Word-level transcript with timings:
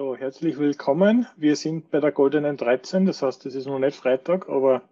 So, 0.00 0.16
herzlich 0.16 0.56
willkommen. 0.56 1.26
Wir 1.36 1.56
sind 1.56 1.90
bei 1.90 2.00
der 2.00 2.10
Goldenen 2.10 2.56
13, 2.56 3.04
das 3.04 3.20
heißt, 3.20 3.44
es 3.44 3.54
ist 3.54 3.66
noch 3.66 3.78
nicht 3.78 3.94
Freitag, 3.94 4.48
aber 4.48 4.88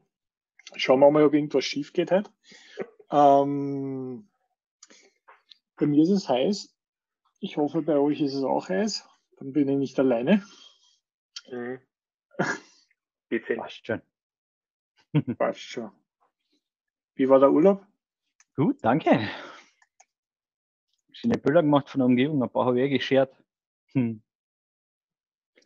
schauen 0.76 1.00
wir 1.00 1.10
mal, 1.10 1.24
ob 1.24 1.32
irgendwas 1.32 1.64
schief 1.64 1.94
geht 1.94 2.10
heute. 2.10 2.30
Ähm, 3.10 4.28
bei 5.78 5.86
mir 5.86 6.02
ist 6.02 6.10
es 6.10 6.28
heiß. 6.28 6.76
Ich 7.40 7.56
hoffe, 7.56 7.80
bei 7.80 7.96
euch 7.96 8.20
ist 8.20 8.34
es 8.34 8.44
auch 8.44 8.68
heiß. 8.68 9.08
Dann 9.38 9.54
bin 9.54 9.70
ich 9.70 9.78
nicht 9.78 9.98
alleine. 9.98 10.44
Mhm. 11.50 11.80
Bitte. 13.30 13.54
Passt 13.56 13.86
schon. 13.86 14.02
Passt 15.38 15.60
schon. 15.60 15.90
Wie 17.14 17.30
war 17.30 17.40
der 17.40 17.50
Urlaub? 17.50 17.82
Gut, 18.56 18.76
danke. 18.82 19.26
Schöne 21.12 21.38
Bilder 21.38 21.62
gemacht 21.62 21.88
von 21.88 22.00
der 22.00 22.06
Umgebung, 22.08 22.42
ein 22.42 22.50
paar 22.50 22.66
habe 22.66 22.78
ich 22.78 22.84
eh 22.84 22.90
geschert. 22.90 23.34
Hm. 23.94 24.22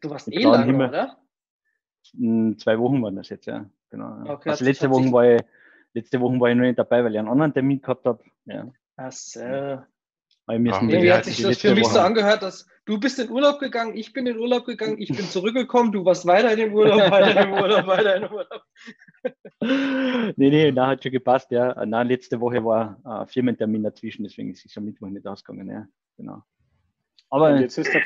Du 0.03 0.11
warst 0.11 0.27
Mit 0.29 0.37
eh 0.37 0.41
blauen 0.41 0.53
lange, 0.55 0.67
Himmel. 0.67 0.89
oder? 0.89 1.19
Zwei 2.59 2.79
Wochen 2.79 3.03
waren 3.03 3.17
das 3.17 3.29
jetzt, 3.31 3.47
ja. 3.47 3.65
Genau. 3.91 4.25
ja. 4.25 4.35
Okay, 4.35 4.51
also 4.51 4.65
sich- 4.65 4.69
letzte 4.75 4.91
Woche 4.91 5.11
war 5.13 5.35
ich, 5.37 5.43
letzte 5.95 6.21
Woche 6.21 6.39
war 6.41 6.51
ich 6.51 6.57
noch 6.57 6.63
nicht 6.65 6.79
dabei, 6.79 7.05
weil 7.05 7.13
ich 7.13 7.19
einen 7.19 7.29
anderen 7.29 7.55
Termin 7.55 7.81
gehabt 7.81 8.05
habe. 8.05 8.23
Ja. 8.45 8.71
Ach 8.97 9.13
so. 9.13 9.41
Aber 9.41 9.85
wir 10.49 10.59
müssen 10.59 10.75
Ja, 10.75 10.81
die- 10.89 10.93
Irgendwie 10.95 11.13
hat 11.13 11.25
sich 11.25 11.41
das 11.43 11.59
für 11.59 11.75
mich 11.75 11.87
so 11.87 11.95
Woche- 11.95 12.03
angehört, 12.05 12.43
dass 12.43 12.67
du 12.85 12.99
bist 12.99 13.19
in 13.21 13.31
Urlaub 13.31 13.61
gegangen, 13.61 13.97
ich 13.97 14.13
bin 14.13 14.27
in 14.27 14.37
Urlaub 14.39 14.65
gegangen, 14.67 14.97
ich 14.99 15.09
bin 15.09 15.19
zurückgekommen, 15.31 15.93
du 15.93 16.05
warst 16.05 16.27
weiter 16.27 16.53
im 16.59 16.75
Urlaub, 16.75 17.11
weiter 17.13 17.41
im 17.45 17.53
Urlaub, 17.53 17.87
weiter 17.87 18.17
im 18.17 18.33
Urlaub. 18.33 18.63
nee, 20.37 20.51
nee, 20.51 20.73
da 20.73 20.89
hat 20.89 21.03
schon 21.03 21.13
gepasst, 21.13 21.51
ja. 21.53 21.85
Na, 21.87 22.03
letzte 22.03 22.41
Woche 22.41 22.65
war 22.65 22.99
ein 23.05 23.29
Firmentermin 23.29 23.85
dazwischen, 23.85 24.25
deswegen 24.25 24.51
ist 24.51 24.67
es 24.67 24.77
am 24.77 24.85
Mittwoch 24.85 25.09
nicht 25.09 25.27
ausgegangen, 25.27 25.71
ja. 25.71 25.87
Genau. 26.17 26.43
Aber 27.31 27.53
Und 27.55 27.61
jetzt 27.61 27.79
ist 27.79 27.95
der, 27.95 28.03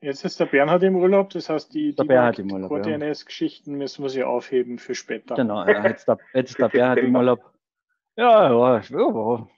jetzt 0.00 0.24
ist 0.24 0.40
der 0.40 0.46
Bernhard 0.46 0.82
im 0.82 0.96
Urlaub, 0.96 1.30
das 1.30 1.48
heißt, 1.48 1.72
die, 1.74 1.94
Der 1.94 2.04
die 2.32 2.42
Urlaub, 2.52 2.70
ja. 2.86 2.98
Müssen 3.66 4.02
wir 4.02 4.08
sie 4.10 4.24
aufheben 4.24 4.78
für 4.78 4.94
später. 4.94 5.34
genau, 5.34 5.64
jetzt 5.66 6.08
der, 6.08 6.18
jetzt 6.34 6.58
der 6.58 6.68
Bernhard 6.68 6.98
im. 6.98 7.14
Urlaub. 7.14 7.40
Ja, 8.16 8.50
ja, 8.50 8.80
ja, 8.80 9.48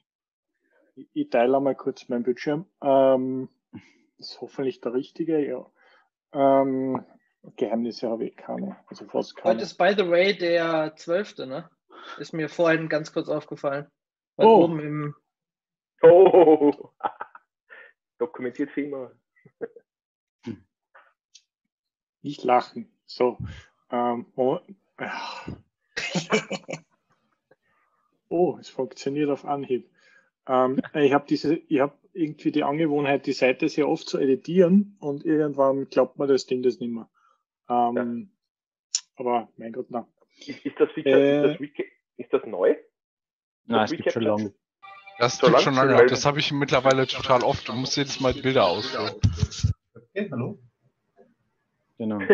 Ich, 0.97 1.09
ich 1.15 1.31
teile 1.31 1.57
einmal 1.57 1.75
kurz 1.75 2.09
meinen 2.09 2.25
Bildschirm. 2.25 2.67
Ähm, 2.83 3.49
das 4.19 4.33
ist 4.33 4.41
hoffentlich 4.41 4.81
der 4.81 4.93
richtige, 4.95 5.39
ja. 5.47 5.67
Ähm, 6.33 7.05
Geheimnisse 7.57 8.09
habe 8.11 8.27
ich 8.27 8.37
keine, 8.37 8.77
also 8.87 9.07
fast 9.07 9.35
keine. 9.37 9.55
Heute 9.55 9.63
ist, 9.65 9.79
by 9.79 9.95
the 9.97 10.09
way, 10.09 10.37
der 10.37 10.95
12., 10.95 11.39
ne? 11.47 11.71
Ist 12.19 12.33
mir 12.35 12.49
vorhin 12.49 12.89
ganz 12.89 13.13
kurz 13.13 13.29
aufgefallen. 13.29 13.87
Weil 14.37 14.47
Oh. 14.47 14.65
oben 14.65 14.81
im, 14.81 15.15
Oh, 16.03 16.73
dokumentiert 18.19 18.71
für 18.71 18.83
immer. 18.83 19.13
Nicht 22.23 22.45
lachen. 22.45 22.91
So. 23.07 23.39
Ähm, 23.91 24.27
oh, 24.37 24.59
ja. 25.01 25.21
oh, 28.29 28.57
es 28.61 28.69
funktioniert 28.69 29.31
auf 29.31 29.45
Anhieb. 29.45 29.91
Ähm, 30.47 30.81
ich 30.95 31.13
habe 31.13 31.27
diese, 31.29 31.55
ich 31.57 31.81
habe 31.81 31.95
irgendwie 32.13 32.53
die 32.53 32.65
Angewohnheit, 32.65 33.27
die 33.27 33.33
Seite 33.33 33.69
sehr 33.69 33.89
oft 33.89 34.09
zu 34.09 34.19
editieren 34.19 34.97
und 35.01 35.25
irgendwann 35.25 35.89
glaubt 35.89 36.19
man 36.19 36.29
das 36.29 36.47
Ding 36.47 36.63
das 36.63 36.79
nicht 36.81 36.91
mehr. 36.93 37.09
Ähm, 37.69 38.31
Aber 39.17 39.49
mein 39.57 39.73
Gott, 39.73 39.87
na. 39.91 40.09
Ist, 40.47 40.65
ist, 40.65 40.81
das, 40.81 40.91
Feature, 40.93 41.21
Äh. 41.21 41.37
ist, 41.47 41.53
das, 41.53 41.61
Wiki- 41.61 41.93
ist 42.17 42.33
das 42.33 42.43
neu? 42.47 42.71
Es 42.71 42.79
Das 43.69 43.91
gibt 43.93 44.13
schon 44.13 44.23
lange. 44.23 44.55
Das 45.19 45.37
So 45.37 45.47
gibt 45.47 45.53
lang 45.53 45.63
schon 45.63 45.75
lange. 45.75 45.95
weil- 45.97 46.07
Das 46.09 46.25
habe 46.25 46.39
ich 46.41 46.51
mittlerweile 46.53 47.07
total 47.07 47.43
oft. 47.43 47.69
Du 47.69 47.73
musst 47.75 47.97
jedes 47.97 48.21
Mal 48.21 48.33
Bilder 48.33 48.67
ausführen. 48.67 49.11
Okay, 49.95 50.29
hallo. 50.33 50.59
Genau. 52.01 52.19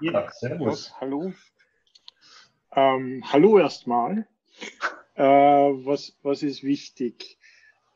Ja, 0.00 0.30
servus. 0.30 0.92
Hallo. 1.00 1.32
Ähm, 2.72 3.22
hallo 3.24 3.58
erstmal. 3.58 4.26
Äh, 5.14 5.22
was, 5.22 6.18
was 6.22 6.42
ist 6.42 6.64
wichtig? 6.64 7.38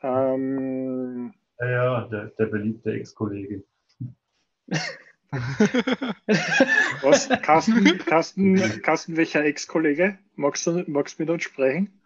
Ähm, 0.02 1.34
Ja, 1.58 1.68
ja, 1.68 2.00
der, 2.08 2.26
der 2.38 2.46
beliebte 2.46 2.92
Ex-Kollege. 2.92 3.64
was? 7.02 7.28
Carsten, 7.42 7.98
Carsten, 7.98 8.82
Carsten 8.82 9.16
welcher 9.18 9.44
Ex-Kollege? 9.44 10.16
Magst 10.36 10.66
du, 10.66 10.84
magst 10.86 11.18
du 11.18 11.24
mit 11.24 11.30
uns 11.30 11.42
sprechen? 11.42 12.00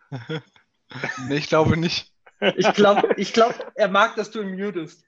nee, 1.29 1.37
ich 1.37 1.49
glaube 1.49 1.77
nicht. 1.77 2.13
ich 2.57 2.73
glaube, 2.73 3.15
ich 3.17 3.33
glaub, 3.33 3.55
er 3.77 3.89
mag, 3.89 4.17
dass 4.17 4.33
du 4.33 4.41
im 4.41 4.57
Mute 4.57 4.81
bist. 4.81 5.07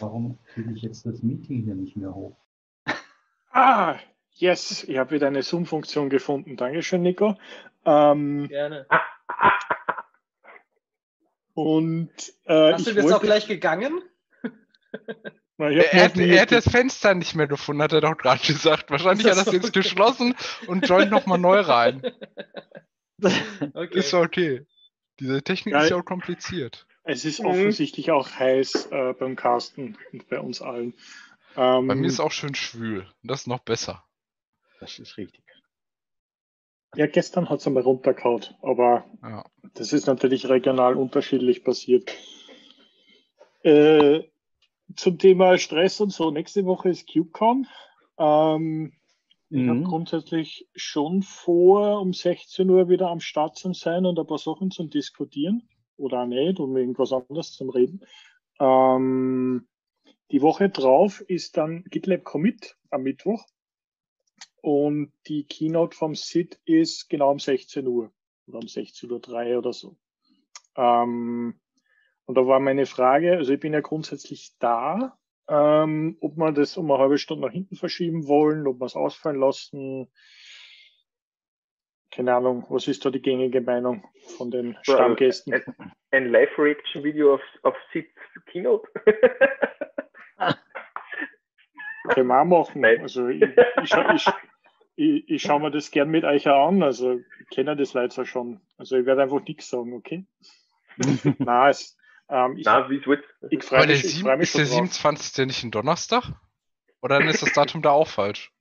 Warum 0.00 0.38
kriege 0.54 0.72
ich 0.74 0.82
jetzt 0.82 1.04
das 1.06 1.22
Meeting 1.22 1.62
hier 1.64 1.74
nicht 1.74 1.96
mehr 1.96 2.14
hoch? 2.14 2.36
Ah, 3.52 3.96
yes, 4.34 4.84
ich 4.84 4.96
habe 4.98 5.10
wieder 5.12 5.26
eine 5.26 5.42
Zoom-Funktion 5.42 6.08
gefunden. 6.10 6.56
Dankeschön, 6.56 7.02
Nico. 7.02 7.36
Ähm, 7.84 8.46
Gerne. 8.48 8.86
und 11.54 12.10
äh, 12.44 12.72
Hast 12.72 12.86
du 12.86 12.90
jetzt 12.92 13.04
auch 13.06 13.10
wollte- 13.10 13.26
gleich 13.26 13.46
gegangen? 13.46 14.00
Na, 15.58 15.68
Er, 15.70 15.92
er, 15.92 16.16
er 16.16 16.42
hat 16.42 16.52
das 16.52 16.68
Fenster 16.68 17.14
nicht 17.14 17.34
mehr 17.34 17.46
gefunden, 17.46 17.82
hat 17.82 17.92
er 17.92 18.00
doch 18.00 18.16
gerade 18.16 18.40
gesagt. 18.46 18.90
Wahrscheinlich 18.90 19.26
Ist 19.26 19.32
hat 19.32 19.38
das 19.46 19.52
er 19.52 19.58
es 19.58 19.62
jetzt 19.64 19.72
geschlossen 19.74 20.34
und 20.66 20.88
joint 20.88 21.10
nochmal 21.10 21.38
neu 21.38 21.60
rein. 21.60 22.02
Okay. 23.74 23.98
Ist 23.98 24.14
okay. 24.14 24.66
Diese 25.18 25.42
Technik 25.42 25.74
Ja, 25.74 25.82
ist 25.82 25.90
ja 25.90 25.96
auch 25.96 26.04
kompliziert. 26.06 26.86
Es 27.02 27.24
ist 27.24 27.40
Mhm. 27.40 27.46
offensichtlich 27.46 28.10
auch 28.10 28.28
heiß 28.30 28.88
äh, 28.90 29.14
beim 29.14 29.36
Carsten 29.36 29.96
und 30.12 30.28
bei 30.28 30.40
uns 30.40 30.60
allen. 30.60 30.94
Ähm, 31.56 31.88
Bei 31.88 31.94
mir 31.94 32.06
ist 32.06 32.20
auch 32.20 32.32
schön 32.32 32.54
schwül. 32.54 33.06
Das 33.22 33.42
ist 33.42 33.46
noch 33.46 33.60
besser. 33.60 34.04
Das 34.80 34.98
ist 34.98 35.16
richtig. 35.16 35.44
ja, 36.96 37.06
gestern 37.06 37.48
hat 37.48 37.60
es 37.60 37.66
einmal 37.66 37.82
runtergehauen, 37.82 38.44
aber 38.62 39.04
Ja. 39.22 39.44
das 39.74 39.92
ist 39.92 40.06
natürlich 40.06 40.48
regional 40.48 40.96
unterschiedlich 40.96 41.64
passiert. 41.64 42.10
Äh, 43.62 44.24
zum 44.96 45.18
Thema 45.18 45.56
Stress 45.58 46.00
und 46.00 46.10
so, 46.12 46.30
nächste 46.30 46.64
Woche 46.64 46.88
ist 46.90 47.06
CubeCon. 47.12 47.66
Ähm, 48.18 48.92
ich 49.50 49.66
habe 49.68 49.80
Mhm. 49.80 49.84
grundsätzlich 49.84 50.68
schon 50.74 51.22
vor, 51.22 52.00
um 52.00 52.12
16 52.12 52.68
Uhr 52.70 52.88
wieder 52.88 53.08
am 53.08 53.20
Start 53.20 53.56
zu 53.56 53.72
sein 53.72 54.06
und 54.06 54.18
ein 54.18 54.26
paar 54.26 54.38
Sachen 54.38 54.70
zum 54.70 54.90
Diskutieren 54.90 55.68
oder 56.00 56.26
nicht, 56.26 56.58
um 56.58 56.76
irgendwas 56.76 57.12
anderes 57.12 57.52
zum 57.52 57.70
Reden. 57.70 58.04
Ähm, 58.58 59.68
die 60.30 60.42
Woche 60.42 60.68
drauf 60.68 61.20
ist 61.20 61.56
dann 61.56 61.84
GitLab 61.84 62.24
Commit 62.24 62.76
am 62.90 63.02
Mittwoch 63.02 63.44
und 64.62 65.12
die 65.26 65.44
Keynote 65.44 65.96
vom 65.96 66.14
SID 66.14 66.60
ist 66.64 67.08
genau 67.08 67.30
um 67.30 67.38
16 67.38 67.86
Uhr 67.86 68.12
oder 68.46 68.58
um 68.58 68.66
16.03 68.66 69.52
Uhr 69.52 69.58
oder 69.58 69.72
so. 69.72 69.96
Ähm, 70.76 71.60
und 72.26 72.34
da 72.36 72.46
war 72.46 72.60
meine 72.60 72.86
Frage, 72.86 73.36
also 73.36 73.52
ich 73.52 73.60
bin 73.60 73.72
ja 73.72 73.80
grundsätzlich 73.80 74.54
da, 74.60 75.18
ähm, 75.48 76.16
ob 76.20 76.36
wir 76.36 76.52
das 76.52 76.76
um 76.76 76.90
eine 76.90 77.00
halbe 77.00 77.18
Stunde 77.18 77.46
nach 77.46 77.52
hinten 77.52 77.74
verschieben 77.74 78.28
wollen, 78.28 78.68
ob 78.68 78.78
wir 78.78 78.86
es 78.86 78.94
ausfallen 78.94 79.40
lassen. 79.40 80.08
Keine 82.10 82.34
Ahnung, 82.34 82.66
was 82.68 82.88
ist 82.88 83.04
da 83.04 83.10
die 83.10 83.22
gängige 83.22 83.60
Meinung 83.60 84.04
von 84.36 84.50
den 84.50 84.76
also, 84.76 84.94
Stammgästen? 84.94 85.54
Ein, 85.54 85.92
ein 86.10 86.30
Live-Reaction-Video 86.30 87.34
auf, 87.34 87.42
auf 87.62 87.76
Sid 87.92 88.08
Keynote. 88.46 88.88
Können 92.08 92.26
wir 92.26 92.40
auch 92.40 92.44
machen. 92.44 92.80
Nein. 92.80 93.00
Also 93.02 93.28
ich, 93.28 93.42
ich, 93.42 93.94
ich, 94.14 94.26
ich, 94.96 95.28
ich 95.28 95.42
schaue 95.42 95.60
mir 95.60 95.70
das 95.70 95.90
gern 95.92 96.10
mit 96.10 96.24
euch 96.24 96.48
auch 96.48 96.68
an. 96.68 96.82
Also 96.82 97.20
ich 97.40 97.48
kenne 97.50 97.76
das 97.76 97.94
leider 97.94 98.24
schon. 98.24 98.60
Also 98.76 98.96
ich 98.96 99.06
werde 99.06 99.22
einfach 99.22 99.44
nichts 99.44 99.70
sagen, 99.70 99.94
okay? 99.94 100.26
Na, 101.38 101.68
es, 101.68 101.96
ähm, 102.28 102.56
ich, 102.56 102.64
Na, 102.64 102.90
wie 102.90 103.04
wird 103.06 103.24
ich 103.50 103.58
Aber 103.58 103.66
freue 103.66 103.86
der 103.86 103.96
mich, 103.96 104.04
ich 104.04 104.20
freu 104.20 104.36
mich 104.36 104.48
ist 104.48 104.58
der 104.58 104.66
schon 104.66 104.86
drauf. 104.86 104.94
27. 104.94 105.46
nicht 105.46 105.62
ein 105.64 105.70
Donnerstag? 105.70 106.32
Oder 107.02 107.18
dann 107.20 107.28
ist 107.28 107.42
das 107.42 107.52
Datum 107.52 107.82
da 107.82 107.90
auch 107.90 108.08
falsch? 108.08 108.52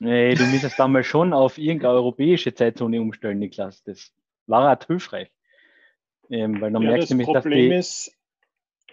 Nee, 0.00 0.34
du 0.34 0.46
müsstest 0.46 0.78
dann 0.78 0.92
mal 0.92 1.04
schon 1.04 1.32
auf 1.32 1.58
irgendeine 1.58 1.94
europäische 1.94 2.54
Zeitzone 2.54 3.00
umstellen, 3.00 3.38
Niklas. 3.38 3.82
Das 3.84 4.12
war 4.46 4.68
halt 4.68 4.86
hilfreich. 4.86 5.30
Ähm, 6.30 6.60
weil 6.60 6.72
dann 6.72 6.82
Ja, 6.82 6.88
merkst 6.90 7.04
das 7.04 7.08
du 7.10 7.14
nämlich, 7.16 7.32
dass 7.32 7.44
Problem 7.44 7.70
die, 7.70 7.74
ist, 7.76 8.16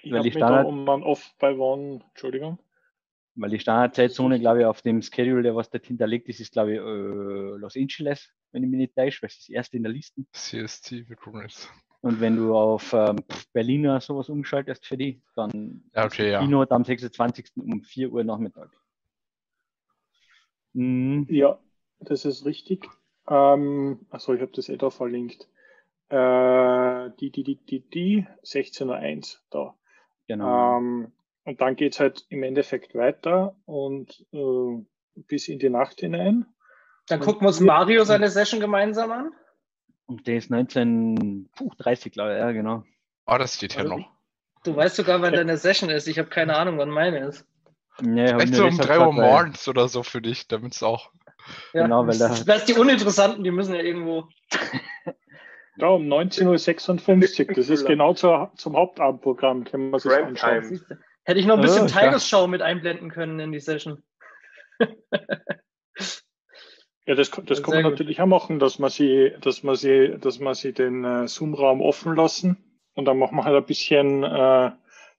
ich 0.03 0.11
weil 0.11 0.19
die 0.23 0.29
mich 0.29 0.33
da 0.39 0.47
Standard- 0.47 0.67
um 0.67 0.87
Off 1.03 1.33
bei 1.39 1.55
One, 1.55 2.01
Entschuldigung. 2.09 2.59
weil 3.35 3.49
die 3.51 3.59
Standardzeitzone, 3.59 4.39
glaube 4.39 4.59
ich, 4.61 4.65
auf 4.65 4.81
dem 4.81 5.01
Schedule, 5.01 5.43
der 5.43 5.55
was 5.55 5.69
dort 5.69 5.85
hinterlegt 5.85 6.27
ist, 6.27 6.39
ist, 6.41 6.51
glaube 6.51 6.73
ich, 6.73 6.79
äh, 6.79 7.57
Los 7.59 7.77
Angeles, 7.77 8.29
wenn 8.51 8.63
ich 8.63 8.69
mich 8.69 8.79
nicht 8.79 8.95
täusche, 8.95 9.21
weil 9.21 9.27
es 9.29 9.35
ist 9.37 9.43
das 9.49 9.55
erste 9.55 9.77
in 9.77 9.83
der 9.83 9.91
Liste. 9.93 10.23
CST, 10.33 11.07
wir 11.07 11.15
gucken 11.15 11.41
jetzt. 11.43 11.71
Und 12.01 12.19
wenn 12.19 12.35
du 12.35 12.55
auf 12.55 12.91
ähm, 12.93 13.23
Berliner 13.53 14.01
sowas 14.01 14.29
umschaltest 14.29 14.85
für 14.85 14.97
die, 14.97 15.21
dann 15.35 15.83
Ja, 15.95 16.05
ist 16.05 16.13
okay, 16.13 16.25
die 16.25 16.31
ja. 16.31 16.39
Keynote 16.39 16.71
am 16.71 16.83
26. 16.83 17.51
um 17.57 17.81
4 17.83 18.11
Uhr 18.11 18.23
Nachmittag. 18.23 18.71
Mhm. 20.73 21.27
Ja, 21.29 21.59
das 21.99 22.25
ist 22.25 22.45
richtig. 22.45 22.87
Ähm, 23.27 24.05
achso, 24.09 24.33
ich 24.33 24.41
habe 24.41 24.51
das 24.53 24.69
eh 24.69 24.77
da 24.77 24.89
verlinkt. 24.89 25.47
Äh, 26.09 27.09
die, 27.19 27.31
die, 27.31 27.43
die, 27.43 27.55
die, 27.57 27.79
die, 27.81 28.27
16.01 28.43 29.39
da. 29.49 29.75
Genau. 30.27 30.77
Ähm, 30.77 31.11
und 31.43 31.61
dann 31.61 31.75
geht's 31.75 31.99
halt 31.99 32.25
im 32.29 32.43
Endeffekt 32.43 32.95
weiter 32.95 33.55
und 33.65 34.25
äh, 34.33 34.85
bis 35.15 35.47
in 35.47 35.59
die 35.59 35.69
Nacht 35.69 35.99
hinein. 35.99 36.45
Dann 37.07 37.21
gucken 37.21 37.41
wir 37.41 37.47
uns 37.47 37.59
Mario 37.59 38.03
seine 38.03 38.29
Session 38.29 38.59
gemeinsam 38.59 39.11
an. 39.11 39.31
Und 40.07 40.27
der 40.27 40.37
ist 40.37 40.51
1930, 40.51 42.11
glaube 42.11 42.33
ich, 42.33 42.39
ja, 42.39 42.51
genau. 42.51 42.83
Oh, 43.25 43.37
das 43.37 43.55
steht 43.55 43.73
hier 43.73 43.83
Also, 43.83 43.97
noch. 43.97 44.11
Du 44.63 44.75
weißt 44.75 44.95
sogar, 44.95 45.21
wann 45.21 45.33
deine 45.33 45.57
Session 45.57 45.89
ist. 45.89 46.07
Ich 46.07 46.19
habe 46.19 46.29
keine 46.29 46.55
Ahnung, 46.57 46.77
wann 46.77 46.89
meine 46.89 47.19
ist. 47.19 47.45
Nee, 48.01 48.31
nur 48.31 48.47
so 48.47 48.63
um 48.65 48.69
deshalb 48.77 48.87
3 48.87 48.99
Uhr 49.07 49.13
morgens 49.13 49.67
oder 49.67 49.87
so 49.87 50.03
für 50.03 50.21
dich, 50.21 50.47
damit 50.47 50.73
es 50.75 50.83
auch. 50.83 51.11
Ja, 51.73 51.83
Genau, 51.83 52.05
weil 52.05 52.17
da- 52.17 52.35
das, 52.45 52.65
die 52.65 52.73
Uninteressanten, 52.73 53.43
die 53.43 53.51
müssen 53.51 53.73
ja 53.75 53.81
irgendwo. 53.81 54.27
Ja, 55.79 55.89
um 55.89 56.07
19.56 56.11 57.49
Uhr. 57.49 57.53
Das 57.53 57.69
ist 57.69 57.85
genau 57.85 58.15
zur, 58.15 58.51
zum 58.55 58.75
Hauptabendprogramm, 58.75 59.63
können 59.63 59.91
wir 59.91 59.99
sich 59.99 60.11
anschauen. 60.11 60.81
Hätte 61.23 61.39
ich 61.39 61.45
noch 61.45 61.53
ein 61.57 61.61
bisschen 61.61 61.83
Oh. 61.85 61.87
Tagesschau 61.87 62.47
mit 62.47 62.63
einblenden 62.63 63.11
können 63.11 63.39
in 63.39 63.51
die 63.51 63.59
Session. 63.59 64.01
Ja, 67.05 67.15
das, 67.15 67.29
das 67.29 67.63
kann 67.63 67.73
man 67.75 67.83
gut. 67.83 67.91
natürlich 67.93 68.19
auch 68.21 68.25
machen, 68.25 68.59
dass 68.59 68.79
man 68.79 68.89
sie, 68.89 69.33
dass 69.41 69.63
man 69.63 69.75
sie, 69.75 70.17
dass 70.19 70.39
man 70.39 70.55
sie 70.55 70.73
den 70.73 71.05
äh, 71.05 71.27
Zoom-Raum 71.27 71.81
offen 71.81 72.15
lassen 72.15 72.79
und 72.95 73.05
dann 73.05 73.17
machen 73.17 73.37
wir 73.37 73.45
halt 73.45 73.55
ein 73.55 73.65
bisschen 73.65 74.23
äh, 74.23 74.71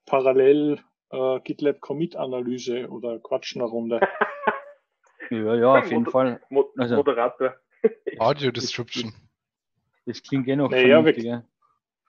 parallel 0.05 0.79
äh, 1.11 1.39
GitLab 1.41 1.79
Commit-Analyse 1.81 2.89
oder 2.89 3.19
quatschen 3.19 3.61
eine 3.61 3.69
Runde. 3.69 3.99
Ja, 5.31 5.53
ja, 5.53 5.77
auf 5.77 5.91
jeden 5.91 6.07
Fall. 6.07 6.41
Mo 6.49 6.71
Also- 6.75 6.95
Moderator. 6.95 7.53
Audio 8.17 8.49
Description. 8.49 9.13
Das 10.07 10.23
klingt 10.23 10.47
eh 10.47 10.55
noch 10.55 10.71
Naja, 10.71 11.03
vernünftig, 11.03 11.23
ja. 11.25 11.43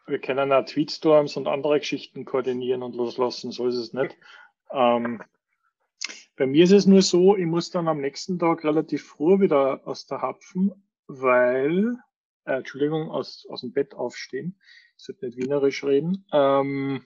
Wir 0.06 0.18
können 0.20 0.50
auch 0.52 0.64
Tweetstorms 0.64 1.36
und 1.36 1.46
andere 1.46 1.78
Geschichten 1.80 2.24
koordinieren 2.24 2.82
und 2.82 2.94
loslassen, 2.96 3.52
so 3.52 3.66
ist 3.66 3.76
es 3.76 3.92
nicht. 3.92 4.16
Ähm, 4.72 5.22
bei 6.36 6.46
mir 6.46 6.64
ist 6.64 6.72
es 6.72 6.86
nur 6.86 7.02
so, 7.02 7.36
ich 7.36 7.44
muss 7.44 7.70
dann 7.70 7.88
am 7.88 8.00
nächsten 8.00 8.38
Tag 8.38 8.64
relativ 8.64 9.04
früh 9.06 9.38
wieder 9.40 9.86
aus 9.86 10.06
der 10.06 10.22
Hapfen, 10.22 10.72
weil, 11.06 11.96
äh, 12.46 12.54
Entschuldigung, 12.54 13.10
aus, 13.10 13.46
aus 13.50 13.60
dem 13.60 13.72
Bett 13.72 13.94
aufstehen, 13.94 14.58
ich 14.96 15.04
sollte 15.04 15.26
nicht 15.26 15.36
wienerisch 15.36 15.84
reden, 15.84 16.24
ähm, 16.32 17.04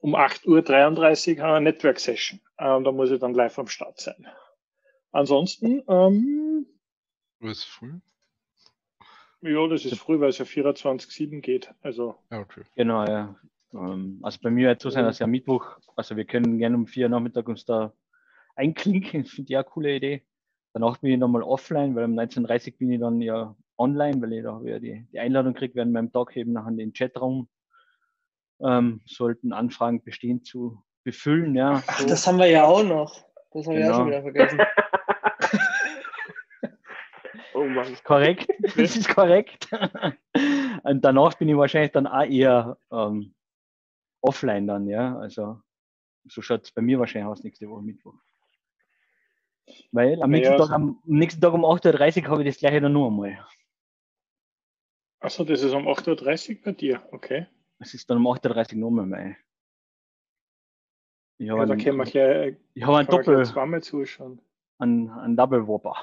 um 0.00 0.14
8.33 0.14 0.46
Uhr 0.46 1.42
haben 1.42 1.50
wir 1.50 1.54
eine 1.56 1.70
Network-Session. 1.70 2.40
Ähm, 2.58 2.84
da 2.84 2.92
muss 2.92 3.10
ich 3.10 3.20
dann 3.20 3.34
live 3.34 3.58
am 3.58 3.68
Start 3.68 4.00
sein. 4.00 4.26
Ansonsten, 5.12 5.82
ähm, 5.88 6.66
Du 7.40 7.46
bist 7.46 7.64
früh? 7.66 7.92
ja, 9.42 9.66
das 9.68 9.84
ist 9.84 9.98
früh, 9.98 10.18
weil 10.20 10.30
es 10.30 10.38
ja 10.38 10.44
24-7 10.44 11.40
geht. 11.40 11.72
Also, 11.82 12.16
Ja, 12.30 12.40
okay. 12.40 12.62
Genau, 12.74 13.04
ja. 13.04 13.36
Ähm, 13.72 14.18
Also 14.22 14.38
bei 14.42 14.50
mir 14.50 14.68
wird 14.68 14.80
so 14.80 14.90
sein, 14.90 15.04
dass 15.04 15.18
ja 15.18 15.26
Mittwoch, 15.26 15.78
also 15.96 16.16
wir 16.16 16.24
können 16.24 16.58
gerne 16.58 16.76
um 16.76 16.86
vier 16.86 17.06
Uhr 17.06 17.10
Nachmittag 17.10 17.48
uns 17.48 17.64
da 17.64 17.92
einklinken, 18.56 19.22
das 19.24 19.32
finde 19.32 19.50
ich 19.52 19.56
auch 19.56 19.62
eine 19.62 19.70
coole 19.70 19.96
Idee. 19.96 20.24
Danach 20.72 20.98
bin 20.98 21.12
ich 21.12 21.18
nochmal 21.18 21.42
offline, 21.42 21.94
weil 21.94 22.04
um 22.04 22.12
19.30 22.18 22.76
bin 22.78 22.90
ich 22.92 23.00
dann 23.00 23.20
ja 23.20 23.56
online, 23.78 24.20
weil 24.20 24.32
ich 24.32 24.42
da 24.42 24.62
wieder 24.62 24.80
die, 24.80 25.06
die 25.12 25.18
Einladung 25.18 25.54
kriege, 25.54 25.74
während 25.74 25.92
meinem 25.92 26.12
Tag 26.12 26.36
eben 26.36 26.52
nachher 26.52 26.70
in 26.70 26.76
den 26.76 26.92
Chatraum 26.92 27.48
ähm, 28.60 29.00
sollten 29.06 29.52
Anfragen 29.52 30.02
bestehen 30.02 30.42
zu 30.44 30.82
befüllen, 31.04 31.54
ja. 31.54 31.82
Ach, 31.86 31.98
so. 32.00 32.06
das 32.08 32.26
haben 32.26 32.38
wir 32.38 32.46
ja 32.48 32.64
auch 32.64 32.82
noch. 32.82 33.24
Das 33.52 33.66
habe 33.66 33.78
ich 33.78 33.84
auch 33.84 33.88
Genau. 33.88 33.96
schon 33.98 34.06
wieder 34.08 34.22
vergessen. 34.22 34.60
Oh 37.54 37.64
Mann. 37.64 37.96
korrekt, 38.04 38.48
das 38.76 38.94
ist 38.94 39.08
korrekt. 39.08 39.68
Und 40.84 41.04
danach 41.04 41.34
bin 41.34 41.48
ich 41.48 41.56
wahrscheinlich 41.56 41.90
dann 41.90 42.06
auch 42.06 42.22
eher 42.24 42.78
ähm, 42.92 43.34
offline 44.20 44.66
dann, 44.68 44.86
ja. 44.86 45.18
Also 45.18 45.60
so 46.28 46.40
schaut 46.40 46.62
es 46.64 46.70
bei 46.70 46.82
mir 46.82 47.00
wahrscheinlich 47.00 47.28
aus 47.28 47.42
nächste 47.42 47.68
Woche 47.68 47.82
Mittwoch. 47.82 48.14
Weil 49.90 50.22
am 50.22 50.30
nächsten, 50.30 50.52
Ja. 50.52 50.58
Tag, 50.58 50.70
am, 50.70 51.00
am 51.04 51.14
nächsten 51.14 51.40
Tag 51.40 51.52
um 51.52 51.64
8.30 51.64 52.22
Uhr 52.24 52.28
habe 52.30 52.42
ich 52.44 52.48
das 52.48 52.58
gleiche 52.60 52.80
dann 52.80 52.92
nur 52.92 53.08
einmal. 53.08 53.44
achso, 55.20 55.42
das 55.44 55.62
ist 55.62 55.72
um 55.74 55.88
8.30 55.88 56.58
Uhr 56.58 56.62
bei 56.64 56.72
dir, 56.72 57.02
okay. 57.10 57.48
Es 57.78 57.94
ist 57.94 58.10
dann 58.10 58.18
um 58.18 58.26
8.30 58.26 58.72
Uhr 58.74 58.78
nochmal 58.78 59.06
mein. 59.06 59.36
Ich 61.38 61.48
habe 61.50 61.60
Ja, 61.60 61.66
da 61.66 61.72
einen, 61.72 61.82
können 61.82 61.98
wir 61.98 62.04
gleich, 62.04 62.56
ich 62.74 62.82
habe 62.82 62.98
einen 62.98 63.08
Doppel, 63.08 63.44
zweimal 63.46 63.82
zuschauen. 63.82 64.40
einen, 64.78 65.10
einen 65.10 65.36
Double 65.36 65.66
Whopper. 65.66 65.94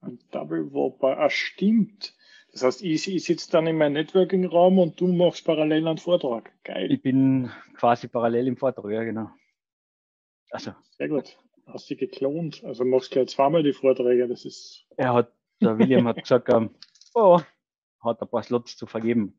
Ein 0.00 0.18
Double 0.30 0.72
Whopper, 0.72 1.18
ah, 1.18 1.30
stimmt. 1.30 2.14
Das 2.52 2.62
heißt, 2.62 2.82
ich, 2.82 3.08
ich 3.12 3.24
sitze 3.24 3.50
dann 3.50 3.66
in 3.66 3.76
meinem 3.78 3.94
Networking-Raum 3.94 4.78
und 4.78 5.00
du 5.00 5.08
machst 5.08 5.44
parallel 5.44 5.88
einen 5.88 5.98
Vortrag. 5.98 6.52
Geil, 6.62 6.92
Ich 6.92 7.02
bin 7.02 7.50
quasi 7.76 8.06
parallel 8.08 8.46
im 8.46 8.56
Vortrag, 8.56 8.90
ja 8.92 9.02
genau. 9.02 9.30
Also 10.50 10.72
sehr 10.90 11.08
gut. 11.08 11.36
Hast 11.66 11.90
dich 11.90 11.98
geklont. 11.98 12.62
Also 12.62 12.84
machst 12.84 13.10
gleich 13.10 13.28
zweimal 13.30 13.62
die 13.62 13.72
Vorträge. 13.72 14.28
Das 14.28 14.44
ist 14.44 14.86
er 14.96 15.14
hat, 15.14 15.32
der 15.60 15.78
William 15.78 16.06
hat 16.06 16.16
gesagt, 16.16 16.48
ähm, 16.52 16.70
oh, 17.14 17.40
hat 18.00 18.22
ein 18.22 18.28
paar 18.28 18.42
Slots 18.42 18.76
zu 18.76 18.86
vergeben. 18.86 19.36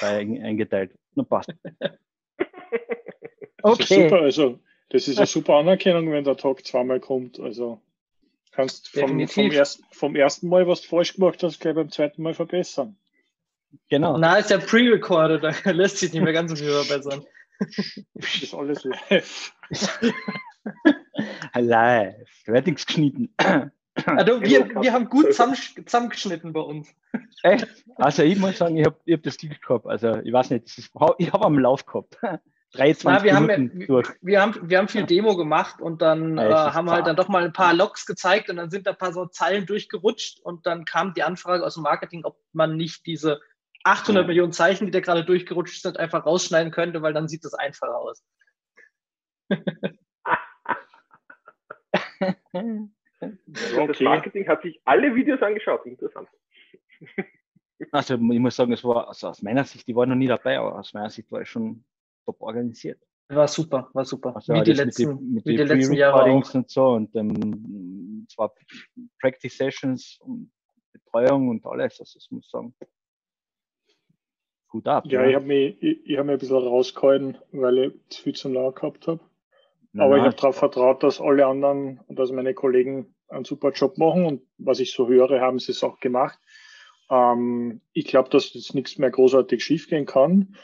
Ein- 0.00 0.42
eingeteilt. 0.42 0.92
Na 1.14 1.22
passt. 1.24 1.50
Das 3.66 3.78
ist 3.80 3.90
Okay. 3.90 4.02
super. 4.04 4.20
Also, 4.20 4.60
das 4.90 5.08
ist 5.08 5.16
eine 5.16 5.26
super 5.26 5.54
Anerkennung, 5.54 6.10
wenn 6.12 6.22
der 6.24 6.36
Tag 6.36 6.66
zweimal 6.66 7.00
kommt. 7.00 7.40
Also, 7.40 7.80
kannst 8.52 8.88
vom, 8.90 9.26
vom, 9.26 9.50
ersten, 9.50 9.84
vom 9.90 10.14
ersten 10.16 10.48
Mal, 10.48 10.66
was 10.68 10.82
du 10.82 10.88
falsch 10.88 11.14
gemacht 11.14 11.42
hast, 11.42 11.60
gleich 11.60 11.74
beim 11.74 11.90
zweiten 11.90 12.22
Mal 12.22 12.34
verbessern. 12.34 12.96
Genau. 13.88 14.18
Na, 14.18 14.36
ist 14.36 14.50
ja 14.50 14.58
pre-recorded, 14.58 15.42
da 15.42 15.50
lässt 15.72 15.96
sich 15.96 16.12
nicht 16.12 16.22
mehr 16.22 16.34
ganz 16.34 16.50
so 16.50 16.56
viel 16.56 16.70
verbessern. 16.70 17.24
Das 18.14 18.42
ist 18.42 18.52
alles 18.54 18.84
live. 19.08 19.54
Live. 21.54 22.42
Wird 22.46 22.66
nichts 22.66 22.84
geschnitten. 22.86 23.32
Also 24.06 24.40
wir, 24.42 24.68
wir 24.82 24.92
haben 24.92 25.08
gut 25.08 25.26
zusammen- 25.26 25.54
zusammengeschnitten 25.54 26.52
bei 26.52 26.60
uns. 26.60 26.88
Echt? 27.42 27.66
Also 27.96 28.22
ich 28.22 28.38
muss 28.38 28.58
sagen, 28.58 28.76
ich 28.76 28.86
habe 28.86 28.96
hab 29.08 29.22
das 29.22 29.36
Glück 29.36 29.62
gehabt. 29.62 29.86
Also 29.86 30.16
ich 30.16 30.32
weiß 30.32 30.50
nicht, 30.50 30.66
ist, 30.66 30.90
ich 31.18 31.32
habe 31.32 31.44
am 31.44 31.58
Lauf 31.58 31.86
gehabt. 31.86 32.18
23 32.74 33.04
Na, 33.04 33.22
wir, 33.22 33.36
haben, 33.36 33.46
Minuten 33.46 33.78
wir, 33.78 33.86
durch. 33.86 34.08
wir, 34.20 34.42
haben, 34.42 34.68
wir 34.68 34.78
haben 34.78 34.88
viel 34.88 35.04
Demo 35.06 35.36
gemacht 35.36 35.80
und 35.80 36.02
dann 36.02 36.38
äh, 36.38 36.52
haben 36.52 36.86
wir 36.86 36.92
halt 36.92 37.06
dann 37.06 37.14
doch 37.14 37.28
mal 37.28 37.44
ein 37.44 37.52
paar 37.52 37.72
Logs 37.72 38.04
gezeigt 38.04 38.50
und 38.50 38.56
dann 38.56 38.68
sind 38.68 38.88
da 38.88 38.90
ein 38.90 38.98
paar 38.98 39.12
so 39.12 39.26
Zeilen 39.26 39.64
durchgerutscht 39.64 40.40
und 40.40 40.66
dann 40.66 40.84
kam 40.84 41.14
die 41.14 41.22
Anfrage 41.22 41.64
aus 41.64 41.74
dem 41.74 41.84
Marketing, 41.84 42.24
ob 42.24 42.36
man 42.52 42.76
nicht 42.76 43.06
diese 43.06 43.40
800 43.84 44.22
Ja. 44.22 44.26
Millionen 44.26 44.52
Zeichen, 44.52 44.86
die 44.86 44.90
da 44.90 44.98
gerade 44.98 45.24
durchgerutscht 45.24 45.82
sind, 45.82 45.98
einfach 45.98 46.26
rausschneiden 46.26 46.72
könnte, 46.72 47.00
weil 47.00 47.12
dann 47.12 47.28
sieht 47.28 47.44
das 47.44 47.54
einfacher 47.54 47.96
aus. 47.96 48.24
Das 53.46 53.72
Okay. 53.72 54.04
Marketing 54.04 54.48
hat 54.48 54.62
sich 54.62 54.80
alle 54.84 55.14
Videos 55.14 55.40
angeschaut. 55.42 55.86
Interessant. 55.86 56.28
Also 57.90 58.14
ich 58.14 58.20
muss 58.38 58.54
sagen, 58.54 58.72
es 58.72 58.84
war 58.84 59.08
also 59.08 59.28
aus 59.28 59.42
meiner 59.42 59.64
Sicht, 59.64 59.88
ich 59.88 59.96
war 59.96 60.06
noch 60.06 60.14
nie 60.14 60.28
dabei, 60.28 60.58
aber 60.58 60.78
aus 60.78 60.94
meiner 60.94 61.10
Sicht 61.10 61.30
war 61.32 61.40
es 61.40 61.48
schon 61.48 61.84
top 62.24 62.40
organisiert. 62.40 63.00
War 63.28 63.48
super, 63.48 63.90
war 63.92 64.04
super. 64.04 64.36
Also 64.36 64.54
wie 64.54 64.62
die 64.62 64.74
das 64.74 64.84
letzten, 64.84 65.08
mit 65.10 65.18
die, 65.18 65.24
mit 65.24 65.46
wie 65.46 65.50
die 65.50 65.56
die 65.56 65.62
letzten 65.64 65.94
Jahre 65.94 66.30
auch. 66.30 66.54
und 66.54 66.70
so 66.70 66.90
und 66.90 67.14
ähm, 67.16 68.26
zwar 68.30 68.54
Practice 69.20 69.56
Sessions 69.56 70.18
und 70.20 70.52
Betreuung 70.92 71.48
und 71.48 71.66
alles. 71.66 71.98
Also 72.00 72.18
ich 72.18 72.30
muss 72.30 72.48
sagen, 72.48 72.74
gut 74.68 74.86
ab. 74.86 75.04
Ja, 75.06 75.26
ich 75.26 75.34
habe 75.34 75.46
mich, 75.46 75.82
ich, 75.82 76.06
ich 76.06 76.16
hab 76.16 76.26
mich 76.26 76.34
ein 76.34 76.38
bisschen 76.38 76.56
rausgehalten, 76.56 77.38
weil 77.52 77.78
ich 77.78 77.92
zu 78.08 78.22
viel 78.22 78.34
zum 78.34 78.54
Lager 78.54 78.72
gehabt 78.72 79.08
habe. 79.08 79.20
Aber 79.96 80.16
ich 80.16 80.24
habe 80.24 80.34
darauf 80.34 80.56
vertraut, 80.56 81.04
dass 81.04 81.20
alle 81.20 81.46
anderen 81.46 82.00
und 82.08 82.18
dass 82.18 82.32
meine 82.32 82.52
Kollegen 82.52 83.13
einen 83.28 83.44
super 83.44 83.72
Job 83.72 83.98
machen 83.98 84.26
und 84.26 84.42
was 84.58 84.80
ich 84.80 84.92
so 84.92 85.08
höre, 85.08 85.40
haben 85.40 85.58
sie 85.58 85.72
es 85.72 85.82
auch 85.82 86.00
gemacht. 86.00 86.38
Ähm, 87.10 87.80
ich 87.92 88.06
glaube, 88.06 88.30
dass 88.30 88.54
jetzt 88.54 88.74
nichts 88.74 88.98
mehr 88.98 89.10
großartig 89.10 89.62
schiefgehen 89.62 90.06
kann, 90.06 90.56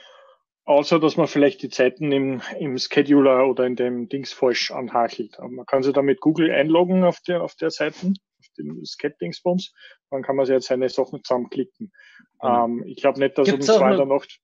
außer 0.65 0.99
dass 0.99 1.17
man 1.17 1.27
vielleicht 1.27 1.63
die 1.63 1.69
Zeiten 1.69 2.13
im, 2.13 2.43
im 2.59 2.79
Scheduler 2.79 3.47
oder 3.49 3.67
in 3.67 3.77
dem 3.77 4.09
Dings 4.09 4.33
falsch 4.33 4.71
anhakelt. 4.71 5.39
Man 5.39 5.67
kann 5.67 5.83
sich 5.83 5.93
da 5.93 6.03
mit 6.03 6.21
Google 6.21 6.51
einloggen 6.51 7.05
auf 7.05 7.21
der, 7.21 7.43
auf 7.43 7.55
der 7.57 7.71
Seite, 7.71 8.13
auf 8.39 8.47
dem 8.57 8.85
Scat-Dingsbums, 8.85 9.73
dann 10.11 10.23
kann 10.23 10.37
man 10.37 10.47
sich 10.47 10.55
jetzt 10.55 10.69
seine 10.69 10.89
Sachen 10.89 11.23
zusammenklicken. 11.23 11.93
Genau. 12.41 12.65
Ähm, 12.65 12.85
ich 12.87 12.97
glaube 12.97 13.21
nicht, 13.21 13.37
dass 13.37 13.49
Gibt's 13.49 13.69
um 13.69 13.77
zwei 13.77 13.91
in 13.93 13.97
der 13.97 14.07
Nacht 14.07 14.41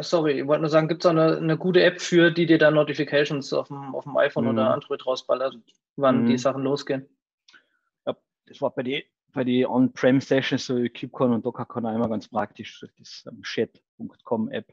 Sorry, 0.00 0.40
ich 0.40 0.46
wollte 0.46 0.62
nur 0.62 0.70
sagen, 0.70 0.88
gibt 0.88 1.04
es 1.04 1.06
auch 1.06 1.10
eine, 1.10 1.36
eine 1.36 1.56
gute 1.56 1.82
App 1.82 2.00
für, 2.00 2.30
die 2.32 2.46
dir 2.46 2.58
dann 2.58 2.74
Notifications 2.74 3.52
auf 3.52 3.68
dem, 3.68 3.94
auf 3.94 4.04
dem 4.04 4.16
iPhone 4.16 4.44
Mhm. 4.44 4.50
oder 4.50 4.70
Android 4.74 5.06
rausballert, 5.06 5.56
wann 5.96 6.22
Mhm. 6.22 6.26
die 6.26 6.38
Sachen 6.38 6.62
losgehen? 6.62 7.08
das 8.48 8.60
war 8.60 8.70
bei 8.72 8.84
den 8.84 9.02
bei 9.32 9.42
die 9.44 9.66
On-Prem-Sessions, 9.66 10.64
so 10.66 10.76
wie 10.82 10.88
KubeCon 10.88 11.32
und 11.32 11.44
DockerCon 11.44 11.84
auch 11.84 11.94
immer 11.94 12.08
ganz 12.08 12.28
praktisch, 12.28 12.78
durch 12.80 12.94
das 12.94 13.24
ähm, 13.28 13.42
Chat.com 13.42 14.50
App. 14.50 14.72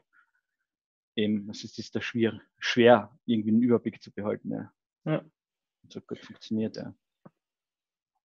Eben, 1.16 1.46
das 1.48 1.64
ist, 1.64 1.78
ist 1.78 1.94
da 1.94 2.00
schwer, 2.00 2.40
schwer, 2.58 3.10
irgendwie 3.26 3.50
einen 3.50 3.62
Überblick 3.62 4.00
zu 4.00 4.10
behalten. 4.10 4.52
Ja. 4.52 4.72
Ja. 5.04 5.24
So 5.90 6.00
gut 6.00 6.18
funktioniert, 6.18 6.76
ja. 6.76 6.94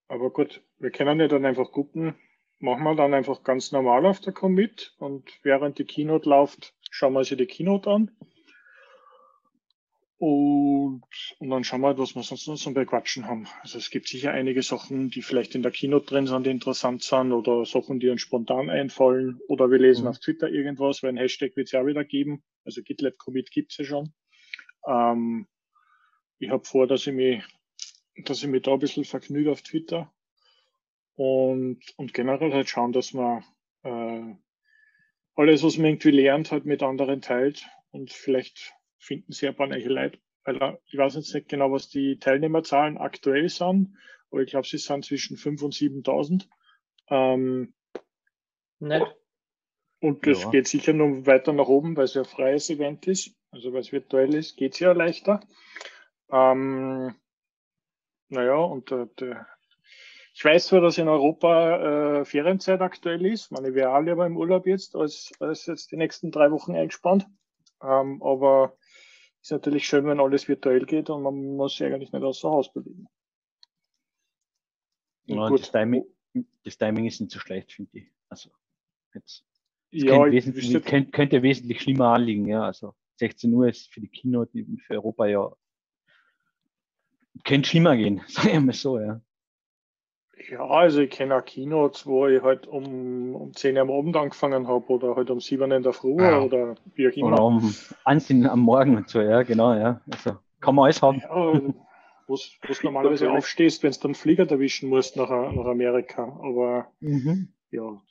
Aber 0.08 0.29
gut, 0.29 0.63
wir 0.77 0.91
können 0.91 1.19
ja 1.19 1.27
dann 1.27 1.46
einfach 1.46 1.72
gucken, 1.72 2.15
machen 2.60 2.84
wir 2.84 2.96
dann 2.96 3.13
einfach 3.13 3.43
ganz 3.43 3.72
normal 3.74 4.05
auf 4.05 4.22
der 4.22 4.31
Commit 4.31 4.96
und 4.98 5.29
während 5.43 5.77
die 5.77 5.86
Keynote 5.86 6.29
läuft, 6.29 6.74
schauen 6.89 7.13
wir 7.13 7.19
uns 7.19 7.29
die 7.29 7.46
Keynote 7.46 7.89
an. 7.89 8.12
Und, 10.17 11.03
und 11.39 11.50
dann 11.50 11.63
schauen 11.63 11.79
wir, 11.79 11.98
was 11.98 12.13
wir 12.13 12.24
sonst 12.24 12.46
noch 12.48 12.58
so 12.58 12.72
bequatschen 12.74 13.25
haben. 13.25 13.48
Also 13.62 13.77
es 13.77 13.89
gibt 13.89 14.10
sicher 14.10 14.31
einige 14.31 14.62
Sachen, 14.63 15.10
die 15.10 15.22
vielleicht 15.22 15.55
in 15.55 15.63
der 15.63 15.72
Keynote 15.72 16.08
drin 16.08 16.27
sind, 16.27 16.46
die 16.46 16.50
interessant 16.50 17.03
sind 17.03 17.31
oder 17.31 17.63
Sachen, 17.65 18.01
die 18.01 18.10
uns 18.10 18.19
spontan 18.22 18.69
einfallen 18.69 19.39
oder 19.48 19.72
wir 19.72 19.79
lesen 19.79 20.03
Mhm. 20.03 20.10
auf 20.10 20.19
Twitter 20.19 20.50
irgendwas, 20.50 21.03
weil 21.03 21.12
ein 21.12 21.17
Hashtag 21.17 21.55
wird 21.55 21.67
es 21.67 21.72
ja 21.72 21.81
auch 21.81 21.86
wieder 21.86 22.03
geben. 22.03 22.43
Also 22.65 22.81
GitLab 22.84 23.17
Commit 23.17 23.50
gibt's 23.51 23.77
ja 23.77 23.86
schon. 23.86 24.13
Ähm, 24.86 25.48
ich 26.38 26.50
habe 26.50 26.65
vor, 26.65 26.86
dass 26.86 27.08
ich 27.08 27.13
mich, 27.13 27.41
dass 28.25 28.43
ich 28.43 28.50
mich 28.50 28.63
da 28.63 28.74
ein 28.74 28.79
bisschen 28.79 29.05
vergnüge 29.05 29.51
auf 29.53 29.62
Twitter 29.62 30.12
und, 31.15 31.79
und 31.96 32.13
generell 32.13 32.51
halt 32.51 32.67
schauen, 32.67 32.91
dass 32.91 33.13
man 33.13 33.46
äh, 33.84 34.36
alles, 35.39 35.63
was 35.63 35.77
man 35.77 35.86
irgendwie 35.86 36.12
lernt, 36.12 36.51
halt 36.51 36.65
mit 36.65 36.84
anderen 36.84 37.22
teilt 37.22 37.65
und 37.91 38.12
vielleicht 38.12 38.74
finden 38.98 39.31
sie 39.31 39.48
ein 39.48 39.55
paar 39.55 39.67
neue 39.67 39.88
Leute, 39.88 40.19
weil 40.43 40.60
da, 40.60 40.77
ich 40.86 40.98
weiß 40.98 41.15
jetzt 41.15 41.34
nicht 41.34 41.48
genau, 41.48 41.72
was 41.72 41.88
die 41.88 42.19
Teilnehmerzahlen 42.19 42.98
aktuell 42.98 43.48
sind, 43.48 43.96
aber 44.31 44.41
ich 44.41 44.50
glaube, 44.50 44.67
sie 44.67 44.77
sind 44.77 45.05
zwischen 45.05 45.38
5.000 45.38 45.63
und 45.63 45.74
7.000. 45.74 46.48
Ähm, 47.10 47.74
Nett. 48.79 49.08
und 50.01 50.27
das 50.27 50.43
Ja. 50.43 50.51
geht 50.51 50.67
sicher 50.67 50.91
noch 50.93 51.25
weiter 51.25 51.53
nach 51.53 51.67
oben, 51.67 51.96
weil 51.96 52.05
es 52.05 52.13
ja 52.15 52.22
ein 52.22 52.27
freies 52.27 52.69
Event 52.69 53.08
ist. 53.08 53.34
Also 53.51 53.74
weil 53.74 53.81
es 53.81 53.91
virtuell 53.91 54.36
ist, 54.36 54.58
geht 54.58 54.74
es 54.74 54.79
ja 54.79 54.91
leichter. 54.91 55.39
Ähm, 56.31 57.15
naja, 58.27 58.58
und 58.58 58.91
der, 58.91 59.05
der, 59.08 59.48
ich 60.33 60.45
weiß 60.45 60.67
zwar, 60.67 60.81
dass 60.81 60.98
in 60.98 61.07
Europa 61.07 62.19
äh, 62.19 62.25
Ferienzeit 62.25 62.81
aktuell 62.81 63.25
ist. 63.25 63.45
Ich 63.45 63.51
Meine, 63.51 63.74
wir 63.74 63.89
alle 63.89 64.12
aber 64.12 64.25
im 64.25 64.38
Urlaub 64.38 64.67
jetzt, 64.67 64.95
als, 64.95 65.31
als 65.39 65.65
jetzt 65.65 65.91
die 65.91 65.98
nächsten 65.98 66.31
drei 66.31 66.51
Wochen 66.51 66.75
eingespannt. 66.75 67.27
Ähm, 67.81 68.21
aber 68.21 68.77
ist 69.41 69.51
natürlich 69.51 69.88
schön, 69.88 70.05
wenn 70.05 70.19
alles 70.19 70.48
virtuell 70.48 70.86
geht 70.86 71.09
und 71.09 71.24
man 71.24 71.55
muss 71.55 71.77
sich 71.77 71.88
eigentlich 71.88 72.12
nicht 72.12 72.24
außer 72.24 72.50
Haus 72.50 72.71
bewegen. 72.71 73.07
Ja, 75.25 75.48
gut. 75.48 75.62
das, 75.62 75.71
Timing, 75.71 76.05
das 76.63 76.77
Timing 76.77 77.05
ist 77.05 77.21
nicht 77.21 77.31
so 77.31 77.39
schlecht, 77.39 77.71
finde 77.71 78.00
ich. 78.00 78.12
Also, 78.29 78.50
jetzt 79.13 79.45
Ja, 79.91 80.17
könnte, 80.17 80.38
ich 80.38 80.45
wesentlich, 80.45 80.86
könnte, 80.86 81.12
könnte 81.12 81.43
wesentlich 81.43 81.81
schlimmer 81.81 82.07
anliegen, 82.07 82.48
ja. 82.48 82.63
Also 82.63 82.95
16 83.17 83.53
Uhr 83.53 83.69
ist 83.69 83.91
für 83.93 84.01
die 84.01 84.09
die 84.09 84.77
für 84.86 84.93
Europa 84.93 85.27
ja 85.27 85.51
könnte 87.43 87.69
schlimmer 87.69 87.95
gehen, 87.95 88.21
sagen 88.27 88.53
wir 88.53 88.62
mal 88.62 88.74
so, 88.74 89.00
ja. 89.00 89.21
Ja, 90.48 90.65
also 90.65 91.01
ich 91.01 91.10
kenne 91.10 91.36
auch 91.36 91.46
Keynotes, 91.46 92.05
wo 92.05 92.27
ich 92.27 92.41
halt 92.41 92.65
um, 92.67 93.36
um 93.36 93.53
10 93.53 93.75
Uhr 93.75 93.81
am 93.81 93.91
Abend 93.91 94.15
angefangen 94.15 94.67
habe 94.67 94.86
oder 94.88 95.15
halt 95.15 95.29
um 95.29 95.39
7 95.39 95.69
Uhr 95.69 95.77
in 95.77 95.84
der 95.84 95.93
Früh 95.93 96.15
Ja. 96.22 96.39
oder 96.41 96.75
wie 96.96 97.08
auch 97.08 97.12
Oder 97.12 97.17
immer. 97.17 97.46
um 97.46 97.75
Ansehen 98.05 98.48
am 98.48 98.62
Morgen 98.62 98.96
und 98.96 99.10
so, 99.10 99.22
ja, 99.22 99.43
genau, 99.43 99.74
ja. 99.74 100.01
Also 100.10 100.38
kann 100.62 100.75
man 100.75 100.86
alles 100.86 101.01
haben. 101.01 101.19
Ja, 101.19 101.29
wo 102.27 102.36
du 102.36 102.74
normalerweise 102.84 103.31
aufstehst, 103.31 103.84
wenn 103.84 103.91
du 103.91 104.00
dann 104.00 104.15
Flieger 104.15 104.50
erwischen 104.50 104.89
musst 104.89 105.17
nach, 105.17 105.29
nach 105.29 105.65
Amerika. 105.65 106.24
Aber 106.24 106.88
Mhm. 107.01 107.53
ja. 107.72 108.01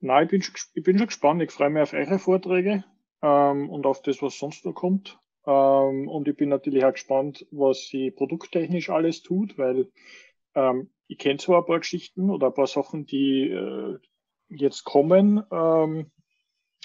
Nein, 0.00 0.24
ich 0.24 0.30
bin, 0.30 0.42
schon 0.42 0.54
ich 0.74 0.82
bin 0.82 0.98
schon 0.98 1.06
gespannt. 1.06 1.42
Ich 1.42 1.50
freue 1.50 1.70
mich 1.70 1.82
auf 1.82 1.92
eure 1.94 2.18
Vorträge 2.18 2.84
ähm, 3.22 3.70
und 3.70 3.86
auf 3.86 4.02
das, 4.02 4.22
was 4.22 4.38
sonst 4.38 4.64
noch 4.64 4.74
kommt. 4.74 5.18
Ähm, 5.46 6.08
und 6.08 6.28
ich 6.28 6.36
bin 6.36 6.50
natürlich 6.50 6.84
auch 6.84 6.92
gespannt, 6.92 7.46
was 7.50 7.88
sie 7.88 8.10
produkttechnisch 8.10 8.90
alles 8.90 9.22
tut, 9.22 9.56
weil 9.58 9.88
ähm, 10.54 10.90
ich 11.08 11.18
kenne 11.18 11.38
zwar 11.38 11.62
ein 11.62 11.66
paar 11.66 11.80
Geschichten 11.80 12.30
oder 12.30 12.48
ein 12.48 12.54
paar 12.54 12.66
Sachen, 12.66 13.06
die 13.06 13.48
äh, 13.50 13.98
jetzt 14.48 14.84
kommen, 14.84 15.42
ähm, 15.50 16.10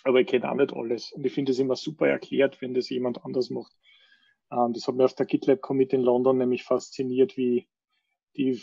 aber 0.03 0.21
ich 0.21 0.27
kenne 0.27 0.49
auch 0.49 0.55
nicht 0.55 0.73
alles. 0.73 1.11
Und 1.11 1.25
ich 1.25 1.33
finde 1.33 1.51
es 1.51 1.59
immer 1.59 1.75
super 1.75 2.07
erklärt, 2.07 2.61
wenn 2.61 2.73
das 2.73 2.89
jemand 2.89 3.23
anders 3.25 3.49
macht. 3.49 3.75
Ähm, 4.51 4.73
das 4.73 4.87
hat 4.87 4.95
mir 4.95 5.05
auf 5.05 5.15
der 5.15 5.25
GitLab 5.25 5.61
Commit 5.61 5.93
in 5.93 6.01
London 6.01 6.37
nämlich 6.37 6.63
fasziniert, 6.63 7.37
wie 7.37 7.67
die 8.35 8.61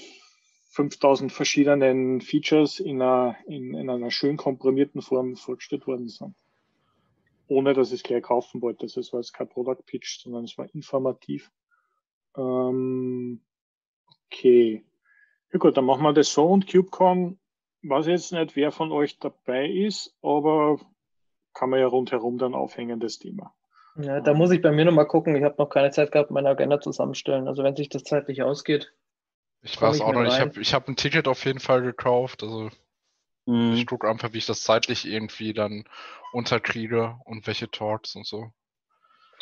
5000 0.71 1.33
verschiedenen 1.33 2.21
Features 2.21 2.79
in 2.79 3.03
einer, 3.03 3.37
in, 3.47 3.75
in 3.75 3.91
einer 3.91 4.11
schön 4.11 4.37
komprimierten 4.37 5.03
Form 5.03 5.37
vorgestellt 5.37 5.87
worden 5.87 6.09
sind. 6.09 6.35
Ohne 7.49 7.73
dass 7.73 7.88
ich 7.88 8.00
es 8.00 8.03
gleich 8.03 8.23
kaufen 8.23 8.61
wollte. 8.61 8.83
Also 8.83 9.00
es 9.00 9.12
war 9.12 9.21
jetzt 9.21 9.33
kein 9.33 9.49
Product 9.49 9.83
Pitch, 9.87 10.21
sondern 10.21 10.45
es 10.45 10.59
war 10.59 10.73
informativ. 10.75 11.50
Ähm, 12.37 13.41
okay. 14.27 14.85
Ja 15.52 15.59
gut, 15.59 15.76
dann 15.76 15.85
machen 15.85 16.02
wir 16.02 16.12
das 16.12 16.33
so 16.33 16.47
und 16.47 16.71
KubeCon, 16.71 17.38
weiß 17.83 18.07
ich 18.07 18.12
jetzt 18.12 18.33
nicht, 18.33 18.57
wer 18.57 18.73
von 18.73 18.93
euch 18.93 19.19
dabei 19.19 19.69
ist, 19.69 20.14
aber 20.23 20.78
kann 21.55 21.71
man 21.71 21.81
ja 21.81 21.87
rundherum 21.87 22.38
dann 22.38 22.55
aufhängen, 22.55 23.00
das 23.00 23.19
Thema. 23.19 23.55
Ja, 23.97 24.21
da 24.21 24.35
muss 24.35 24.52
ich 24.52 24.62
bei 24.62 24.71
mir 24.71 24.85
nochmal 24.85 25.09
gucken. 25.09 25.35
Ich 25.35 25.43
habe 25.43 25.57
noch 25.59 25.71
keine 25.71 25.90
Zeit 25.90 26.12
gehabt, 26.12 26.31
meine 26.31 26.50
Agenda 26.50 26.81
zusammenstellen. 26.81 27.49
Also 27.49 27.64
wenn 27.64 27.75
sich 27.75 27.88
das 27.88 28.05
zeitlich 28.05 28.43
ausgeht. 28.43 28.93
Ich 29.62 29.81
weiß 29.81 29.97
ich 29.97 30.02
auch 30.02 30.12
noch 30.12 30.23
nicht. 30.23 30.35
Ich 30.35 30.40
rein? 30.40 30.50
habe 30.50 30.61
ich 30.61 30.75
hab 30.75 30.88
ein 30.88 30.95
Ticket 30.95 31.26
auf 31.26 31.45
jeden 31.45 31.59
Fall 31.59 31.83
gekauft. 31.83 32.45
Also 32.45 32.71
Mhm. 33.49 33.73
ich 33.73 33.87
gucke 33.87 34.09
einfach, 34.09 34.35
wie 34.35 34.38
ich 34.38 34.47
das 34.47 34.62
zeitlich 34.62 35.07
irgendwie 35.07 35.55
dann 35.55 35.85
unterkriege 36.33 37.19
und 37.25 37.47
welche 37.47 37.71
Talks 37.71 38.14
und 38.14 38.26
so. 38.26 38.52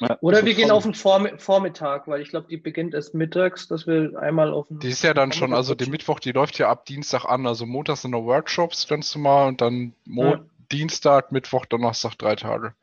Ja, 0.00 0.18
Oder 0.20 0.44
wir 0.44 0.52
gehen 0.54 0.70
auf 0.70 0.82
den 0.82 0.92
Vormi- 0.94 1.38
Vormittag, 1.38 2.06
weil 2.06 2.20
ich 2.20 2.28
glaube, 2.28 2.48
die 2.48 2.58
beginnt 2.58 2.92
erst 2.92 3.14
mittags, 3.14 3.66
dass 3.66 3.86
wir 3.86 4.18
einmal 4.20 4.52
auf 4.52 4.68
den. 4.68 4.78
Die 4.80 4.88
ist 4.88 5.02
ja 5.02 5.14
dann 5.14 5.32
schon, 5.32 5.54
also 5.54 5.74
der 5.74 5.86
quatschen. 5.86 5.92
Mittwoch, 5.92 6.20
die 6.20 6.32
läuft 6.32 6.58
ja 6.58 6.68
ab 6.68 6.84
Dienstag 6.84 7.24
an. 7.24 7.46
Also 7.46 7.64
Montag 7.64 7.96
sind 7.96 8.10
noch 8.10 8.24
Workshops 8.24 8.86
ganz 8.88 9.14
normal 9.14 9.48
und 9.48 9.60
dann 9.62 9.94
Mo 10.04 10.24
Ja. 10.24 10.40
Dienstag, 10.70 11.32
Mittwoch, 11.32 11.64
Donnerstag 11.64 12.14
drei 12.18 12.36
Tage. 12.36 12.74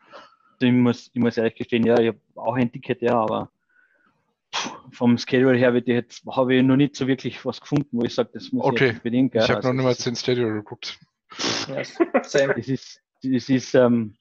Ich 0.59 0.71
muss, 0.71 1.11
ich 1.13 1.19
muss 1.21 1.37
ehrlich 1.37 1.55
gestehen, 1.55 1.85
ja, 1.85 1.99
ich 1.99 2.07
habe 2.07 2.19
auch 2.35 2.55
ein 2.55 2.71
Ticket, 2.71 3.01
ja, 3.01 3.15
aber 3.15 3.49
vom 4.91 5.17
Schedule 5.17 5.57
her 5.57 5.73
wird 5.73 5.87
ich 5.87 5.93
jetzt, 5.95 6.25
habe 6.27 6.55
ich 6.55 6.63
noch 6.63 6.77
nicht 6.77 6.95
so 6.95 7.07
wirklich 7.07 7.43
was 7.45 7.59
gefunden, 7.59 7.89
wo 7.91 8.03
ich 8.03 8.13
sage, 8.15 8.29
das 8.33 8.51
muss 8.51 8.63
Okay. 8.65 8.89
ich 8.89 8.95
unbedingt. 8.97 9.31
gell. 9.33 9.41
Ich 9.41 9.49
habe 9.49 9.57
Also 9.57 9.69
noch 9.69 9.75
niemals 9.75 9.97
den 10.03 10.15
Schedule 10.15 10.53
geguckt. 10.53 10.97
Same. 11.31 11.81
ist, 11.81 11.99
das 12.21 12.67
ist, 12.67 13.01
das 13.23 13.49
ist, 13.49 13.73
ähm, 13.75 14.15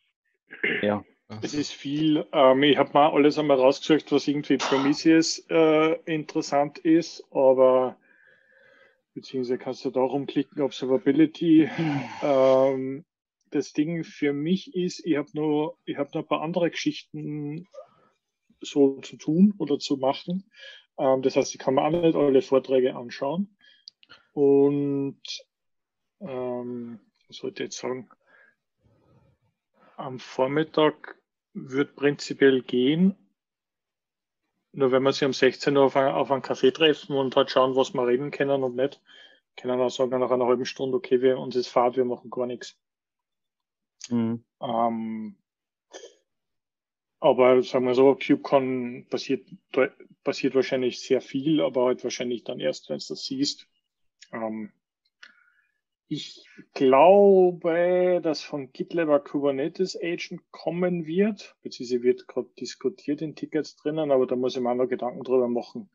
ja, 0.83 1.05
Es 1.41 1.55
ist 1.55 1.73
viel. 1.73 2.27
Ähm, 2.33 2.63
ich 2.63 2.77
habe 2.77 2.93
mal 2.93 3.11
alles 3.11 3.39
einmal 3.39 3.59
rausgesucht, 3.59 4.13
was 4.13 4.29
irgendwie 4.29 4.57
Prometheus 4.57 5.39
äh, 5.51 5.95
interessant 6.05 6.79
ist, 6.79 7.25
aber 7.31 7.97
beziehungsweise 9.15 9.59
kannst 9.59 9.85
du 9.85 9.91
da 9.91 10.01
rumklicken, 10.01 10.63
Observability. 10.63 11.71
Ähm, 12.23 13.05
das 13.51 13.73
Ding 13.73 14.05
für 14.05 14.33
mich 14.33 14.75
ist, 14.75 15.05
ich 15.05 15.17
habe 15.17 15.29
nur, 15.35 15.77
ich 15.85 15.97
habe 15.97 16.11
noch 16.15 16.23
ein 16.23 16.29
paar 16.29 16.43
andere 16.43 16.71
Geschichten 16.71 17.69
so 18.61 19.01
zu 19.01 19.17
tun 19.17 19.55
oder 19.59 19.79
zu 19.79 19.97
machen. 19.97 20.51
Ähm, 20.99 21.23
das 21.23 21.37
heißt, 21.37 21.55
ich 21.55 21.59
kann 21.59 21.75
mir 21.75 21.83
auch 21.83 21.91
nicht 21.91 22.15
alle 22.15 22.43
Vorträge 22.43 22.95
anschauen. 22.95 23.57
Und 24.33 25.21
ähm, 26.21 27.01
was 27.29 27.37
sollte 27.37 27.63
ich 27.63 27.67
jetzt 27.69 27.79
sagen? 27.79 28.09
Am 29.97 30.19
Vormittag 30.19 31.19
wird 31.55 31.97
prinzipiell 31.97 32.63
gehen. 32.63 33.17
Nur 34.73 34.91
wenn 34.91 35.03
wir 35.03 35.13
sich 35.13 35.25
um 35.25 35.33
16 35.33 35.77
Uhr 35.77 35.85
auf, 35.85 35.97
ein, 35.97 36.13
auf 36.13 36.31
einen 36.31 36.43
Kaffee 36.43 36.71
treffen 36.73 37.15
und 37.15 37.37
halt 37.37 37.51
schauen, 37.51 37.77
was 37.77 37.93
wir 37.93 38.07
reden 38.07 38.31
können 38.31 38.63
und 38.63 38.75
nicht, 38.75 39.03
können 39.57 39.79
wir 39.79 39.85
auch 39.85 39.91
sagen 39.91 40.19
nach 40.19 40.31
einer 40.31 40.47
halben 40.47 40.65
Stunde, 40.65 40.97
okay, 40.97 41.21
wir, 41.21 41.39
uns 41.39 41.57
ist 41.57 41.69
Fahrt, 41.69 41.97
wir 41.97 42.07
machen 42.07 42.31
gar 42.31 42.47
nichts. 42.47 42.79
mhm. 44.09 44.45
Ähm, 44.61 45.37
aber 47.21 47.63
sagen 47.63 47.87
wir 47.87 47.95
so, 47.95 48.17
KubeCon 48.17 49.07
passiert, 49.09 49.49
passiert 50.25 50.57
wahrscheinlich 50.57 51.01
sehr 51.01 51.21
viel, 51.21 51.61
aber 51.61 51.85
halt 51.85 52.03
wahrscheinlich 52.03 52.43
dann 52.43 52.59
erst, 52.59 52.89
wenn 52.89 52.99
du 52.99 53.05
das 53.09 53.25
siehst. 53.25 53.69
Ähm, 54.33 54.73
ich 56.13 56.47
glaube, 56.75 58.21
dass 58.23 58.43
von 58.43 58.71
GitLab 58.71 59.25
Kubernetes 59.25 59.97
Agent 59.97 60.43
kommen 60.51 61.07
wird, 61.07 61.57
beziehungsweise 61.63 62.03
wird 62.03 62.29
gerade 62.29 62.51
diskutiert 62.61 63.23
in 63.23 63.35
Tickets 63.35 63.77
drinnen, 63.77 64.11
aber 64.11 64.27
da 64.27 64.37
muss 64.37 64.55
ich 64.55 64.61
mir 64.61 64.71
auch 64.71 64.75
noch 64.75 64.89
Gedanken 64.89 65.23
drüber 65.23 65.49
machen, 65.49 65.89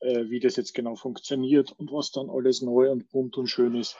äh, 0.00 0.24
wie 0.24 0.40
das 0.40 0.56
jetzt 0.56 0.74
genau 0.74 0.96
funktioniert 0.96 1.70
und 1.78 1.92
was 1.92 2.10
dann 2.10 2.28
alles 2.28 2.60
neu 2.60 2.90
und 2.90 3.08
bunt 3.10 3.36
und 3.36 3.46
schön 3.46 3.76
ist. 3.76 3.96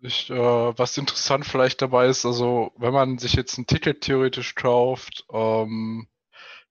Ich, 0.00 0.30
äh, 0.30 0.34
was 0.36 0.96
interessant 0.96 1.44
vielleicht 1.44 1.82
dabei 1.82 2.06
ist, 2.06 2.24
also 2.24 2.70
wenn 2.76 2.92
man 2.92 3.18
sich 3.18 3.34
jetzt 3.34 3.58
ein 3.58 3.66
Ticket 3.66 4.02
theoretisch 4.02 4.54
kauft, 4.54 5.26
ähm, 5.32 6.06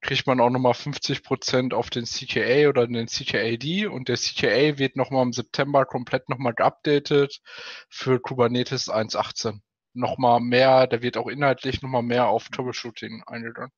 kriegt 0.05 0.27
man 0.27 0.39
auch 0.39 0.51
nochmal 0.51 0.73
50% 0.73 1.73
auf 1.73 1.89
den 1.89 2.05
CKA 2.05 2.69
oder 2.69 2.85
den 2.85 3.07
CKAD 3.07 3.87
und 3.87 4.07
der 4.07 4.17
CKA 4.17 4.77
wird 4.77 4.95
nochmal 4.95 5.23
im 5.23 5.33
September 5.33 5.85
komplett 5.85 6.29
nochmal 6.29 6.53
geupdatet 6.53 7.41
für 7.89 8.19
Kubernetes 8.19 8.87
1.18. 8.87 9.61
Nochmal 9.93 10.41
mehr, 10.41 10.85
da 10.85 11.01
wird 11.01 11.17
auch 11.17 11.27
inhaltlich 11.27 11.81
nochmal 11.81 12.03
mehr 12.03 12.27
auf 12.27 12.49
Troubleshooting 12.49 13.23
eingegangen. 13.25 13.71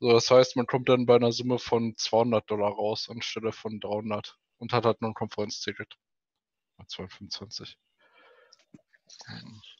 So, 0.00 0.10
das 0.10 0.28
heißt, 0.28 0.56
man 0.56 0.66
kommt 0.66 0.88
dann 0.88 1.06
bei 1.06 1.14
einer 1.14 1.30
Summe 1.30 1.60
von 1.60 1.94
200 1.96 2.50
Dollar 2.50 2.72
raus 2.72 3.08
anstelle 3.08 3.52
von 3.52 3.78
300 3.78 4.36
und 4.58 4.72
hat 4.72 4.84
halt 4.84 5.00
nur 5.00 5.12
ein 5.12 5.14
Konferenzticket. 5.14 5.94
225. 6.88 7.78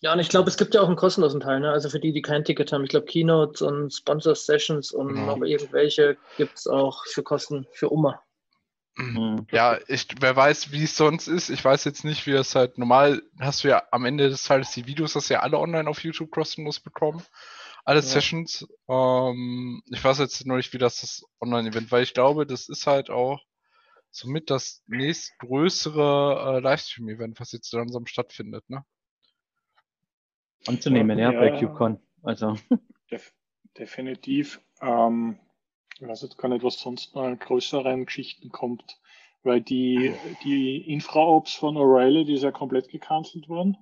Ja, 0.01 0.13
und 0.13 0.19
ich 0.19 0.29
glaube, 0.29 0.49
es 0.51 0.57
gibt 0.57 0.75
ja 0.75 0.81
auch 0.81 0.89
einen 0.89 0.97
kostenlosen 0.97 1.41
Teil, 1.41 1.61
ne? 1.61 1.71
Also 1.71 1.89
für 1.89 2.01
die, 2.01 2.13
die 2.13 2.23
kein 2.23 2.45
Ticket 2.45 2.73
haben. 2.73 2.83
Ich 2.85 2.91
glaube, 2.91 3.07
Keynotes 3.07 3.63
und 3.63 3.93
Sponsor 3.93 4.35
Sessions 4.35 4.93
und 4.93 5.09
Genau. 5.09 5.37
noch 5.37 5.43
irgendwelche 5.47 6.17
gibt 6.37 6.59
es 6.59 6.67
auch 6.67 7.05
für 7.07 7.23
Kosten 7.23 7.67
für 7.73 7.93
Oma. 7.93 8.21
Mhm. 8.97 9.47
Ja, 9.51 9.79
ich, 9.89 10.07
wer 10.21 10.37
weiß, 10.37 10.73
wie 10.73 10.85
es 10.85 10.97
sonst 10.97 11.27
ist. 11.29 11.49
Ich 11.51 11.65
weiß 11.65 11.85
jetzt 11.85 12.05
nicht, 12.05 12.27
wie 12.27 12.33
es 12.33 12.55
halt 12.55 12.79
normal 12.79 13.23
hast 13.41 13.65
du 13.65 13.69
ja 13.69 13.83
am 13.91 14.05
Ende 14.05 14.29
des 14.29 14.43
Tages 14.43 14.73
die 14.73 14.87
Videos, 14.87 15.15
hast 15.15 15.31
du 15.31 15.35
ja 15.35 15.41
alle 15.41 15.59
online 15.59 15.89
auf 15.89 16.03
YouTube 16.05 16.31
kostenlos 16.31 16.81
bekommen. 16.81 17.23
Alle 17.85 18.01
Ja. 18.01 18.07
Sessions. 18.07 18.67
Ähm, 18.89 19.83
ich 19.87 20.05
weiß 20.05 20.19
jetzt 20.19 20.45
noch 20.47 20.57
nicht, 20.57 20.73
wie 20.73 20.79
das 20.79 21.01
das 21.01 21.25
Online-Event, 21.41 21.91
weil 21.91 22.03
ich 22.03 22.13
glaube, 22.15 22.47
das 22.47 22.69
ist 22.69 22.87
halt 22.87 23.09
auch 23.09 23.41
somit 24.11 24.51
das 24.51 24.83
nächstgrößere 24.89 26.57
äh, 26.57 26.61
Livestream-Event, 26.61 27.41
was 27.41 27.53
jetzt 27.53 27.73
langsam 27.73 28.07
stattfindet, 28.07 28.69
ne? 28.69 28.85
Anzunehmen, 30.67 31.19
ja, 31.19 31.33
Ja, 31.33 31.41
bei. 31.41 31.51
KubeCon. 31.51 31.99
Also, 32.23 32.57
Def 33.11 33.33
definitiv. 33.79 34.61
Ähm, 34.81 35.39
ich 35.99 36.07
weiß 36.07 36.23
jetzt 36.23 36.39
gar 36.39 36.49
nicht, 36.49 36.65
was 36.65 36.79
sonst 36.79 37.15
noch 37.15 37.23
an 37.23 37.39
größeren 37.39 38.07
Geschichten 38.07 38.51
kommt, 38.51 39.01
weil 39.43 39.61
die, 39.61 40.15
die 40.45 40.91
Infra-Ops 40.93 41.55
von 41.55 41.77
O'Reilly, 41.77 42.25
die 42.25 42.35
ist 42.35 42.43
ja 42.43 42.51
komplett 42.51 42.89
gecancelt 42.89 43.49
worden. 43.49 43.77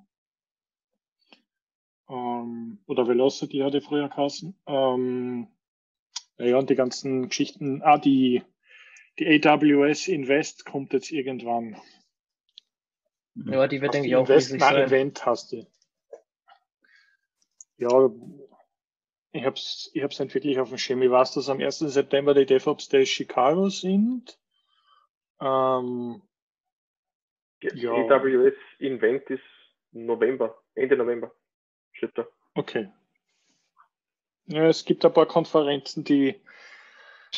Ähm, 2.08 2.78
oder 2.86 3.06
Velocity 3.06 3.58
hatte 3.58 3.80
früher 3.80 4.08
Kassen. 4.08 4.54
Ähm, 4.66 5.48
ja, 6.38 6.58
und 6.58 6.70
die 6.70 6.74
ganzen 6.74 7.28
Geschichten, 7.28 7.82
ah, 7.82 7.98
die, 7.98 8.42
die 9.18 9.46
AWS 9.46 10.08
Invest 10.08 10.64
kommt 10.64 10.92
jetzt 10.92 11.12
irgendwann. 11.12 11.76
Ja, 13.34 13.68
die 13.68 13.80
wird, 13.80 13.94
denke 13.94 14.08
ich, 14.08 14.16
auch 14.16 14.20
Invest, 14.22 14.48
riesig 14.48 14.60
nein, 14.60 14.74
sein. 14.74 14.86
Event 14.86 15.26
hast 15.26 15.52
du. 15.52 15.66
Ja, 17.80 18.10
ich 19.32 19.44
hab's, 19.44 19.90
ich 19.94 20.02
hab's 20.02 20.18
nicht 20.20 20.34
wirklich 20.34 20.60
auf 20.60 20.68
dem 20.68 20.76
Schirm. 20.76 21.00
Ich 21.00 21.10
weiß, 21.10 21.32
dass 21.32 21.48
am 21.48 21.60
1. 21.60 21.78
September 21.78 22.34
die 22.34 22.44
DevOps 22.44 22.88
Days 22.88 23.08
Chicago 23.08 23.70
sind. 23.70 24.38
Ähm, 25.40 26.20
Ja. 27.62 27.92
AWS 27.92 28.54
Invent 28.78 29.30
ist 29.30 29.42
November, 29.92 30.62
Ende 30.74 30.96
November. 30.96 31.32
Steht 31.92 32.16
da. 32.16 32.26
okay. 32.54 32.90
Ja, 34.46 34.66
es 34.66 34.84
gibt 34.84 35.04
ein 35.04 35.12
paar 35.12 35.26
Konferenzen, 35.26 36.02
die, 36.04 36.34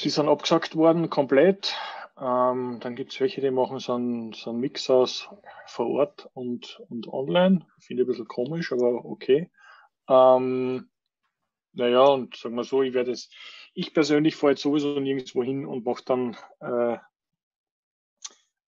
die 0.03 0.09
sind 0.11 0.29
abgesagt 0.29 0.75
worden, 0.77 1.11
komplett. 1.11 1.77
Ähm, 2.19 2.79
dann 2.81 2.97
gibt's 2.97 3.21
welche, 3.21 3.41
die 3.43 3.51
machen 3.51 3.79
so 3.79 3.95
einen, 3.95 4.33
so 4.33 4.51
einen 4.51 4.61
Mix 4.61 4.89
aus 4.91 5.29
vor 5.67 5.89
Ort 5.89 6.31
und, 6.35 6.81
und 6.89 7.07
online. 7.07 7.67
Finde 7.79 8.03
ich 8.03 8.07
ein 8.09 8.11
bisschen 8.11 8.29
komisch, 8.29 8.73
aber 8.73 9.05
okay. 9.05 9.51
Ähm, 10.13 10.89
naja, 11.73 12.03
und 12.05 12.37
sagen 12.37 12.55
wir 12.55 12.65
so, 12.65 12.83
ich 12.83 12.93
werde 12.93 13.13
es, 13.13 13.31
ich 13.73 13.95
persönlich 13.95 14.37
fahre 14.37 14.53
jetzt 14.53 14.63
sowieso 14.63 15.01
nirgendwo 15.01 15.43
hin 15.43 15.65
und 15.65 15.85
mache 15.87 16.05
dann, 16.05 16.37
äh, 16.61 16.95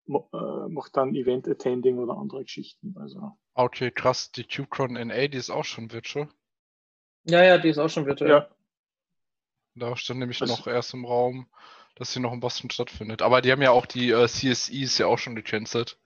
äh, 0.06 0.68
mach 0.68 0.88
dann 0.90 1.14
Event 1.14 1.48
Attending 1.48 1.98
oder 1.98 2.16
andere 2.16 2.42
Geschichten. 2.44 2.94
Also, 2.98 3.32
Okay, 3.54 3.90
krass. 3.90 4.32
Die 4.32 4.44
KubeCon 4.44 4.94
NA, 4.94 5.28
die 5.28 5.36
ist 5.38 5.50
auch 5.50 5.64
schon 5.64 5.92
virtual. 5.92 6.28
Ja, 7.24 7.42
ja, 7.42 7.58
die 7.58 7.68
ist 7.68 7.78
auch 7.78 7.88
schon 7.88 8.06
virtuell. 8.06 8.30
ja, 8.30 8.48
Da 9.76 9.96
stand 9.96 10.20
nämlich 10.20 10.38
Das- 10.38 10.48
noch 10.48 10.66
erst 10.66 10.92
im 10.94 11.04
Raum, 11.04 11.46
dass 11.94 12.12
sie 12.12 12.20
noch 12.20 12.32
in 12.32 12.40
Boston 12.40 12.70
stattfindet. 12.70 13.22
Aber 13.22 13.40
die 13.42 13.52
haben 13.52 13.62
ja 13.62 13.70
auch 13.70 13.86
die 13.86 14.10
äh, 14.10 14.26
CSEs 14.26 14.98
ja 14.98 15.06
auch 15.06 15.18
schon 15.18 15.36
gecancelt. 15.36 15.98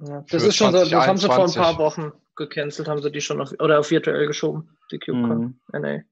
Ja, 0.00 0.20
das 0.28 0.42
ist 0.42 0.56
schon 0.56 0.72
so, 0.72 0.84
das 0.84 1.06
haben 1.06 1.16
sie 1.16 1.26
vor 1.26 1.36
ein 1.44 1.48
2021. 1.48 1.62
paar 1.62 1.78
Wochen 1.78 2.12
gecancelt, 2.36 2.88
haben 2.88 3.02
sie 3.02 3.10
die 3.10 3.20
schon 3.20 3.40
auf, 3.40 3.52
oder 3.58 3.78
auf 3.80 3.90
virtuell 3.90 4.26
geschoben, 4.26 4.78
die 4.90 4.98
CubeCon. 4.98 5.60
Mhm. 5.72 5.80
NA. 5.80 6.02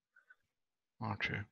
Okay. 1.13 1.43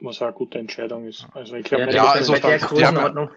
was 0.00 0.20
auch 0.20 0.26
eine 0.26 0.34
gute 0.34 0.58
Entscheidung 0.58 1.06
ist. 1.06 1.26
Also 1.34 1.54
ich 1.54 1.64
glaube, 1.64 1.84
Ja, 1.84 1.90
Ja, 1.92 2.12
also 2.12 2.32
der 2.34 2.40
die 2.40 2.46
haben 2.46 2.60
ja- 2.60 2.66
Größenordnung. 2.66 3.30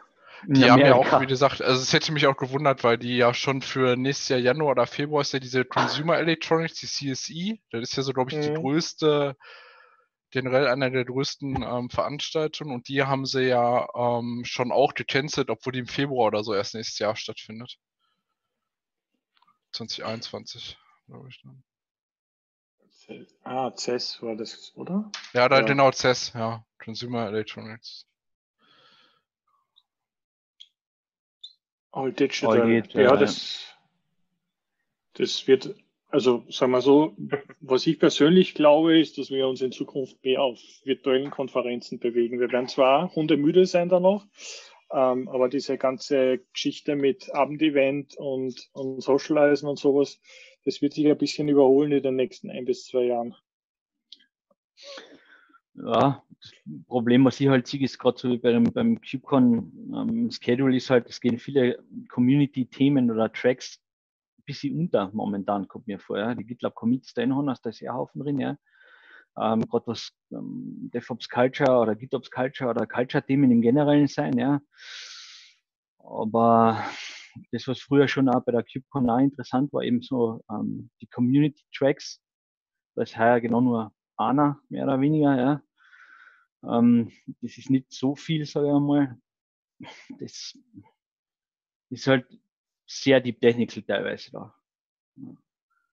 in 0.48 0.54
Die 0.56 0.70
haben 0.72 0.80
ja 0.80 0.92
Amerika. 0.94 1.18
auch, 1.18 1.22
wie 1.22 1.28
gesagt, 1.28 1.62
also 1.62 1.82
es 1.82 1.94
hätte 1.94 2.12
mich 2.12 2.26
auch 2.28 2.36
gewundert, 2.38 2.84
weil 2.84 2.98
die 2.98 3.16
ja 3.18 3.34
schon 3.34 3.62
für 3.62 3.96
nächstes 3.96 4.30
Jahr 4.30 4.40
Januar 4.40 4.72
oder 4.72 4.88
Februar 4.88 5.22
ist 5.22 5.34
ja 5.34 5.40
diese 5.40 5.66
Consumer 5.66 6.18
Electronics, 6.18 6.76
die 6.80 6.88
CSE, 6.88 7.58
das 7.72 7.82
ist 7.90 7.96
ja 7.98 8.04
so, 8.04 8.12
glaube 8.14 8.32
ich, 8.32 8.40
die 8.40 8.50
Mhm. 8.52 8.56
größte, 8.56 9.36
generell 10.32 10.68
einer 10.68 10.90
der 10.90 11.06
größten 11.06 11.64
ähm, 11.64 11.90
Veranstaltungen 11.90 12.74
und 12.74 12.88
die 12.88 13.04
haben 13.04 13.26
sie 13.26 13.44
ja 13.44 13.88
ähm, 13.96 14.44
schon 14.46 14.72
auch 14.72 14.94
gecancelt, 14.94 15.50
obwohl 15.50 15.74
die 15.74 15.80
im 15.80 15.88
Februar 15.88 16.28
oder 16.28 16.44
so 16.44 16.54
erst 16.54 16.74
nächstes 16.76 17.00
Jahr 17.00 17.16
stattfindet. 17.16 17.78
2021, 19.78 20.78
glaube 21.08 21.30
ich. 21.30 21.42
Dann. 21.44 21.64
Ah, 23.44 23.72
CES 23.74 24.22
war 24.22 24.36
das, 24.36 24.74
oder? 24.76 25.10
Ja, 25.34 25.48
da 25.48 25.60
Ja. 25.60 25.66
genau 25.66 25.92
CES, 25.92 26.34
ja, 26.34 26.66
Consumer 26.78 27.28
Electronics. 27.28 28.06
All 31.92 32.12
Digital. 32.12 32.62
All 32.62 32.68
Digital, 32.68 33.02
ja, 33.02 33.12
ja. 33.12 33.16
das, 33.18 33.66
das 35.14 35.48
wird, 35.48 35.74
also 36.10 36.46
sagen 36.50 36.72
wir 36.72 36.82
so, 36.82 37.16
was 37.62 37.88
ich 37.88 37.98
persönlich 37.98 38.56
glaube, 38.56 39.00
ist, 39.00 39.18
dass 39.18 39.30
wir 39.30 39.48
uns 39.48 39.62
in 39.62 39.72
Zukunft 39.72 40.22
mehr 40.24 40.42
auf 40.42 40.60
virtuellen 40.84 41.32
Konferenzen 41.32 42.00
bewegen. 42.00 42.40
Wir 42.40 42.52
werden 42.52 42.68
zwar 42.68 43.16
hundemüde 43.16 43.66
sein 43.66 43.90
danach, 43.90 44.26
ähm, 44.92 45.28
aber 45.30 45.50
diese 45.50 45.78
ganze 45.78 46.40
Geschichte 46.54 46.96
mit 46.96 47.34
Abendevent 47.34 48.16
und, 48.18 48.70
und 48.74 49.02
Socializen 49.02 49.68
und 49.68 49.80
sowas, 49.80 50.20
das 50.66 50.82
wird 50.82 50.94
sich 50.94 51.08
ein 51.08 51.18
bisschen 51.18 51.50
überholen 51.50 51.92
in 51.92 52.04
den 52.04 52.16
nächsten 52.16 52.50
ein 52.50 52.66
bis 52.66 52.86
zwei 52.86 53.06
Jahren. 53.06 53.36
Ja, 55.74 56.24
das 56.42 56.54
Problem, 56.88 57.26
was 57.26 57.40
ich 57.40 57.48
halt 57.48 57.68
sehe, 57.68 57.84
ist 57.84 58.00
gerade 58.00 58.18
so 58.18 58.30
wie 58.30 58.38
beim, 58.38 58.64
beim 58.66 59.00
KubeCon 59.00 59.72
ähm, 59.94 60.32
Schedule 60.32 60.76
ist 60.76 60.90
halt, 60.90 61.08
es 61.08 61.22
gehen 61.22 61.38
viele 61.38 61.84
Community-Themen 62.10 63.12
oder 63.12 63.32
Tracks 63.32 63.80
ein 64.40 64.44
bisschen 64.46 64.80
unter 64.80 65.12
momentan, 65.14 65.68
kommt 65.68 65.88
mir 65.88 66.00
vor. 66.00 66.18
Ja. 66.18 66.34
Die 66.34 66.46
GitLab 66.46 66.76
Commits 66.76 67.14
da 67.14 67.22
haben, 67.22 67.46
da 67.46 67.70
ist 67.70 67.80
ja 67.80 67.94
Haufen 67.94 68.22
drin, 68.22 68.40
ja. 68.40 68.58
Ähm, 69.40 69.62
gerade 69.68 69.88
was 69.88 70.12
ähm, 70.32 70.90
DevOps 70.94 71.30
Culture 71.30 71.78
oder 71.80 71.96
GitOps 71.96 72.32
Culture 72.32 72.70
oder 72.70 72.88
Culture-Themen 72.88 73.52
im 73.52 73.62
Generellen 73.62 74.08
sein, 74.08 74.38
ja. 74.38 74.62
Aber 76.00 76.84
das, 77.52 77.68
was 77.68 77.80
früher 77.80 78.08
schon 78.08 78.30
auch 78.30 78.44
bei 78.44 78.52
der 78.52 78.64
KubeCon 78.64 79.10
auch 79.10 79.20
interessant 79.20 79.72
war, 79.74 79.84
eben 79.84 80.02
so 80.02 80.44
ähm, 80.50 80.90
die 81.02 81.08
Community-Tracks, 81.08 82.22
da 82.96 83.04
ist 83.04 83.18
heuer 83.18 83.40
genau 83.40 83.62
nur 83.62 83.94
einer, 84.18 84.60
mehr 84.70 84.86
oder 84.86 85.00
weniger, 85.00 85.38
ja. 85.38 85.62
Ähm, 86.64 87.12
das 87.42 87.58
ist 87.58 87.70
nicht 87.70 87.92
so 87.92 88.16
viel, 88.16 88.46
sage 88.46 88.68
ich 88.68 88.74
einmal. 88.74 89.18
Das 90.20 90.58
ist 91.90 92.08
halt 92.08 92.26
sehr 92.88 93.22
deep 93.22 93.40
technical 93.40 93.84
teilweise 93.84 94.32
da. 94.32 94.56
Ja, 95.18 95.36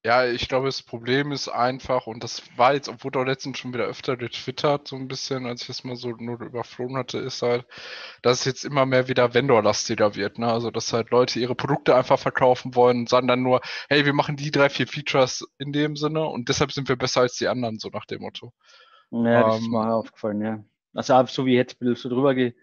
ich 0.04 0.48
glaube, 0.48 0.66
das 0.66 0.82
Problem 0.82 1.32
ist 1.32 1.48
einfach, 1.48 2.06
und 2.06 2.22
das 2.22 2.42
war 2.58 2.74
jetzt, 2.74 2.88
obwohl 2.90 3.10
da 3.10 3.22
letztens 3.22 3.58
schon 3.58 3.72
wieder 3.72 3.84
öfter 3.86 4.18
getwittert, 4.18 4.86
so 4.86 4.96
ein 4.96 5.08
bisschen, 5.08 5.46
als 5.46 5.62
ich 5.62 5.68
das 5.68 5.82
mal 5.84 5.96
so 5.96 6.10
nur 6.10 6.40
überflogen 6.42 6.98
hatte, 6.98 7.18
ist 7.18 7.40
halt, 7.40 7.64
dass 8.20 8.40
es 8.40 8.44
jetzt 8.44 8.64
immer 8.66 8.84
mehr 8.84 9.08
wieder 9.08 9.32
Vendor-lastiger 9.32 10.14
wird, 10.14 10.38
ne? 10.38 10.46
Also, 10.52 10.70
dass 10.70 10.92
halt 10.92 11.10
Leute 11.10 11.40
ihre 11.40 11.54
Produkte 11.54 11.96
einfach 11.96 12.18
verkaufen 12.18 12.74
wollen 12.74 12.98
und 13.00 13.08
sagen 13.08 13.28
dann 13.28 13.42
nur, 13.42 13.62
hey, 13.88 14.04
wir 14.04 14.12
machen 14.12 14.36
die 14.36 14.50
drei, 14.50 14.68
vier 14.68 14.86
Features 14.86 15.46
in 15.58 15.72
dem 15.72 15.96
Sinne 15.96 16.26
und 16.26 16.50
deshalb 16.50 16.72
sind 16.72 16.88
wir 16.90 16.96
besser 16.96 17.22
als 17.22 17.36
die 17.36 17.48
anderen, 17.48 17.78
so 17.78 17.88
nach 17.88 18.04
dem 18.04 18.20
Motto. 18.20 18.52
Ja, 19.10 19.44
das 19.44 19.60
ist 19.60 19.66
Ähm, 19.66 19.70
mir 19.70 19.94
aufgefallen, 19.94 20.40
ja. 20.42 20.64
Also 20.92 21.24
so 21.26 21.46
wie 21.46 21.54
jetzt 21.54 21.78
so 21.80 22.08
drüber 22.08 22.34
ge 22.34 22.54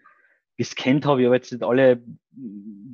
gescannt 0.56 1.06
habe, 1.06 1.20
ich 1.20 1.26
habe 1.26 1.36
jetzt 1.36 1.52
nicht 1.52 1.64
alle 1.64 2.02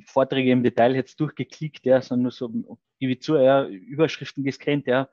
Vorträge 0.05 0.51
im 0.51 0.63
Detail 0.63 0.95
jetzt 0.95 1.19
durchgeklickt, 1.19 1.85
ja, 1.85 2.01
sondern 2.01 2.23
nur 2.23 2.31
so, 2.31 2.49
gebe 2.99 3.13
ich 3.13 3.21
zu, 3.21 3.37
ja, 3.37 3.65
Überschriften 3.65 4.43
gescannt, 4.43 4.87
ja. 4.87 5.09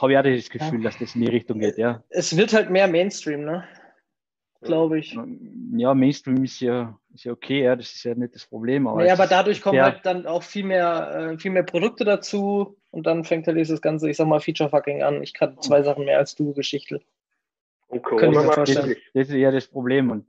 Habe 0.00 0.12
ich 0.12 0.18
auch 0.18 0.22
das 0.22 0.50
Gefühl, 0.50 0.82
dass 0.82 0.98
das 0.98 1.14
in 1.14 1.22
die 1.22 1.28
Richtung 1.28 1.58
geht, 1.58 1.78
ja. 1.78 2.02
Es 2.10 2.36
wird 2.36 2.52
halt 2.52 2.70
mehr 2.70 2.86
Mainstream, 2.86 3.44
ne? 3.44 3.64
Glaube 4.60 4.98
ich. 4.98 5.16
Ja, 5.76 5.94
Mainstream 5.94 6.42
ist 6.44 6.60
ja, 6.60 6.98
ist 7.14 7.24
ja 7.24 7.32
okay, 7.32 7.62
ja, 7.62 7.76
das 7.76 7.94
ist 7.94 8.04
ja 8.04 8.14
nicht 8.14 8.34
das 8.34 8.46
Problem. 8.46 8.86
Aber, 8.86 9.00
Naja, 9.00 9.12
aber 9.12 9.26
dadurch 9.26 9.60
kommen 9.60 9.80
halt 9.80 10.04
dann 10.04 10.26
auch 10.26 10.42
viel 10.42 10.64
mehr, 10.64 11.32
äh, 11.32 11.38
viel 11.38 11.50
mehr 11.50 11.62
Produkte 11.62 12.04
dazu 12.04 12.76
und 12.90 13.06
dann 13.06 13.24
fängt 13.24 13.46
halt 13.46 13.56
dieses 13.56 13.80
ganze, 13.80 14.10
ich 14.10 14.16
sag 14.16 14.26
mal, 14.26 14.40
Feature-Fucking 14.40 15.02
an. 15.02 15.22
Ich 15.22 15.34
kann 15.34 15.60
zwei 15.60 15.82
Sachen 15.82 16.04
mehr 16.04 16.18
als 16.18 16.34
du, 16.34 16.52
Geschichte. 16.52 17.00
Und 17.88 17.98
ich 17.98 18.02
Corona 18.02 18.42
macht 18.42 18.54
vorstellen. 18.54 18.96
Das 19.14 19.28
ist 19.28 19.34
ja 19.34 19.50
das 19.50 19.68
Problem. 19.68 20.10
Und 20.10 20.26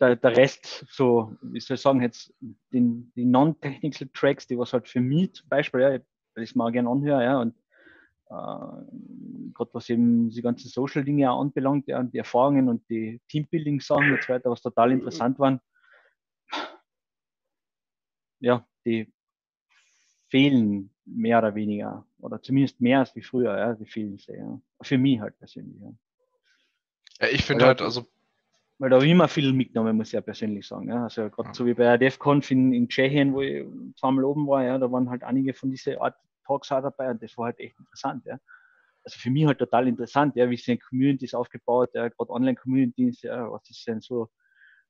der, 0.00 0.16
der 0.16 0.36
Rest, 0.36 0.86
so, 0.88 1.36
wie 1.42 1.60
soll 1.60 1.74
ich 1.74 1.80
sagen, 1.80 2.02
jetzt 2.02 2.34
den, 2.72 3.12
die 3.14 3.24
non-technical 3.24 4.08
Tracks, 4.14 4.46
die 4.46 4.58
was 4.58 4.72
halt 4.72 4.88
für 4.88 5.00
mich 5.00 5.34
zum 5.34 5.48
Beispiel, 5.48 5.80
ja, 5.80 5.98
das 6.34 6.54
mal 6.54 6.72
gerne 6.72 6.88
anhören, 6.88 7.22
ja, 7.22 7.40
und 7.40 7.54
äh, 8.28 9.52
gerade 9.52 9.70
was 9.72 9.88
eben 9.90 10.30
die 10.30 10.42
ganzen 10.42 10.68
Social-Dinge 10.68 11.30
auch 11.30 11.40
anbelangt, 11.40 11.86
ja, 11.88 12.00
und 12.00 12.12
die 12.12 12.18
Erfahrungen 12.18 12.68
und 12.68 12.88
die 12.88 13.20
Teambuilding-Sachen 13.28 14.12
und 14.12 14.22
so 14.22 14.32
weiter, 14.32 14.50
was 14.50 14.62
total 14.62 14.92
interessant 14.92 15.38
waren. 15.38 15.60
Ja, 18.40 18.66
die 18.84 19.12
fehlen 20.28 20.90
mehr 21.04 21.38
oder 21.38 21.54
weniger. 21.54 22.06
Oder 22.18 22.42
zumindest 22.42 22.80
mehr 22.80 23.00
als 23.00 23.14
wie 23.14 23.22
früher, 23.22 23.56
ja, 23.56 23.74
die 23.74 23.86
fehlen 23.86 24.18
sehr. 24.18 24.38
Ja. 24.38 24.60
Für 24.82 24.98
mich 24.98 25.20
halt 25.20 25.38
persönlich. 25.38 25.80
Ja. 25.80 25.92
Ja, 27.20 27.28
ich 27.28 27.44
finde 27.44 27.66
halt, 27.66 27.80
also 27.82 28.06
Weil 28.78 28.90
da 28.90 28.96
habe 28.96 29.06
ich 29.06 29.12
immer 29.12 29.28
viel 29.28 29.52
mitgenommen, 29.52 29.96
muss 29.96 30.08
ich 30.08 30.12
ja 30.12 30.20
persönlich 30.20 30.66
sagen. 30.66 30.88
Ja. 30.88 31.04
Also 31.04 31.30
gerade 31.30 31.48
Ja. 31.48 31.54
so 31.54 31.64
wie 31.64 31.74
bei 31.74 31.84
der 31.84 31.98
DEFCONF 31.98 32.50
in, 32.50 32.72
in 32.72 32.88
Tschechien, 32.88 33.32
wo 33.32 33.40
ich 33.40 33.66
zweimal 33.96 34.24
oben 34.24 34.46
war, 34.46 34.62
ja, 34.64 34.78
da 34.78 34.90
waren 34.92 35.08
halt 35.08 35.22
einige 35.24 35.54
von 35.54 35.70
dieser 35.70 36.00
Art 36.00 36.16
Talks 36.46 36.70
auch 36.70 36.82
dabei 36.82 37.10
und 37.10 37.22
das 37.22 37.36
war 37.38 37.46
halt 37.46 37.58
echt 37.58 37.78
interessant. 37.78 38.24
Ja. 38.26 38.38
Also 39.02 39.18
für 39.18 39.30
mich 39.30 39.46
halt 39.46 39.58
total 39.58 39.88
interessant, 39.88 40.36
ja, 40.36 40.50
wie 40.50 40.56
sind 40.56 40.82
Communities 40.82 41.32
aufgebaut, 41.32 41.90
ja, 41.94 42.08
gerade 42.08 42.30
Online-Communities, 42.30 43.22
ja, 43.22 43.50
was 43.50 43.68
ist 43.70 43.86
denn 43.86 44.00
so 44.00 44.28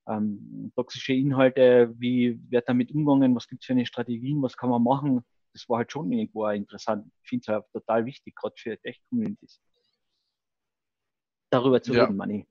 ähm, 0.09 0.73
toxische 0.75 1.13
Inhalte, 1.13 1.95
wie 1.99 2.41
wird 2.51 2.69
damit 2.69 2.91
umgegangen, 2.93 3.35
was 3.37 3.47
gibt 3.47 3.63
es 3.63 3.67
für 3.67 3.73
eine 3.73 3.87
Strategien, 3.87 4.43
was 4.43 4.57
kann 4.57 4.71
man 4.71 4.83
machen. 4.83 5.25
Das 5.53 5.69
war 5.69 5.79
halt 5.79 5.93
schon 5.93 6.11
irgendwo 6.13 6.47
interessant. 6.49 7.11
Ich 7.23 7.29
finde 7.29 7.43
es 7.43 7.49
halt 7.49 7.65
total 7.73 8.05
wichtig, 8.05 8.35
gerade 8.35 8.55
für 8.57 8.79
Tech-Communities. 8.79 9.61
Darüber 11.57 11.83
zu 11.83 11.95
Ja. 11.95 12.05
reden, 12.05 12.17
Manni. 12.17 12.47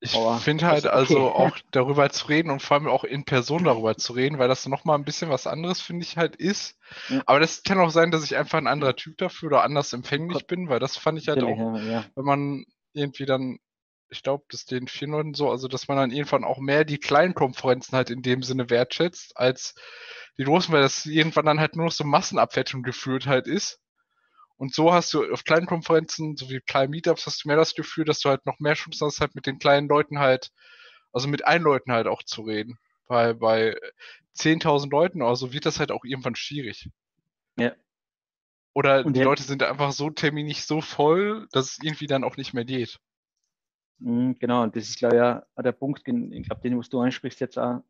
Ich 0.00 0.14
finde 0.40 0.66
halt 0.66 0.84
ist 0.84 0.86
also 0.90 1.30
okay. 1.30 1.36
auch 1.42 1.58
darüber 1.70 2.10
zu 2.10 2.26
reden 2.26 2.50
und 2.50 2.60
vor 2.60 2.76
allem 2.76 2.86
auch 2.86 3.02
in 3.02 3.24
Person 3.24 3.64
darüber 3.64 3.96
zu 3.96 4.12
reden, 4.12 4.38
weil 4.38 4.46
das 4.46 4.66
nochmal 4.66 4.98
ein 4.98 5.06
bisschen 5.06 5.30
was 5.30 5.46
anderes, 5.46 5.80
finde 5.80 6.04
ich 6.04 6.18
halt 6.18 6.36
ist. 6.36 6.78
Aber 7.24 7.40
das 7.40 7.62
kann 7.62 7.80
auch 7.80 7.88
sein, 7.90 8.10
dass 8.10 8.22
ich 8.22 8.36
einfach 8.36 8.58
ein 8.58 8.66
anderer 8.66 8.94
Typ 8.94 9.16
dafür 9.16 9.48
oder 9.48 9.62
anders 9.64 9.94
empfänglich 9.94 10.40
Gott. 10.40 10.46
bin, 10.48 10.68
weil 10.68 10.80
das 10.80 10.98
fand 10.98 11.18
ich 11.18 11.28
halt 11.28 11.40
Natürlich, 11.40 11.60
auch, 11.60 11.80
ja. 11.80 12.04
wenn 12.14 12.24
man 12.24 12.64
irgendwie 12.92 13.24
dann, 13.24 13.58
ich 14.10 14.22
glaube, 14.22 14.44
das 14.50 14.66
den 14.66 14.86
vielen 14.86 15.12
Leuten 15.12 15.34
so, 15.34 15.50
also 15.50 15.66
dass 15.66 15.88
man 15.88 15.96
dann 15.96 16.10
irgendwann 16.10 16.44
auch 16.44 16.58
mehr 16.58 16.84
die 16.84 16.98
kleinen 16.98 17.32
Konferenzen 17.34 17.96
halt 17.96 18.10
in 18.10 18.20
dem 18.20 18.42
Sinne 18.42 18.68
wertschätzt, 18.68 19.32
als 19.38 19.74
die 20.38 20.44
großen, 20.44 20.72
weil 20.74 20.82
das 20.82 21.06
irgendwann 21.06 21.46
dann 21.46 21.58
halt 21.58 21.74
nur 21.74 21.86
noch 21.86 21.92
so 21.92 22.04
Massenabwertung 22.04 22.82
geführt 22.82 23.26
halt 23.26 23.46
ist. 23.46 23.80
Und 24.58 24.74
so 24.74 24.92
hast 24.92 25.12
du 25.12 25.30
auf 25.32 25.44
kleinen 25.44 25.66
Konferenzen, 25.66 26.36
so 26.36 26.48
wie 26.48 26.60
kleinen 26.60 26.90
Meetups, 26.90 27.26
hast 27.26 27.44
du 27.44 27.48
mehr 27.48 27.56
das 27.56 27.74
Gefühl, 27.74 28.04
dass 28.04 28.20
du 28.20 28.30
halt 28.30 28.46
noch 28.46 28.58
mehr 28.58 28.74
Chancen 28.74 29.06
hast, 29.06 29.20
halt 29.20 29.34
mit 29.34 29.46
den 29.46 29.58
kleinen 29.58 29.88
Leuten 29.88 30.18
halt, 30.18 30.50
also 31.12 31.28
mit 31.28 31.44
allen 31.46 31.62
Leuten 31.62 31.92
halt 31.92 32.06
auch 32.06 32.22
zu 32.22 32.42
reden. 32.42 32.78
Weil 33.06 33.34
bei 33.34 33.76
10.000 34.34 34.90
Leuten 34.90 35.22
oder 35.22 35.36
so 35.36 35.52
wird 35.52 35.66
das 35.66 35.78
halt 35.78 35.92
auch 35.92 36.04
irgendwann 36.04 36.34
schwierig. 36.36 36.88
Ja. 37.58 37.72
Oder 38.74 39.04
Und 39.06 39.14
die 39.14 39.20
der- 39.20 39.24
Leute 39.26 39.42
sind 39.42 39.62
einfach 39.62 39.92
so 39.92 40.10
terminig 40.10 40.64
so 40.64 40.80
voll, 40.80 41.46
dass 41.52 41.72
es 41.72 41.78
irgendwie 41.82 42.06
dann 42.06 42.24
auch 42.24 42.36
nicht 42.36 42.52
mehr 42.52 42.64
geht. 42.64 42.98
Mhm, 43.98 44.38
Genau, 44.38 44.62
und 44.62 44.76
das 44.76 44.88
ist, 44.88 44.98
glaube 44.98 45.16
ich, 45.16 45.22
auch 45.22 45.62
der 45.62 45.72
Punkt, 45.72 46.06
den- 46.06 46.32
ich 46.32 46.46
glaube, 46.48 46.62
den, 46.62 46.78
was 46.78 46.88
du 46.88 47.00
ansprichst 47.00 47.40
jetzt 47.40 47.58
auch, 47.58 47.82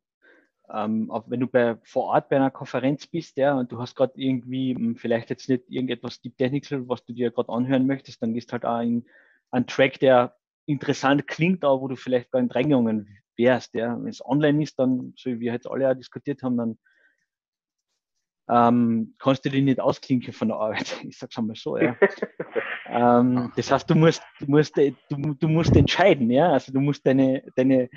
ähm, 0.72 1.10
auch 1.10 1.24
wenn 1.28 1.40
du 1.40 1.46
bei, 1.46 1.76
vor 1.84 2.04
Ort 2.04 2.28
bei 2.28 2.36
einer 2.36 2.50
Konferenz 2.50 3.06
bist, 3.06 3.36
ja, 3.36 3.54
und 3.54 3.70
du 3.70 3.78
hast 3.78 3.94
gerade 3.94 4.12
irgendwie 4.16 4.72
m, 4.72 4.96
vielleicht 4.96 5.30
jetzt 5.30 5.48
nicht 5.48 5.64
irgendetwas 5.68 6.20
Deep 6.20 6.36
Technical, 6.36 6.88
was 6.88 7.04
du 7.04 7.12
dir 7.12 7.30
gerade 7.30 7.52
anhören 7.52 7.86
möchtest, 7.86 8.22
dann 8.22 8.34
gehst 8.34 8.52
halt 8.52 8.64
auch 8.64 8.80
in 8.80 9.06
einen 9.50 9.66
Track, 9.66 10.00
der 10.00 10.36
interessant 10.66 11.26
klingt, 11.26 11.64
aber 11.64 11.80
wo 11.80 11.88
du 11.88 11.96
vielleicht 11.96 12.30
gar 12.30 12.42
nicht 12.42 12.54
reingegangen 12.54 13.08
wärst, 13.36 13.74
ja. 13.74 13.96
Wenn 13.96 14.08
es 14.08 14.24
online 14.24 14.62
ist, 14.62 14.78
dann, 14.78 15.12
so 15.16 15.30
wie 15.30 15.40
wir 15.40 15.52
jetzt 15.52 15.68
alle 15.70 15.90
auch 15.90 15.94
diskutiert 15.94 16.42
haben, 16.42 16.56
dann 16.56 16.78
ähm, 18.48 19.14
kannst 19.18 19.44
du 19.44 19.50
dich 19.50 19.62
nicht 19.62 19.80
ausklinken 19.80 20.32
von 20.32 20.48
der 20.48 20.58
Arbeit. 20.58 20.96
Ich 21.08 21.18
sag's 21.18 21.36
einmal 21.38 21.56
so, 21.56 21.76
ja. 21.78 21.96
Ähm, 22.88 23.52
das 23.56 23.70
heißt, 23.70 23.88
du 23.88 23.94
musst, 23.94 24.22
du 24.40 24.46
musst, 24.46 24.76
du, 24.76 24.94
du 25.10 25.48
musst 25.48 25.76
entscheiden, 25.76 26.30
ja. 26.30 26.52
Also 26.52 26.72
du 26.72 26.80
musst 26.80 27.06
deine, 27.06 27.42
deine, 27.56 27.88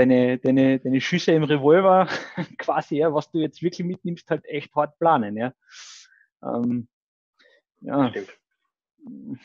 deine, 0.00 0.38
deine, 0.38 0.78
deine 0.78 1.00
Schüsse 1.00 1.32
im 1.32 1.44
Revolver 1.44 2.08
quasi, 2.58 2.96
ja, 2.96 3.12
was 3.12 3.30
du 3.30 3.38
jetzt 3.38 3.62
wirklich 3.62 3.86
mitnimmst, 3.86 4.30
halt 4.30 4.44
echt 4.46 4.74
hart 4.74 4.98
planen, 4.98 5.36
ja. 5.36 5.52
Ähm, 6.42 6.88
ja. 7.82 8.08
Stimmt. 8.08 8.38
Und 9.04 9.38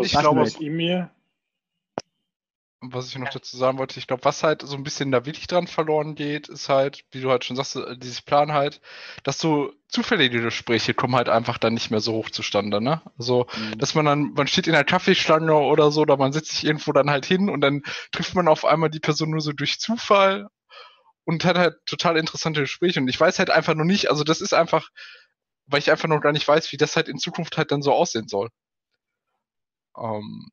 Was 0.00 0.06
ich 0.06 0.18
glaube, 0.18 0.40
was, 0.40 0.60
ich 0.60 0.70
mir, 0.70 1.10
was 2.92 3.08
ich 3.08 3.18
noch 3.18 3.30
dazu 3.30 3.56
sagen 3.56 3.78
wollte, 3.78 3.98
ich 3.98 4.06
glaube, 4.06 4.24
was 4.24 4.42
halt 4.42 4.62
so 4.62 4.76
ein 4.76 4.82
bisschen 4.82 5.10
da 5.10 5.26
wirklich 5.26 5.46
dran 5.46 5.66
verloren 5.66 6.14
geht, 6.14 6.48
ist 6.48 6.68
halt, 6.68 7.04
wie 7.10 7.20
du 7.20 7.30
halt 7.30 7.44
schon 7.44 7.56
sagst, 7.56 7.76
äh, 7.76 7.96
dieses 7.96 8.22
Plan 8.22 8.52
halt, 8.52 8.80
dass 9.22 9.38
so 9.38 9.72
zufällige 9.88 10.40
Gespräche 10.40 10.94
kommen 10.94 11.14
halt 11.16 11.28
einfach 11.28 11.58
dann 11.58 11.74
nicht 11.74 11.90
mehr 11.90 12.00
so 12.00 12.12
hoch 12.14 12.30
zustande, 12.30 12.80
ne? 12.80 13.02
Also, 13.18 13.46
Mhm. 13.56 13.78
dass 13.78 13.94
man 13.94 14.04
dann, 14.06 14.32
man 14.34 14.46
steht 14.46 14.66
in 14.66 14.72
der 14.72 14.84
Kaffeeschlange 14.84 15.54
oder 15.54 15.90
so, 15.90 16.02
oder 16.02 16.16
man 16.16 16.32
setzt 16.32 16.50
sich 16.52 16.64
irgendwo 16.64 16.92
dann 16.92 17.10
halt 17.10 17.26
hin 17.26 17.48
und 17.50 17.60
dann 17.60 17.82
trifft 18.12 18.34
man 18.34 18.48
auf 18.48 18.64
einmal 18.64 18.90
die 18.90 19.00
Person 19.00 19.30
nur 19.30 19.40
so 19.40 19.52
durch 19.52 19.78
Zufall 19.80 20.48
und 21.24 21.44
hat 21.44 21.56
halt 21.56 21.76
total 21.86 22.16
interessante 22.16 22.60
Gespräche. 22.60 23.00
Und 23.00 23.08
ich 23.08 23.20
weiß 23.20 23.38
halt 23.38 23.50
einfach 23.50 23.74
noch 23.74 23.84
nicht, 23.84 24.10
also 24.10 24.24
das 24.24 24.40
ist 24.40 24.54
einfach, 24.54 24.88
weil 25.66 25.80
ich 25.80 25.90
einfach 25.90 26.08
noch 26.08 26.20
gar 26.20 26.32
nicht 26.32 26.46
weiß, 26.46 26.72
wie 26.72 26.76
das 26.76 26.96
halt 26.96 27.08
in 27.08 27.18
Zukunft 27.18 27.56
halt 27.56 27.72
dann 27.72 27.82
so 27.82 27.92
aussehen 27.92 28.28
soll. 28.28 28.50
Ähm, 29.96 30.50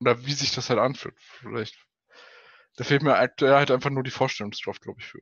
oder 0.00 0.24
wie 0.26 0.32
sich 0.32 0.54
das 0.54 0.70
halt 0.70 0.80
anfühlt, 0.80 1.14
vielleicht. 1.18 1.76
Da 2.76 2.84
fehlt 2.84 3.02
mir 3.02 3.16
aktuell 3.16 3.54
halt 3.54 3.70
einfach 3.70 3.90
nur 3.90 4.02
die 4.02 4.10
Vorstellungskraft, 4.10 4.82
glaube 4.82 5.00
ich, 5.00 5.06
für. 5.06 5.20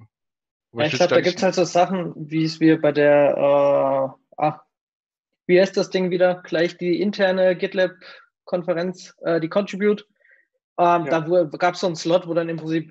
Ja, 0.75 0.87
ich 0.87 0.95
glaube, 0.95 1.15
da 1.15 1.21
gibt 1.21 1.37
es 1.37 1.43
halt 1.43 1.55
so 1.55 1.65
Sachen, 1.65 2.15
wie 2.17 2.45
es 2.45 2.61
wir 2.61 2.81
bei 2.81 2.93
der, 2.93 3.37
äh, 3.37 4.35
ach, 4.39 4.61
wie 5.47 5.61
heißt 5.61 5.77
das 5.77 5.91
Ding 5.91 6.11
wieder? 6.11 6.43
Gleich 6.45 6.79
die 6.79 7.01
interne 7.01 7.55
GitLab-Konferenz, 7.57 9.15
äh, 9.23 9.39
die 9.39 9.51
Contribute. 9.51 10.07
Ähm, 10.79 11.05
Ja. 11.05 11.21
Da 11.21 11.45
gab 11.59 11.75
es 11.75 11.81
so 11.81 11.87
einen 11.87 11.97
Slot, 11.97 12.27
wo 12.27 12.33
dann 12.33 12.49
im 12.49 12.57
Prinzip 12.57 12.91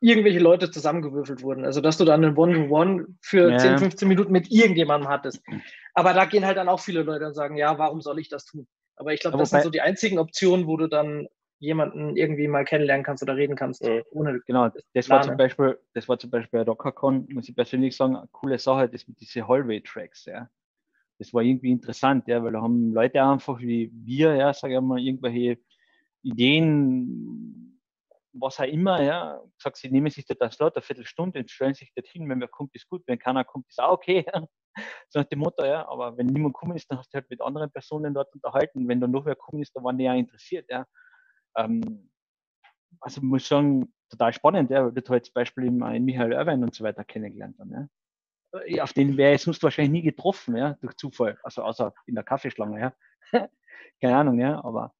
irgendwelche 0.00 0.38
Leute 0.38 0.70
zusammengewürfelt 0.70 1.42
wurden. 1.42 1.66
Also, 1.66 1.82
dass 1.82 1.98
du 1.98 2.06
dann 2.06 2.24
einen 2.24 2.36
One-to-One 2.36 3.06
für 3.20 3.50
Ja. 3.50 3.58
10, 3.58 3.78
15 3.78 4.08
Minuten 4.08 4.32
mit 4.32 4.50
irgendjemandem 4.50 5.10
hattest. 5.10 5.42
Aber 5.92 6.14
da 6.14 6.24
gehen 6.24 6.46
halt 6.46 6.56
dann 6.56 6.70
auch 6.70 6.80
viele 6.80 7.02
Leute 7.02 7.26
und 7.26 7.34
sagen, 7.34 7.56
ja, 7.56 7.76
warum 7.76 8.00
soll 8.00 8.18
ich 8.18 8.30
das 8.30 8.46
tun? 8.46 8.66
Aber 9.00 9.14
ich 9.14 9.20
glaube, 9.20 9.38
das 9.38 9.48
sind 9.50 9.62
so 9.62 9.70
die 9.70 9.80
einzigen 9.80 10.18
Optionen, 10.18 10.66
wo 10.66 10.76
du 10.76 10.86
dann 10.86 11.26
jemanden 11.58 12.16
irgendwie 12.16 12.48
mal 12.48 12.64
kennenlernen 12.64 13.02
kannst 13.02 13.22
oder 13.22 13.34
reden 13.34 13.56
kannst, 13.56 13.82
Mhm. 13.82 14.02
ohne 14.12 14.40
Genau, 14.46 14.70
das 14.94 15.08
war 15.08 15.22
zum 15.22 15.36
Beispiel, 15.38 15.78
das 15.94 16.06
war 16.06 16.18
zum 16.18 16.30
Beispiel 16.30 16.60
bei 16.60 16.64
DockerCon, 16.64 17.26
muss 17.32 17.48
ich 17.48 17.56
persönlich 17.56 17.96
sagen, 17.96 18.14
eine 18.16 18.28
coole 18.30 18.58
Sache, 18.58 18.88
das 18.90 19.08
mit 19.08 19.18
diese 19.20 19.48
Hallway-Tracks, 19.48 20.26
ja. 20.26 20.50
Das 21.18 21.32
war 21.32 21.42
irgendwie 21.42 21.70
interessant, 21.70 22.28
ja, 22.28 22.42
weil 22.42 22.52
da 22.52 22.60
haben 22.60 22.92
Leute 22.92 23.22
einfach 23.22 23.58
wie 23.58 23.90
wir, 23.94 24.34
ja, 24.36 24.52
sage 24.52 24.74
ich 24.74 24.80
mal, 24.80 24.98
irgendwelche 24.98 25.58
Ideen, 26.22 27.80
was 28.34 28.60
auch 28.60 28.64
immer, 28.64 29.02
ja, 29.02 29.40
gesagt, 29.56 29.78
sie 29.78 29.90
nehmen 29.90 30.10
sich 30.10 30.26
das 30.26 30.54
Slot, 30.54 30.76
eine 30.76 30.82
Viertelstunde 30.82 31.38
und 31.40 31.50
stellen 31.50 31.74
sich 31.74 31.92
dorthin, 31.94 32.28
wenn 32.28 32.40
wer 32.40 32.48
kommt, 32.48 32.74
ist 32.74 32.88
gut, 32.88 33.02
wenn 33.06 33.18
keiner 33.18 33.44
kommt, 33.44 33.66
ist 33.68 33.80
auch 33.80 33.92
okay. 33.92 34.26
Ja. 34.34 34.46
So 35.08 35.18
nach 35.18 35.26
dem 35.26 35.40
Motto, 35.40 35.64
ja, 35.64 35.88
aber 35.88 36.16
wenn 36.16 36.26
niemand 36.26 36.54
gekommen 36.54 36.76
ist, 36.76 36.90
dann 36.90 36.98
hast 36.98 37.12
du 37.12 37.16
halt 37.16 37.28
mit 37.30 37.40
anderen 37.40 37.70
Personen 37.70 38.14
dort 38.14 38.32
unterhalten. 38.34 38.88
Wenn 38.88 39.00
dann 39.00 39.10
noch 39.10 39.26
wer 39.26 39.34
gekommen 39.34 39.62
ist, 39.62 39.74
dann 39.74 39.84
waren 39.84 39.98
die 39.98 40.04
ja 40.04 40.14
interessiert, 40.14 40.66
ja. 40.70 40.86
Ähm, 41.56 42.10
also 43.00 43.20
muss 43.20 43.46
sagen, 43.46 43.92
total 44.08 44.32
spannend, 44.32 44.70
ja, 44.70 44.84
weil 44.84 44.92
du 44.92 45.10
halt 45.10 45.24
zum 45.24 45.34
Beispiel 45.34 45.64
eben 45.64 45.82
einen 45.82 46.04
Michael 46.04 46.32
Irwin 46.32 46.62
und 46.62 46.74
so 46.74 46.84
weiter 46.84 47.04
kennengelernt 47.04 47.58
haben, 47.58 47.72
ja. 47.72 47.88
Ja, 48.66 48.82
Auf 48.82 48.92
den 48.92 49.16
wäre 49.16 49.34
ich 49.34 49.42
sonst 49.42 49.62
wahrscheinlich 49.62 49.92
nie 49.92 50.02
getroffen, 50.02 50.56
ja, 50.56 50.74
durch 50.80 50.96
Zufall. 50.96 51.38
Also 51.44 51.62
außer 51.62 51.94
in 52.06 52.16
der 52.16 52.24
Kaffeeschlange, 52.24 52.80
ja. 52.80 52.94
Keine 54.00 54.16
Ahnung, 54.16 54.40
ja, 54.40 54.62
aber 54.64 54.92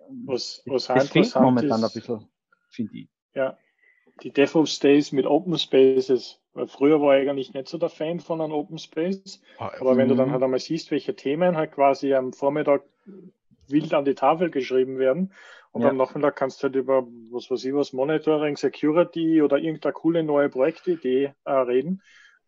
ähm, 0.00 0.24
was, 0.26 0.62
was 0.66 0.90
auch 0.90 0.96
das 0.96 1.08
fehlt 1.08 1.34
momentan 1.36 1.80
ein 1.80 1.84
ist, 1.84 1.94
bisschen, 1.94 2.28
finde 2.70 2.98
ich. 2.98 3.08
ja, 3.34 3.56
die 4.22 4.32
DevOps 4.32 4.78
Days 4.78 5.12
mit 5.12 5.26
Open 5.26 5.58
Spaces. 5.58 6.42
Weil 6.56 6.68
früher 6.68 7.00
war 7.02 7.18
ich 7.18 7.28
eigentlich 7.28 7.52
nicht 7.52 7.68
so 7.68 7.78
der 7.78 7.90
Fan 7.90 8.18
von 8.18 8.40
einem 8.40 8.52
Open 8.52 8.78
Space. 8.78 9.42
Ah, 9.58 9.70
Aber 9.78 9.96
wenn 9.98 10.08
du 10.08 10.14
dann 10.14 10.28
Mhm. 10.28 10.32
halt 10.32 10.42
einmal 10.42 10.58
siehst, 10.58 10.90
welche 10.90 11.14
Themen 11.14 11.56
halt 11.56 11.72
quasi 11.72 12.14
am 12.14 12.32
Vormittag 12.32 12.82
wild 13.68 13.92
an 13.94 14.04
die 14.04 14.14
Tafel 14.14 14.50
geschrieben 14.50 14.98
werden 14.98 15.32
und 15.72 15.82
Ja. 15.82 15.90
am 15.90 15.96
Nachmittag 15.98 16.36
kannst 16.36 16.62
du 16.62 16.64
halt 16.64 16.76
über, 16.76 17.02
was 17.30 17.50
weiß 17.50 17.64
ich 17.64 17.74
was, 17.74 17.92
Monitoring, 17.92 18.56
Security 18.56 19.42
oder 19.42 19.58
irgendeine 19.58 19.92
coole 19.92 20.22
neue 20.22 20.48
Projektidee 20.48 21.34
äh, 21.44 21.50
reden. 21.52 22.00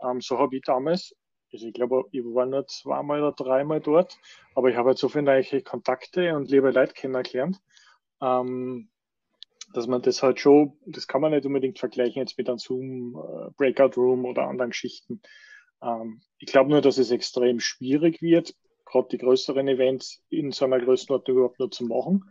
Ähm, 0.03 0.21
so 0.21 0.38
habe 0.38 0.57
ich 0.57 0.62
damals, 0.62 1.14
also 1.53 1.66
ich 1.66 1.75
glaube, 1.75 2.05
ich 2.12 2.23
war 2.25 2.47
nur 2.47 2.66
zweimal 2.66 3.23
oder 3.23 3.33
dreimal 3.33 3.81
dort, 3.81 4.16
aber 4.55 4.71
ich 4.71 4.77
habe 4.77 4.88
halt 4.90 4.99
so 4.99 5.09
viele 5.09 5.62
Kontakte 5.62 6.35
und 6.35 6.51
liebe 6.51 6.71
Leute 6.71 6.94
kennengelernt, 6.94 7.61
ähm, 8.23 8.88
dass 9.72 9.87
man 9.87 10.02
das 10.02 10.22
halt 10.22 10.40
schon, 10.40 10.72
das 10.87 11.07
kann 11.07 11.20
man 11.20 11.33
nicht 11.33 11.46
unbedingt 11.46 11.78
vergleichen 11.78 12.20
jetzt 12.20 12.38
mit 12.38 12.48
einem 12.48 12.59
Zoom, 12.59 13.16
äh, 13.16 13.50
Breakout 13.57 14.00
Room 14.00 14.24
oder 14.24 14.48
anderen 14.48 14.70
Geschichten. 14.70 15.20
Ähm, 15.83 16.20
ich 16.38 16.46
glaube 16.50 16.70
nur, 16.70 16.81
dass 16.81 16.98
es 16.98 17.11
extrem 17.11 17.61
schwierig 17.61 18.22
wird, 18.22 18.54
gerade 18.87 19.09
die 19.11 19.18
größeren 19.18 19.68
Events 19.68 20.22
in 20.31 20.52
so 20.52 20.64
einer 20.64 20.81
Größenordnung 20.81 21.37
überhaupt 21.37 21.59
nur 21.59 21.70
zu 21.70 21.85
machen. 21.85 22.24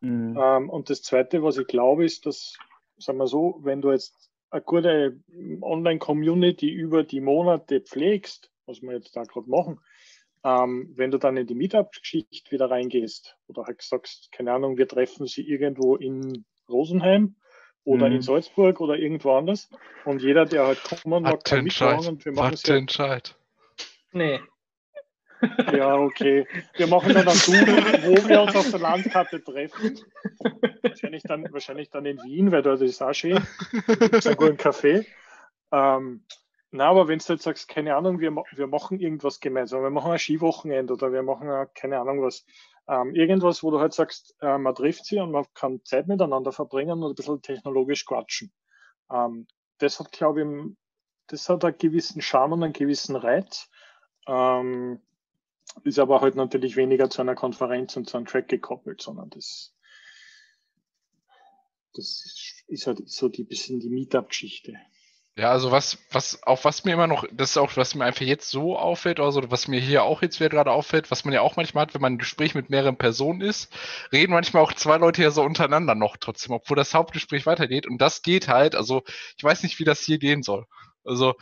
Mhm. 0.00 0.38
Ähm, 0.40 0.70
und 0.70 0.90
das 0.90 1.02
Zweite, 1.02 1.42
was 1.42 1.58
ich 1.58 1.66
glaube, 1.66 2.04
ist, 2.04 2.26
dass, 2.26 2.56
sagen 2.98 3.18
wir 3.18 3.26
so, 3.26 3.58
wenn 3.62 3.80
du 3.80 3.90
jetzt 3.90 4.30
eine 4.50 4.62
gute 4.62 5.20
Online-Community 5.62 6.70
über 6.70 7.02
die 7.02 7.20
Monate 7.20 7.80
pflegst, 7.80 8.50
was 8.66 8.82
wir 8.82 8.92
jetzt 8.92 9.16
da 9.16 9.24
gerade 9.24 9.50
machen, 9.50 9.80
ähm, 10.44 10.92
wenn 10.94 11.10
du 11.10 11.18
dann 11.18 11.36
in 11.36 11.46
die 11.46 11.54
Meetup-Geschichte 11.54 12.52
wieder 12.52 12.70
reingehst 12.70 13.36
oder 13.48 13.64
halt 13.64 13.82
sagst, 13.82 14.30
keine 14.30 14.52
Ahnung, 14.52 14.76
wir 14.76 14.86
treffen 14.86 15.26
sie 15.26 15.42
irgendwo 15.42 15.96
in 15.96 16.44
Rosenheim 16.68 17.34
oder 17.84 18.08
Mhm. 18.08 18.16
in 18.16 18.22
Salzburg 18.22 18.80
oder 18.80 18.96
irgendwo 18.96 19.32
anders. 19.36 19.68
Und 20.04 20.22
jeder, 20.22 20.44
der 20.46 20.66
halt 20.66 20.82
kommen 20.82 21.22
mag, 21.22 21.44
kann 21.44 21.64
mitmachen 21.64 22.08
und 22.08 22.24
wir 22.24 22.32
machen 22.32 22.54
es 22.54 22.68
Wattenscheid. 22.68 23.36
Nee. 24.12 24.40
Ja, 25.72 25.96
okay. 25.96 26.46
Wir 26.76 26.86
machen 26.86 27.12
dann 27.12 27.28
ein 27.28 27.36
Doodle, 27.44 27.76
wo 28.04 28.28
wir 28.28 28.42
uns 28.42 28.56
auf 28.56 28.70
der 28.70 28.80
Landkarte 28.80 29.42
treffen. 29.44 29.98
Wahrscheinlich 30.82 31.22
dann, 31.24 31.52
wahrscheinlich 31.52 31.90
dann 31.90 32.06
in 32.06 32.22
Wien, 32.22 32.50
weil 32.50 32.62
dort 32.62 32.80
ist 32.80 33.02
auch 33.02 33.12
schön. 33.12 33.42
Gibt's 33.86 34.26
einen 34.26 34.36
guten 34.36 34.56
Kaffee. 34.56 35.04
Ähm, 35.70 36.24
na, 36.70 36.86
aber 36.88 37.08
wenn 37.08 37.18
du 37.18 37.32
jetzt 37.32 37.42
sagst, 37.42 37.68
keine 37.68 37.94
Ahnung, 37.94 38.20
wir, 38.20 38.34
wir 38.52 38.66
machen 38.66 39.00
irgendwas 39.00 39.40
gemeinsam, 39.40 39.82
wir 39.82 39.90
machen 39.90 40.12
ein 40.12 40.18
Skiwochenende 40.18 40.94
oder 40.94 41.12
wir 41.12 41.22
machen 41.22 41.50
ein, 41.50 41.66
keine 41.74 41.98
Ahnung 41.98 42.22
was, 42.22 42.46
ähm, 42.88 43.14
irgendwas, 43.14 43.62
wo 43.62 43.70
du 43.70 43.80
halt 43.80 43.94
sagst, 43.94 44.34
äh, 44.40 44.58
man 44.58 44.74
trifft 44.74 45.06
sie 45.06 45.18
und 45.18 45.30
man 45.30 45.46
kann 45.54 45.82
Zeit 45.84 46.06
miteinander 46.06 46.52
verbringen 46.52 47.02
und 47.02 47.12
ein 47.12 47.14
bisschen 47.14 47.42
technologisch 47.42 48.04
quatschen. 48.04 48.52
Ähm, 49.10 49.46
das 49.78 50.00
hat, 50.00 50.12
glaube 50.12 50.42
ich, 50.42 50.76
das 51.28 51.48
hat 51.48 51.64
einen 51.64 51.78
gewissen 51.78 52.20
Charme 52.20 52.52
und 52.52 52.64
einen 52.64 52.72
gewissen 52.72 53.16
Reiz. 53.16 53.70
Ähm, 54.26 55.00
ist 55.82 55.98
aber 55.98 56.20
halt 56.20 56.36
natürlich 56.36 56.76
weniger 56.76 57.10
zu 57.10 57.22
einer 57.22 57.34
Konferenz 57.34 57.96
und 57.96 58.08
zu 58.08 58.16
einem 58.16 58.26
Track 58.26 58.48
gekoppelt, 58.48 59.00
sondern 59.00 59.30
das, 59.30 59.74
das 61.94 62.62
ist 62.66 62.86
halt 62.86 63.08
so 63.08 63.28
die 63.28 63.44
bisschen 63.44 63.80
die 63.80 63.88
Meetup-Geschichte. 63.88 64.76
Ja, 65.36 65.50
also 65.50 65.72
was, 65.72 65.98
was, 66.12 66.40
auch 66.44 66.64
was 66.64 66.84
mir 66.84 66.92
immer 66.92 67.08
noch, 67.08 67.24
das 67.32 67.50
ist 67.50 67.56
auch, 67.56 67.76
was 67.76 67.96
mir 67.96 68.04
einfach 68.04 68.20
jetzt 68.24 68.50
so 68.50 68.78
auffällt, 68.78 69.18
also 69.18 69.50
was 69.50 69.66
mir 69.66 69.80
hier 69.80 70.04
auch 70.04 70.22
jetzt 70.22 70.38
wieder 70.38 70.48
gerade 70.48 70.70
auffällt, 70.70 71.10
was 71.10 71.24
man 71.24 71.34
ja 71.34 71.40
auch 71.40 71.56
manchmal 71.56 71.82
hat, 71.86 71.94
wenn 71.94 72.00
man 72.00 72.12
ein 72.14 72.18
Gespräch 72.18 72.54
mit 72.54 72.70
mehreren 72.70 72.96
Personen 72.96 73.40
ist, 73.40 73.72
reden 74.12 74.32
manchmal 74.32 74.62
auch 74.62 74.72
zwei 74.74 74.96
Leute 74.96 75.24
ja 75.24 75.32
so 75.32 75.42
untereinander 75.42 75.96
noch 75.96 76.16
trotzdem, 76.18 76.52
obwohl 76.54 76.76
das 76.76 76.94
Hauptgespräch 76.94 77.46
weitergeht. 77.46 77.88
Und 77.88 77.98
das 78.00 78.22
geht 78.22 78.46
halt, 78.46 78.76
also 78.76 79.02
ich 79.36 79.42
weiß 79.42 79.64
nicht, 79.64 79.80
wie 79.80 79.84
das 79.84 80.00
hier 80.02 80.18
gehen 80.18 80.44
soll. 80.44 80.66
Also 81.04 81.34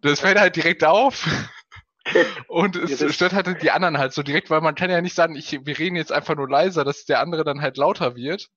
das 0.00 0.20
fällt 0.20 0.38
halt 0.38 0.56
direkt 0.56 0.84
auf. 0.84 1.26
Und 2.48 2.76
es 2.76 3.00
Ja, 3.00 3.10
stört 3.12 3.32
halt 3.32 3.62
die 3.62 3.70
anderen 3.70 3.98
halt 3.98 4.12
so 4.12 4.22
direkt, 4.22 4.50
weil 4.50 4.60
man 4.60 4.74
kann 4.74 4.90
ja 4.90 5.00
nicht 5.00 5.14
sagen, 5.14 5.36
ich, 5.36 5.52
wir 5.64 5.78
reden 5.78 5.96
jetzt 5.96 6.12
einfach 6.12 6.36
nur 6.36 6.48
leiser, 6.48 6.84
dass 6.84 7.04
der 7.06 7.20
andere 7.20 7.44
dann 7.44 7.62
halt 7.62 7.76
lauter 7.76 8.16
wird. 8.16 8.48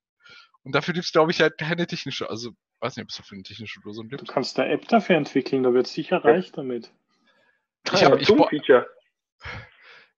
Und 0.63 0.75
dafür 0.75 0.93
gibt 0.93 1.05
es, 1.05 1.11
glaube 1.13 1.31
ich, 1.31 1.41
halt 1.41 1.57
keine 1.57 1.87
technische, 1.87 2.29
also 2.29 2.51
weiß 2.79 2.95
nicht, 2.95 3.03
ob 3.03 3.09
es 3.09 3.17
dafür 3.17 3.35
eine 3.35 3.43
technische 3.43 3.79
Lösung 3.83 4.09
Du 4.09 4.17
gibt. 4.17 4.29
kannst 4.29 4.59
eine 4.59 4.69
App 4.71 4.87
dafür 4.87 5.15
entwickeln, 5.15 5.63
da 5.63 5.73
wird 5.73 5.87
sicher 5.87 6.23
reich 6.23 6.51
damit. 6.51 6.91
Ich 7.93 8.03
habe 8.03 8.19
ich, 8.19 8.27
bra- 8.27 8.47
Feature. 8.49 8.87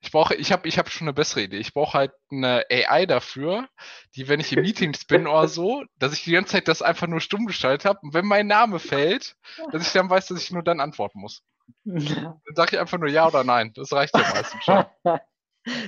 ich 0.02 0.12
brauche, 0.12 0.34
ich 0.36 0.52
habe, 0.52 0.68
ich 0.68 0.78
habe 0.80 0.90
schon 0.90 1.06
eine 1.06 1.14
bessere 1.14 1.42
Idee. 1.42 1.58
Ich 1.58 1.74
brauche 1.74 1.98
halt 1.98 2.12
eine 2.32 2.66
AI 2.70 3.06
dafür, 3.06 3.68
die, 4.16 4.28
wenn 4.28 4.40
ich 4.40 4.52
in 4.54 4.62
Meetings 4.64 5.06
bin 5.06 5.28
oder 5.28 5.48
so, 5.48 5.84
dass 5.98 6.14
ich 6.14 6.24
die 6.24 6.32
ganze 6.32 6.54
Zeit 6.54 6.68
das 6.68 6.82
einfach 6.82 7.08
nur 7.08 7.22
stumm 7.22 7.46
gestaltet 7.46 7.86
habe 7.86 8.00
und 8.02 8.14
wenn 8.14 8.26
mein 8.26 8.48
Name 8.48 8.80
fällt, 8.80 9.36
dass 9.72 9.86
ich 9.86 9.94
dann 9.94 10.10
weiß, 10.10 10.28
dass 10.28 10.42
ich 10.42 10.52
nur 10.52 10.64
dann 10.64 10.80
antworten 10.80 11.20
muss. 11.20 11.44
Dann 11.86 12.40
sage 12.56 12.76
ich 12.76 12.80
einfach 12.80 12.98
nur 12.98 13.10
ja 13.10 13.28
oder 13.28 13.44
nein. 13.44 13.72
Das 13.76 13.92
reicht 13.94 14.16
ja 14.18 14.22
meistens 14.34 14.64
schon. 14.64 14.86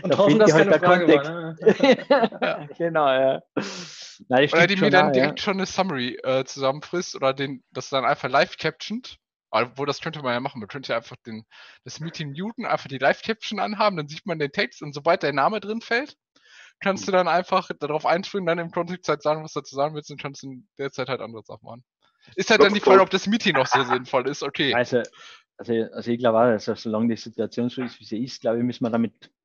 Und 0.04 0.12
Da 0.14 0.18
hoffen, 0.18 0.38
dass 0.38 0.54
halt 0.54 0.70
keine 0.70 0.80
der 0.80 0.88
Frage 0.88 1.06
Kontext. 1.08 1.32
war. 1.32 2.60
Ne? 2.60 2.70
genau, 2.78 3.08
ja. 3.08 3.42
Das 4.30 4.54
Oder 4.54 4.68
die 4.68 4.76
mir 4.76 4.90
dann 4.90 5.10
auch, 5.10 5.12
direkt 5.12 5.40
schon 5.40 5.54
eine 5.54 5.66
Summary 5.66 6.18
äh, 6.24 6.44
zusammenfrisst 6.46 7.16
oder 7.16 7.34
den, 7.34 7.64
das 7.72 7.90
dann 7.90 8.06
einfach 8.06 8.30
live 8.30 8.58
captioned. 8.58 9.18
Obwohl, 9.52 9.86
das 9.86 10.00
könnte 10.00 10.22
man 10.22 10.34
ja 10.34 10.40
machen. 10.40 10.60
Man 10.60 10.70
könnte 10.70 10.94
ja 10.94 10.98
einfach 10.98 11.18
den, 11.26 11.44
das 11.84 12.00
Meeting 12.00 12.32
muten, 12.32 12.66
einfach 12.66 12.88
die 12.88 12.98
Live-Caption 12.98 13.60
anhaben, 13.60 13.98
dann 13.98 14.08
sieht 14.08 14.26
man 14.26 14.40
den 14.40 14.52
Text 14.52 14.82
und 14.82 14.94
sobald 14.94 15.24
dein 15.24 15.36
Name 15.36 15.60
drin 15.60 15.82
fällt, 15.82 16.16
kannst 16.80 17.06
du 17.08 17.12
dann 17.12 17.28
einfach 17.28 17.70
darauf 17.80 18.06
einspringen, 18.06 18.48
dann 18.48 18.60
im 18.60 18.72
Kontext 18.72 19.10
halt 19.10 19.22
sagen, 19.22 19.44
was 19.44 19.52
du 19.54 19.60
dazu 19.60 19.76
sagen 19.76 19.94
willst 19.94 20.10
und 20.10 20.22
kannst 20.22 20.44
in 20.44 20.68
der 20.78 20.92
Zeit 20.92 21.10
halt 21.10 21.20
andere 21.20 21.44
Sachen 21.44 21.66
machen. 21.66 21.84
Ist 22.36 22.50
halt 22.50 22.64
dann 22.64 22.74
die 22.74 22.80
Frage, 22.80 23.02
ob 23.02 23.10
das 23.10 23.28
Meeting 23.28 23.56
noch 23.56 23.68
so 23.68 23.84
sinnvoll 23.84 24.30
ist. 24.30 24.42
Okay. 24.42 24.70
ja. 24.70 24.78
Also, 24.78 25.04
also, 25.58 25.74
also 25.92 26.12
ich 26.12 26.20
glaube 26.20 26.38
auch, 26.38 26.44
also 26.44 26.74
solange 26.76 27.10
die 27.10 27.22
Situation 27.22 27.70
so 27.70 27.84
ist, 27.84 28.00
wie 28.00 28.06
sie 28.06 28.24
ist, 28.24 28.42
glaube 28.42 28.60
ich, 28.60 28.64
müssen 28.64 28.86
wir 28.86 28.90
damit 28.90 29.14
Ja. 29.24 29.41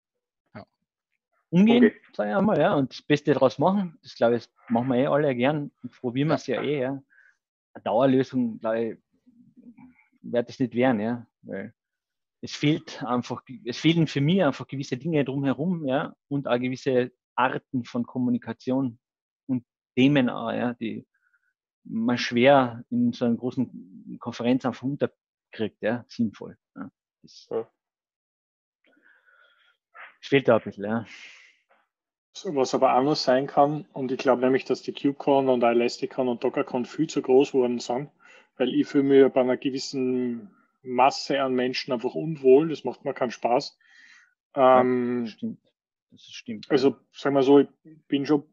Umgehen, 1.50 1.84
Okay. 1.84 2.00
sage 2.12 2.30
ich 2.30 2.36
einmal, 2.36 2.58
ja, 2.58 2.74
und 2.74 2.90
das 2.92 3.02
Beste 3.02 3.32
daraus 3.32 3.58
machen. 3.58 3.98
Das 4.02 4.14
glaube 4.14 4.36
ich, 4.36 4.48
machen 4.68 4.88
wir 4.88 4.96
eh 4.96 5.06
alle 5.06 5.34
gern 5.34 5.70
und 5.82 5.92
probieren 6.00 6.28
wir 6.28 6.34
es 6.34 6.46
ja 6.46 6.62
eh, 6.62 6.80
ja. 6.80 7.02
Eine 7.74 7.82
Dauerlösung, 7.84 8.58
glaube 8.58 8.84
ich, 8.84 8.98
wird 10.22 10.48
es 10.50 10.58
nicht 10.58 10.74
werden, 10.74 11.00
ja, 11.00 11.26
weil 11.42 11.74
es 12.42 12.54
fehlt 12.54 13.02
einfach, 13.04 13.42
es 13.64 13.78
fehlen 13.78 14.06
für 14.06 14.20
mich 14.20 14.42
einfach 14.42 14.66
gewisse 14.66 14.96
Dinge 14.96 15.24
drumherum, 15.24 15.86
ja, 15.86 16.14
und 16.28 16.48
auch 16.48 16.58
gewisse 16.58 17.12
Arten 17.34 17.84
von 17.84 18.04
Kommunikation 18.04 18.98
und 19.46 19.64
Themen 19.94 20.28
auch, 20.30 20.52
ja, 20.52 20.74
die 20.74 21.06
man 21.84 22.18
schwer 22.18 22.84
in 22.90 23.12
so 23.12 23.24
einer 23.24 23.36
großen 23.36 24.16
Konferenz 24.18 24.64
einfach 24.64 24.82
unterkriegt, 24.82 25.80
ja, 25.82 26.04
sinnvoll. 26.08 26.56
Ja. 26.74 26.90
Das, 27.22 27.46
Ja. 27.50 27.70
Fehlt 30.28 30.48
da 30.48 30.56
ein 30.56 30.62
bisschen, 30.62 30.84
ja. 30.84 31.06
Was 32.44 32.74
aber 32.74 32.94
auch 32.96 33.02
noch 33.02 33.16
sein 33.16 33.46
kann, 33.46 33.86
und 33.94 34.12
ich 34.12 34.18
glaube 34.18 34.42
nämlich, 34.42 34.64
dass 34.64 34.82
die 34.82 34.92
KubeCon 34.92 35.48
und 35.48 35.62
Elasticon 35.62 36.28
und 36.28 36.44
DockerCon 36.44 36.84
viel 36.84 37.08
zu 37.08 37.22
groß 37.22 37.54
worden 37.54 37.78
sind, 37.78 38.10
weil 38.58 38.74
ich 38.74 38.86
fühle 38.86 39.04
mich 39.04 39.32
bei 39.32 39.40
einer 39.40 39.56
gewissen 39.56 40.50
Masse 40.82 41.40
an 41.40 41.54
Menschen 41.54 41.92
einfach 41.92 42.14
unwohl, 42.14 42.68
das 42.68 42.84
macht 42.84 43.04
mir 43.04 43.14
keinen 43.14 43.30
Spaß. 43.30 43.78
Ähm, 44.54 45.24
Das 45.24 45.32
stimmt. 45.32 45.58
Das 46.10 46.22
stimmt. 46.22 46.70
Also 46.70 46.96
sagen 47.12 47.34
wir 47.34 47.42
so, 47.42 47.60
ich 47.60 47.68
bin 48.08 48.26
schon, 48.26 48.44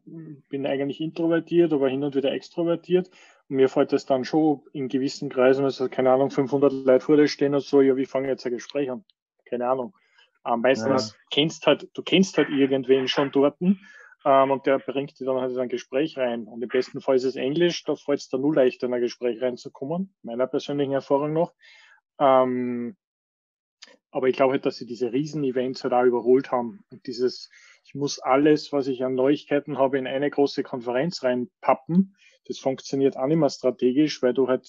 bin 0.48 0.66
eigentlich 0.66 1.00
introvertiert, 1.00 1.72
aber 1.72 1.88
hin 1.88 2.04
und 2.04 2.14
wieder 2.14 2.32
extrovertiert. 2.32 3.10
Und 3.48 3.56
mir 3.56 3.68
fällt 3.68 3.92
das 3.92 4.06
dann 4.06 4.24
schon 4.24 4.62
in 4.72 4.88
gewissen 4.88 5.28
Kreisen, 5.28 5.64
also 5.64 5.88
keine 5.88 6.10
Ahnung, 6.10 6.30
500 6.30 6.72
Leute 6.72 7.04
vor 7.04 7.16
dir 7.16 7.28
stehen 7.28 7.54
und 7.54 7.62
so, 7.62 7.80
ja, 7.80 7.96
wie 7.96 8.06
fange 8.06 8.26
ich 8.26 8.30
jetzt 8.30 8.46
ein 8.46 8.52
Gespräch 8.52 8.90
an? 8.90 9.04
Keine 9.44 9.68
Ahnung. 9.68 9.94
Ähm, 10.46 10.60
meistens 10.60 11.16
kennst 11.30 11.66
halt, 11.66 11.88
du 11.94 12.02
kennst 12.02 12.36
halt 12.36 12.50
irgendwen 12.50 13.08
schon 13.08 13.30
dort 13.30 13.56
ähm, 13.60 14.50
und 14.50 14.66
der 14.66 14.78
bringt 14.78 15.18
dir 15.18 15.26
dann 15.26 15.40
halt 15.40 15.52
in 15.52 15.58
ein 15.58 15.68
Gespräch 15.68 16.16
rein. 16.16 16.44
Und 16.44 16.62
im 16.62 16.68
besten 16.68 17.00
Fall 17.00 17.16
ist 17.16 17.24
es 17.24 17.36
Englisch, 17.36 17.84
da 17.84 17.94
fällt 17.96 18.20
es 18.20 18.28
dann 18.28 18.40
nur 18.40 18.54
leichter, 18.54 18.86
in 18.86 18.94
ein 18.94 19.00
Gespräch 19.00 19.40
reinzukommen, 19.42 20.14
meiner 20.22 20.46
persönlichen 20.46 20.92
Erfahrung 20.92 21.32
noch. 21.32 21.52
Ähm, 22.18 22.96
aber 24.10 24.28
ich 24.28 24.36
glaube 24.36 24.52
halt, 24.52 24.64
dass 24.64 24.76
sie 24.76 24.86
diese 24.86 25.12
Riesen-Events 25.12 25.82
halt 25.82 25.92
auch 25.92 26.04
überholt 26.04 26.52
haben. 26.52 26.84
Und 26.90 27.06
dieses, 27.06 27.50
ich 27.84 27.94
muss 27.94 28.20
alles, 28.20 28.72
was 28.72 28.86
ich 28.86 29.04
an 29.04 29.14
Neuigkeiten 29.14 29.76
habe, 29.76 29.98
in 29.98 30.06
eine 30.06 30.30
große 30.30 30.62
Konferenz 30.62 31.22
reinpappen. 31.22 32.16
Das 32.46 32.58
funktioniert 32.58 33.16
auch 33.16 33.26
nicht 33.26 33.38
mehr 33.38 33.50
strategisch, 33.50 34.22
weil 34.22 34.32
du 34.32 34.46
halt 34.46 34.68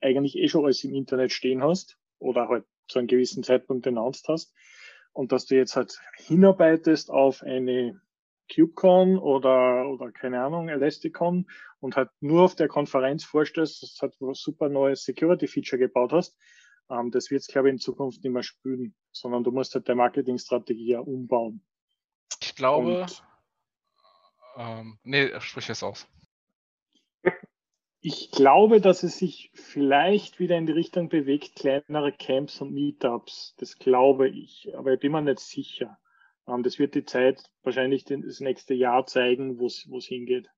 eigentlich 0.00 0.36
eh 0.36 0.48
schon 0.48 0.64
alles 0.64 0.84
im 0.84 0.94
Internet 0.94 1.32
stehen 1.32 1.62
hast 1.62 1.98
oder 2.18 2.48
halt 2.48 2.64
zu 2.88 2.98
einem 2.98 3.08
gewissen 3.08 3.42
Zeitpunkt 3.42 3.86
announced 3.86 4.28
hast. 4.28 4.54
Und 5.16 5.32
dass 5.32 5.46
du 5.46 5.56
jetzt 5.56 5.76
halt 5.76 5.98
hinarbeitest 6.16 7.10
auf 7.10 7.42
eine 7.42 7.98
KubeCon 8.54 9.18
oder, 9.18 9.88
oder 9.88 10.12
keine 10.12 10.42
Ahnung, 10.42 10.68
Elasticon 10.68 11.50
und 11.80 11.96
halt 11.96 12.10
nur 12.20 12.42
auf 12.42 12.54
der 12.54 12.68
Konferenz 12.68 13.24
vorstellst, 13.24 13.82
dass 13.82 13.94
du 13.94 14.02
halt 14.02 14.20
ein 14.20 14.34
super 14.34 14.68
neues 14.68 15.04
Security-Feature 15.04 15.78
gebaut 15.78 16.12
hast, 16.12 16.36
ähm, 16.90 17.10
das 17.10 17.30
wird 17.30 17.40
es, 17.40 17.48
glaube 17.48 17.68
ich, 17.68 17.72
in 17.72 17.78
Zukunft 17.78 18.22
nicht 18.22 18.32
mehr 18.32 18.42
spülen, 18.42 18.94
sondern 19.10 19.42
du 19.42 19.52
musst 19.52 19.74
halt 19.74 19.88
deine 19.88 19.96
Marketingstrategie 19.96 20.92
ja 20.92 21.00
umbauen. 21.00 21.64
Ich 22.42 22.54
glaube. 22.54 23.00
Und 23.02 23.24
Ähm, 24.58 24.98
nee, 25.02 25.30
sprich 25.40 25.68
es 25.70 25.82
aus. 25.82 26.06
Ich 28.06 28.30
glaube, 28.30 28.80
dass 28.80 29.02
es 29.02 29.18
sich 29.18 29.50
vielleicht 29.52 30.38
wieder 30.38 30.56
in 30.56 30.66
die 30.66 30.72
Richtung 30.72 31.08
bewegt, 31.08 31.56
kleinere 31.56 32.12
Camps 32.12 32.60
und 32.60 32.72
Meetups. 32.72 33.56
Das 33.58 33.78
glaube 33.78 34.28
ich, 34.28 34.72
aber 34.76 34.92
ich 34.92 35.00
bin 35.00 35.10
mir 35.10 35.22
nicht 35.22 35.40
sicher. 35.40 35.98
Ähm, 36.46 36.62
das 36.62 36.78
wird 36.78 36.94
die 36.94 37.04
Zeit 37.04 37.42
wahrscheinlich 37.64 38.04
das 38.04 38.38
nächste 38.38 38.74
Jahr 38.74 39.06
zeigen, 39.06 39.58
wo 39.58 39.66
es 39.66 40.06
hingeht. 40.06 40.48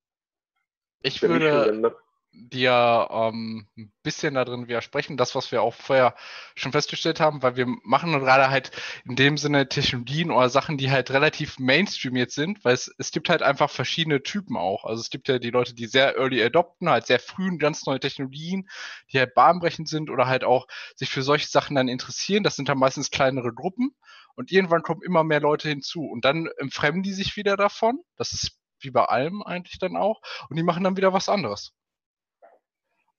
Ich 1.00 1.22
würde 1.22 1.94
Nischenländer. 2.38 2.48
dir 2.50 3.08
ähm, 3.10 3.66
ein 3.76 3.92
bisschen 4.02 4.34
da 4.34 4.44
drin 4.44 4.68
widersprechen, 4.68 5.16
das, 5.16 5.34
was 5.34 5.52
wir 5.52 5.62
auch 5.62 5.74
vorher 5.74 6.14
schon 6.54 6.72
festgestellt 6.72 7.20
haben, 7.20 7.42
weil 7.42 7.56
wir 7.56 7.66
machen 7.82 8.12
gerade 8.20 8.50
halt 8.50 8.70
in 9.04 9.16
dem 9.16 9.36
Sinne 9.36 9.68
Technologien 9.68 10.30
oder 10.30 10.48
Sachen, 10.48 10.78
die 10.78 10.90
halt 10.90 11.10
relativ 11.10 11.58
Mainstream 11.58 12.16
jetzt 12.16 12.34
sind, 12.34 12.64
weil 12.64 12.74
es, 12.74 12.94
es 12.98 13.10
gibt 13.10 13.28
halt 13.28 13.42
einfach 13.42 13.70
verschiedene 13.70 14.22
Typen 14.22 14.56
auch. 14.56 14.84
Also 14.84 15.00
es 15.00 15.10
gibt 15.10 15.28
ja 15.28 15.38
die 15.38 15.50
Leute, 15.50 15.74
die 15.74 15.86
sehr 15.86 16.16
early 16.16 16.42
adopten, 16.42 16.88
halt 16.88 17.06
sehr 17.06 17.20
früh 17.20 17.56
ganz 17.58 17.86
neue 17.86 18.00
Technologien, 18.00 18.68
die 19.12 19.18
halt 19.18 19.34
bahnbrechend 19.34 19.88
sind 19.88 20.10
oder 20.10 20.26
halt 20.26 20.44
auch 20.44 20.66
sich 20.94 21.10
für 21.10 21.22
solche 21.22 21.48
Sachen 21.48 21.76
dann 21.76 21.88
interessieren. 21.88 22.42
Das 22.42 22.56
sind 22.56 22.68
dann 22.68 22.78
meistens 22.78 23.10
kleinere 23.10 23.52
Gruppen 23.52 23.94
und 24.34 24.52
irgendwann 24.52 24.82
kommen 24.82 25.02
immer 25.02 25.24
mehr 25.24 25.40
Leute 25.40 25.68
hinzu 25.68 26.02
und 26.04 26.24
dann 26.24 26.48
entfremden 26.58 27.02
die 27.02 27.12
sich 27.12 27.36
wieder 27.36 27.56
davon. 27.56 28.00
Das 28.16 28.32
ist 28.32 28.52
wie 28.80 28.90
bei 28.90 29.04
allem 29.04 29.42
eigentlich 29.42 29.78
dann 29.78 29.96
auch 29.96 30.20
und 30.48 30.56
die 30.56 30.62
machen 30.62 30.84
dann 30.84 30.96
wieder 30.96 31.12
was 31.12 31.28
anderes. 31.28 31.72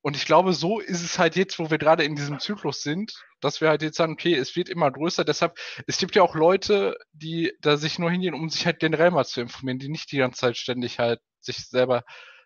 Und 0.01 0.15
ich 0.15 0.25
glaube, 0.25 0.53
so 0.53 0.79
ist 0.79 1.03
es 1.03 1.19
halt 1.19 1.35
jetzt, 1.35 1.59
wo 1.59 1.69
wir 1.69 1.77
gerade 1.77 2.03
in 2.03 2.15
diesem 2.15 2.39
Zyklus 2.39 2.81
sind, 2.83 3.13
dass 3.41 3.59
wir 3.59 3.69
halt 3.69 3.81
jetzt 3.81 3.97
sagen, 3.97 4.13
okay, 4.13 4.33
es 4.33 4.55
wird 4.55 4.69
immer 4.69 4.89
größer. 4.89 5.25
Deshalb, 5.25 5.57
es 5.88 5.97
gibt 5.97 6.15
ja 6.15 6.23
auch 6.23 6.35
Leute, 6.35 6.97
die 7.12 7.51
da 7.62 7.75
sich 7.75 7.99
nur 7.99 8.09
hingehen, 8.09 8.33
um 8.33 8.49
sich 8.49 8.65
halt 8.65 8.79
generell 8.79 9.12
mal 9.12 9.25
zu 9.25 9.41
informieren, 9.41 9.79
die 9.79 9.89
nicht 9.89 10.12
die 10.12 10.17
ganze 10.17 10.39
Zeit 10.39 10.57
ständig 10.57 10.99
halt 10.99 11.19
sich 11.41 11.67
selber 11.67 12.03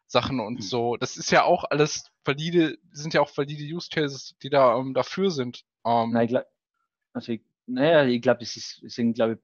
Sachen 0.07 0.39
und 0.39 0.55
Mhm. 0.55 0.61
so. 0.61 0.97
Das 0.97 1.15
ist 1.17 1.31
ja 1.31 1.43
auch 1.43 1.63
alles 1.69 2.11
valide, 2.25 2.77
sind 2.91 3.13
ja 3.13 3.21
auch 3.21 3.35
valide 3.35 3.63
Use 3.63 3.89
Cases, 3.91 4.35
die 4.41 4.49
da 4.49 4.75
ähm, 4.77 4.93
dafür 4.93 5.29
sind. 5.31 5.63
Ähm, 5.85 6.11
Nein, 6.11 6.25
ich 6.25 6.29
glaub, 6.29 6.45
also 7.13 7.31
ich, 7.31 7.41
naja, 7.67 8.05
ich 8.05 8.21
glaube, 8.21 8.41
es 8.41 8.55
ist, 8.55 8.83
es 8.83 8.95
sind, 8.95 9.13
glaube 9.13 9.33
ich, 9.33 9.39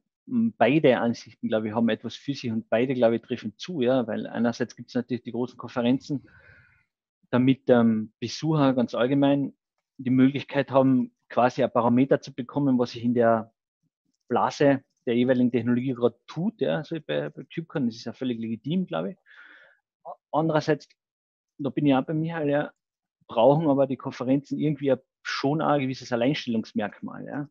beide 0.58 1.00
Ansichten, 1.00 1.48
glaube 1.48 1.67
ich, 1.67 1.74
haben 1.74 1.89
etwas 1.89 2.15
für 2.15 2.34
sich 2.34 2.52
und 2.52 2.69
beide, 2.69 2.93
glaube 2.93 3.15
ich, 3.15 3.22
treffen 3.22 3.54
zu, 3.58 3.82
ja, 3.82 4.06
weil 4.08 4.28
einerseits 4.28 4.76
gibt 4.76 4.89
es 4.89 4.95
natürlich 4.95 5.24
die 5.24 5.32
großen 5.32 5.58
Konferenzen, 5.58 6.28
damit 7.32 7.70
ähm, 7.70 8.13
Besucher 8.20 8.74
ganz 8.74 8.96
allgemein 8.96 9.54
die 9.98 10.10
Möglichkeit 10.10 10.72
haben, 10.72 11.13
quasi 11.30 11.63
ein 11.63 11.72
Parameter 11.72 12.22
zu 12.22 12.34
bekommen, 12.34 12.80
was 12.80 12.92
sich 12.92 13.04
in 13.04 13.13
der 13.13 13.54
Blase 14.28 14.84
der 15.06 15.15
jeweiligen 15.15 15.52
Technologie 15.52 15.94
gerade 15.94 16.20
tut, 16.28 16.62
ja, 16.62 16.78
also 16.78 16.98
bei, 17.06 17.30
bei 17.30 17.44
CubeCon, 17.44 17.88
das 17.88 17.96
ist 17.96 18.06
ja 18.06 18.13
völlig 18.13 18.39
legitim, 18.39 18.86
glaube 18.86 19.12
ich. 19.12 19.18
Andererseits, 20.32 20.88
da 21.58 21.70
bin 21.70 21.86
ich 21.86 21.96
auch 21.96 22.06
bei 22.06 22.13
Michael, 22.13 22.50
ja, 22.50 22.72
brauchen 23.28 23.68
aber 23.70 23.88
die 23.88 23.98
Konferenzen 23.98 24.60
irgendwie 24.60 24.94
schon 25.24 25.62
ein 25.62 25.82
gewisses 25.82 26.12
Alleinstellungsmerkmal, 26.12 27.26
ja. 27.26 27.50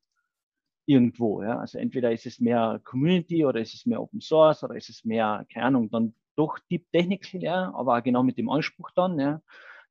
Irgendwo, 0.87 1.43
ja. 1.43 1.59
Also 1.59 1.79
entweder 1.79 2.13
ist 2.13 2.27
es 2.27 2.41
mehr 2.41 2.81
Community 2.85 3.45
oder 3.45 3.61
ist 3.61 3.75
es 3.75 3.87
mehr 3.87 4.01
Open 4.01 4.21
Source 4.21 4.63
oder 4.63 4.75
ist 4.75 4.89
es 4.89 5.05
mehr, 5.05 5.45
keine 5.53 5.67
Ahnung, 5.67 5.91
dann 5.91 6.15
doch 6.39 6.59
Deep 6.71 6.91
Technical, 6.93 7.43
ja, 7.43 7.75
aber 7.75 7.99
auch 7.99 8.03
genau 8.03 8.23
mit 8.23 8.39
dem 8.39 8.49
Anspruch 8.49 8.91
dann, 8.95 9.19
ja, 9.19 9.43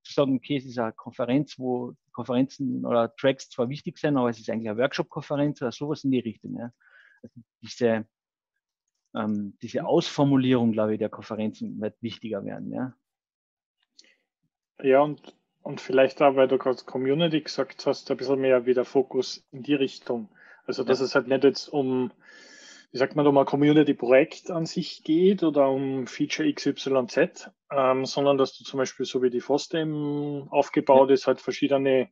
zu 0.04 0.14
sagen, 0.14 0.36
okay, 0.38 0.58
es 0.58 0.66
ist 0.66 0.80
eine 0.80 0.94
Konferenz, 0.94 1.60
wo 1.60 1.94
Konferenzen 2.14 2.86
oder 2.86 3.14
Tracks 3.16 3.50
zwar 3.50 3.70
wichtig 3.70 3.98
sind, 3.98 4.18
aber 4.18 4.30
es 4.30 4.40
ist 4.40 4.50
eigentlich 4.50 4.70
eine 4.70 4.80
Workshop-Konferenz 4.80 5.62
oder 5.62 5.72
sowas 5.72 6.04
in 6.04 6.12
die 6.12 6.20
Richtung, 6.20 6.58
ja. 6.58 6.72
Also 7.22 7.42
diese, 7.62 8.06
ähm, 9.16 9.58
diese 9.62 9.86
Ausformulierung, 9.86 10.72
glaube 10.72 10.94
ich, 10.94 11.00
der 11.00 11.10
Konferenzen 11.10 11.80
wird 11.82 12.02
wichtiger 12.02 12.46
werden, 12.46 12.72
ja. 12.72 12.94
Ja, 14.82 15.02
und, 15.02 15.36
und 15.64 15.82
vielleicht 15.82 16.22
auch, 16.22 16.36
weil 16.36 16.48
du 16.48 16.58
gerade 16.58 16.84
Community 16.86 17.42
gesagt 17.42 17.86
hast, 17.86 18.10
ein 18.12 18.18
bisschen 18.18 18.40
mehr 18.40 18.66
wieder 18.66 18.86
Fokus 18.86 19.46
in 19.52 19.64
die 19.64 19.74
Richtung. 19.74 20.30
Also, 20.66 20.84
dass 20.84 21.00
Ja. 21.00 21.06
es 21.06 21.16
halt 21.16 21.28
nicht 21.28 21.44
jetzt 21.44 21.68
um, 21.68 22.12
wie 22.92 22.98
sagt 22.98 23.16
man, 23.16 23.28
um 23.28 23.38
ein 23.38 23.46
Community-Projekt 23.46 24.50
an 24.50 24.66
sich 24.66 25.04
geht 25.04 25.44
oder 25.44 25.70
um 25.70 26.08
Feature 26.08 26.52
XYZ, 26.52 27.50
ähm, 27.72 28.06
sondern 28.06 28.38
dass 28.38 28.58
du 28.58 28.64
zum 28.64 28.78
Beispiel, 28.78 29.06
so 29.06 29.22
wie 29.22 29.30
die 29.30 29.42
FOSDEM 29.42 30.48
aufgebaut 30.50 31.12
ist, 31.12 31.28
halt 31.28 31.42
verschiedene 31.42 32.10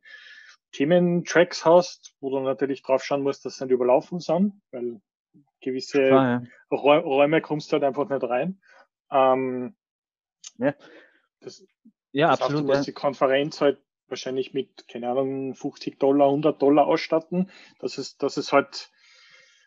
Thementracks 0.72 1.64
hast, 1.64 2.14
wo 2.20 2.30
du 2.30 2.40
natürlich 2.40 2.82
drauf 2.82 3.02
schauen 3.04 3.22
musst, 3.22 3.44
dass 3.44 3.56
sie 3.56 3.64
nicht 3.64 3.72
überlaufen 3.72 4.20
sind, 4.20 4.60
weil 4.70 5.00
gewisse 5.60 6.02
Klar, 6.08 6.42
ja. 6.70 6.76
Räu- 6.76 7.00
Räume 7.00 7.40
kommst 7.40 7.70
du 7.70 7.74
halt 7.74 7.84
einfach 7.84 8.08
nicht 8.08 8.22
rein. 8.24 8.60
Ähm, 9.10 9.76
Ja. 10.58 10.74
Das, 11.40 11.64
Ja, 12.12 12.28
das 12.28 12.40
heißt, 12.40 12.42
absolut. 12.50 12.64
du 12.64 12.68
Ja. 12.72 12.76
musst 12.76 12.86
die 12.88 12.92
Konferenz 12.92 13.60
halt 13.60 13.78
wahrscheinlich 14.08 14.52
mit, 14.54 14.86
keine 14.88 15.08
Ahnung, 15.10 15.54
50 15.54 15.98
Dollar, 15.98 16.28
100 16.30 16.60
Dollar 16.60 16.86
ausstatten. 16.86 17.50
Das 17.78 17.98
ist, 17.98 18.22
das 18.22 18.36
ist 18.36 18.52
halt 18.52 18.90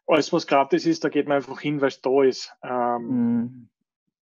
alles, 0.10 0.34
was 0.34 0.48
gratis 0.48 0.86
ist, 0.86 1.04
da 1.04 1.10
geht 1.10 1.28
man 1.28 1.38
einfach 1.38 1.60
hin, 1.62 1.82
weil 1.82 1.90
es 1.90 2.02
da 2.02 2.24
ist. 2.24 2.54
Ähm, 2.64 3.08
Mhm. 3.08 3.70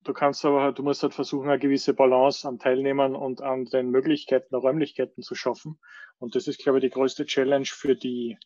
Du 0.05 0.13
kannst 0.13 0.45
aber, 0.45 0.63
halt- 0.63 0.79
du 0.79 0.83
musst 0.83 1.03
halt 1.05 1.15
versuchen, 1.15 1.49
eine 1.49 1.61
gewisse 1.61 1.95
Balance 1.95 2.47
an 2.49 2.59
Teilnehmern 2.59 3.15
und 3.15 3.41
an 3.41 3.67
den 3.67 3.91
Möglichkeiten, 3.91 4.49
der 4.51 4.61
Räumlichkeiten 4.61 5.23
zu 5.23 5.35
schaffen. 5.37 5.79
Und 6.19 6.35
das 6.35 6.49
ist, 6.49 6.59
glaube 6.61 6.79
ich, 6.79 6.85
die 6.85 6.91
größte 6.91 7.25
Challenge 7.27 7.67
für 7.67 7.95
die, 7.95 8.37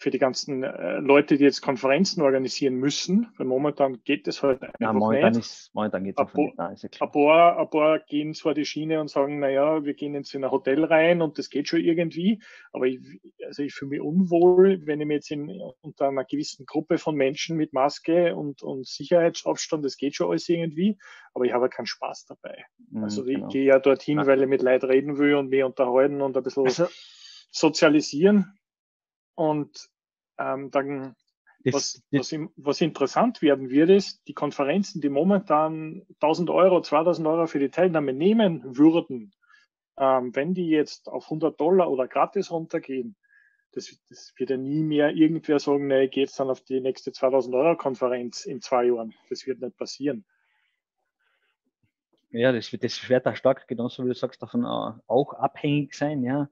für 0.00 0.10
die 0.10 0.18
ganzen 0.18 0.62
äh, 0.62 0.98
Leute, 1.00 1.36
die 1.38 1.42
jetzt 1.44 1.60
Konferenzen 1.60 2.22
organisieren 2.22 2.76
müssen. 2.76 3.26
Weil 3.36 3.48
momentan 3.48 4.00
geht 4.04 4.28
es 4.28 4.44
halt 4.44 4.62
einfach 4.62 4.78
Ja, 4.78 4.92
momentan 4.92 5.32
nicht. 5.32 5.40
ist, 5.40 5.74
momentan 5.74 6.04
geht's 6.04 6.18
einfach 6.18 6.34
Abo- 6.34 6.44
nicht. 6.46 6.56
Nein, 6.58 6.72
ist 6.74 6.82
ja 6.84 6.88
klar. 6.88 7.08
Ein 7.08 7.12
paar, 7.12 7.58
ein 7.58 7.70
paar 7.70 7.98
gehen 7.98 8.32
zwar 8.32 8.54
die 8.54 8.64
Schiene 8.64 9.00
und 9.00 9.08
sagen, 9.10 9.40
naja, 9.40 9.84
wir 9.84 9.94
gehen 9.94 10.14
jetzt 10.14 10.32
in 10.34 10.44
ein 10.44 10.50
Hotel 10.52 10.84
rein 10.84 11.20
und 11.20 11.36
das 11.38 11.50
geht 11.50 11.66
schon 11.68 11.80
irgendwie, 11.80 12.40
aber 12.72 12.86
ich, 12.86 13.00
also 13.44 13.64
ich 13.64 13.74
fühle 13.74 13.88
mich 13.90 14.00
unwohl, 14.00 14.80
wenn 14.86 15.00
ich 15.00 15.06
mich 15.08 15.16
jetzt 15.16 15.30
in, 15.32 15.50
unter 15.80 16.08
einer 16.08 16.24
gewissen 16.24 16.64
Gruppe 16.64 16.98
von 16.98 17.16
Menschen 17.16 17.56
mit 17.56 17.72
Maske 17.72 18.36
und, 18.36 18.62
und 18.62 18.86
Sicherheitsabstand, 18.86 19.84
das 19.84 19.96
geht 19.96 20.14
schon 20.14 20.30
alles 20.30 20.48
irgendwie, 20.48 20.96
aber 21.34 21.44
ich 21.44 21.52
habe 21.52 21.68
keinen 21.68 21.86
Spaß 21.86 22.26
dabei. 22.26 22.64
Mhm, 22.90 23.02
Also 23.02 23.26
ich 23.26 23.34
genau. 23.34 23.48
gehe 23.48 23.64
ja 23.64 23.80
dorthin, 23.80 24.18
Ja. 24.18 24.26
weil 24.28 24.40
ich 24.42 24.48
mit 24.48 24.62
Leuten 24.62 24.86
reden 24.86 25.18
will 25.18 25.34
und 25.34 25.48
mich 25.48 25.64
unterhalten 25.64 26.20
und 26.20 26.36
ein 26.36 26.42
bisschen 26.44 26.66
Also, 26.66 26.86
sozialisieren. 27.50 28.57
Und 29.38 29.88
ähm, 30.36 30.72
dann 30.72 31.14
das, 31.62 31.72
was, 31.74 32.02
das, 32.10 32.32
was, 32.32 32.50
was 32.56 32.80
interessant 32.80 33.40
werden 33.40 33.70
wird, 33.70 33.88
ist, 33.88 34.26
die 34.26 34.34
Konferenzen, 34.34 35.00
die 35.00 35.10
momentan 35.10 36.04
1000 36.14 36.50
Euro, 36.50 36.82
2000 36.82 37.24
Euro 37.28 37.46
für 37.46 37.60
die 37.60 37.68
Teilnahme 37.70 38.12
nehmen 38.12 38.76
würden, 38.76 39.32
ähm, 39.96 40.34
wenn 40.34 40.54
die 40.54 40.68
jetzt 40.70 41.08
auf 41.08 41.26
100 41.26 41.60
Dollar 41.60 41.88
oder 41.88 42.08
gratis 42.08 42.50
runtergehen, 42.50 43.14
das, 43.70 43.96
das 44.08 44.32
wird 44.36 44.50
ja 44.50 44.56
nie 44.56 44.82
mehr 44.82 45.10
irgendwer 45.10 45.60
sagen, 45.60 45.86
nee, 45.86 46.10
jetzt 46.12 46.40
dann 46.40 46.50
auf 46.50 46.62
die 46.62 46.80
nächste 46.80 47.12
2000 47.12 47.54
Euro 47.54 47.76
Konferenz 47.76 48.44
in 48.44 48.60
zwei 48.60 48.86
Jahren. 48.86 49.14
Das 49.30 49.46
wird 49.46 49.60
nicht 49.60 49.76
passieren. 49.76 50.24
ja, 52.30 52.50
das, 52.50 52.72
wird- 52.72 52.82
das 52.82 53.08
wird 53.08 53.24
da 53.24 53.36
stark, 53.36 53.68
genauso 53.68 54.02
wie 54.02 54.08
du 54.08 54.14
sagst, 54.16 54.42
davon 54.42 54.64
äh, 54.64 55.00
auch 55.06 55.32
abhängig 55.34 55.94
sein, 55.94 56.24
ja. 56.24 56.48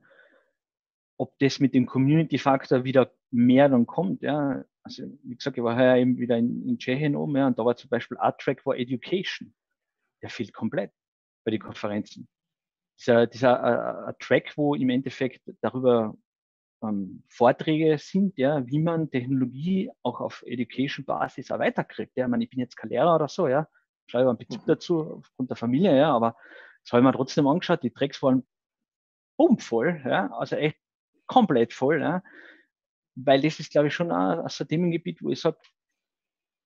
Ob 1.19 1.39
das 1.39 1.61
mit 1.61 1.75
dem 1.75 1.87
Community-Faktor 1.87 2.85
wieder 2.85 3.13
mehr 3.31 3.69
dann 3.69 3.87
kommt, 3.87 4.23
ja. 4.23 4.65
Also, 4.83 5.05
wie 5.25 5.37
gesagt, 5.37 5.57
ich 5.57 5.65
war 5.65 5.77
heuer 5.77 5.97
eben 5.97 6.19
wieder 6.19 6.37
in, 6.37 6.69
in 6.69 6.79
Tschechien 6.79 7.17
oben, 7.17 7.37
ja, 7.37 7.47
und 7.47 7.59
da 7.59 7.65
war 7.65 7.77
zum 7.77 7.91
Beispiel 7.91 8.19
Art 8.19 8.41
Track 8.41 8.63
for 8.63 8.77
Education. 8.77 9.55
Der 10.23 10.31
fehlt 10.31 10.53
komplett 10.53 10.93
bei 11.45 11.51
den 11.51 11.61
Konferenzen. 11.61 12.29
Dieser, 12.99 13.27
dieser 13.27 14.07
äh, 14.07 14.11
äh, 14.11 14.15
Track, 14.21 14.53
wo 14.57 14.75
im 14.75 14.89
Endeffekt 14.91 15.43
darüber 15.61 16.17
ähm, 16.83 17.23
Vorträge 17.29 17.99
sind, 17.99 18.39
ja, 18.39 18.67
wie 18.67 18.79
man 18.79 19.11
Technologie 19.11 19.91
auch 20.03 20.21
auf 20.21 20.43
Education-Basis 20.47 21.51
auch 21.51 21.59
weiterkriegt. 21.59 22.17
Ja, 22.17 22.27
ich, 22.27 22.31
meine, 22.31 22.45
ich 22.45 22.51
bin 22.51 22.61
jetzt 22.61 22.77
kein 22.77 22.91
Lehrer 22.91 23.15
oder 23.15 23.29
so, 23.29 23.49
ja, 23.49 23.69
schreibe 24.07 24.29
einen 24.29 24.39
Bezug 24.39 24.63
Mhm. 24.63 24.67
dazu 24.67 25.15
aufgrund 25.19 25.51
der 25.51 25.57
Familie, 25.57 25.97
ja, 25.97 26.13
aber 26.13 26.37
das 26.85 26.93
habe 26.93 27.01
ich 27.01 27.07
mir 27.07 27.13
trotzdem 27.13 27.47
angeschaut. 27.47 27.83
Die 27.83 27.91
Tracks 27.91 28.23
waren 28.23 28.47
bummvoll, 29.37 30.01
ja, 30.05 30.33
also 30.33 30.57
echt 30.57 30.79
komplett 31.27 31.73
voll, 31.73 32.01
ja, 32.01 32.23
weil 33.15 33.41
das 33.41 33.61
ist, 33.61 33.71
glaube 33.71 33.89
ich, 33.89 33.95
schon 33.95 34.11
ein 34.11 34.49
so 34.49 34.65
ein 34.65 34.69
Themengebiet, 34.69 35.23
wo 35.23 35.31
ich 35.31 35.41
sage, 35.41 35.59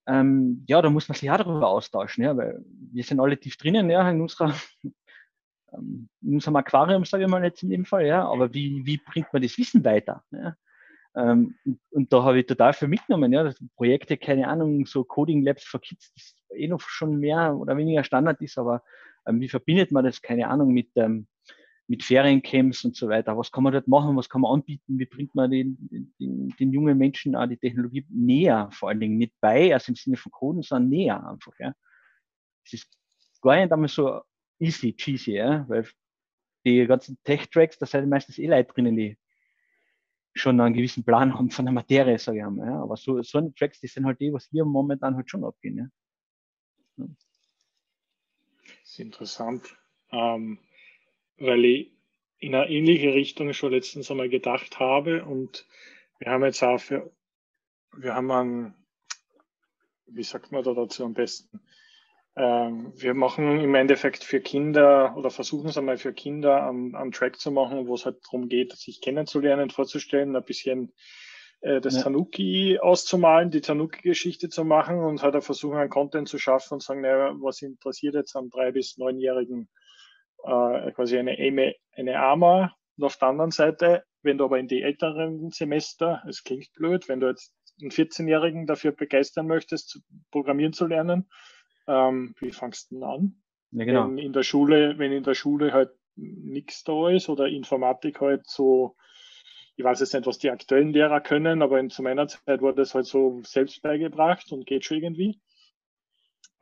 ähm, 0.06 0.64
ja, 0.66 0.82
da 0.82 0.90
muss 0.90 1.08
man 1.08 1.16
sich 1.16 1.30
auch 1.30 1.36
darüber 1.36 1.68
austauschen, 1.68 2.24
ja, 2.24 2.36
weil 2.36 2.64
wir 2.92 3.04
sind 3.04 3.20
alle 3.20 3.38
tief 3.38 3.56
drinnen, 3.56 3.90
ja, 3.90 4.08
in 4.10 4.20
unserer 4.20 4.54
ähm, 5.72 6.08
in 6.22 6.34
unserem 6.34 6.56
Aquarium, 6.56 7.04
sage 7.04 7.24
ich 7.24 7.30
mal 7.30 7.44
jetzt 7.44 7.62
in 7.62 7.70
dem 7.70 7.84
Fall, 7.84 8.06
ja, 8.06 8.26
aber 8.26 8.52
wie, 8.52 8.84
wie 8.84 8.98
bringt 8.98 9.32
man 9.32 9.42
das 9.42 9.56
Wissen 9.58 9.84
weiter? 9.84 10.24
Ja? 10.30 10.56
Ähm, 11.14 11.56
und, 11.64 11.80
und 11.90 12.12
da 12.12 12.22
habe 12.22 12.40
ich 12.40 12.46
total 12.46 12.72
viel 12.72 12.88
mitgenommen, 12.88 13.32
ja, 13.32 13.52
Projekte, 13.76 14.16
keine 14.16 14.48
Ahnung, 14.48 14.86
so 14.86 15.04
Coding 15.04 15.42
Labs 15.42 15.64
for 15.64 15.80
Kids, 15.80 16.12
das 16.14 16.34
eh 16.56 16.68
noch 16.68 16.80
schon 16.80 17.18
mehr 17.18 17.56
oder 17.56 17.76
weniger 17.76 18.04
Standard 18.04 18.40
ist, 18.40 18.58
aber 18.58 18.82
ähm, 19.26 19.40
wie 19.40 19.48
verbindet 19.48 19.92
man 19.92 20.04
das, 20.04 20.22
keine 20.22 20.48
Ahnung, 20.48 20.72
mit, 20.72 20.90
ähm, 20.96 21.26
mit 21.90 22.04
Feriencamps 22.04 22.84
und 22.84 22.94
so 22.94 23.08
weiter? 23.08 23.36
Was 23.36 23.50
kann 23.50 23.64
man 23.64 23.72
dort 23.72 23.88
machen? 23.88 24.16
Was 24.16 24.28
kann 24.28 24.42
man 24.42 24.52
anbieten? 24.52 24.96
Wie 24.96 25.06
bringt 25.06 25.34
man 25.34 25.50
den, 25.50 25.76
den, 26.20 26.48
den 26.50 26.72
jungen 26.72 26.96
Menschen 26.96 27.34
auch 27.34 27.48
die 27.48 27.56
Technologie 27.56 28.06
näher? 28.08 28.68
Vor 28.70 28.90
allen 28.90 29.00
Dingen 29.00 29.18
nicht 29.18 29.34
bei, 29.40 29.74
also 29.74 29.90
im 29.90 29.96
Sinne 29.96 30.16
von 30.16 30.30
Coden, 30.30 30.62
sondern 30.62 30.88
näher 30.88 31.28
einfach, 31.28 31.52
ja. 31.58 31.74
Es 32.64 32.74
ist 32.74 32.96
gar 33.42 33.56
nicht 33.56 33.72
einmal 33.72 33.88
so 33.88 34.20
easy, 34.60 34.94
cheesy, 34.94 35.32
ja, 35.32 35.68
weil 35.68 35.84
die 36.64 36.86
ganzen 36.86 37.18
Tech-Tracks, 37.24 37.78
da 37.78 37.86
sind 37.86 38.08
meistens 38.08 38.38
eh 38.38 38.46
Leute 38.46 38.72
drinnen, 38.72 38.96
die 38.96 39.18
schon 40.32 40.60
einen 40.60 40.74
gewissen 40.74 41.02
Plan 41.02 41.34
haben 41.34 41.50
von 41.50 41.64
der 41.64 41.74
Materie, 41.74 42.20
sage 42.20 42.38
ich 42.38 42.44
einmal, 42.44 42.68
ja. 42.68 42.80
Aber 42.80 42.96
so, 42.96 43.20
so 43.22 43.38
eine 43.38 43.52
Tracks, 43.52 43.80
die 43.80 43.88
sind 43.88 44.06
halt 44.06 44.20
die, 44.20 44.32
was 44.32 44.46
hier 44.46 44.64
momentan 44.64 45.16
halt 45.16 45.28
schon 45.28 45.44
abgehen, 45.44 45.76
ja. 45.76 45.88
Das 46.98 47.08
ist 48.84 49.00
interessant, 49.00 49.76
ähm, 50.12 50.60
weil 51.40 51.64
ich 51.64 51.92
in 52.38 52.54
eine 52.54 52.70
ähnliche 52.70 53.12
Richtung 53.12 53.52
schon 53.52 53.72
letztens 53.72 54.10
einmal 54.10 54.28
gedacht 54.28 54.78
habe 54.78 55.24
und 55.24 55.66
wir 56.18 56.30
haben 56.30 56.44
jetzt 56.44 56.62
auch 56.62 56.78
für, 56.78 57.10
wir 57.96 58.14
haben 58.14 58.30
einen, 58.30 58.74
wie 60.06 60.22
sagt 60.22 60.52
man 60.52 60.62
da 60.62 60.72
dazu 60.72 61.04
am 61.04 61.14
besten? 61.14 61.60
Ähm, 62.36 62.92
wir 62.96 63.14
machen 63.14 63.60
im 63.60 63.74
Endeffekt 63.74 64.22
für 64.22 64.40
Kinder 64.40 65.14
oder 65.16 65.30
versuchen 65.30 65.68
es 65.68 65.76
einmal 65.76 65.98
für 65.98 66.12
Kinder 66.12 66.66
einen, 66.68 66.94
einen 66.94 67.12
Track 67.12 67.38
zu 67.40 67.50
machen, 67.50 67.86
wo 67.88 67.94
es 67.94 68.06
halt 68.06 68.18
darum 68.24 68.48
geht, 68.48 68.72
sich 68.72 69.00
kennenzulernen, 69.00 69.70
vorzustellen, 69.70 70.36
ein 70.36 70.44
bisschen 70.44 70.92
äh, 71.60 71.80
das 71.80 71.96
Ja. 71.96 72.02
Tanuki 72.04 72.78
auszumalen, 72.78 73.50
die 73.50 73.60
Tanuki-Geschichte 73.60 74.48
zu 74.48 74.64
machen 74.64 74.98
und 74.98 75.22
halt 75.22 75.34
auch 75.36 75.42
versuchen, 75.42 75.76
einen 75.78 75.90
Content 75.90 76.28
zu 76.28 76.38
schaffen 76.38 76.74
und 76.74 76.82
sagen, 76.82 77.00
naja, 77.00 77.34
was 77.40 77.62
interessiert 77.62 78.14
jetzt 78.14 78.36
am 78.36 78.48
drei- 78.48 78.72
bis 78.72 78.96
neunjährigen 78.96 79.68
äh, 80.44 80.92
quasi 80.92 81.18
eine, 81.18 81.32
eine, 81.32 81.74
eine 81.92 82.18
AMA 82.18 82.74
und 82.96 83.04
auf 83.04 83.16
der 83.16 83.28
anderen 83.28 83.50
Seite, 83.50 84.04
wenn 84.22 84.38
du 84.38 84.44
aber 84.44 84.58
in 84.58 84.68
die 84.68 84.82
älteren 84.82 85.50
Semester, 85.50 86.22
es 86.28 86.44
klingt 86.44 86.72
blöd, 86.74 87.08
wenn 87.08 87.20
du 87.20 87.28
jetzt 87.28 87.54
einen 87.80 87.90
14-Jährigen 87.90 88.66
dafür 88.66 88.92
begeistern 88.92 89.46
möchtest, 89.46 89.88
zu 89.88 90.00
programmieren 90.30 90.72
zu 90.72 90.86
lernen, 90.86 91.30
ähm, 91.86 92.34
wie 92.38 92.52
fangst 92.52 92.90
du 92.90 92.96
denn 92.96 93.04
an? 93.04 93.42
Ja, 93.72 93.84
genau. 93.84 94.08
Wenn 94.08 94.18
in 94.18 94.32
der 94.32 94.42
Schule, 94.42 94.98
wenn 94.98 95.12
in 95.12 95.22
der 95.22 95.34
Schule 95.34 95.72
halt 95.72 95.90
nichts 96.16 96.84
da 96.84 97.08
ist 97.08 97.28
oder 97.28 97.46
Informatik 97.46 98.20
halt 98.20 98.46
so, 98.46 98.96
ich 99.76 99.84
weiß 99.84 100.00
jetzt 100.00 100.12
nicht, 100.12 100.26
was 100.26 100.38
die 100.38 100.50
aktuellen 100.50 100.92
Lehrer 100.92 101.20
können, 101.20 101.62
aber 101.62 101.78
in, 101.80 101.90
zu 101.90 102.02
meiner 102.02 102.28
Zeit 102.28 102.60
wurde 102.60 102.82
das 102.82 102.94
halt 102.94 103.06
so 103.06 103.40
selbst 103.44 103.80
beigebracht 103.82 104.52
und 104.52 104.66
geht 104.66 104.84
schon 104.84 104.98
irgendwie. 104.98 105.40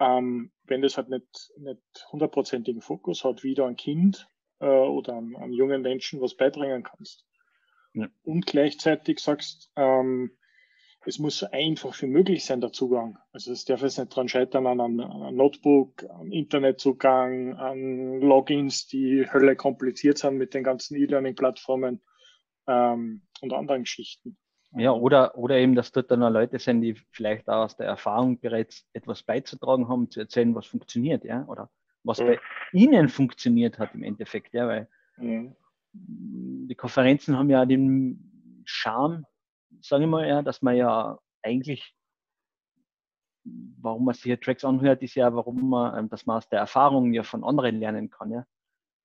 Ähm, 0.00 0.52
wenn 0.64 0.82
das 0.82 0.96
halt 0.96 1.08
nicht, 1.08 1.50
nicht 1.58 1.80
hundertprozentigen 2.12 2.80
Fokus 2.80 3.24
hat, 3.24 3.42
wie 3.42 3.54
du 3.54 3.64
ein 3.64 3.76
Kind 3.76 4.28
äh, 4.60 4.66
oder 4.66 5.14
einem, 5.14 5.36
einem 5.36 5.52
jungen 5.52 5.82
Menschen 5.82 6.20
was 6.20 6.36
beibringen 6.36 6.82
kannst. 6.82 7.24
Ja. 7.94 8.08
Und 8.22 8.46
gleichzeitig 8.46 9.18
sagst, 9.18 9.70
ähm, 9.76 10.38
es 11.04 11.18
muss 11.18 11.38
so 11.38 11.46
einfach 11.50 12.00
wie 12.02 12.06
möglich 12.06 12.44
sein, 12.44 12.60
der 12.60 12.72
Zugang. 12.72 13.18
Also 13.32 13.52
es 13.52 13.64
darf 13.64 13.82
jetzt 13.82 13.98
nicht 13.98 14.14
dran 14.14 14.28
scheitern 14.28 14.66
an 14.66 14.80
einem, 14.80 15.00
an 15.00 15.22
einem 15.22 15.36
Notebook, 15.36 16.04
an 16.10 16.30
Internetzugang, 16.32 17.54
an 17.54 18.20
Logins, 18.20 18.86
die 18.86 19.26
Hölle 19.32 19.56
kompliziert 19.56 20.18
sind 20.18 20.36
mit 20.36 20.54
den 20.54 20.64
ganzen 20.64 20.96
E-Learning-Plattformen 20.96 22.02
ähm, 22.66 23.22
und 23.40 23.52
anderen 23.52 23.84
Geschichten. 23.84 24.36
Ja, 24.72 24.92
oder, 24.92 25.36
oder 25.38 25.56
eben, 25.56 25.74
dass 25.74 25.92
dort 25.92 26.10
dann 26.10 26.22
auch 26.22 26.30
Leute 26.30 26.58
sind, 26.58 26.82
die 26.82 26.94
vielleicht 27.10 27.48
auch 27.48 27.64
aus 27.64 27.76
der 27.76 27.86
Erfahrung 27.86 28.38
bereits 28.38 28.86
etwas 28.92 29.22
beizutragen 29.22 29.88
haben, 29.88 30.10
zu 30.10 30.20
erzählen, 30.20 30.54
was 30.54 30.66
funktioniert, 30.66 31.24
ja, 31.24 31.44
oder 31.46 31.70
was 32.04 32.20
Mhm. 32.20 32.26
bei 32.26 32.40
ihnen 32.72 33.08
funktioniert 33.08 33.78
hat 33.78 33.94
im 33.94 34.02
Endeffekt, 34.02 34.52
ja, 34.52 34.68
weil 34.68 34.88
Mhm. 35.16 35.56
die 35.92 36.74
Konferenzen 36.74 37.38
haben 37.38 37.48
ja 37.48 37.64
den 37.64 38.62
Charme, 38.66 39.24
sage 39.80 40.04
ich 40.04 40.10
mal, 40.10 40.28
ja, 40.28 40.42
dass 40.42 40.60
man 40.60 40.76
ja 40.76 41.18
eigentlich, 41.42 41.94
warum 43.44 44.04
man 44.04 44.14
sich 44.14 44.24
hier 44.24 44.38
Tracks 44.40 44.64
anhört, 44.64 45.02
ist 45.02 45.14
ja, 45.14 45.34
warum 45.34 45.70
man, 45.70 45.98
ähm, 45.98 46.08
dass 46.10 46.26
man 46.26 46.36
aus 46.36 46.48
der 46.50 46.58
Erfahrung 46.60 47.14
ja 47.14 47.22
von 47.22 47.42
anderen 47.42 47.80
lernen 47.80 48.10
kann, 48.10 48.30
ja. 48.30 48.44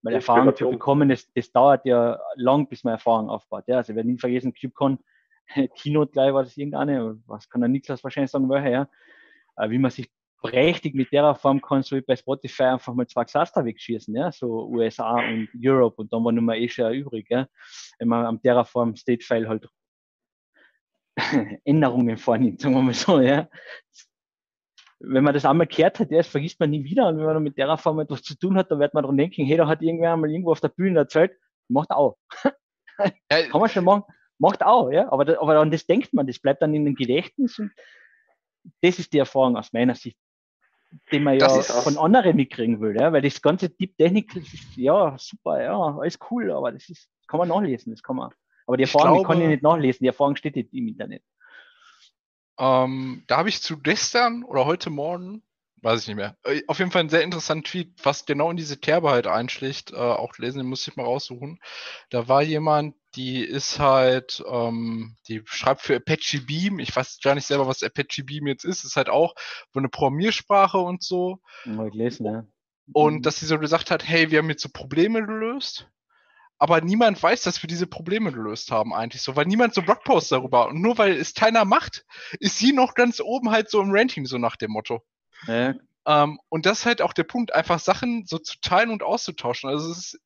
Weil 0.01 0.16
Erfahrung 0.16 0.53
zu 0.53 0.70
bekommen, 0.70 1.07
das, 1.07 1.32
das 1.34 1.53
dauert 1.53 1.86
ja 1.86 2.20
lang, 2.36 2.68
bis 2.68 2.84
man 2.84 2.95
Erfahrung 2.95 3.30
aufbaut. 3.30 3.64
Ja. 3.68 3.78
Also 3.78 3.89
wir 3.93 3.95
werden 3.95 4.11
nie 4.11 4.18
vergessen, 4.20 4.53
CubeCon, 4.53 4.99
Keynote 5.75 6.11
gleich 6.11 6.33
war 6.33 6.43
das 6.43 6.57
irgendeine, 6.57 7.19
was 7.25 7.49
kann 7.49 7.61
der 7.61 7.67
Niklas 7.67 8.03
wahrscheinlich 8.03 8.31
sagen, 8.31 8.49
welcher, 8.49 8.69
ja. 8.69 8.89
Äh, 9.57 9.69
Wie 9.69 9.77
man 9.77 9.91
sich 9.91 10.09
prächtig 10.43 10.93
mit 10.93 11.11
der 11.11 11.35
Form 11.35 11.61
kann, 11.61 11.83
so 11.83 11.95
wie 11.95 12.01
bei 12.01 12.15
Spotify 12.15 12.63
einfach 12.63 12.93
mal 12.93 13.07
zwei 13.07 13.23
Cluster 13.23 13.63
wegschießen, 13.63 14.13
ja, 14.13 14.31
so 14.31 14.67
USA 14.67 15.15
und 15.15 15.47
Europe 15.57 16.01
und 16.01 16.11
dann 16.11 16.23
war 16.23 16.33
nur 16.33 16.43
mal 16.43 16.57
Asia 16.61 16.91
übrig, 16.91 17.27
ja. 17.29 17.47
Wenn 17.97 18.09
man 18.09 18.25
am 18.25 18.41
Terraform 18.41 18.95
State 18.95 19.23
File 19.23 19.47
halt 19.47 19.67
Änderungen 21.63 22.17
vornimmt, 22.17 22.59
sagen 22.59 22.75
wir 22.75 22.81
mal 22.81 22.93
so, 22.93 23.19
ja. 23.19 23.47
Wenn 24.99 25.23
man 25.23 25.33
das 25.33 25.45
einmal 25.45 25.67
gehört 25.67 25.99
hat, 25.99 26.11
das 26.11 26.27
vergisst 26.27 26.59
man 26.61 26.69
nie 26.69 26.85
wieder. 26.85 27.07
Und 27.07 27.17
wenn 27.17 27.25
man 27.25 27.43
mit 27.43 27.57
Terraform 27.57 27.99
etwas 27.99 28.23
zu 28.23 28.37
tun 28.37 28.55
hat, 28.55 28.71
dann 28.71 28.79
wird 28.79 28.93
man 28.93 29.03
dran 29.03 29.17
denken, 29.17 29.45
hey, 29.45 29.57
da 29.57 29.67
hat 29.67 29.81
irgendwer 29.81 30.15
mal 30.15 30.31
irgendwo 30.31 30.51
auf 30.51 30.61
der 30.61 30.69
Bühne 30.69 30.99
erzählt, 30.99 31.33
macht 31.67 31.91
auch. 31.91 32.17
Ja, 33.31 33.41
Kann 33.47 33.59
man 33.59 33.69
schon 33.69 33.85
machen, 33.85 34.03
macht 34.39 34.63
auch, 34.63 34.89
ja. 34.91 35.11
Aber, 35.11 35.39
aber 35.41 35.59
an 35.59 35.71
das 35.71 35.86
denkt 35.86 36.13
man, 36.13 36.27
das 36.27 36.39
bleibt 36.39 36.61
dann 36.61 36.73
in 36.73 36.86
dem 36.86 36.95
Gedächtnis 36.95 37.59
und 37.59 37.71
das 38.81 38.99
ist 38.99 39.11
die 39.13 39.17
Erfahrung 39.19 39.57
aus 39.57 39.73
meiner 39.73 39.95
Sicht, 39.95 40.17
die 41.11 41.19
man 41.19 41.34
ja 41.34 41.39
Das 41.47 41.57
ist 41.57 41.71
auch- 41.71 41.84
von 41.84 41.97
anderen 41.97 42.36
mitkriegen 42.36 42.79
will, 42.81 42.95
ja. 42.95 43.11
Weil 43.11 43.21
das 43.21 43.41
ganze 43.41 43.69
Deep 43.69 43.97
Technical, 43.97 44.41
das 44.41 44.53
ist, 44.53 44.75
ja, 44.77 45.15
super, 45.17 45.61
ja, 45.61 45.77
alles 45.77 46.17
cool, 46.31 46.51
aber 46.51 46.71
das 46.71 46.89
ist, 46.89 47.09
kann 47.27 47.39
man 47.39 47.47
nachlesen, 47.49 47.91
das 47.93 48.01
kann 48.03 48.15
man. 48.15 48.31
Aber 48.65 48.77
die 48.77 48.84
Ich 48.84 48.93
Erfahrung, 48.93 49.17
die 49.19 49.23
kann 49.23 49.38
ich 49.38 49.39
glaube- 49.39 49.51
nicht 49.51 49.63
nachlesen, 49.63 49.99
die 50.03 50.07
Erfahrung 50.07 50.36
steht 50.36 50.55
nicht 50.55 50.73
im 50.73 50.88
Internet. 50.88 51.23
Ähm, 52.59 53.23
da 53.27 53.38
habe 53.38 53.49
ich 53.49 53.61
zu 53.61 53.79
gestern 53.81 54.43
oder 54.43 54.65
heute 54.65 54.89
Morgen, 54.89 55.41
weiß 55.81 56.01
ich 56.01 56.07
nicht 56.07 56.17
mehr, 56.17 56.38
äh, 56.43 56.61
auf 56.67 56.79
jeden 56.79 56.91
Fall 56.91 57.01
einen 57.01 57.09
sehr 57.09 57.23
interessanten 57.23 57.65
Tweet, 57.65 57.93
was 58.03 58.25
genau 58.25 58.51
in 58.51 58.57
diese 58.57 58.77
Kerbe 58.77 59.09
halt 59.09 59.27
einschlägt, 59.27 59.91
äh, 59.91 59.95
auch 59.95 60.38
lesen, 60.38 60.59
den 60.59 60.67
muss 60.67 60.88
ich 60.88 60.95
mal 60.95 61.03
raussuchen. 61.03 61.59
Da 62.09 62.27
war 62.27 62.43
jemand, 62.43 62.95
die 63.16 63.43
ist 63.43 63.80
halt, 63.80 64.43
ähm, 64.49 65.16
die 65.28 65.41
schreibt 65.45 65.82
für 65.82 65.95
Apache 65.95 66.41
Beam, 66.41 66.80
ich 66.80 66.95
weiß 66.95 67.20
gar 67.24 67.36
nicht 67.36 67.45
selber, 67.45 67.68
was 67.68 67.84
Apache 67.84 68.24
Beam 68.24 68.47
jetzt 68.47 68.66
ist, 68.66 68.84
ist 68.84 68.95
halt 68.95 69.09
auch 69.09 69.36
so 69.74 69.80
eine 69.80 69.89
Programmiersprache 69.89 70.78
und 70.78 71.03
so. 71.03 71.39
Mal 71.66 71.91
gelesen, 71.91 72.26
ja. 72.26 72.45
Und 72.91 73.26
dass 73.26 73.39
sie 73.39 73.45
so 73.45 73.59
gesagt 73.59 73.91
hat, 73.91 74.07
hey, 74.07 74.32
wir 74.32 74.39
haben 74.39 74.49
jetzt 74.49 74.64
so 74.64 74.70
Probleme 74.70 75.26
gelöst, 75.26 75.89
aber 76.57 76.82
niemand 76.82 77.22
weiß, 77.22 77.43
dass 77.43 77.61
wir 77.61 77.68
diese 77.68 77.88
Probleme 77.88 78.32
gelöst 78.32 78.72
haben 78.72 78.93
eigentlich 78.93 79.22
so, 79.22 79.36
weil 79.36 79.45
niemand 79.45 79.74
so 79.74 79.82
Blogposts 79.82 80.30
darüber 80.30 80.68
und 80.68 80.82
nur 80.82 80.97
weil 80.97 81.14
es 81.14 81.34
keiner 81.34 81.66
macht, 81.66 82.05
ist 82.39 82.57
sie 82.57 82.74
noch 82.74 82.93
ganz 82.93 83.20
oben 83.20 83.51
halt 83.51 83.70
so 83.70 83.82
im 83.82 83.91
Ranking 83.91 84.26
so 84.26 84.38
nach 84.38 84.55
dem 84.55 84.72
Motto. 84.72 85.03
ja, 85.47 85.76
Ähm, 86.05 86.39
und 86.49 86.66
das 86.66 86.80
ist 86.80 86.86
halt 86.86 87.01
auch 87.01 87.14
der 87.14 87.24
Punkt, 87.24 87.53
einfach 87.53 87.80
Sachen 87.80 88.26
so 88.26 88.38
zu 88.38 88.59
teilen 88.61 88.89
und 88.89 89.03
auszutauschen. 89.03 89.70
Also 89.70 89.91
es 89.91 89.97
ist, 89.97 90.22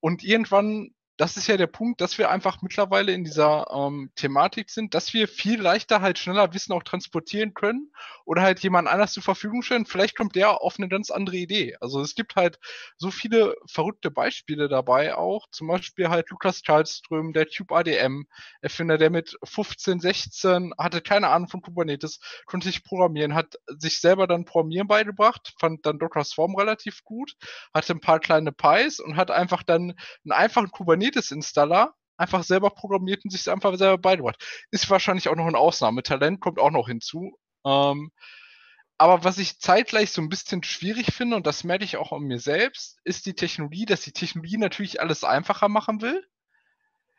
und 0.00 0.22
irgendwann, 0.22 0.90
das 1.18 1.36
ist 1.36 1.48
ja 1.48 1.56
der 1.56 1.66
Punkt, 1.66 2.00
dass 2.00 2.16
wir 2.16 2.30
einfach 2.30 2.62
mittlerweile 2.62 3.12
in 3.12 3.24
dieser 3.24 3.66
ähm, 3.72 4.12
Thematik 4.14 4.70
sind, 4.70 4.94
dass 4.94 5.12
wir 5.12 5.26
viel 5.26 5.60
leichter 5.60 6.00
halt 6.00 6.16
schneller 6.16 6.54
Wissen 6.54 6.72
auch 6.72 6.84
transportieren 6.84 7.54
können 7.54 7.92
oder 8.24 8.42
halt 8.42 8.60
jemand 8.60 8.86
anders 8.86 9.14
zur 9.14 9.24
Verfügung 9.24 9.62
stellen. 9.62 9.84
Vielleicht 9.84 10.16
kommt 10.16 10.36
der 10.36 10.62
auf 10.62 10.78
eine 10.78 10.88
ganz 10.88 11.10
andere 11.10 11.36
Idee. 11.36 11.76
Also 11.80 12.00
es 12.00 12.14
gibt 12.14 12.36
halt 12.36 12.60
so 12.96 13.10
viele 13.10 13.56
verrückte 13.66 14.12
Beispiele 14.12 14.68
dabei 14.68 15.16
auch. 15.16 15.48
Zum 15.50 15.66
Beispiel 15.66 16.08
halt 16.08 16.30
Lukas 16.30 16.62
Karlström, 16.62 17.32
der 17.32 17.48
Tube 17.48 17.72
ADM, 17.72 18.26
Erfinder, 18.60 18.96
der 18.96 19.10
mit 19.10 19.36
15, 19.42 19.98
16 19.98 20.72
hatte 20.78 21.00
keine 21.00 21.28
Ahnung 21.28 21.48
von 21.48 21.62
Kubernetes, 21.62 22.20
konnte 22.46 22.68
sich 22.68 22.84
programmieren, 22.84 23.34
hat 23.34 23.58
sich 23.66 24.00
selber 24.00 24.28
dann 24.28 24.44
Programmieren 24.44 24.86
beigebracht, 24.86 25.54
fand 25.58 25.84
dann 25.84 25.98
Docker 25.98 26.22
Swarm 26.22 26.54
relativ 26.54 27.02
gut, 27.02 27.34
hatte 27.74 27.92
ein 27.92 28.00
paar 28.00 28.20
kleine 28.20 28.52
Pies 28.52 29.00
und 29.00 29.16
hat 29.16 29.32
einfach 29.32 29.64
dann 29.64 29.94
einen 30.24 30.32
einfachen 30.32 30.70
Kubernetes-Installer 31.08 31.94
einfach 32.16 32.42
selber 32.42 32.70
programmiert 32.70 33.24
und 33.24 33.30
sich 33.30 33.48
einfach 33.50 33.76
selber 33.76 33.98
beigebracht. 33.98 34.42
Ist 34.70 34.90
wahrscheinlich 34.90 35.28
auch 35.28 35.36
noch 35.36 35.46
ein 35.46 35.54
Ausnahmetalent, 35.54 36.40
kommt 36.40 36.58
auch 36.58 36.70
noch 36.70 36.88
hinzu. 36.88 37.38
Ähm, 37.64 38.10
aber 38.98 39.22
was 39.22 39.38
ich 39.38 39.60
zeitgleich 39.60 40.10
so 40.10 40.20
ein 40.20 40.28
bisschen 40.28 40.64
schwierig 40.64 41.14
finde, 41.14 41.36
und 41.36 41.46
das 41.46 41.62
merke 41.62 41.84
ich 41.84 41.96
auch 41.96 42.12
an 42.12 42.22
mir 42.22 42.40
selbst, 42.40 42.98
ist 43.04 43.26
die 43.26 43.34
Technologie, 43.34 43.86
dass 43.86 44.00
die 44.00 44.12
Technologie 44.12 44.56
natürlich 44.56 45.00
alles 45.00 45.22
einfacher 45.22 45.68
machen 45.68 46.02
will. 46.02 46.26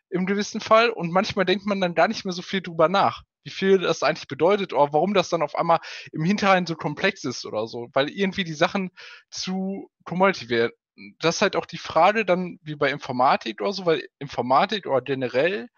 Im 0.10 0.26
gewissen 0.26 0.60
Fall. 0.60 0.90
Und 0.90 1.12
manchmal 1.12 1.46
denkt 1.46 1.66
man 1.66 1.80
dann 1.80 1.96
gar 1.96 2.10
nicht 2.10 2.26
mehr 2.26 2.34
so 2.34 2.42
viel 2.42 2.62
drüber 2.62 2.90
nach, 2.90 3.24
wie 3.44 3.52
viel 3.52 3.78
das 3.78 4.04
eigentlich 4.04 4.28
bedeutet 4.28 4.74
oder 4.74 4.92
warum 4.92 5.14
das 5.14 5.30
dann 5.30 5.42
auf 5.42 5.56
einmal 5.56 5.80
im 6.12 6.26
Hinterhand 6.26 6.68
so 6.68 6.76
komplex 6.76 7.24
ist 7.24 7.46
oder 7.46 7.68
so. 7.68 7.88
Weil 7.94 8.10
irgendwie 8.10 8.44
die 8.44 8.54
Sachen 8.54 8.92
zu 9.30 9.90
commodity 10.04 10.50
werden. 10.50 10.74
Das 11.20 11.38
ist 11.38 11.41
halt 11.41 11.56
auch 11.56 11.66
die 11.66 11.78
Frage 11.78 12.26
dann, 12.26 12.60
wie 12.64 12.76
bei 12.76 12.91
Informatik 12.91 13.62
oder 13.62 13.74
so, 13.74 13.86
weil 13.86 14.08
Informatik 14.20 14.86
oder 14.88 15.02
generell 15.02 15.70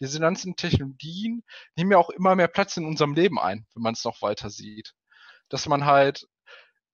diese 0.00 0.20
ganzen 0.20 0.56
Technologien 0.56 1.42
nehmen 1.76 1.92
ja 1.92 1.98
auch 1.98 2.10
immer 2.10 2.34
mehr 2.36 2.48
Platz 2.48 2.76
in 2.76 2.86
unserem 2.86 3.14
Leben 3.14 3.38
ein, 3.38 3.66
wenn 3.74 3.82
man 3.82 3.94
es 3.94 4.04
noch 4.04 4.22
weiter 4.22 4.50
sieht 4.50 4.94
dass 5.50 5.68
man 5.68 5.84
halt, 5.84 6.26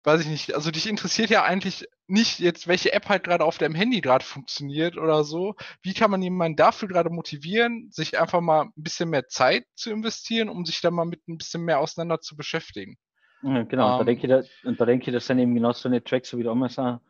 weiß 0.05 0.23
ich 0.23 0.29
nicht, 0.29 0.55
also 0.55 0.71
dich 0.71 0.89
interessiert 0.89 1.31
ja 1.31 1.45
eigentlich 1.45 1.87
nicht 2.09 2.39
jetzt, 2.41 2.69
welche 2.69 2.93
App 2.93 3.09
halt 3.09 3.25
gerade 3.25 3.45
auf 3.45 3.59
deinem 3.59 3.75
Handy 3.75 4.01
gerade 4.01 4.25
funktioniert 4.25 4.97
oder 4.97 5.25
so. 5.25 5.55
Wie 5.83 5.95
kann 5.95 6.11
man 6.11 6.23
jemanden 6.23 6.57
dafür 6.57 6.89
gerade 6.89 7.11
motivieren, 7.11 7.91
sich 7.91 8.19
einfach 8.19 8.41
mal 8.41 8.63
ein 8.65 8.73
bisschen 8.77 9.11
mehr 9.11 9.29
Zeit 9.29 9.65
zu 9.75 9.91
investieren, 9.91 10.49
um 10.49 10.65
sich 10.65 10.81
dann 10.81 10.95
mal 10.95 11.05
mit 11.05 11.27
ein 11.29 11.39
bisschen 11.39 11.65
mehr 11.65 11.81
auseinander 11.81 12.21
zu 12.21 12.37
beschäftigen? 12.37 12.97
Ja, 13.43 13.63
genau, 13.65 13.91
und 13.91 13.99
da 13.99 14.03
Ähm, 14.03 14.07
denke 14.07 14.27
ich, 14.27 14.29
da, 14.29 14.69
und 14.69 14.81
da 14.81 14.87
denke 14.87 15.11
ich, 15.11 15.15
das 15.15 15.27
sind 15.27 15.39
eben 15.39 15.55
genau 15.55 15.73
so 15.73 15.89
eine 15.89 16.03
Tracks, 16.03 16.31
so 16.31 16.39
wie 16.39 16.45
damals 16.45 16.79
auch 16.79 17.01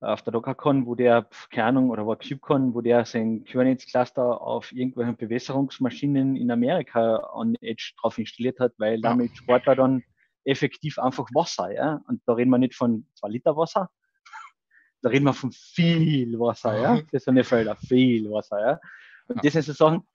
auf 0.00 0.22
der 0.22 0.32
DockerCon, 0.32 0.86
wo 0.86 0.94
der, 0.94 1.28
keine 1.50 1.68
Ahnung, 1.68 1.90
oder 1.90 2.06
war 2.06 2.16
CubeCon, 2.16 2.74
wo 2.74 2.80
der 2.80 3.04
sein 3.04 3.44
Kubernetes-Cluster 3.44 4.40
auf 4.40 4.72
irgendwelchen 4.72 5.16
Bewässerungsmaschinen 5.16 6.36
in 6.36 6.50
Amerika 6.50 7.30
on 7.32 7.56
Edge 7.60 7.92
drauf 8.00 8.18
installiert 8.18 8.60
hat, 8.60 8.74
weil 8.78 9.00
damit 9.00 9.36
spart 9.36 9.66
er 9.66 9.76
dann 9.76 10.04
effektiv 10.44 10.98
einfach 10.98 11.28
Wasser, 11.34 11.72
ja. 11.72 12.00
Und 12.06 12.22
da 12.26 12.34
reden 12.34 12.50
wir 12.50 12.58
nicht 12.58 12.76
von 12.76 13.06
zwei 13.14 13.28
Liter 13.28 13.56
Wasser, 13.56 13.90
da 15.02 15.08
reden 15.08 15.24
wir 15.24 15.34
von 15.34 15.52
viel 15.52 16.38
Wasser, 16.38 16.80
ja. 16.80 17.02
Das 17.10 17.24
sind 17.24 17.34
nicht 17.34 17.48
Felder, 17.48 17.74
viel 17.76 18.30
Wasser, 18.30 18.60
ja. 18.60 18.80
Und 19.26 19.44
das 19.44 19.52
sind 19.52 19.64
so 19.64 19.72
Sachen, 19.72 20.06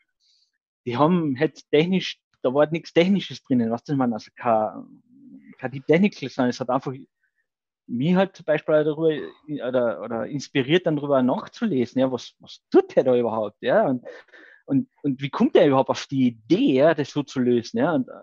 die 0.86 0.97
haben 0.97 1.38
halt 1.38 1.69
technisch, 1.71 2.19
da 2.41 2.53
war 2.53 2.61
halt 2.61 2.71
nichts 2.71 2.93
Technisches 2.93 3.43
drinnen, 3.43 3.69
was 3.69 3.84
das 3.84 3.97
man, 3.97 4.13
also 4.13 4.31
kein, 4.36 5.01
kein 5.57 5.71
Deep 5.71 5.86
Technical, 5.88 6.29
sondern 6.29 6.49
es 6.49 6.59
hat 6.59 6.69
einfach 6.69 6.93
mich 7.93 8.15
halt 8.15 8.35
zum 8.35 8.45
Beispiel 8.45 8.83
darüber 8.83 9.09
oder, 9.67 10.01
oder 10.01 10.27
inspiriert, 10.27 10.85
dann 10.85 10.95
darüber 10.95 11.21
nachzulesen, 11.21 12.01
ja, 12.01 12.11
was, 12.11 12.35
was 12.39 12.61
tut 12.69 12.95
der 12.95 13.03
da 13.03 13.15
überhaupt, 13.15 13.57
ja, 13.61 13.87
und, 13.87 14.05
und, 14.65 14.89
und 15.03 15.21
wie 15.21 15.29
kommt 15.29 15.55
der 15.55 15.67
überhaupt 15.67 15.89
auf 15.89 16.07
die 16.07 16.27
Idee, 16.27 16.73
ja, 16.73 16.93
das 16.93 17.11
so 17.11 17.23
zu 17.23 17.39
lösen, 17.39 17.77
ja, 17.77 17.93
und 17.93 18.09
äh, 18.09 18.13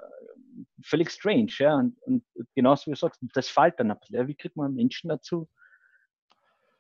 völlig 0.83 1.11
strange, 1.11 1.53
ja, 1.59 1.77
und, 1.77 1.97
und 2.03 2.25
genauso 2.55 2.87
wie 2.87 2.91
du 2.91 2.97
sagst, 2.97 3.21
das 3.33 3.49
fällt 3.49 3.79
dann 3.79 3.93
ab, 3.93 4.03
ja, 4.09 4.27
wie 4.27 4.35
kriegt 4.35 4.57
man 4.57 4.75
Menschen 4.75 5.09
dazu, 5.09 5.49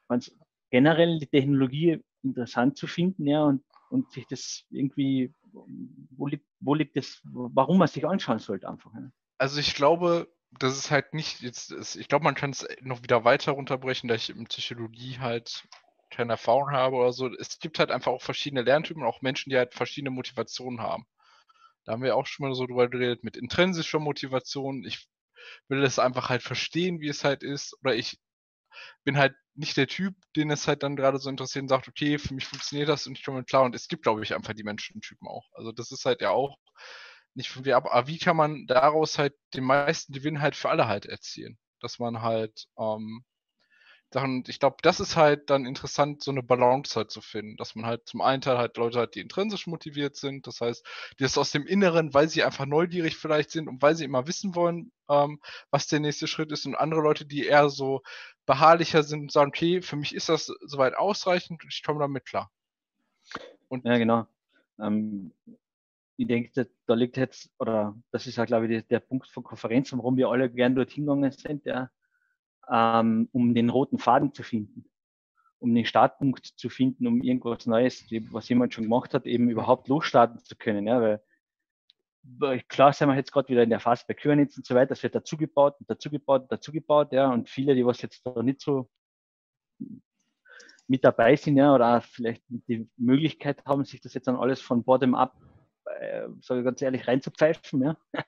ganz 0.09 0.34
generell 0.70 1.18
die 1.18 1.28
Technologie 1.28 2.03
interessant 2.22 2.76
zu 2.76 2.86
finden, 2.86 3.26
ja, 3.26 3.45
und, 3.45 3.62
und 3.91 4.11
sich 4.11 4.26
das 4.26 4.64
irgendwie, 4.70 5.32
wo 5.53 6.26
liegt, 6.26 6.47
wo 6.59 6.74
liegt 6.74 6.97
das, 6.97 7.20
warum 7.24 7.78
man 7.78 7.88
sich 7.88 8.07
anschauen 8.07 8.41
sollte 8.41 8.68
einfach, 8.68 8.93
ja. 8.95 9.11
Also 9.38 9.59
ich 9.59 9.74
glaube, 9.74 10.28
das 10.59 10.77
ist 10.77 10.91
halt 10.91 11.15
nicht 11.15 11.41
jetzt, 11.43 11.73
ist, 11.73 11.97
ich 11.97 12.09
glaube, 12.09 12.25
man 12.25 12.35
kann 12.35 12.51
es 12.51 12.67
noch 12.81 13.03
wieder 13.03 13.25
weiter 13.25 13.53
runterbrechen, 13.53 14.09
da 14.09 14.15
ich 14.15 14.31
in 14.31 14.47
Psychologie 14.47 15.19
halt 15.19 15.67
keine 16.11 16.33
Erfahrung 16.33 16.71
habe 16.73 16.97
oder 16.97 17.13
so. 17.13 17.33
Es 17.37 17.59
gibt 17.61 17.79
halt 17.79 17.91
einfach 17.91 18.11
auch 18.13 18.23
verschiedene 18.23 18.63
Lerntypen, 18.63 19.05
auch 19.05 19.23
Menschen, 19.23 19.51
die 19.51 19.57
halt 19.57 19.75
verschiedene 19.75 20.11
Motivationen 20.11 20.81
haben. 20.81 21.07
Da 21.85 21.93
haben 21.93 22.03
wir 22.03 22.17
auch 22.17 22.27
schon 22.27 22.49
mal 22.49 22.55
so 22.55 22.67
drüber 22.67 22.89
geredet 22.89 23.25
mit 23.25 23.37
intrinsischer 23.37 24.01
Motivation. 24.01 24.85
Ich 24.85 25.09
will 25.69 25.83
es 25.85 25.99
einfach 25.99 26.29
halt 26.29 26.43
verstehen, 26.43 27.01
wie 27.01 27.09
es 27.09 27.25
halt 27.25 27.43
ist. 27.43 27.77
Oder 27.83 27.95
ich 27.95 28.19
bin 29.05 29.17
halt 29.17 29.35
nicht 29.55 29.77
der 29.77 29.87
Typ, 29.87 30.15
den 30.37 30.51
es 30.51 30.69
halt 30.69 30.83
dann 30.83 30.97
gerade 30.97 31.19
so 31.19 31.31
interessiert 31.31 31.63
und 31.63 31.69
sagt, 31.69 31.89
okay, 31.89 32.19
für 32.19 32.35
mich 32.35 32.47
funktioniert 32.47 32.89
das 32.89 33.07
und 33.07 33.17
ich 33.19 33.25
komme 33.25 33.45
klar. 33.45 33.63
Und 33.63 33.75
es 33.75 33.89
gibt, 33.89 34.03
glaube 34.03 34.23
ich, 34.23 34.35
einfach 34.35 34.55
die 34.55 34.65
Menschentypen 34.65 35.27
auch. 35.29 35.49
Also 35.55 35.73
das 35.73 35.91
ist 35.93 36.05
halt 36.05 36.21
ja 36.21 36.31
auch 36.31 36.57
nicht 37.35 37.51
von 37.51 37.62
mir 37.62 37.76
ab. 37.76 37.87
Aber 37.91 38.07
wie 38.07 38.18
kann 38.18 38.37
man 38.37 38.66
daraus 38.66 39.18
halt 39.18 39.35
den 39.55 39.64
meisten 39.64 40.12
Gewinn 40.12 40.41
halt 40.41 40.57
für 40.57 40.70
alle 40.70 40.89
halt 40.89 41.07
erzielen? 41.07 41.59
Dass 41.81 41.99
man 41.99 42.22
halt 42.22 42.66
ähm, 42.78 43.24
Sachen, 44.12 44.43
ich 44.49 44.59
glaube, 44.59 44.78
das 44.83 44.99
ist 44.99 45.14
halt 45.16 45.51
dann 45.51 45.64
interessant, 45.64 46.22
so 46.22 46.33
eine 46.33 46.43
Balance 46.43 46.97
halt 46.97 47.12
zu 47.12 47.20
finden, 47.20 47.57
dass 47.57 47.76
man 47.76 47.87
halt 47.87 48.09
zum 48.09 48.20
einen 48.20 48.43
Teil 48.43 48.59
halt 48.59 48.76
Leute 48.76 48.99
hat, 48.99 49.14
die 49.14 49.20
intrinsisch 49.20 49.68
motiviert 49.68 50.16
sind, 50.16 50.49
das 50.49 50.61
heißt, 50.61 50.85
die 51.18 51.24
ist 51.24 51.39
aus 51.39 51.53
dem 51.53 51.64
Inneren, 51.64 52.12
weil 52.12 52.28
sie 52.28 52.43
einfach 52.43 52.66
neugierig 52.66 53.16
vielleicht 53.16 53.53
sind 53.53 53.68
und 53.68 53.81
weil 53.83 53.95
sie 53.95 54.05
immer 54.05 54.26
wissen 54.26 54.57
wollen, 54.57 54.91
ähm, 55.09 55.41
was 55.70 55.87
der 55.87 56.01
nächste 56.01 56.26
Schritt 56.26 56.51
ist 56.51 56.66
und 56.66 56.74
andere 56.74 57.03
Leute, 57.03 57.24
die 57.24 57.47
eher 57.47 57.70
so 57.70 58.03
beharrlicher 58.47 59.05
sind 59.05 59.20
und 59.20 59.33
sagen, 59.33 59.51
okay, 59.51 59.81
für 59.81 59.97
mich 59.97 60.12
ist 60.12 60.28
das 60.28 60.47
soweit 60.62 60.95
ausreichend 60.95 61.62
und 61.62 61.72
ich 61.72 61.85
komme 61.85 62.01
damit 62.01 62.26
klar. 62.26 62.51
Und 63.68 63.85
ja, 63.85 63.97
genau. 63.97 64.26
Ähm, 64.81 65.33
ich 66.21 66.27
denke, 66.27 66.68
da 66.87 66.95
liegt 66.95 67.16
jetzt, 67.16 67.51
oder 67.59 67.97
das 68.11 68.27
ist 68.27 68.37
ja, 68.37 68.45
glaube 68.45 68.66
ich, 68.66 68.87
der, 68.89 69.01
Punkt 69.01 69.27
von 69.29 69.43
Konferenz, 69.43 69.91
warum 69.93 70.18
wir 70.18 70.29
alle 70.29 70.51
gern 70.51 70.75
dorthin 70.75 71.07
gegangen 71.07 71.33
sind, 71.33 71.64
ja, 71.64 71.89
ähm, 72.71 73.31
um 73.33 73.55
den 73.55 73.71
roten 73.71 73.99
Faden 73.99 74.35
zu 74.35 74.43
finden, 74.43 74.85
um 75.61 75.75
den 75.75 75.87
Startpunkt 75.87 76.45
zu 76.45 76.68
finden, 76.68 77.07
um 77.07 77.23
irgendwas 77.23 77.64
Neues, 77.64 78.05
was 78.33 78.51
jemand 78.51 78.75
schon 78.75 78.85
gemacht 78.85 79.14
hat, 79.14 79.25
eben 79.25 79.49
überhaupt 79.49 79.89
losstarten 79.89 80.45
zu 80.45 80.57
können. 80.57 80.87
Ja, 80.87 81.21
weil 82.23 82.61
klar 82.68 82.93
sind 82.93 83.09
wir 83.09 83.16
jetzt 83.16 83.33
gerade 83.33 83.49
wieder 83.49 83.62
in 83.62 83.71
der 83.71 83.81
Phase 83.81 84.05
bei 84.07 84.12
Kubernetes 84.12 84.59
und 84.59 84.66
so 84.66 84.75
weiter, 84.75 84.89
das 84.89 85.03
wird 85.03 85.14
dazugebaut 85.14 85.77
und 85.81 85.89
dazugebaut 85.89 86.43
und 86.43 86.53
dazugebaut, 86.53 87.12
ja, 87.12 87.33
und 87.33 87.49
viele, 87.49 87.75
die 87.75 87.87
was 87.87 88.03
jetzt 88.03 88.27
da 88.27 88.43
nicht 88.43 88.61
so 88.61 88.91
mit 90.87 91.03
dabei 91.03 91.35
sind, 91.37 91.57
ja, 91.57 91.75
oder 91.75 92.03
vielleicht 92.03 92.43
die 92.47 92.91
Möglichkeit 92.99 93.64
haben, 93.64 93.87
sich 93.87 94.03
das 94.03 94.12
jetzt 94.12 94.27
dann 94.27 94.37
alles 94.37 94.61
von 94.61 94.85
bottom 94.85 95.14
up, 95.14 95.35
äh, 95.87 96.28
sage 96.41 96.61
ich 96.61 96.64
ganz 96.64 96.83
ehrlich, 96.83 97.07
reinzupfeifen, 97.07 97.83
ja, 97.83 97.97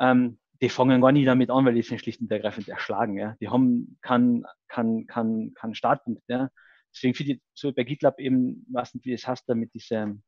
ähm, 0.00 0.38
die 0.60 0.68
fangen 0.68 1.00
gar 1.00 1.12
nicht 1.12 1.26
damit 1.26 1.50
an, 1.50 1.64
weil 1.64 1.74
die 1.74 1.82
sind 1.82 2.00
schlicht 2.00 2.20
und 2.20 2.30
ergreifend 2.30 2.68
erschlagen. 2.68 3.18
Ja. 3.18 3.36
Die 3.40 3.48
haben 3.48 3.98
keinen 4.02 4.44
kein, 4.68 5.06
kein, 5.06 5.52
kein 5.54 5.74
Startpunkt. 5.74 6.22
Ja. 6.28 6.48
Deswegen 6.94 7.14
finde 7.14 7.32
ich 7.34 7.42
so 7.54 7.72
bei 7.72 7.84
GitLab 7.84 8.20
eben, 8.20 8.64
weiß 8.70 8.94
nicht, 8.94 9.04
wie 9.04 9.12
das 9.12 9.26
heißt, 9.26 9.48
da 9.48 9.54
mit 9.54 9.74
diesem 9.74 10.22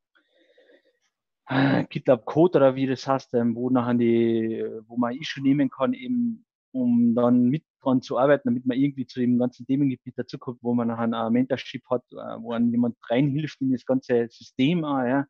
äh, 1.49 1.85
GitLab 1.85 2.27
Code 2.27 2.59
oder 2.59 2.75
wie 2.75 2.87
das 2.87 3.07
heißt, 3.07 3.35
ähm, 3.35 3.55
wo 3.55 3.71
nachher 3.71 3.95
die, 3.95 4.65
wo 4.87 4.97
man 4.97 5.15
Issue 5.15 5.43
nehmen 5.43 5.71
kann, 5.71 5.95
eben 5.95 6.45
um 6.73 7.15
dann 7.15 7.45
mit 7.45 7.65
dran 7.81 8.03
zu 8.03 8.19
arbeiten, 8.19 8.49
damit 8.49 8.67
man 8.67 8.77
irgendwie 8.77 9.07
zu 9.07 9.21
dem 9.21 9.39
ganzen 9.39 9.65
Themengebiet 9.65 10.19
dazukommt, 10.19 10.59
wo 10.61 10.75
man 10.75 10.89
nachher 10.89 11.05
ein 11.05 11.33
Mentorship 11.33 11.83
hat, 11.89 12.03
äh, 12.13 12.43
wo 12.43 12.53
einem 12.53 12.71
jemand 12.71 12.97
reinhilft 13.09 13.61
in 13.61 13.73
das 13.73 13.87
ganze 13.87 14.29
System, 14.29 14.85
auch, 14.85 15.03
ja, 15.03 15.27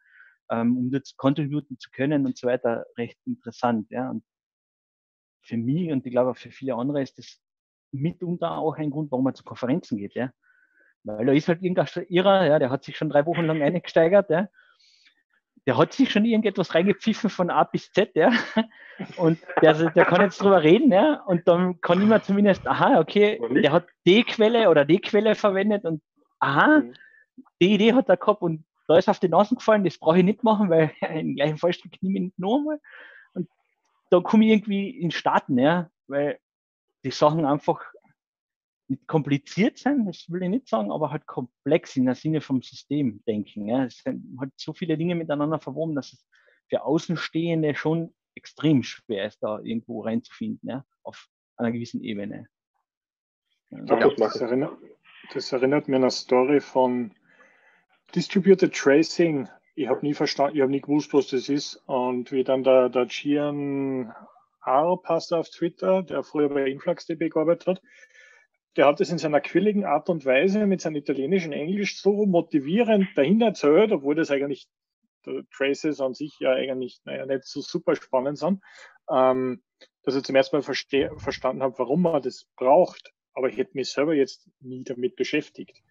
ähm, 0.51 0.77
um 0.77 0.91
das 0.91 1.17
contributen 1.17 1.79
zu 1.79 1.91
können 1.91 2.27
und 2.27 2.37
so 2.37 2.47
weiter, 2.47 2.87
recht 2.97 3.19
interessant. 3.27 3.91
Ja. 3.91 4.11
Und 4.11 4.25
für 5.43 5.57
mich 5.57 5.91
und 5.93 6.05
ich 6.07 6.13
glaube 6.13 6.31
auch 6.31 6.37
für 6.37 6.51
viele 6.51 6.75
andere 6.75 7.03
ist 7.03 7.19
das 7.19 7.41
mitunter 7.93 8.53
auch 8.53 8.77
ein 8.77 8.91
Grund, 8.91 9.11
warum 9.11 9.25
man 9.25 9.35
zu 9.35 9.45
Konferenzen 9.45 9.97
geht, 9.99 10.15
ja. 10.15 10.31
Weil 11.05 11.27
da 11.27 11.33
ist 11.33 11.47
halt 11.47 11.63
irgendein 11.63 11.87
Irrer, 12.09 12.47
ja, 12.47 12.59
der 12.59 12.71
hat 12.71 12.83
sich 12.83 12.97
schon 12.97 13.11
drei 13.11 13.25
Wochen 13.27 13.45
lang 13.45 13.63
eingesteigert, 13.63 14.29
ja. 14.29 14.49
Der 15.65 15.79
hat 15.79 15.93
sich 15.93 16.11
schon 16.11 16.25
irgendetwas 16.25 16.75
reingepfiffen 16.75 17.31
von 17.31 17.51
A 17.51 17.65
bis 17.65 17.93
Z, 17.93 18.11
ja. 18.15 18.33
Und 19.17 19.39
der, 19.63 19.91
der 19.91 20.05
kann 20.05 20.21
jetzt 20.21 20.41
drüber 20.41 20.63
reden, 20.63 20.91
ja. 20.93 21.23
Und 21.23 21.47
dann 21.47 21.81
kann 21.81 22.01
ich 22.01 22.09
mir 22.09 22.23
zumindest, 22.23 22.67
aha, 22.67 22.99
okay, 22.99 23.41
der 23.63 23.73
hat 23.73 23.87
die 24.05 24.25
Quelle 24.25 24.69
oder 24.69 24.85
die 24.85 25.01
Quelle 25.01 25.37
verwendet 25.37 25.85
und 25.85 26.03
aha, 26.41 26.81
mhm. 26.81 26.95
die 27.63 27.75
Idee 27.75 27.95
hat 27.95 28.09
er 28.09 28.17
gehabt 28.17 28.43
und 28.43 28.65
da 28.89 28.97
ist 28.97 29.09
auf 29.09 29.19
die 29.19 29.29
Nase 29.29 29.55
gefallen, 29.55 29.85
das 29.85 29.99
brauche 29.99 30.19
ich 30.19 30.25
nicht 30.25 30.43
machen, 30.45 30.71
weil 30.71 30.93
im 31.01 31.37
gleichen 31.37 31.59
Fallstrick 31.59 32.03
nehme 32.03 32.19
ich 32.19 32.25
nicht 32.25 32.39
nochmal 32.39 32.79
da 34.11 34.21
komme 34.21 34.45
ich 34.45 34.53
irgendwie 34.53 34.91
in 34.91 35.11
Starten, 35.11 35.59
ja, 35.59 35.91
weil 36.07 36.39
die 37.05 37.11
Sachen 37.11 37.45
einfach 37.45 37.81
nicht 38.89 39.07
kompliziert 39.09 39.79
sind, 39.79 40.07
das 40.07 40.31
will 40.31 40.43
ich 40.43 40.49
nicht 40.49 40.69
sagen, 40.69 40.93
aber 40.93 41.11
halt 41.11 41.27
komplex 41.27 41.97
in 41.97 42.07
der 42.07 42.15
Sinne 42.15 42.41
vom 42.41 42.63
System 42.63 43.23
denken. 43.27 43.69
Ja. 43.69 43.85
Es 43.85 43.99
sind 43.99 44.39
halt 44.39 44.53
so 44.57 44.73
viele 44.73 44.97
Dinge 44.97 45.17
miteinander 45.17 45.59
verwoben, 45.59 45.97
dass 45.97 46.13
es 46.13 46.25
für 46.69 46.83
Außenstehende 46.83 47.75
schon 47.75 48.15
extrem 48.37 48.83
schwer 48.83 49.27
ist, 49.27 49.43
da 49.43 49.59
irgendwo 49.59 50.03
reinzufinden, 50.03 50.69
ja, 50.69 50.85
auf 51.03 51.29
einer 51.57 51.73
gewissen 51.73 52.03
Ebene. 52.03 52.47
Ja, 53.71 54.09
das, 54.09 54.37
erinnert, 54.37 54.79
das 55.33 55.53
erinnert 55.53 55.89
mir 55.89 55.97
an 55.97 56.03
eine 56.03 56.11
Story 56.11 56.61
von 56.61 57.13
Distributed 58.15 58.75
Tracing 58.75 59.49
ich 59.77 59.89
habe 59.89 60.05
nie 60.05 60.15
verstanden, 60.15 60.57
ich 60.57 60.63
habe 60.63 60.73
nie 60.73 60.81
gewusst, 60.81 61.13
was 61.13 61.29
das 61.29 61.51
ist. 61.51 61.77
Und 61.87 62.33
wie 62.33 62.45
dann 62.45 62.65
der, 62.65 62.89
der 62.89 63.07
Gian 63.07 64.13
Arp 64.61 65.05
passt 65.05 65.33
auf 65.35 65.51
Twitter, 65.51 66.03
der 66.03 66.23
früher 66.25 66.49
bei 66.49 66.67
InfluxDB 66.67 67.29
gearbeitet 67.29 67.67
hat, 67.67 67.83
der 68.77 68.87
hat 68.87 69.01
es 69.01 69.11
in 69.11 69.19
seiner 69.19 69.41
quilligen 69.41 69.85
Art 69.85 70.09
und 70.09 70.25
Weise 70.25 70.67
mit 70.67 70.81
seinem 70.81 70.97
italienischen 70.97 71.53
Englisch 71.53 72.01
so 72.01 72.27
motivierend 72.27 73.09
dahinter 73.17 73.47
erzählt, 73.47 73.93
obwohl 73.93 74.15
das 74.15 74.31
eigentlich 74.31 74.67
Traces 75.55 76.01
an 76.01 76.15
sich 76.15 76.39
ja 76.41 76.53
eigentlich 76.53 77.01
naja, 77.05 77.27
nicht 77.27 77.45
so 77.45 77.61
super 77.61 77.97
spannend 77.97 78.39
sind, 78.39 78.63
ähm, 79.11 79.63
dass 80.05 80.15
ich 80.15 80.23
zum 80.25 80.37
ersten 80.37 80.57
Mal 80.57 80.63
verstanden 80.63 81.63
habe, 81.63 81.79
warum 81.79 82.03
man 82.03 82.23
das 82.23 82.47
braucht. 82.57 83.13
Aber 83.35 83.51
ich 83.51 83.59
hätte 83.59 83.73
mich 83.75 83.93
selber 83.93 84.15
jetzt 84.15 84.49
nie 84.61 84.85
damit 84.85 85.17
beschäftigt. 85.17 85.83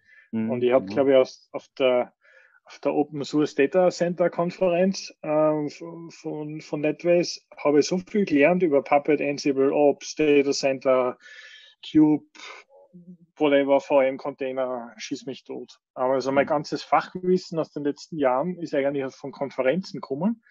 Mhm. 0.44 0.50
Und 0.50 0.62
ich 0.62 0.72
habe, 0.72 0.84
mhm. 0.84 0.90
glaube 0.90 1.10
ich, 1.12 1.16
auf, 1.16 1.30
auf 1.52 1.68
der 1.78 2.12
auf 2.68 2.80
der 2.80 2.94
Open 2.94 3.22
Source 3.24 3.54
Data 3.54 3.90
Center 3.90 4.28
Konferenz 4.28 5.14
äh, 5.22 5.68
von, 5.68 6.60
von 6.60 6.80
NetWays 6.80 7.46
habe 7.56 7.78
ich 7.78 7.86
so 7.86 7.98
viel 7.98 8.24
gelernt 8.24 8.64
über 8.64 8.82
Puppet, 8.82 9.20
Ansible, 9.20 9.72
Ops, 9.72 10.16
Data 10.16 10.50
Center, 10.50 11.16
Cube, 11.88 12.26
whatever, 13.36 13.80
VM 13.80 14.16
Container, 14.16 14.92
schieß 14.96 15.26
mich 15.26 15.44
tot. 15.44 15.78
Aber 15.94 16.14
also 16.14 16.32
mein 16.32 16.46
mhm. 16.46 16.50
ganzes 16.50 16.82
Fachwissen 16.82 17.60
aus 17.60 17.70
den 17.70 17.84
letzten 17.84 18.18
Jahren 18.18 18.56
ist 18.58 18.74
eigentlich 18.74 19.14
von 19.14 19.30
Konferenzen 19.30 20.00
gekommen. 20.00 20.42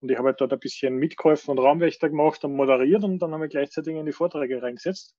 Und 0.00 0.10
ich 0.10 0.18
habe 0.18 0.28
halt 0.28 0.40
dort 0.42 0.52
ein 0.52 0.58
bisschen 0.58 0.96
mitgeholfen 0.96 1.52
und 1.52 1.58
Raumwächter 1.58 2.10
gemacht 2.10 2.44
und 2.44 2.54
moderiert 2.54 3.04
und 3.04 3.20
dann 3.20 3.32
haben 3.32 3.40
wir 3.40 3.48
gleichzeitig 3.48 3.94
in 3.94 4.04
die 4.04 4.12
Vorträge 4.12 4.60
reingesetzt 4.60 5.14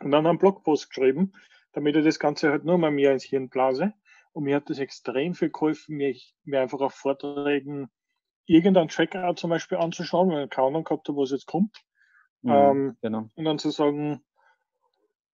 und 0.00 0.10
dann 0.10 0.26
einen 0.26 0.38
Blogpost 0.38 0.90
geschrieben, 0.90 1.32
damit 1.76 1.94
ich 1.94 2.04
das 2.04 2.18
Ganze 2.18 2.50
halt 2.50 2.64
nur 2.64 2.78
mal 2.78 2.90
mir 2.90 3.12
ins 3.12 3.22
Hirn 3.22 3.50
blase. 3.50 3.92
Und 4.32 4.44
mir 4.44 4.56
hat 4.56 4.70
das 4.70 4.78
extrem 4.78 5.34
viel 5.34 5.50
geholfen, 5.50 5.96
mir, 5.96 6.16
mir 6.44 6.62
einfach 6.62 6.80
auf 6.80 6.94
Vorträgen 6.94 7.90
irgendeinen 8.46 8.88
Tracker 8.88 9.36
zum 9.36 9.50
Beispiel 9.50 9.76
anzuschauen, 9.76 10.30
weil 10.30 10.44
ich 10.44 10.50
keine 10.50 10.68
Ahnung 10.68 10.84
gehabt 10.84 11.06
habe, 11.08 11.18
was 11.18 11.32
jetzt 11.32 11.46
kommt. 11.46 11.76
Mhm, 12.40 12.50
ähm, 12.50 12.96
genau. 13.02 13.28
Und 13.34 13.44
dann 13.44 13.58
zu 13.58 13.68
sagen, 13.68 14.22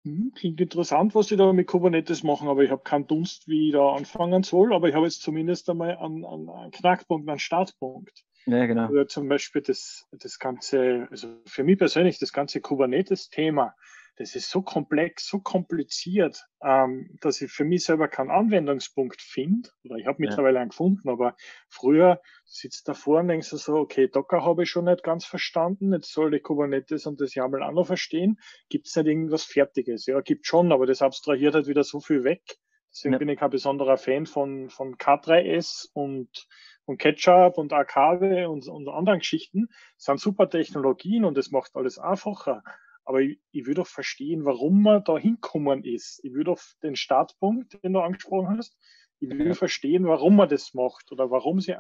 hm, 0.04 0.32
klingt 0.36 0.62
interessant, 0.62 1.16
was 1.16 1.28
sie 1.28 1.38
da 1.38 1.54
mit 1.54 1.66
Kubernetes 1.66 2.22
machen, 2.22 2.48
aber 2.48 2.64
ich 2.64 2.70
habe 2.70 2.84
keinen 2.84 3.08
Dunst, 3.08 3.48
wie 3.48 3.70
ich 3.70 3.74
da 3.74 3.94
anfangen 3.94 4.44
soll, 4.44 4.74
aber 4.74 4.90
ich 4.90 4.94
habe 4.94 5.06
jetzt 5.06 5.24
zumindest 5.24 5.68
einmal 5.72 5.98
einen, 5.98 6.24
einen 6.24 6.72
Knackpunkt, 6.72 7.28
einen 7.28 7.40
Startpunkt. 7.40 8.26
Ja, 8.46 8.64
genau. 8.68 8.90
Oder 8.90 9.08
zum 9.08 9.28
Beispiel 9.28 9.64
das, 9.64 10.06
das 10.12 10.38
ganze, 10.38 11.08
also 11.10 11.30
für 11.46 11.64
mich 11.64 11.80
persönlich, 11.80 12.20
das 12.20 12.32
ganze 12.32 12.62
Kubernetes-Thema 12.62 13.74
das 14.18 14.36
ist 14.36 14.50
so 14.50 14.64
komplex, 14.64 15.28
so 15.28 15.40
kompliziert, 15.40 16.44
ähm, 16.62 17.18
dass 17.22 17.40
ich 17.42 17.52
für 17.52 17.64
mich 17.64 17.86
selber 17.86 18.08
keinen 18.08 18.32
Anwendungspunkt 18.32 19.22
finde. 19.22 19.70
Oder 19.84 19.98
ich 19.98 20.08
habe 20.08 20.18
mittlerweile 20.20 20.56
ja. 20.56 20.62
einen 20.62 20.70
gefunden, 20.70 21.08
aber 21.08 21.36
früher 21.70 22.20
sitzt 22.44 22.88
davor 22.88 23.20
und 23.20 23.28
denkst 23.28 23.52
du 23.52 23.58
so, 23.58 23.76
okay, 23.76 24.08
Docker 24.08 24.44
habe 24.44 24.64
ich 24.64 24.70
schon 24.70 24.86
nicht 24.86 25.04
ganz 25.04 25.26
verstanden, 25.26 25.94
jetzt 25.94 26.12
soll 26.12 26.34
ich 26.34 26.42
Kubernetes 26.42 27.06
und 27.06 27.22
das 27.22 27.36
YAML 27.36 27.62
auch 27.62 27.72
noch 27.72 27.86
verstehen. 27.86 28.40
Gibt 28.70 28.88
es 28.88 28.96
nicht 28.96 29.06
irgendwas 29.06 29.44
Fertiges? 29.44 30.08
Ja, 30.08 30.20
gibt 30.22 30.48
schon, 30.48 30.72
aber 30.72 30.88
das 30.88 31.04
abstrahiert 31.04 31.54
halt 31.54 31.68
wieder 31.68 31.84
so 31.84 32.00
viel 32.00 32.24
weg. 32.24 32.58
Deswegen 32.92 33.14
ja. 33.14 33.20
bin 33.20 33.30
ich 33.30 33.38
kein 33.38 33.52
besonderer 33.52 33.98
Fan 33.98 34.26
von, 34.26 34.72
von 34.72 34.96
K3S 34.96 35.90
und, 35.94 36.48
und 36.86 36.98
Ketchup 36.98 37.60
und 37.60 37.72
Arcade 37.72 38.50
und, 38.50 38.68
und 38.68 38.90
anderen 38.90 39.20
Geschichten. 39.20 39.68
Sind 39.98 40.20
super 40.20 40.50
Technologien 40.50 41.24
und 41.24 41.38
das 41.38 41.52
macht 41.52 41.76
alles 41.76 42.00
einfacher. 42.00 42.64
Aber 43.08 43.22
ich, 43.22 43.40
ich 43.54 43.66
würde 43.66 43.84
auch 43.84 43.88
verstehen, 43.88 44.44
warum 44.44 44.84
man 44.84 45.02
da 45.02 45.18
hinkommen 45.18 45.86
ist. 45.86 46.20
Ich 46.26 46.34
würde 46.34 46.52
auch 46.52 46.60
den 46.84 46.98
Startpunkt, 46.98 47.82
den 47.82 47.94
du 47.94 48.02
angesprochen 48.02 48.58
hast, 48.58 48.78
ich 49.22 49.30
würde 49.30 49.46
ja. 49.46 49.54
verstehen, 49.54 50.06
warum 50.06 50.36
man 50.36 50.50
das 50.50 50.74
macht 50.74 51.14
oder 51.14 51.32
warum 51.32 51.62
sie 51.62 51.74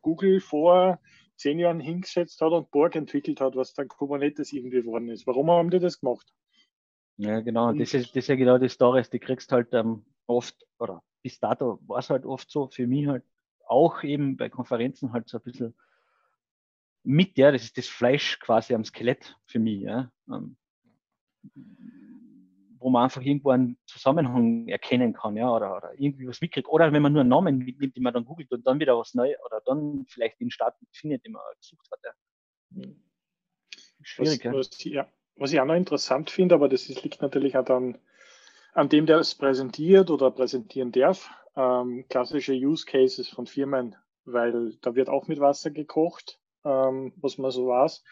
Google 0.00 0.40
vor 0.40 1.00
zehn 1.36 1.60
Jahren 1.60 1.78
hingesetzt 1.78 2.40
hat 2.40 2.50
und 2.50 2.72
Borg 2.72 2.96
entwickelt 2.96 3.40
hat, 3.40 3.54
was 3.54 3.74
dann 3.74 3.86
Kubernetes 3.86 4.52
irgendwie 4.52 4.80
geworden 4.82 5.08
ist. 5.08 5.24
Warum 5.24 5.50
haben 5.52 5.70
die 5.70 5.78
das 5.78 6.00
gemacht? 6.00 6.34
Ja, 7.16 7.40
genau. 7.40 7.68
Und- 7.68 7.78
Das 7.80 7.94
ist, 7.94 8.10
das 8.10 8.24
ist 8.24 8.28
ja 8.28 8.34
genau 8.34 8.58
die 8.58 8.68
Stories, 8.68 9.08
die 9.08 9.20
kriegst 9.20 9.52
halt 9.52 9.72
ähm, 9.74 10.04
oft, 10.26 10.66
oder 10.80 11.04
bis 11.22 11.38
dato 11.38 11.78
war 11.86 12.00
es 12.00 12.10
halt 12.10 12.26
oft 12.26 12.50
so, 12.50 12.68
für 12.68 12.88
mich 12.88 13.06
halt 13.06 13.24
auch 13.68 14.02
eben 14.02 14.36
bei 14.36 14.48
Konferenzen 14.48 15.12
halt 15.12 15.28
so 15.28 15.38
ein 15.38 15.44
bisschen 15.44 15.74
mit, 17.04 17.38
ja, 17.38 17.52
das 17.52 17.62
ist 17.62 17.78
das 17.78 17.86
Fleisch 17.86 18.38
quasi 18.40 18.74
am 18.74 18.84
Skelett 18.84 19.36
für 19.46 19.60
mich, 19.60 19.82
ja. 19.82 20.10
Ähm, 20.28 20.56
wo 22.78 22.90
man 22.90 23.04
einfach 23.04 23.22
irgendwo 23.22 23.50
einen 23.50 23.78
Zusammenhang 23.86 24.66
erkennen 24.68 25.12
kann, 25.12 25.36
ja, 25.36 25.54
oder, 25.54 25.76
oder 25.76 25.92
irgendwie 25.96 26.26
was 26.26 26.40
mitkriegt. 26.40 26.68
Oder 26.68 26.92
wenn 26.92 27.02
man 27.02 27.12
nur 27.12 27.20
einen 27.20 27.30
Namen 27.30 27.58
mitnimmt, 27.58 27.96
den 27.96 28.02
man 28.02 28.12
dann 28.12 28.24
googelt 28.24 28.50
und 28.50 28.66
dann 28.66 28.80
wieder 28.80 28.98
was 28.98 29.14
neu 29.14 29.34
oder 29.46 29.60
dann 29.64 30.04
vielleicht 30.08 30.40
den 30.40 30.50
Start 30.50 30.74
findet, 30.90 31.24
den 31.24 31.32
man 31.32 31.42
gesucht 31.60 31.88
hat. 31.92 32.00
Ja. 32.70 32.84
Schwierig, 34.02 34.44
was, 34.44 34.44
ja. 34.44 34.52
was, 34.52 34.70
ich- 34.78 34.84
ja. 34.92 35.08
was 35.36 35.52
ich 35.52 35.60
auch 35.60 35.64
noch 35.64 35.76
interessant 35.76 36.30
finde, 36.30 36.56
aber 36.56 36.68
das 36.68 36.88
ist, 36.88 37.04
liegt 37.04 37.22
natürlich 37.22 37.56
auch 37.56 37.64
dann 37.64 37.98
an 38.74 38.88
dem, 38.88 39.06
der 39.06 39.18
es 39.18 39.34
präsentiert 39.34 40.10
oder 40.10 40.30
präsentieren 40.30 40.90
darf, 40.92 41.30
ähm, 41.54 42.06
klassische 42.08 42.54
Use 42.54 42.86
Cases 42.86 43.28
von 43.28 43.46
Firmen, 43.46 43.94
weil 44.24 44.76
da 44.80 44.94
wird 44.94 45.08
auch 45.08 45.28
mit 45.28 45.38
Wasser 45.38 45.70
gekocht, 45.70 46.40
ähm, 46.64 47.12
was 47.16 47.38
man 47.38 47.50
so 47.50 47.68
weiß. 47.68 48.02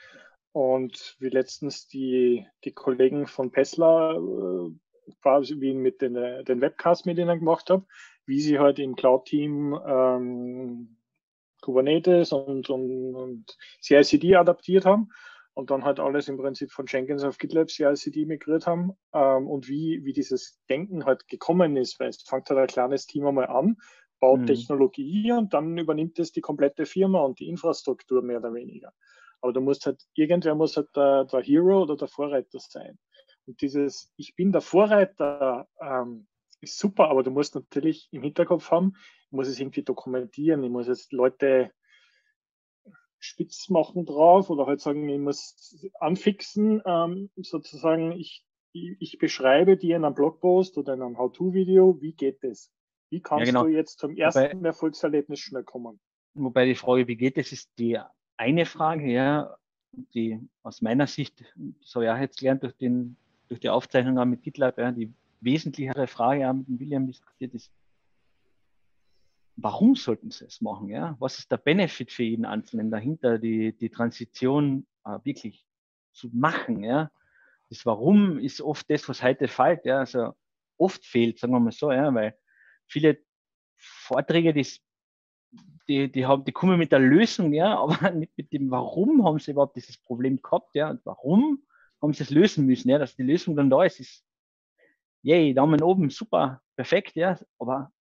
Und 0.53 1.17
wie 1.21 1.29
letztens 1.29 1.87
die, 1.87 2.47
die 2.65 2.73
Kollegen 2.73 3.27
von 3.27 3.53
Pessler 3.53 4.17
äh, 4.17 5.13
quasi 5.23 5.61
wie 5.61 5.75
mit 5.75 6.03
den, 6.03 6.17
äh, 6.17 6.45
den 6.45 6.61
Webcast 6.61 7.07
mit 7.07 7.19
ihnen 7.19 7.39
gemacht 7.39 7.71
habe, 7.71 7.87
wie 8.27 8.41
sie 8.41 8.59
halt 8.59 8.79
im 8.79 8.97
Cloud-Team 8.97 9.79
ähm, 9.87 10.97
Kubernetes 11.63 12.33
und, 12.33 12.71
und, 12.71 13.15
und 13.15 13.57
CI/CD 13.83 14.37
adaptiert 14.37 14.87
haben 14.87 15.11
und 15.55 15.71
dann 15.71 15.85
halt 15.85 16.01
alles 16.01 16.29
im 16.29 16.37
Prinzip 16.39 16.71
von 16.73 16.87
Jenkins 16.89 17.23
auf 17.23 17.39
GitLab 17.39 17.69
CI/CD 17.71 18.25
migriert 18.27 18.67
haben 18.67 18.93
ähm, 19.13 19.47
und 19.47 19.69
wie, 19.69 20.01
wie 20.05 20.13
dieses 20.13 20.61
Denken 20.69 21.05
halt 21.05 21.29
gekommen 21.29 21.77
ist, 21.77 22.01
weil 22.01 22.09
es 22.09 22.23
fängt 22.23 22.49
halt 22.51 22.59
ein 22.59 22.67
kleines 22.67 23.07
Team 23.07 23.27
einmal 23.27 23.47
an, 23.49 23.77
baut 24.21 24.41
Mhm. 24.41 24.47
Technologie 24.47 25.33
und 25.33 25.53
dann 25.55 25.77
übernimmt 25.79 26.19
es 26.19 26.33
die 26.33 26.41
komplette 26.41 26.87
Firma 26.87 27.21
und 27.21 27.41
die 27.41 27.49
Infrastruktur 27.49 28.23
mehr 28.23 28.39
oder 28.39 28.55
weniger. 28.55 28.93
Aber 29.41 29.53
du 29.53 29.61
musst 29.61 29.87
halt, 29.87 30.03
irgendwer 30.15 30.55
muss 30.55 30.77
halt 30.77 30.89
der, 30.95 31.25
der 31.25 31.43
Hero 31.43 31.83
oder 31.83 31.97
der 31.97 32.09
Vorreiter 32.09 32.59
sein. 32.59 32.99
Und 33.47 33.61
dieses, 33.61 34.13
ich 34.17 34.35
bin 34.37 34.53
der 34.53 34.61
Vorreiter, 34.61 35.67
ähm, 35.81 36.27
ist 36.61 36.79
super, 36.79 37.09
aber 37.09 37.23
du 37.23 37.31
musst 37.31 37.55
natürlich 37.55 38.09
im 38.11 38.23
Hinterkopf 38.23 38.71
haben, 38.71 38.93
ich 39.27 39.33
muss 39.33 39.49
es 39.49 39.59
irgendwie 39.59 39.83
dokumentieren, 39.83 40.63
ich 40.63 40.71
muss 40.71 40.89
jetzt 40.89 41.13
Leute 41.13 41.73
spitz 43.19 43.69
machen 43.69 44.07
drauf 44.07 44.51
oder 44.51 44.67
halt 44.67 44.81
sagen, 44.81 45.09
ich 45.09 45.19
muss 45.19 45.89
anfixen, 46.01 46.83
ähm, 46.85 47.31
sozusagen, 47.37 48.13
ich, 48.13 48.45
ich, 48.73 49.19
beschreibe 49.19 49.77
dir 49.77 49.97
in 49.97 50.05
einem 50.05 50.15
Blogpost 50.15 50.79
oder 50.79 50.95
in 50.95 51.03
einem 51.03 51.19
How-To-Video, 51.19 52.01
wie 52.01 52.15
geht 52.15 52.43
das? 52.43 52.73
Wie 53.11 53.21
kannst 53.21 53.47
genau. 53.47 53.65
du 53.65 53.71
jetzt 53.71 53.99
zum 53.99 54.17
ersten 54.17 54.65
Erfolgserlebnis 54.65 55.41
schnell 55.41 55.65
kommen? 55.65 56.01
Wobei 56.35 56.65
die 56.65 56.77
Frage, 56.77 57.09
wie 57.09 57.17
geht 57.17 57.37
es, 57.37 57.53
ist 57.53 57.71
die 57.79 57.99
eine 58.41 58.65
Frage, 58.65 59.13
ja, 59.13 59.55
die 60.15 60.41
aus 60.63 60.81
meiner 60.81 61.07
Sicht, 61.07 61.45
ich 61.77 61.97
auch 61.97 62.17
jetzt 62.17 62.39
gelernt 62.39 62.63
durch, 62.63 62.75
den, 62.75 63.17
durch 63.49 63.61
die 63.61 63.69
Aufzeichnung 63.69 64.19
auch 64.19 64.25
mit 64.25 64.43
GitLab, 64.43 64.79
ja, 64.79 64.93
die 64.93 65.13
wesentlichere 65.43 66.07
Frage 66.07 66.49
auch 66.49 66.55
mit 66.55 66.67
dem 66.67 66.81
William 66.81 67.07
diskutiert 67.07 67.53
ist, 67.53 67.71
warum 69.57 69.95
sollten 69.95 70.31
sie 70.31 70.47
es 70.47 70.63
machen? 70.63 70.89
Ja? 70.89 71.17
Was 71.19 71.39
ist 71.39 71.53
der 71.53 71.59
Benefit 71.59 72.13
für 72.13 72.23
jeden 72.23 72.47
Einzelnen 72.47 72.91
dahinter, 72.91 73.39
die, 73.39 73.77
die 73.77 73.91
Transition 73.91 74.87
äh, 75.05 75.19
wirklich 75.23 75.67
zu 76.13 76.31
machen? 76.33 76.83
Ja? 76.83 77.11
Das 77.69 77.85
Warum 77.85 78.39
ist 78.39 78.63
oft 78.63 78.89
das, 78.89 79.07
was 79.07 79.23
heute 79.23 79.49
fehlt. 79.49 79.85
Ja? 79.85 79.99
Also 79.99 80.33
oft 80.79 81.05
fehlt, 81.05 81.39
sagen 81.39 81.53
wir 81.53 81.61
mal 81.61 81.73
so, 81.73 81.93
ja? 81.93 82.15
weil 82.15 82.39
viele 82.87 83.19
Vorträge, 83.77 84.55
die, 84.55 84.67
die, 85.89 86.11
die, 86.11 86.27
haben, 86.27 86.45
die 86.45 86.53
kommen 86.53 86.79
mit 86.79 86.93
der 86.93 87.01
Lösung, 87.01 87.53
ja, 87.53 87.79
aber 87.83 88.11
nicht 88.11 88.33
mit 88.37 88.53
dem, 88.53 88.71
warum 88.71 89.25
haben 89.25 89.39
sie 89.39 89.53
überhaupt 89.53 89.77
dieses 89.77 89.99
Problem 89.99 90.41
gehabt, 90.41 90.75
ja, 90.75 90.91
und 90.91 91.01
warum 91.05 91.63
haben 92.01 92.13
sie 92.13 92.23
es 92.23 92.31
lösen 92.31 92.67
müssen, 92.67 92.89
ja, 92.89 92.99
dass 92.99 93.17
die 93.17 93.23
Lösung 93.23 93.57
dann 93.57 93.71
da 93.71 93.85
ist, 93.85 94.01
ist, 94.01 94.25
yay, 95.23 95.53
Daumen 95.53 95.83
oben, 95.83 96.11
super, 96.11 96.63
perfekt, 96.77 97.17
ja, 97.17 97.39
aber 97.59 97.93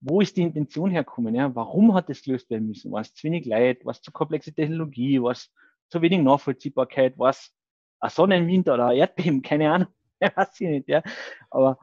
wo 0.00 0.22
ist 0.22 0.36
die 0.36 0.42
Intention 0.42 0.90
herkommen, 0.90 1.34
ja, 1.34 1.54
warum 1.54 1.94
hat 1.94 2.08
das 2.08 2.22
gelöst 2.22 2.48
werden 2.50 2.68
müssen, 2.68 2.90
war 2.90 3.02
es 3.02 3.14
zu 3.14 3.24
wenig 3.24 3.44
Leid, 3.44 3.84
war 3.84 3.92
es 3.92 4.00
zu 4.00 4.10
komplexe 4.10 4.52
Technologie, 4.52 5.22
war 5.22 5.32
es 5.32 5.52
zu 5.88 6.00
wenig 6.00 6.20
Nachvollziehbarkeit, 6.22 7.18
war 7.18 7.30
es 7.30 7.54
ein 8.00 8.10
Sonnenwind 8.10 8.68
oder 8.68 8.86
ein 8.86 8.96
Erdbeben, 8.96 9.42
keine 9.42 9.70
Ahnung, 9.70 9.88
weiß 10.20 10.60
ich 10.60 10.68
nicht, 10.68 10.88
ja, 10.88 11.02
aber 11.50 11.78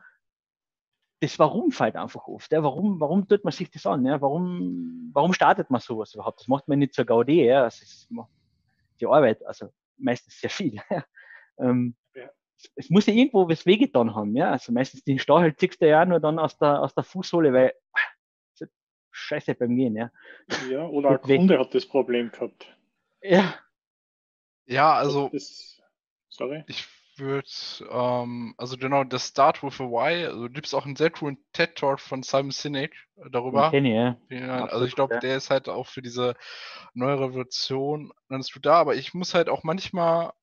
das 1.19 1.39
Warum 1.39 1.71
fällt 1.71 1.95
einfach 1.95 2.27
oft. 2.27 2.51
Ja. 2.51 2.61
Warum, 2.63 2.99
warum 2.99 3.27
tut 3.27 3.43
man 3.43 3.51
sich 3.51 3.71
das 3.71 3.85
an? 3.85 4.05
Ja. 4.05 4.21
Warum, 4.21 5.09
warum 5.13 5.33
startet 5.33 5.69
man 5.71 5.81
sowas 5.81 6.13
überhaupt? 6.13 6.39
Das 6.41 6.47
macht 6.47 6.67
man 6.67 6.79
nicht 6.79 6.93
zur 6.93 7.05
Gaudi. 7.05 7.43
Ja. 7.45 7.63
Das 7.63 7.81
ist 7.81 8.09
die 8.99 9.05
Arbeit, 9.07 9.43
also 9.45 9.69
meistens 9.97 10.39
sehr 10.39 10.49
viel. 10.49 10.79
Ja. 10.89 11.05
Ähm, 11.59 11.95
Ja. 12.15 12.29
Es 12.75 12.89
muss 12.89 13.05
ja 13.05 13.13
irgendwo 13.13 13.47
was 13.49 13.65
wehgetan 13.65 14.13
haben. 14.15 14.35
Ja. 14.35 14.51
Also 14.51 14.71
meistens 14.71 15.03
den 15.03 15.19
Stachel 15.19 15.55
ziehst 15.55 15.81
du 15.81 15.87
ja 15.87 16.05
nur 16.05 16.19
dann 16.19 16.39
aus 16.39 16.57
der, 16.57 16.81
aus 16.81 16.93
der 16.93 17.03
Fußsohle, 17.03 17.51
weil 17.53 17.73
das 18.51 18.61
ist 18.69 18.73
scheiße 19.11 19.55
beim 19.55 19.75
Gehen. 19.75 19.95
Ja. 19.95 20.11
Ja, 20.69 20.85
oder 20.87 21.09
ein. 21.11 21.21
Kunde 21.21 21.59
hat 21.59 21.73
das 21.73 21.85
Problem 21.87 22.31
gehabt. 22.31 22.75
ja, 23.21 23.55
Ja, 24.65 24.93
also 24.93 25.29
Das, 25.33 25.81
sorry. 26.29 26.63
ich 26.67 26.85
würde, 27.19 27.49
ähm, 27.89 28.53
also 28.57 28.77
genau, 28.77 29.03
das 29.03 29.27
Start 29.27 29.63
with 29.63 29.79
a 29.79 29.85
Why, 29.85 30.25
also 30.25 30.49
gibt 30.49 30.67
es 30.67 30.73
auch 30.73 30.85
einen 30.85 30.95
sehr 30.95 31.09
coolen 31.09 31.37
TED-Talk 31.53 31.99
von 31.99 32.23
Simon 32.23 32.51
Sinek 32.51 32.95
den 33.15 33.31
darüber. 33.31 33.71
kenne 33.71 34.17
ich, 34.29 34.39
ja. 34.39 34.65
Also 34.65 34.85
ich 34.85 34.95
glaube, 34.95 35.15
ja. 35.15 35.19
der 35.19 35.37
ist 35.37 35.49
halt 35.49 35.69
auch 35.69 35.87
für 35.87 36.01
diese 36.01 36.35
neue 36.93 37.19
Revolution 37.19 38.11
ganz 38.29 38.51
gut 38.51 38.65
da, 38.65 38.75
aber 38.75 38.95
ich 38.95 39.13
muss 39.13 39.33
halt 39.33 39.49
auch 39.49 39.63
manchmal, 39.63 40.33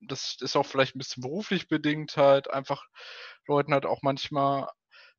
das 0.00 0.36
ist 0.40 0.56
auch 0.56 0.66
vielleicht 0.66 0.96
ein 0.96 0.98
bisschen 0.98 1.22
beruflich 1.22 1.68
bedingt, 1.68 2.16
halt 2.16 2.50
einfach 2.50 2.86
Leuten 3.46 3.72
halt 3.72 3.86
auch 3.86 4.02
manchmal, 4.02 4.68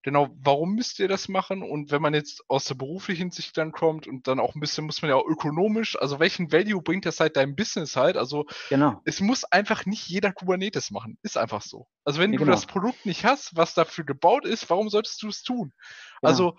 genau, 0.06 0.30
warum 0.40 0.76
müsst 0.76 1.00
ihr 1.00 1.08
das 1.08 1.28
machen? 1.28 1.64
Und 1.64 1.90
wenn 1.90 2.02
man 2.02 2.14
jetzt 2.14 2.44
aus 2.48 2.66
der 2.66 2.76
beruflichen 2.76 3.32
Sicht 3.32 3.58
dann 3.58 3.72
kommt 3.72 4.06
und 4.06 4.28
dann 4.28 4.40
auch 4.40 4.54
ein 4.54 4.60
bisschen, 4.60 4.86
muss 4.86 5.02
man 5.02 5.10
ja 5.10 5.16
auch 5.16 5.26
ökonomisch, 5.26 6.00
also 6.00 6.20
welchen 6.20 6.52
Value 6.52 6.80
bringt 6.84 7.08
das 7.08 7.20
halt 7.20 7.36
deinem 7.36 7.56
Business 7.56 7.96
halt? 7.96 8.16
Also 8.16 8.46
Genau. 8.70 9.02
es 9.06 9.20
muss 9.20 9.46
einfach 9.46 9.88
nicht 9.88 10.08
jeder 10.08 10.32
Kubernetes 10.32 10.92
machen. 10.92 11.18
Ist 11.24 11.38
einfach 11.40 11.64
so. 11.64 11.88
Also 12.04 12.20
wenn 12.22 12.32
Ja, 12.32 12.38
du 12.38 12.44
genau. 12.46 12.52
das 12.56 12.68
Produkt 12.68 13.08
nicht 13.08 13.26
hast, 13.26 13.56
was 13.56 13.74
dafür 13.74 14.06
gebaut 14.06 14.46
ist, 14.46 14.70
warum 14.70 14.90
solltest 14.90 15.24
du 15.24 15.28
es 15.30 15.42
tun? 15.42 15.74
Genau. 16.22 16.30
Also 16.30 16.58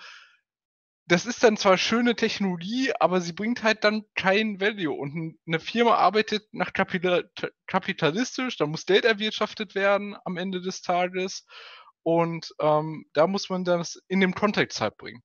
das 1.09 1.25
ist 1.25 1.45
dann 1.45 1.57
zwar 1.57 1.79
schöne 1.79 2.17
Technologie, 2.17 2.93
aber 2.99 3.21
sie 3.21 3.33
bringt 3.33 3.63
halt 3.63 3.85
dann 3.85 4.07
kein 4.17 4.61
Value. 4.61 4.93
Und 4.93 5.39
eine 5.47 5.61
Firma 5.61 5.95
arbeitet 5.95 6.53
nach 6.53 6.73
Kapital 6.73 7.31
kapitalistisch, 7.69 8.57
da 8.57 8.67
muss 8.67 8.87
Geld 8.87 9.05
erwirtschaftet 9.05 9.77
werden 9.77 10.17
am 10.25 10.37
Ende 10.37 10.61
des 10.61 10.83
Tages. 10.83 11.47
Und 12.07 12.55
ähm, 12.61 13.05
da 13.15 13.27
muss 13.27 13.51
man 13.51 13.65
das 13.65 14.01
in 14.07 14.21
dem 14.21 14.33
Kontext 14.33 14.81
halt 14.81 14.97
bringen. 14.97 15.25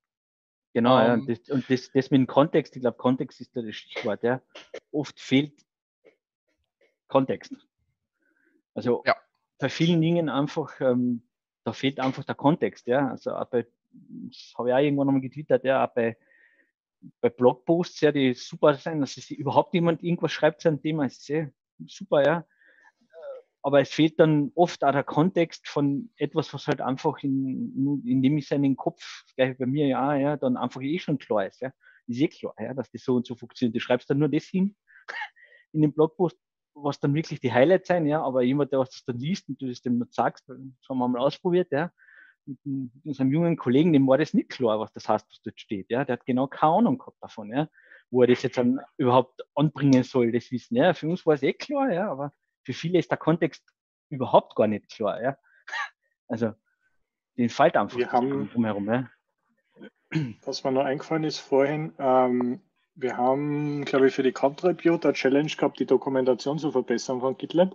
Genau, 0.74 0.98
ja. 0.98 1.14
Ähm, 1.14 1.20
Und, 1.20 1.28
das, 1.28 1.48
und 1.48 1.70
das, 1.70 1.92
das 1.92 2.10
mit 2.10 2.18
dem 2.18 2.26
Kontext, 2.26 2.74
ich 2.74 2.82
glaube, 2.82 2.96
Kontext 2.96 3.40
ist 3.40 3.56
da 3.56 3.62
das 3.62 3.76
Stichwort, 3.76 4.24
ja. 4.24 4.42
Oft 4.90 5.20
fehlt 5.20 5.52
Kontext. 7.06 7.54
Also 8.74 9.04
Ja. 9.06 9.14
bei 9.58 9.68
vielen 9.68 10.00
Dingen 10.00 10.28
einfach, 10.28 10.80
ähm, 10.80 11.22
da 11.62 11.72
fehlt 11.72 12.00
einfach 12.00 12.24
der 12.24 12.34
Kontext, 12.34 12.88
ja. 12.88 13.10
Also 13.10 13.32
auch 13.36 13.44
bei, 13.44 13.64
das 13.92 14.52
habe 14.58 14.70
ich 14.70 14.74
auch 14.74 14.78
irgendwann 14.78 15.06
nochmal 15.06 15.22
getwittert, 15.22 15.62
ja, 15.62 15.86
auch 15.86 15.94
bei, 15.94 16.16
bei 17.20 17.30
Blogposts, 17.30 18.00
ja, 18.00 18.10
die 18.10 18.34
super 18.34 18.74
sein, 18.74 19.00
dass 19.00 19.14
sich 19.14 19.30
überhaupt 19.30 19.72
jemand 19.72 20.02
irgendwas 20.02 20.32
schreibt 20.32 20.60
zu 20.60 20.66
einem 20.66 20.82
Thema, 20.82 21.06
ist 21.06 21.24
sehr 21.24 21.52
super, 21.86 22.26
ja. 22.26 22.44
Aber 23.62 23.80
es 23.80 23.90
fehlt 23.90 24.18
dann 24.18 24.50
oft 24.54 24.82
auch 24.84 24.92
der 24.92 25.04
Kontext 25.04 25.68
von 25.68 26.10
etwas, 26.16 26.52
was 26.52 26.66
halt 26.66 26.80
einfach 26.80 27.18
in, 27.22 28.02
in 28.04 28.22
dem 28.22 28.36
ich 28.38 28.48
seinen 28.48 28.76
Kopf, 28.76 29.24
gleich 29.36 29.56
bei 29.56 29.66
mir 29.66 29.86
ja, 29.86 30.16
ja, 30.16 30.36
dann 30.36 30.56
einfach 30.56 30.82
eh 30.82 30.98
schon 30.98 31.18
klar 31.18 31.46
ist, 31.46 31.60
ja. 31.60 31.72
Ist 32.08 32.20
eh 32.20 32.28
klar, 32.28 32.54
ja, 32.58 32.74
dass 32.74 32.90
das 32.90 33.04
so 33.04 33.14
und 33.14 33.26
so 33.26 33.36
funktioniert. 33.36 33.76
Du 33.76 33.80
schreibst 33.80 34.10
dann 34.10 34.18
nur 34.18 34.28
das 34.28 34.44
hin 34.44 34.74
in 35.72 35.82
den 35.82 35.92
Blogpost, 35.92 36.36
was 36.74 36.98
dann 37.00 37.14
wirklich 37.14 37.40
die 37.40 37.52
Highlights 37.52 37.88
sein, 37.88 38.06
ja, 38.06 38.22
aber 38.22 38.42
jemand, 38.42 38.72
der 38.72 38.80
was 38.80 38.90
das 38.90 39.04
dann 39.04 39.18
liest 39.18 39.48
und 39.48 39.60
du 39.60 39.68
das 39.68 39.82
dem 39.82 39.98
nicht 39.98 40.14
sagst, 40.14 40.48
das 40.48 40.56
haben 40.88 40.98
wir 40.98 41.08
mal 41.08 41.20
ausprobiert, 41.20 41.70
ja, 41.70 41.92
mit, 42.46 42.58
einem- 42.64 42.90
mit 42.94 43.06
unserem 43.06 43.32
jungen 43.32 43.56
Kollegen, 43.56 43.92
dem 43.92 44.06
war 44.08 44.18
das 44.18 44.34
nicht 44.34 44.48
klar, 44.50 44.80
was 44.80 44.92
das 44.92 45.08
heißt, 45.08 45.26
was 45.30 45.42
dort 45.42 45.60
steht, 45.60 45.90
ja, 45.90 46.04
der 46.04 46.14
hat 46.14 46.26
genau 46.26 46.46
keine 46.48 46.72
Ahnung 46.74 46.98
gehabt 46.98 47.18
davon, 47.22 47.50
ja, 47.52 47.68
wo 48.10 48.22
er 48.22 48.28
das 48.28 48.42
jetzt 48.42 48.58
dann 48.58 48.80
überhaupt 48.96 49.42
anbringen 49.54 50.02
soll, 50.02 50.32
das 50.32 50.50
Wissen, 50.50 50.76
ja, 50.76 50.94
für 50.94 51.08
uns 51.08 51.24
war 51.26 51.34
es 51.34 51.42
eh 51.42 51.52
klar, 51.52 51.92
ja, 51.92 52.10
aber 52.10 52.32
für 52.62 52.72
viele 52.72 52.98
ist 52.98 53.10
der 53.10 53.18
Kontext 53.18 53.64
überhaupt 54.08 54.54
gar 54.56 54.66
nicht 54.66 54.88
klar, 54.90 55.20
ja, 55.22 55.36
also, 56.28 56.52
den 57.36 57.48
fällt 57.48 57.76
einfach 57.76 57.96
Wir 57.96 58.12
haben- 58.12 58.50
drumherum, 58.50 58.86
ja. 58.88 59.08
Was 60.44 60.62
mir 60.62 60.72
noch 60.72 60.84
eingefallen 60.84 61.24
ist 61.24 61.38
vorhin, 61.38 61.94
ähm, 61.98 62.60
wir 62.94 63.16
haben, 63.16 63.86
glaube 63.86 64.08
ich, 64.08 64.14
für 64.14 64.22
die 64.22 64.32
Contributor 64.32 65.14
Challenge 65.14 65.48
gehabt, 65.48 65.80
die 65.80 65.86
Dokumentation 65.86 66.58
zu 66.58 66.70
verbessern 66.70 67.20
von 67.20 67.38
GitLab. 67.38 67.74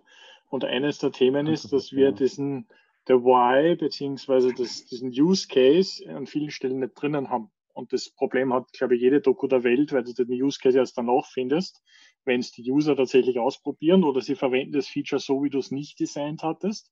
Und 0.49 0.63
eines 0.63 0.99
der 0.99 1.11
Themen 1.11 1.47
ist, 1.47 1.73
dass 1.73 1.91
wir 1.91 2.11
diesen, 2.11 2.67
der 3.07 3.23
Why 3.23 3.75
beziehungsweise 3.75 4.53
das, 4.53 4.85
diesen 4.85 5.09
Use 5.09 5.47
Case 5.47 6.07
an 6.07 6.27
vielen 6.27 6.51
Stellen 6.51 6.79
nicht 6.79 6.93
drinnen 6.93 7.31
haben. 7.31 7.49
Und 7.73 7.91
das 7.93 8.11
Problem 8.11 8.53
hat, 8.53 8.71
glaube 8.73 8.95
ich, 8.95 9.01
jede 9.01 9.19
Doku 9.19 9.47
der 9.47 9.63
Welt, 9.63 9.91
weil 9.91 10.03
du 10.03 10.13
den 10.13 10.29
Use 10.31 10.59
Case 10.61 10.77
erst 10.77 10.97
danach 10.97 11.25
findest, 11.25 11.81
wenn 12.27 12.41
es 12.41 12.51
die 12.51 12.69
User 12.69 12.95
tatsächlich 12.95 13.39
ausprobieren 13.39 14.03
oder 14.03 14.21
sie 14.21 14.35
verwenden 14.35 14.73
das 14.73 14.87
Feature 14.87 15.19
so, 15.19 15.43
wie 15.43 15.49
du 15.49 15.59
es 15.59 15.71
nicht 15.71 15.99
designt 15.99 16.43
hattest. 16.43 16.91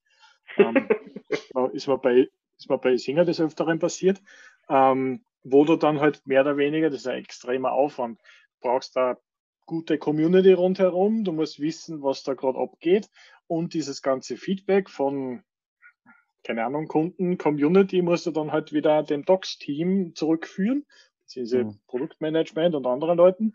ähm, 0.56 0.88
ist, 1.72 1.86
mir 1.86 1.98
bei, 1.98 2.28
ist 2.58 2.68
mir 2.68 2.78
bei 2.78 2.96
Singer 2.96 3.24
des 3.24 3.40
Öfteren 3.40 3.78
passiert. 3.78 4.20
Ähm, 4.68 5.22
wo 5.44 5.64
du 5.64 5.76
dann 5.76 6.00
halt 6.00 6.26
mehr 6.26 6.40
oder 6.40 6.56
weniger, 6.56 6.90
das 6.90 7.00
ist 7.00 7.06
ein 7.06 7.18
extremer 7.18 7.70
Aufwand, 7.70 8.20
brauchst 8.60 8.96
da 8.96 9.16
gute 9.64 9.98
Community 9.98 10.52
rundherum, 10.52 11.22
du 11.22 11.32
musst 11.32 11.60
wissen, 11.60 12.02
was 12.02 12.24
da 12.24 12.34
gerade 12.34 12.58
abgeht 12.58 13.08
und 13.46 13.74
dieses 13.74 14.02
ganze 14.02 14.36
Feedback 14.36 14.90
von, 14.90 15.44
keine 16.42 16.64
Ahnung, 16.64 16.88
Kunden, 16.88 17.38
Community 17.38 18.02
musst 18.02 18.26
du 18.26 18.32
dann 18.32 18.50
halt 18.50 18.72
wieder 18.72 19.02
dem 19.04 19.24
Docs-Team 19.24 20.14
zurückführen, 20.14 20.84
beziehungsweise 21.22 21.64
mhm. 21.64 21.80
Produktmanagement 21.86 22.74
und 22.74 22.86
anderen 22.86 23.16
Leuten. 23.16 23.52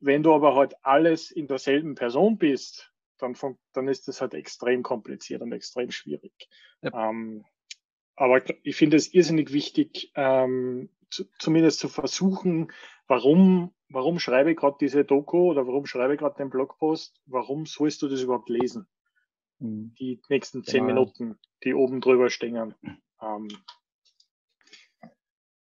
Wenn 0.00 0.22
du 0.22 0.34
aber 0.34 0.54
halt 0.54 0.74
alles 0.82 1.30
in 1.30 1.46
derselben 1.46 1.94
Person 1.94 2.38
bist, 2.38 2.92
dann, 3.18 3.36
dann 3.72 3.88
ist 3.88 4.08
das 4.08 4.20
halt 4.20 4.34
extrem 4.34 4.82
kompliziert 4.82 5.42
und 5.42 5.52
extrem 5.52 5.90
schwierig. 5.90 6.32
Ja. 6.82 7.10
Ähm, 7.10 7.44
aber 8.16 8.42
ich 8.64 8.76
finde 8.76 8.96
es 8.96 9.12
irrsinnig 9.12 9.52
wichtig, 9.52 10.12
ähm, 10.14 10.90
zu, 11.10 11.24
zumindest 11.38 11.80
zu 11.80 11.88
versuchen, 11.88 12.72
warum, 13.06 13.74
warum 13.88 14.18
schreibe 14.18 14.52
ich 14.52 14.56
gerade 14.56 14.76
diese 14.80 15.04
Doku 15.04 15.50
oder 15.50 15.66
warum 15.66 15.86
schreibe 15.86 16.14
ich 16.14 16.20
gerade 16.20 16.36
den 16.36 16.50
Blogpost, 16.50 17.20
warum 17.26 17.66
sollst 17.66 18.02
du 18.02 18.08
das 18.08 18.22
überhaupt 18.22 18.48
lesen? 18.48 18.86
Mhm. 19.58 19.94
Die 19.98 20.20
nächsten 20.28 20.64
zehn 20.64 20.86
genau. 20.86 21.00
Minuten, 21.00 21.38
die 21.64 21.74
oben 21.74 22.00
drüber 22.00 22.30
stehen. 22.30 22.74
Ähm, 23.20 23.48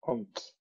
und 0.01 0.57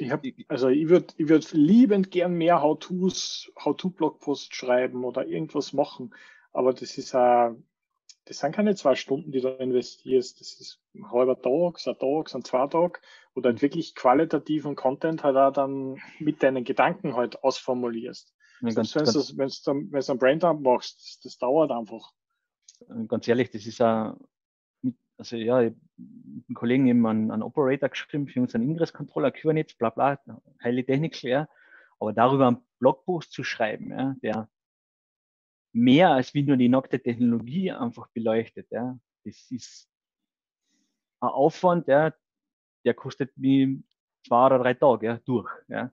ich 0.00 0.10
habe, 0.10 0.32
also 0.48 0.68
ich 0.68 0.88
würde 0.88 1.14
ich 1.16 1.28
würd 1.28 1.52
liebend 1.52 2.10
gern 2.10 2.34
mehr 2.34 2.62
How-Tos, 2.62 3.52
How-To-Blogposts 3.62 4.54
schreiben 4.54 5.04
oder 5.04 5.26
irgendwas 5.26 5.72
machen, 5.72 6.14
aber 6.52 6.72
das 6.72 6.98
ist 6.98 7.14
ein, 7.14 7.64
das 8.24 8.38
sind 8.38 8.52
keine 8.52 8.74
zwei 8.74 8.94
Stunden, 8.94 9.32
die 9.32 9.40
du 9.40 9.48
investierst. 9.48 10.40
Das 10.40 10.52
ist 10.60 10.80
ein 10.94 11.10
halber 11.10 11.40
Tag, 11.40 11.80
ein 11.86 11.98
Tag, 11.98 12.34
ein 12.34 12.44
zwei 12.44 12.66
Tag, 12.68 13.02
wo 13.34 13.40
du 13.40 13.48
halt 13.48 13.62
wirklich 13.62 13.94
qualitativen 13.94 14.76
Content 14.76 15.24
halt 15.24 15.36
auch 15.36 15.52
dann 15.52 16.00
mit 16.18 16.42
deinen 16.42 16.64
Gedanken 16.64 17.16
halt 17.16 17.42
ausformulierst. 17.42 18.32
Ja, 18.60 18.70
ganz, 18.70 18.94
wenn 18.94 19.04
du 19.04 19.52
dann, 19.64 19.92
wenn's 19.92 20.10
einen 20.10 20.18
Braindump 20.18 20.60
machst, 20.60 21.00
das, 21.00 21.20
das, 21.20 21.38
dauert 21.38 21.70
einfach. 21.70 22.12
Ganz 23.08 23.26
ehrlich, 23.26 23.50
das 23.50 23.66
ist 23.66 23.80
ein, 23.80 24.16
also 25.16 25.36
ja, 25.36 25.70
einen 26.50 26.56
Kollegen 26.56 26.88
eben 26.88 27.06
einen, 27.06 27.30
einen 27.30 27.42
Operator 27.42 27.88
geschrieben 27.88 28.26
für 28.26 28.40
unseren 28.40 28.62
Ingress-Controller, 28.62 29.30
Kubernetes, 29.30 29.76
bla 29.76 29.90
bla, 29.90 30.20
heile 30.62 30.84
Technik, 30.84 31.22
ja. 31.22 31.48
Aber 32.00 32.12
darüber 32.12 32.48
einen 32.48 32.66
Blogpost 32.80 33.32
zu 33.32 33.44
schreiben, 33.44 33.90
ja, 33.90 34.16
der 34.22 34.50
mehr 35.72 36.10
als 36.10 36.34
wie 36.34 36.42
nur 36.42 36.56
die 36.56 36.68
nackte 36.68 37.00
Technologie 37.00 37.70
einfach 37.70 38.08
beleuchtet. 38.08 38.66
Ja. 38.70 38.98
Das 39.24 39.50
ist 39.50 39.88
ein 41.20 41.28
Aufwand, 41.28 41.86
ja, 41.86 42.12
der 42.84 42.94
kostet 42.94 43.30
wie 43.36 43.84
zwei 44.26 44.46
oder 44.46 44.58
drei 44.58 44.74
Tage 44.74 45.06
ja, 45.06 45.16
durch. 45.24 45.50
Ja. 45.68 45.92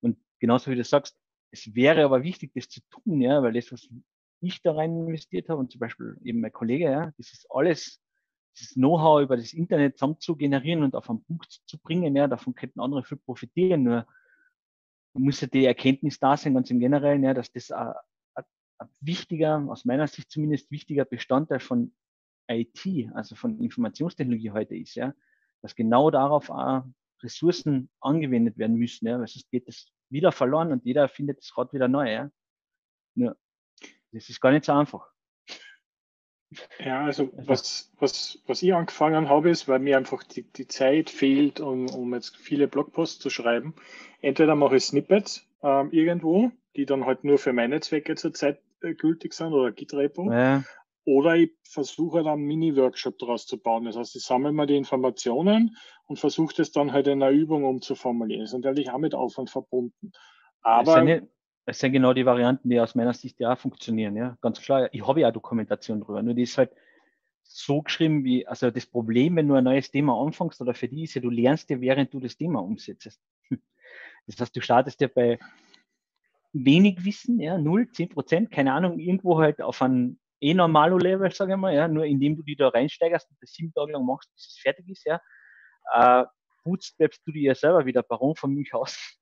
Und 0.00 0.18
genauso 0.38 0.70
wie 0.70 0.76
du 0.76 0.84
sagst, 0.84 1.18
es 1.50 1.74
wäre 1.74 2.04
aber 2.04 2.22
wichtig, 2.22 2.52
das 2.54 2.68
zu 2.68 2.80
tun, 2.88 3.20
ja, 3.20 3.42
weil 3.42 3.52
das, 3.52 3.72
was 3.72 3.88
ich 4.40 4.62
da 4.62 4.72
rein 4.74 4.96
investiert 4.96 5.48
habe 5.48 5.60
und 5.60 5.72
zum 5.72 5.80
Beispiel 5.80 6.18
eben 6.22 6.40
mein 6.40 6.52
Kollege, 6.52 6.84
ja, 6.84 7.12
das 7.16 7.32
ist 7.32 7.46
alles, 7.50 8.01
dieses 8.56 8.74
Know-how 8.74 9.22
über 9.22 9.36
das 9.36 9.52
Internet 9.52 9.98
zusammen 9.98 10.20
zu 10.20 10.36
generieren 10.36 10.82
und 10.82 10.94
auf 10.94 11.08
einen 11.08 11.22
Punkt 11.24 11.60
zu 11.66 11.78
bringen, 11.78 12.14
ja, 12.16 12.28
davon 12.28 12.54
könnten 12.54 12.80
andere 12.80 13.04
viel 13.04 13.18
profitieren. 13.18 13.82
Nur 13.82 14.06
muss 15.14 15.40
ja 15.40 15.46
die 15.46 15.66
Erkenntnis 15.66 16.18
da 16.18 16.36
sein, 16.36 16.54
ganz 16.54 16.70
im 16.70 16.80
Generellen, 16.80 17.22
ja, 17.22 17.34
dass 17.34 17.52
das 17.52 17.70
ein, 17.70 17.94
ein 18.34 18.88
wichtiger, 19.00 19.64
aus 19.68 19.84
meiner 19.84 20.06
Sicht 20.06 20.30
zumindest 20.30 20.70
wichtiger 20.70 21.04
Bestandteil 21.04 21.60
von 21.60 21.94
IT, 22.48 23.10
also 23.14 23.34
von 23.34 23.60
Informationstechnologie 23.60 24.50
heute 24.50 24.76
ist, 24.76 24.94
ja, 24.94 25.14
dass 25.62 25.74
genau 25.74 26.10
darauf 26.10 26.50
auch 26.50 26.84
Ressourcen 27.22 27.88
angewendet 28.00 28.58
werden 28.58 28.76
müssen, 28.76 29.06
ja, 29.06 29.18
weil 29.18 29.28
sonst 29.28 29.50
geht 29.50 29.68
das 29.68 29.86
wieder 30.08 30.32
verloren 30.32 30.72
und 30.72 30.84
jeder 30.84 31.08
findet 31.08 31.38
das 31.38 31.56
Rad 31.56 31.72
wieder 31.72 31.88
neu, 31.88 32.12
ja. 32.12 32.30
Nur, 33.14 33.36
das 34.12 34.28
ist 34.28 34.40
gar 34.40 34.52
nicht 34.52 34.64
so 34.64 34.72
einfach. 34.72 35.11
Ja, 36.78 37.04
also 37.04 37.30
was, 37.36 37.92
was, 37.98 38.38
was 38.46 38.62
ich 38.62 38.74
angefangen 38.74 39.28
habe, 39.28 39.50
ist, 39.50 39.68
weil 39.68 39.78
mir 39.78 39.96
einfach 39.96 40.22
die, 40.22 40.42
die 40.42 40.68
Zeit 40.68 41.10
fehlt, 41.10 41.60
um, 41.60 41.88
um 41.90 42.14
jetzt 42.14 42.36
viele 42.36 42.68
Blogposts 42.68 43.18
zu 43.18 43.30
schreiben. 43.30 43.74
Entweder 44.20 44.54
mache 44.54 44.76
ich 44.76 44.84
Snippets 44.84 45.46
ähm, 45.62 45.90
irgendwo, 45.90 46.50
die 46.76 46.86
dann 46.86 47.06
halt 47.06 47.24
nur 47.24 47.38
für 47.38 47.52
meine 47.52 47.80
Zwecke 47.80 48.14
zurzeit 48.14 48.60
äh, 48.82 48.94
gültig 48.94 49.34
sind 49.34 49.52
oder 49.52 49.72
Git-Repo. 49.72 50.30
Ja. 50.30 50.64
Oder 51.04 51.34
ich 51.36 51.52
versuche 51.64 52.18
dann 52.18 52.34
einen 52.34 52.44
Mini-Workshop 52.44 53.18
daraus 53.18 53.46
zu 53.46 53.58
bauen. 53.58 53.84
Das 53.86 53.96
heißt, 53.96 54.14
ich 54.14 54.22
sammle 54.22 54.52
mal 54.52 54.66
die 54.66 54.76
Informationen 54.76 55.76
und 56.06 56.20
versuche 56.20 56.54
das 56.56 56.70
dann 56.70 56.92
halt 56.92 57.08
in 57.08 57.22
einer 57.22 57.32
Übung 57.32 57.64
umzuformulieren. 57.64 58.42
Das 58.42 58.50
ist 58.52 58.58
natürlich 58.58 58.90
auch 58.90 58.98
mit 58.98 59.14
Aufwand 59.14 59.50
verbunden. 59.50 60.12
Aber. 60.62 61.04
Es 61.64 61.78
sind, 61.78 61.92
genau 61.92 62.12
die 62.12 62.26
Varianten, 62.26 62.68
die 62.68 62.80
aus 62.80 62.94
meiner 62.94 63.14
Sicht 63.14 63.38
ja 63.38 63.52
auch 63.52 63.58
funktionieren. 63.58 64.16
Ja, 64.16 64.36
ganz 64.40 64.60
klar. 64.60 64.88
Ich 64.92 65.06
habe 65.06 65.20
ja 65.20 65.28
auch 65.28 65.32
Dokumentation 65.32 66.00
drüber. 66.00 66.22
Nur 66.22 66.34
die 66.34 66.42
ist 66.42 66.58
halt 66.58 66.72
so 67.44 67.82
geschrieben 67.82 68.24
wie, 68.24 68.46
also 68.46 68.70
das 68.70 68.86
Problem, 68.86 69.36
wenn 69.36 69.48
du 69.48 69.54
ein 69.54 69.64
neues 69.64 69.90
Thema 69.90 70.20
anfängst 70.20 70.60
oder 70.60 70.74
für 70.74 70.88
die 70.88 71.04
ist 71.04 71.14
ja, 71.14 71.20
du 71.20 71.30
lernst 71.30 71.70
ja, 71.70 71.80
während 71.80 72.12
du 72.12 72.20
das 72.20 72.36
Thema 72.36 72.60
umsetzt. 72.60 73.20
Das 74.28 74.38
heißt, 74.38 74.54
du 74.54 74.60
startest 74.60 75.00
ja 75.00 75.08
bei 75.08 75.36
wenig 76.52 77.04
Wissen, 77.04 77.40
ja, 77.40 77.58
0, 77.58 77.90
10 77.90 78.10
Prozent, 78.10 78.50
keine 78.52 78.72
Ahnung, 78.72 79.00
irgendwo 79.00 79.40
halt 79.40 79.60
auf 79.60 79.82
ein 79.82 80.20
eh 80.40 80.54
normalo 80.54 80.96
Level, 80.96 81.30
sage 81.32 81.52
ich 81.52 81.58
mal, 81.58 81.74
ja, 81.74 81.88
nur 81.88 82.04
indem 82.04 82.36
du 82.36 82.42
die 82.42 82.54
da 82.54 82.68
reinsteigerst 82.68 83.28
und 83.30 83.36
das 83.40 83.52
sieben 83.52 83.72
Tage 83.72 83.92
lang 83.92 84.04
machst, 84.04 84.32
bis 84.34 84.46
es 84.46 84.58
fertig 84.60 84.88
ist, 84.88 85.04
ja, 85.04 85.20
äh, 85.92 86.24
bootstrapst 86.64 87.26
du 87.26 87.32
dir 87.32 87.42
ja 87.42 87.54
selber 87.54 87.84
wieder 87.84 88.02
Baron 88.02 88.36
von 88.36 88.52
Milch 88.52 88.74
aus. 88.74 89.18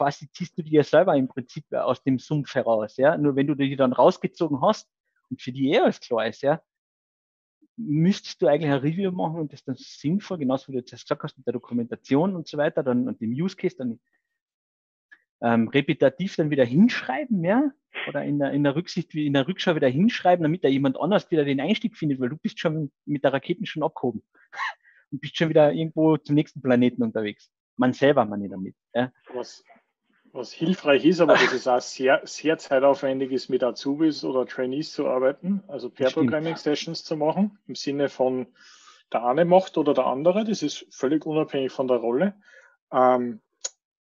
Quasi 0.00 0.30
ziehst 0.32 0.56
du 0.56 0.62
dir 0.62 0.76
ja 0.76 0.82
selber 0.82 1.14
im 1.14 1.28
Prinzip 1.28 1.70
aus 1.74 2.02
dem 2.02 2.18
Sumpf 2.18 2.54
heraus, 2.54 2.96
ja. 2.96 3.18
Nur 3.18 3.36
wenn 3.36 3.46
du 3.46 3.54
die 3.54 3.76
dann 3.76 3.92
rausgezogen 3.92 4.62
hast 4.62 4.90
und 5.28 5.42
für 5.42 5.52
die 5.52 5.72
eh 5.72 5.80
alles 5.80 6.00
klar 6.00 6.26
ist, 6.26 6.40
ja, 6.40 6.62
müsstest 7.76 8.40
du 8.40 8.46
eigentlich 8.46 8.72
ein 8.72 8.78
Review 8.78 9.10
machen 9.10 9.40
und 9.40 9.52
das 9.52 9.62
dann 9.62 9.76
sinnvoll, 9.76 10.38
genauso 10.38 10.68
wie 10.68 10.72
du 10.72 10.78
jetzt 10.78 10.90
gesagt 10.90 11.22
hast, 11.22 11.36
mit 11.36 11.46
der 11.46 11.52
Dokumentation 11.52 12.34
und 12.34 12.48
so 12.48 12.56
weiter, 12.56 12.82
dann 12.82 13.08
und 13.08 13.20
dem 13.20 13.32
Use 13.32 13.56
Case 13.56 13.76
dann 13.76 14.00
ähm, 15.42 15.68
repetitiv 15.68 16.34
dann 16.36 16.48
wieder 16.48 16.64
hinschreiben, 16.64 17.44
ja, 17.44 17.70
oder 18.08 18.24
in 18.24 18.38
der, 18.38 18.52
in 18.52 18.64
der 18.64 18.76
Rücksicht, 18.76 19.14
in 19.14 19.34
der 19.34 19.46
Rückschau 19.48 19.74
wieder 19.74 19.88
hinschreiben, 19.88 20.44
damit 20.44 20.64
da 20.64 20.68
jemand 20.68 20.98
anders 20.98 21.30
wieder 21.30 21.44
den 21.44 21.60
Einstieg 21.60 21.94
findet, 21.94 22.20
weil 22.20 22.30
du 22.30 22.38
bist 22.38 22.58
schon 22.58 22.90
mit 23.04 23.22
der 23.22 23.34
Raketen 23.34 23.66
schon 23.66 23.82
abgehoben 23.82 24.22
und 25.10 25.20
bist 25.20 25.36
schon 25.36 25.50
wieder 25.50 25.74
irgendwo 25.74 26.16
zum 26.16 26.36
nächsten 26.36 26.62
Planeten 26.62 27.02
unterwegs. 27.02 27.50
Man 27.76 27.92
selber, 27.92 28.24
man 28.24 28.40
nicht 28.40 28.52
damit. 28.52 28.76
Ja. 28.94 29.12
Was, 29.34 29.62
was 30.32 30.52
hilfreich 30.52 31.04
ist, 31.04 31.20
aber 31.20 31.34
das 31.34 31.52
ist 31.52 31.68
auch 31.68 31.80
sehr, 31.80 32.20
sehr 32.24 32.58
zeitaufwendig 32.58 33.32
ist, 33.32 33.48
mit 33.48 33.62
Azubis 33.62 34.24
oder 34.24 34.46
Trainees 34.46 34.92
zu 34.92 35.06
arbeiten, 35.06 35.62
also 35.68 35.90
Pair-Programming-Sessions 35.90 37.04
zu 37.04 37.16
machen, 37.16 37.58
im 37.66 37.74
Sinne 37.74 38.08
von 38.08 38.46
der 39.12 39.24
eine 39.24 39.44
macht 39.44 39.76
oder 39.76 39.94
der 39.94 40.06
andere, 40.06 40.44
das 40.44 40.62
ist 40.62 40.86
völlig 40.90 41.26
unabhängig 41.26 41.72
von 41.72 41.88
der 41.88 41.96
Rolle. 41.96 42.34
Ähm, 42.92 43.40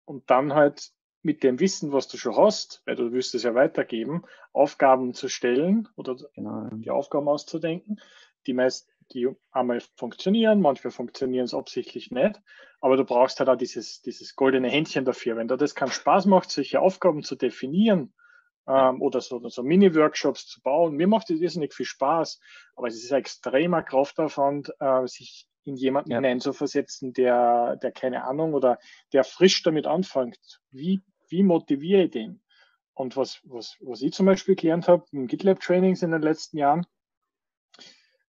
und 0.05 0.29
dann 0.29 0.53
halt 0.53 0.91
mit 1.21 1.43
dem 1.43 1.59
Wissen, 1.59 1.91
was 1.91 2.07
du 2.07 2.17
schon 2.17 2.35
hast, 2.35 2.81
weil 2.85 2.95
du 2.95 3.11
wirst 3.11 3.35
es 3.35 3.43
ja 3.43 3.53
weitergeben, 3.53 4.23
Aufgaben 4.53 5.13
zu 5.13 5.27
stellen 5.27 5.89
oder 5.95 6.15
genau. 6.33 6.69
die 6.71 6.89
Aufgaben 6.89 7.27
auszudenken, 7.27 7.99
die 8.47 8.53
meist, 8.53 8.87
die 9.13 9.29
einmal 9.51 9.81
funktionieren, 9.95 10.61
manchmal 10.61 10.91
funktionieren 10.91 11.45
es 11.45 11.53
absichtlich 11.53 12.11
nicht, 12.11 12.41
aber 12.81 12.97
du 12.97 13.03
brauchst 13.03 13.39
halt 13.39 13.49
auch 13.49 13.55
dieses, 13.55 14.01
dieses 14.01 14.35
goldene 14.35 14.69
Händchen 14.69 15.05
dafür. 15.05 15.35
Wenn 15.35 15.47
dir 15.47 15.57
das 15.57 15.75
keinen 15.75 15.91
Spaß 15.91 16.25
macht, 16.25 16.51
solche 16.51 16.79
Aufgaben 16.79 17.23
zu 17.23 17.35
definieren 17.35 18.13
ähm, 18.67 19.01
oder 19.01 19.21
so, 19.21 19.47
so 19.49 19.63
Mini-Workshops 19.63 20.47
zu 20.47 20.61
bauen, 20.61 20.95
mir 20.95 21.07
macht 21.07 21.29
das 21.29 21.39
irrsinnig 21.39 21.73
viel 21.73 21.85
Spaß, 21.85 22.39
aber 22.75 22.87
es 22.87 22.95
ist 22.95 23.11
ein 23.11 23.19
extremer 23.19 23.83
Kraftaufwand, 23.83 24.71
äh, 24.79 25.07
sich 25.07 25.47
in 25.65 25.75
jemanden 25.75 26.11
ja. 26.11 26.17
hineinzuversetzen, 26.17 27.13
der, 27.13 27.77
der 27.77 27.91
keine 27.91 28.23
Ahnung 28.23 28.53
oder 28.53 28.79
der 29.13 29.23
frisch 29.23 29.61
damit 29.63 29.87
anfängt. 29.87 30.61
Wie, 30.71 31.01
wie 31.27 31.43
motiviere 31.43 32.03
ich 32.03 32.11
den? 32.11 32.41
Und 32.93 33.15
was, 33.15 33.41
was, 33.43 33.77
was 33.79 34.01
ich 34.01 34.13
zum 34.13 34.25
Beispiel 34.25 34.55
gelernt 34.55 34.87
habe 34.87 35.05
in 35.11 35.27
GitLab 35.27 35.59
Trainings 35.61 36.01
in 36.01 36.11
den 36.11 36.21
letzten 36.21 36.57
Jahren, 36.57 36.85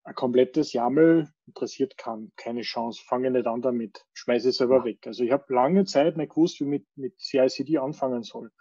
ein 0.03 0.15
komplettes 0.15 0.73
YAML 0.73 1.29
interessiert 1.47 1.97
kann, 1.97 2.31
keine 2.35 2.61
Chance, 2.61 3.01
fange 3.05 3.29
nicht 3.31 3.47
an 3.47 3.61
damit, 3.61 4.05
schmeiße 4.13 4.49
es 4.49 4.57
selber 4.57 4.83
weg. 4.83 5.05
Also 5.05 5.23
ich 5.23 5.31
habe 5.31 5.53
lange 5.53 5.85
Zeit 5.85 6.17
nicht 6.17 6.29
gewusst, 6.29 6.59
wie 6.59 6.65
mit, 6.65 6.85
mit 6.95 7.19
CICD 7.19 7.77
anfangen 7.77 8.23
soll. 8.23 8.51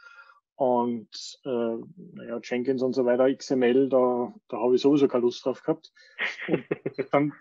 Und 0.57 1.41
äh, 1.47 1.77
naja, 1.97 2.39
Jenkins 2.43 2.83
und 2.83 2.93
so 2.93 3.07
weiter, 3.07 3.35
XML, 3.35 3.89
da, 3.89 4.35
da 4.49 4.59
habe 4.59 4.75
ich 4.75 4.83
sowieso 4.83 5.09
keine 5.09 5.23
Lust 5.23 5.45
drauf 5.45 5.63
gehabt. 5.63 5.91
Und 6.49 6.67
dann, 7.13 7.33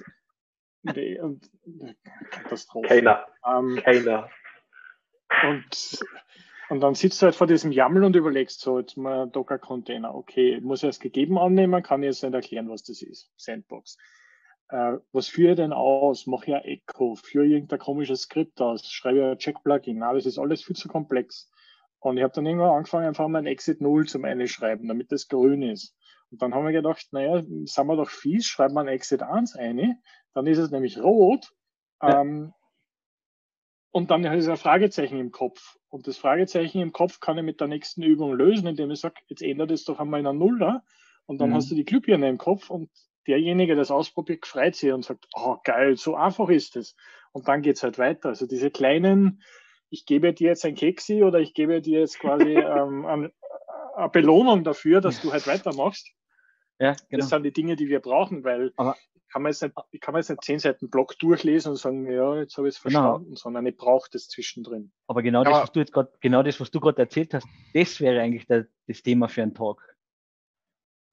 nee, 0.84 1.20
und, 1.20 1.52
Katastrophe. 2.32 2.88
Keiner. 2.88 3.28
Ähm, 3.46 3.82
Keiner. 3.84 4.30
und, 5.44 6.00
und 6.70 6.82
dann 6.82 6.94
sitzt 6.94 7.22
du 7.22 7.26
halt 7.26 7.36
vor 7.36 7.48
diesem 7.48 7.72
YAML 7.72 8.04
und 8.04 8.16
überlegst 8.16 8.62
so, 8.62 8.80
jetzt 8.80 8.96
mal 8.96 9.28
Docker-Container, 9.28 10.14
okay, 10.14 10.60
muss 10.62 10.84
ich 10.84 10.90
es 10.90 11.00
gegeben 11.00 11.40
annehmen, 11.40 11.82
kann 11.82 12.04
ich 12.04 12.08
jetzt 12.08 12.24
nicht 12.24 12.34
erklären, 12.34 12.70
was 12.70 12.84
das 12.84 13.02
ist. 13.02 13.32
Sandbox. 13.38 13.98
Äh, 14.70 14.98
was 15.12 15.28
führe 15.28 15.52
ich 15.52 15.58
denn 15.58 15.74
aus? 15.74 16.28
Mache 16.28 16.46
ich 16.46 16.54
ein 16.54 16.64
Echo, 16.64 17.16
führe 17.16 17.46
ich 17.46 17.54
irgendein 17.54 17.80
komisches 17.80 18.22
Skript 18.22 18.62
aus, 18.62 18.86
schreibe 18.92 19.18
ich 19.18 19.24
ein 19.26 19.38
Check-Plugin. 19.40 19.98
Na, 19.98 20.14
das 20.14 20.28
ist 20.28 20.38
alles 20.38 20.64
viel 20.64 20.76
zu 20.76 20.88
komplex. 20.88 21.52
Und 22.00 22.18
ich 22.18 22.24
habe 22.24 22.34
dann 22.34 22.46
irgendwann 22.46 22.70
angefangen, 22.70 23.08
einfach 23.08 23.28
mal 23.28 23.40
ein 23.40 23.48
Exit 23.48 23.82
0 23.82 24.08
zum 24.08 24.24
Einschreiben, 24.24 24.88
damit 24.88 25.12
das 25.12 25.28
grün 25.28 25.64
ist. 25.64 25.96
Und 26.30 26.42
dann 26.42 26.54
haben 26.54 26.66
wir 26.66 26.72
gedacht, 26.72 27.08
naja, 27.12 27.42
sind 27.42 27.88
wir 27.88 27.96
doch 27.96 28.10
fies, 28.10 28.46
schreiben 28.46 28.76
wir 28.76 28.82
ein 28.82 28.88
Exit 28.88 29.24
1 29.24 29.56
ein, 29.56 30.00
dann 30.36 30.46
ist 30.46 30.60
es 30.60 30.70
nämlich 30.70 31.02
rot. 31.02 31.52
Ähm, 32.02 32.54
und 33.92 34.12
dann 34.12 34.24
ist 34.26 34.48
ein 34.48 34.58
Fragezeichen 34.58 35.20
im 35.20 35.32
Kopf. 35.32 35.78
Und 35.90 36.08
das 36.08 36.18
Fragezeichen 36.18 36.80
im 36.82 36.92
Kopf 36.92 37.20
kann 37.20 37.38
ich 37.38 37.44
mit 37.44 37.60
der 37.60 37.68
nächsten 37.68 38.04
Übung 38.04 38.34
lösen, 38.34 38.68
indem 38.68 38.92
ich 38.92 39.00
sage, 39.00 39.16
jetzt 39.28 39.42
ändert 39.42 39.72
es 39.72 39.86
doch 39.86 40.00
einmal 40.00 40.20
in 40.20 40.28
einen 40.28 40.40
Nuller. 40.40 40.84
Und 41.26 41.40
dann 41.42 41.50
Mhm. 41.50 41.56
hast 41.56 41.72
du 41.72 41.76
die 41.76 41.86
Glühbirne 41.86 42.30
im 42.30 42.38
Kopf 42.38 42.70
und 42.70 42.90
derjenige, 43.28 43.74
der 43.74 43.82
das 43.82 43.92
ausprobiert, 43.92 44.46
freut 44.46 44.76
sich 44.76 44.92
und 44.92 45.04
sagt, 45.06 45.28
oh 45.36 45.58
geil, 45.64 45.98
so 45.98 46.16
einfach 46.16 46.50
ist 46.50 46.76
es. 46.76 46.96
Und 47.32 47.48
dann 47.48 47.62
geht's 47.62 47.84
halt 47.84 47.98
weiter. 48.00 48.30
Also 48.30 48.48
diese 48.48 48.72
kleinen, 48.72 49.42
ich 49.90 50.06
gebe 50.06 50.34
dir 50.34 50.50
jetzt 50.50 50.66
ein 50.66 50.76
Keksi 50.76 51.24
oder 51.24 51.40
ich 51.40 51.54
gebe 51.54 51.82
dir 51.82 52.00
jetzt 52.02 52.20
quasi 52.20 52.44
ähm, 52.58 53.06
ein, 53.06 53.32
eine 53.96 54.10
Belohnung 54.10 54.64
dafür, 54.64 55.02
dass 55.02 55.22
du 55.22 55.32
halt 55.32 55.46
weitermachst. 55.48 56.12
Ja, 56.80 56.96
genau. 57.10 57.22
Das 57.22 57.30
sind 57.30 57.44
die 57.44 57.52
Dinge, 57.52 57.76
die 57.76 57.90
wir 57.90 58.00
brauchen, 58.00 58.44
weil 58.44 58.72
Aber- 58.78 58.96
kann 59.32 59.44
man 59.44 59.52
jetzt 59.52 59.62
nicht, 59.62 59.76
ich 59.92 60.02
kann 60.02 60.14
man 60.14 60.22
jetzt 60.22 60.30
nicht 60.30 60.44
zehn 60.44 60.60
Seiten 60.60 60.90
Blog 60.90 61.18
durchlesen 61.20 61.72
und 61.72 61.78
sagen, 61.78 62.10
ja, 62.12 62.36
jetzt 62.38 62.58
habe 62.58 62.68
ich 62.68 62.76
es 62.76 62.82
Genau. 62.82 63.00
verstanden, 63.02 63.36
sondern 63.36 63.66
ich 63.66 63.78
brauche 63.78 64.10
das 64.12 64.28
zwischendrin. 64.28 64.92
Aber 65.08 65.22
genau 65.22 65.44
das, 65.44 65.54
Aber- 65.54 65.64
was 65.64 65.72
du 65.72 65.80
jetzt 65.80 65.94
gerade, 65.94 66.12
genau 66.20 66.44
das, 66.44 66.60
was 66.60 66.72
du 66.72 66.80
gerade 66.80 67.02
erzählt 67.02 67.34
hast, 67.34 67.48
das 67.74 68.00
wäre 68.00 68.22
eigentlich 68.22 68.48
der, 68.48 68.68
das 68.88 69.02
Thema 69.04 69.28
für 69.30 69.44
einen 69.44 69.54
Tag. 69.54 69.78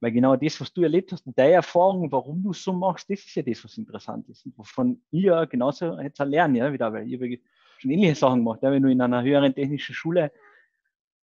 Weil 0.01 0.13
genau 0.13 0.37
das, 0.37 0.61
was 0.61 0.73
du 0.73 0.83
erlebt 0.83 1.13
hast 1.13 1.27
und 1.27 1.39
deine 1.39 1.53
Erfahrung, 1.55 2.13
warum 2.13 2.43
du 2.43 2.51
es 2.51 2.63
so 2.63 2.73
machst, 2.73 3.09
das 3.09 3.21
ist 3.21 3.35
ja 3.35 3.43
das, 3.43 3.65
was 3.65 3.79
interessant 3.79 4.29
ist. 4.29 4.45
Und 4.45 4.57
wovon 4.59 5.01
ja 5.11 5.45
genauso 5.47 5.99
jetzt 6.01 6.19
lernen, 6.19 6.55
ja, 6.55 6.73
wieder, 6.73 6.93
weil 6.93 7.11
habe 7.15 7.39
schon 7.79 7.91
ähnliche 7.91 8.15
Sachen 8.15 8.41
gemacht. 8.41 8.61
Ja, 8.63 8.71
wenn 8.71 8.83
du 8.83 8.91
in 8.91 9.01
einer 9.01 9.23
höheren 9.23 9.55
technischen 9.55 9.95
Schule 9.95 10.31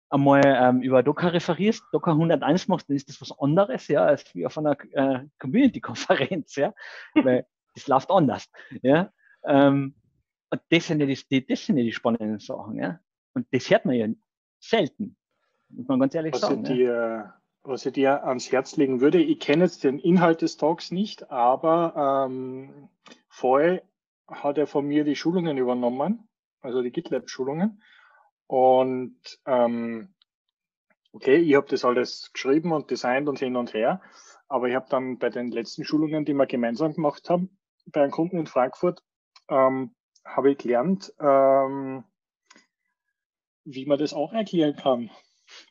einmal 0.10 0.42
ähm, 0.46 0.82
über 0.82 1.04
Docker 1.04 1.34
referierst, 1.34 1.84
Docker 1.92 2.12
101 2.12 2.68
machst, 2.68 2.90
dann 2.90 2.96
ist 2.96 3.10
das 3.10 3.22
was 3.22 3.38
anderes, 3.40 3.88
ja, 3.88 4.06
als 4.06 4.34
wie 4.36 4.46
auf 4.46 4.58
einer 4.58 4.78
äh, 4.92 5.26
Community-Konferenz, 5.40 6.56
ja, 6.56 6.74
weil 7.16 7.46
das 7.74 7.88
läuft 7.88 8.12
anders, 8.12 8.50
ja. 8.82 9.12
Ähm, 9.44 9.96
und 10.50 10.62
das 10.70 10.88
sind 10.88 11.00
ja 11.00 11.06
die, 11.06 11.46
das 11.48 11.66
sind 11.66 11.78
ja 11.78 11.84
die 11.84 11.92
spannenden 11.92 12.40
Sachen, 12.40 12.78
ja. 12.78 13.00
Und 13.34 13.48
das 13.52 13.70
hört 13.70 13.86
man 13.86 13.96
ja 13.96 14.08
selten, 14.60 15.16
muss 15.70 15.88
man 15.88 16.00
ganz 16.00 16.16
ehrlich 16.16 16.34
Was 16.34 16.44
ich, 16.44 16.48
sagen. 16.48 16.66
Ja. 16.66 16.74
dir, 16.74 17.34
was 17.64 17.86
ich 17.86 17.94
dir 17.94 18.24
ans 18.24 18.52
Herz 18.52 18.78
legen 18.78 19.02
würde, 19.02 19.22
ich 19.22 19.40
kenne 19.40 19.64
jetzt 19.64 19.84
den 19.84 20.00
Inhalt 20.00 20.42
des 20.42 20.58
Talks 20.58 20.92
nicht, 20.92 21.32
aber 21.32 22.28
ähm, 22.30 22.90
vorher 23.28 23.82
hat 24.28 24.58
er 24.58 24.68
von 24.68 24.86
mir 24.86 25.04
die 25.04 25.16
Schulungen 25.16 25.58
übernommen, 25.58 26.28
also 26.62 26.82
die 26.82 26.92
GitLab-Schulungen. 26.92 27.82
Und 28.48 29.20
ähm, 29.46 30.14
okay, 31.12 31.38
ich 31.38 31.56
habe 31.56 31.68
das 31.68 31.86
alles 31.86 32.32
geschrieben 32.34 32.72
und 32.72 32.92
designt 32.92 33.28
und 33.30 33.40
hin 33.40 33.56
und 33.56 33.74
her, 33.74 34.02
aber 34.48 34.68
ich 34.68 34.76
habe 34.76 34.88
dann 34.90 35.18
bei 35.18 35.30
den 35.30 35.52
letzten 35.52 35.84
Schulungen, 35.84 36.26
die 36.26 36.34
wir 36.34 36.46
gemeinsam 36.46 36.94
gemacht 36.94 37.30
haben, 37.30 37.58
bei 37.88 38.02
einem 38.02 38.12
Kunden 38.12 38.38
in 38.38 38.48
Frankfurt, 38.48 39.02
ähm, 39.50 39.96
habe 40.24 40.52
ich 40.52 40.58
gelernt, 40.58 41.14
ähm, 41.20 42.04
wie 43.64 43.86
man 43.86 44.00
das 44.00 44.14
auch 44.14 44.34
erklären 44.34 44.76
kann. 44.76 45.10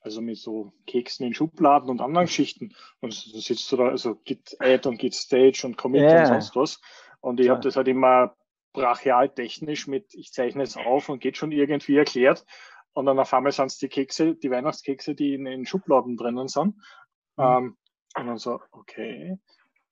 Also 0.00 0.20
mit 0.20 0.38
so 0.38 0.72
Keksen 0.86 1.26
in 1.26 1.34
Schubladen 1.34 1.90
und 1.90 2.00
anderen 2.00 2.26
Geschichten. 2.26 2.74
Und 3.00 3.12
so 3.12 3.38
sitzt 3.38 3.70
du 3.72 3.76
da, 3.76 3.88
also 3.88 4.14
Git 4.24 4.56
Add 4.60 4.88
und 4.88 4.98
Git 4.98 5.14
Stage 5.14 5.62
und 5.64 5.76
Commit 5.76 6.02
Ja. 6.02 6.20
und 6.20 6.26
sonst 6.26 6.54
was. 6.54 6.80
Und 7.20 7.40
ich 7.40 7.48
habe 7.48 7.60
das 7.60 7.74
halt 7.74 7.88
immer 7.88 8.36
brachial 8.74 9.30
technisch 9.30 9.86
mit, 9.86 10.12
ich 10.12 10.32
zeichne 10.32 10.62
es 10.62 10.76
auf 10.76 11.08
und 11.08 11.20
geht 11.20 11.38
schon 11.38 11.52
irgendwie 11.52 11.96
erklärt. 11.96 12.44
Und 12.92 13.06
dann 13.06 13.18
auf 13.18 13.32
einmal 13.32 13.52
sind 13.52 13.66
es 13.66 13.78
die 13.78 13.88
Kekse, 13.88 14.34
die 14.34 14.50
Weihnachtskekse, 14.50 15.14
die 15.14 15.32
in 15.34 15.46
den 15.46 15.64
Schubladen 15.64 16.18
drinnen 16.18 16.48
sind. 16.48 16.76
Mhm. 17.36 17.44
Ähm, 17.44 17.76
und 18.16 18.26
dann 18.26 18.38
so, 18.38 18.60
okay. 18.70 19.38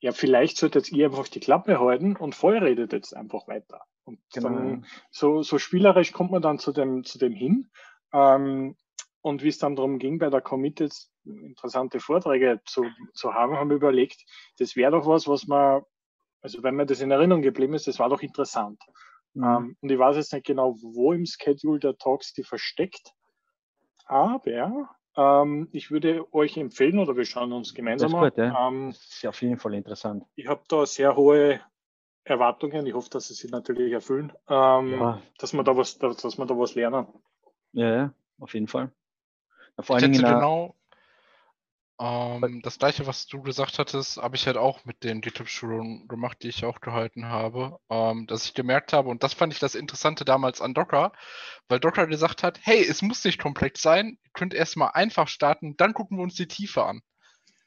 Ja, 0.01 0.12
vielleicht 0.12 0.59
solltet 0.59 0.91
ihr 0.93 1.07
einfach 1.07 1.28
die 1.28 1.41
Klappe 1.41 1.80
halten 1.80 2.16
und 2.16 2.35
voll 2.35 2.59
redet 2.59 2.93
jetzt 2.93 3.16
einfach 3.16 3.49
weiter. 3.49 3.83
Und 4.05 4.20
Genau. 4.35 4.49
dann 4.49 4.87
so, 5.11 5.43
so 5.43 5.59
spielerisch 5.59 6.12
kommt 6.12 6.33
man 6.33 6.43
dann 6.43 6.59
zu 6.59 6.72
dem, 6.72 7.05
zu 7.05 7.18
dem 7.18 7.33
hin. 7.33 7.70
Ähm, 8.12 8.76
und 9.20 9.43
wie 9.45 9.49
es 9.49 9.59
dann 9.59 9.76
darum 9.76 9.99
ging, 9.99 10.18
bei 10.18 10.28
der 10.28 10.41
Commit 10.41 10.80
jetzt 10.80 11.12
interessante 11.24 12.01
Vorträge 12.01 12.61
zu, 12.66 12.85
zu 13.14 13.35
haben, 13.35 13.57
haben 13.57 13.70
wir 13.70 13.76
überlegt, 13.76 14.24
das 14.59 14.74
wäre 14.74 14.91
doch 14.91 15.07
was, 15.07 15.28
was 15.28 15.47
man, 15.47 15.83
also 16.43 16.62
wenn 16.62 16.74
mir 16.76 16.86
das 16.86 17.01
in 17.01 17.11
Erinnerung 17.11 17.43
geblieben 17.43 17.74
ist, 17.74 17.86
das 17.86 17.99
war 17.99 18.09
doch 18.09 18.20
interessant. 18.22 18.80
Mhm. 19.34 19.45
Ähm, 19.45 19.76
und 19.80 19.90
ich 19.90 19.99
weiß 19.99 20.16
jetzt 20.16 20.32
nicht 20.32 20.47
genau, 20.47 20.76
wo 20.82 21.12
im 21.12 21.24
Schedule 21.24 21.78
der 21.78 21.97
Talks 21.97 22.32
die 22.34 22.43
versteckt, 22.45 23.12
aber 24.05 24.90
ähm, 25.16 25.68
ich 25.72 25.90
würde 25.90 26.26
euch 26.34 26.57
empfehlen, 26.57 26.99
oder 26.99 27.16
wir 27.16 27.24
schauen 27.24 27.53
uns 27.53 27.74
gemeinsam 27.74 28.12
Das 28.12 28.18
ist 28.18 28.22
an. 28.22 28.28
gut, 28.30 28.38
ja. 28.38 28.68
ähm, 28.68 28.90
Das 28.90 29.01
ist 29.01 29.26
auf 29.26 29.43
jeden 29.43 29.59
Fall 29.59 29.74
interessant. 29.74 30.24
ich 30.34 30.47
habe 30.49 30.62
da 30.68 30.84
sehr 30.86 31.16
hohe 31.16 31.61
Erwartungen. 32.24 32.86
Ich 32.86 32.95
hoffe, 32.95 33.11
dass 33.11 33.28
sie 33.28 33.34
sich 33.34 33.51
natürlich 33.51 33.93
erfüllen, 33.93 34.32
ähm, 34.49 34.93
Ja. 34.93 35.22
dass 35.38 35.53
wir 35.53 35.62
da 35.64 35.76
was, 35.76 35.99
dass, 35.99 36.16
dass 36.18 36.38
wir 36.38 36.47
da 36.47 36.57
was 36.59 36.74
lernen. 36.74 37.07
Ja, 37.72 37.95
ja, 37.95 38.14
auf 38.38 38.55
jeden 38.55 38.68
Fall. 38.68 38.93
Ja, 39.76 39.82
vor 39.82 39.97
Ich 39.97 40.03
allen 40.03 40.12
Dingen 40.12 40.24
genau 40.24 40.76
ähm, 42.01 42.61
das 42.62 42.78
gleiche, 42.78 43.07
was 43.07 43.26
du 43.26 43.43
gesagt 43.43 43.78
hattest, 43.78 44.16
habe 44.18 44.36
ich 44.36 44.47
halt 44.47 44.57
auch 44.57 44.84
mit 44.84 45.05
den 45.05 45.20
GitHub-Schulungen 45.20 46.09
gemacht, 46.09 46.38
die 46.43 46.49
ich 46.49 46.64
auch 46.64 46.80
gehalten 46.80 47.26
habe, 47.26 47.78
ähm, 47.90 48.26
dass 48.26 48.45
ich 48.47 48.55
gemerkt 48.55 48.93
habe, 48.93 49.09
und 49.09 49.22
das 49.22 49.34
fand 49.34 49.53
ich 49.53 49.59
das 49.61 49.74
Interessante 49.74 50.24
damals 50.24 50.61
an 50.61 50.74
Docker, 50.74 51.12
weil 51.68 51.80
Docker 51.80 52.07
gesagt 52.07 52.43
hat, 52.43 52.59
hey, 52.62 52.82
es 52.84 53.03
muss 53.03 53.24
nicht 53.24 53.40
komplex 53.40 53.82
sein, 53.82 54.18
ihr 54.24 54.30
könnt 54.32 54.55
erstmal 54.55 54.90
einfach 54.95 55.28
starten, 55.28 55.76
dann 55.76 55.95
gucken 55.95 56.18
wir 56.18 56.22
uns 56.24 56.34
die 56.34 56.49
Tiefe 56.49 56.84
an. 56.84 57.01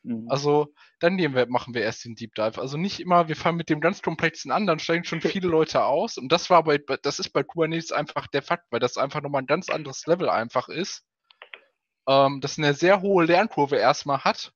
Mhm. 0.04 0.26
Also 0.30 0.74
dann 1.00 1.16
nehmen 1.16 1.36
wir, 1.36 1.48
machen 1.48 1.74
wir 1.74 1.82
erst 1.82 2.06
den 2.06 2.16
Deep 2.16 2.36
Dive. 2.36 2.62
Also 2.62 2.78
nicht 2.78 3.00
immer, 3.00 3.28
wir 3.28 3.36
fangen 3.36 3.58
mit 3.58 3.70
dem 3.70 3.82
ganz 3.82 4.02
komplexen 4.02 4.52
an, 4.52 4.68
dann 4.68 4.80
steigen 4.80 5.04
schon 5.04 5.22
viele 5.22 5.48
Leute 5.48 5.84
aus. 5.86 6.18
Und 6.18 6.32
das 6.32 6.50
war 6.50 6.64
bei, 6.64 6.78
bei- 6.78 6.98
das 7.02 7.20
ist 7.20 7.30
bei 7.30 7.44
Kubernetes 7.44 7.92
einfach 7.92 8.28
der 8.28 8.42
Fakt, 8.44 8.66
weil 8.72 8.80
das 8.80 8.98
einfach 8.98 9.22
nochmal 9.22 9.42
ein 9.44 9.48
ganz 9.48 9.70
anderes 9.70 10.06
Level 10.08 10.30
einfach 10.30 10.70
ist. 10.70 11.04
Ähm, 12.08 12.42
das 12.42 12.58
eine 12.58 12.74
sehr 12.74 13.02
hohe 13.02 13.26
Lernkurve 13.26 13.78
erstmal 13.78 14.24
hat. 14.24 14.52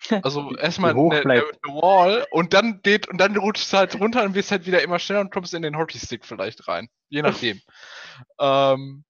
Also 0.24 0.56
erstmal 0.56 0.96
eine, 0.98 1.20
eine, 1.20 1.42
Wall 1.62 2.26
und 2.32 2.54
dann 2.54 2.82
geht 2.82 3.08
und 3.08 3.18
dann 3.18 3.36
rutscht 3.36 3.66
es 3.66 3.72
halt 3.72 4.00
runter 4.00 4.24
und 4.24 4.34
wirst 4.34 4.50
halt 4.50 4.66
wieder 4.66 4.82
immer 4.82 4.98
schneller 4.98 5.20
und 5.20 5.32
kommst 5.32 5.54
in 5.54 5.62
den 5.62 5.78
Hockeystick 5.78 6.24
vielleicht 6.24 6.66
rein. 6.66 6.88
Je 7.08 7.22
nachdem. 7.22 7.60
ähm, 8.40 9.04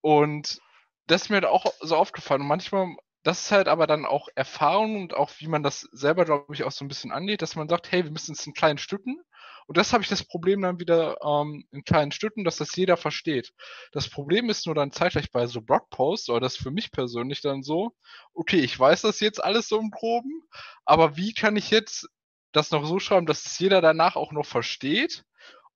und 0.00 0.60
das 1.06 1.22
ist 1.22 1.28
mir 1.28 1.36
halt 1.36 1.44
auch 1.44 1.66
so 1.80 1.96
aufgefallen. 1.96 2.42
Und 2.42 2.48
manchmal, 2.48 2.96
das 3.22 3.44
ist 3.44 3.52
halt 3.52 3.68
aber 3.68 3.86
dann 3.86 4.06
auch 4.06 4.28
Erfahrung 4.34 5.02
und 5.02 5.14
auch 5.14 5.30
wie 5.38 5.46
man 5.46 5.62
das 5.62 5.82
selber, 5.92 6.24
glaube 6.24 6.54
ich, 6.54 6.64
auch 6.64 6.72
so 6.72 6.84
ein 6.84 6.88
bisschen 6.88 7.12
angeht, 7.12 7.42
dass 7.42 7.56
man 7.56 7.68
sagt, 7.68 7.92
hey, 7.92 8.04
wir 8.04 8.10
müssen 8.10 8.32
es 8.32 8.46
in 8.46 8.54
kleinen 8.54 8.78
Stücken. 8.78 9.20
Und 9.66 9.76
das 9.76 9.92
habe 9.92 10.02
ich 10.02 10.08
das 10.08 10.24
Problem 10.24 10.62
dann 10.62 10.80
wieder 10.80 11.18
ähm, 11.22 11.66
in 11.72 11.84
kleinen 11.84 12.12
Stücken, 12.12 12.44
dass 12.44 12.56
das 12.56 12.74
jeder 12.76 12.96
versteht. 12.96 13.52
Das 13.92 14.08
Problem 14.08 14.50
ist 14.50 14.66
nur 14.66 14.74
dann 14.74 14.92
zeitgleich 14.92 15.30
bei 15.30 15.46
so 15.46 15.60
Blogposts, 15.60 16.28
oder 16.28 16.40
das 16.40 16.56
für 16.56 16.70
mich 16.70 16.90
persönlich 16.92 17.40
dann 17.40 17.62
so, 17.62 17.92
okay, 18.34 18.60
ich 18.60 18.78
weiß 18.78 19.02
das 19.02 19.20
jetzt 19.20 19.42
alles 19.42 19.68
so 19.68 19.78
im 19.78 19.90
Groben, 19.90 20.42
aber 20.84 21.16
wie 21.16 21.32
kann 21.32 21.56
ich 21.56 21.70
jetzt 21.70 22.08
das 22.52 22.70
noch 22.70 22.84
so 22.86 22.98
schreiben, 22.98 23.26
dass 23.26 23.46
es 23.46 23.58
jeder 23.58 23.80
danach 23.80 24.16
auch 24.16 24.32
noch 24.32 24.46
versteht? 24.46 25.24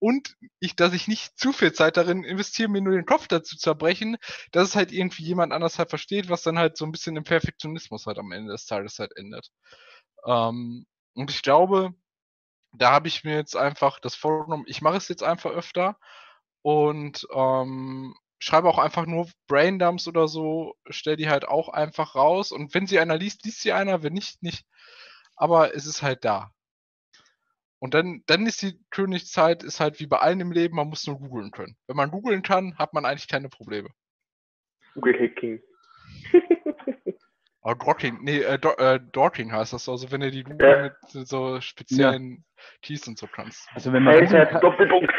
Und 0.01 0.36
ich, 0.61 0.76
dass 0.76 0.93
ich 0.93 1.09
nicht 1.09 1.36
zu 1.39 1.53
viel 1.53 1.72
Zeit 1.72 1.97
darin 1.97 2.22
investiere, 2.22 2.68
mir 2.68 2.80
nur 2.80 2.93
den 2.95 3.07
Kopf 3.07 3.26
dazu 3.26 3.57
zerbrechen, 3.57 4.16
dass 4.53 4.68
es 4.68 4.76
halt 4.76 4.93
irgendwie 4.93 5.24
jemand 5.24 5.53
anders 5.53 5.78
halt 5.78 5.91
versteht, 5.91 6.28
was 6.28 6.43
dann 6.43 6.59
halt 6.59 6.76
so 6.76 6.84
ein 6.84 6.93
bisschen 6.93 7.16
im 7.16 7.24
Perfektionismus 7.24 8.07
halt 8.07 8.18
am 8.18 8.30
Ende 8.30 8.53
des 8.53 8.66
Tages 8.66 8.99
halt 9.01 9.16
endet. 9.16 9.51
Ähm, 10.24 10.86
und 11.14 11.30
ich 11.30 11.43
glaube, 11.43 11.95
da 12.72 12.92
habe 12.92 13.08
ich 13.08 13.24
mir 13.24 13.34
jetzt 13.34 13.56
einfach 13.56 14.00
das 14.00 14.14
vorgenommen, 14.14 14.64
ich 14.66 14.82
mache 14.82 14.96
es 14.96 15.08
jetzt 15.08 15.22
einfach 15.22 15.50
öfter 15.50 15.98
und 16.62 17.26
ähm, 17.34 18.14
schreibe 18.38 18.68
auch 18.68 18.78
einfach 18.78 19.06
nur 19.06 19.28
Braindumps 19.46 20.06
oder 20.08 20.28
so, 20.28 20.76
stell 20.88 21.16
die 21.16 21.28
halt 21.28 21.46
auch 21.46 21.68
einfach 21.68 22.14
raus 22.14 22.52
und 22.52 22.74
wenn 22.74 22.86
sie 22.86 22.98
einer 22.98 23.16
liest, 23.16 23.44
liest 23.44 23.62
sie 23.62 23.72
einer, 23.72 24.02
wenn 24.02 24.12
nicht, 24.12 24.42
nicht. 24.42 24.66
Aber 25.36 25.74
es 25.74 25.86
ist 25.86 26.02
halt 26.02 26.24
da. 26.24 26.50
Und 27.80 27.94
dann, 27.94 28.22
dann 28.26 28.46
ist 28.46 28.60
die 28.62 28.80
Königszeit, 28.90 29.62
ist 29.62 29.78
halt 29.78 30.00
wie 30.00 30.06
bei 30.06 30.18
allen 30.18 30.40
im 30.40 30.50
Leben, 30.50 30.74
man 30.74 30.88
muss 30.88 31.06
nur 31.06 31.18
googeln 31.18 31.52
können. 31.52 31.76
Wenn 31.86 31.96
man 31.96 32.10
googeln 32.10 32.42
kann, 32.42 32.76
hat 32.76 32.92
man 32.92 33.04
eigentlich 33.04 33.28
keine 33.28 33.48
Probleme. 33.48 33.88
Google 34.94 35.18
Hacking. 35.18 35.62
Aber 37.68 37.84
Dorking, 37.84 38.20
nee, 38.22 38.38
äh, 38.38 38.58
Do, 38.58 38.70
äh, 38.78 38.98
Dorking 39.12 39.52
heißt 39.52 39.74
das, 39.74 39.90
also 39.90 40.10
wenn 40.10 40.22
ihr 40.22 40.30
die 40.30 40.42
Google 40.42 40.66
Ja. 40.70 40.82
mit 40.84 41.28
so 41.28 41.60
speziellen 41.60 42.42
Keys 42.80 43.06
und 43.06 43.18
so 43.18 43.26
kannst. 43.26 43.68
Also 43.74 43.92
wenn 43.92 44.04
man 44.04 44.14
googeln 44.14 44.32
Weisheit, 44.32 44.50
kann, 44.52 44.60
Doppelpunkt. 44.62 45.12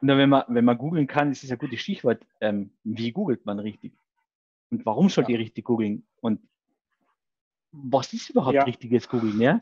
na, 0.00 0.16
wenn 0.16 0.30
man, 0.30 0.44
wenn 0.48 0.64
man 0.64 0.78
googeln 0.78 1.06
kann, 1.06 1.30
ist 1.30 1.44
es 1.44 1.52
ein 1.52 1.58
gutes 1.58 1.80
Stichwort. 1.80 2.22
Ähm, 2.40 2.72
wie 2.84 3.12
googelt 3.12 3.44
man 3.44 3.58
richtig? 3.58 3.92
Und 4.70 4.86
warum 4.86 5.10
sollt 5.10 5.28
ihr 5.28 5.38
richtig 5.38 5.66
googeln? 5.66 6.06
Und 6.22 6.40
was 7.70 8.14
ist 8.14 8.30
überhaupt 8.30 8.54
Ja. 8.54 8.62
richtiges 8.62 9.06
Googeln? 9.06 9.38
Ja? 9.38 9.60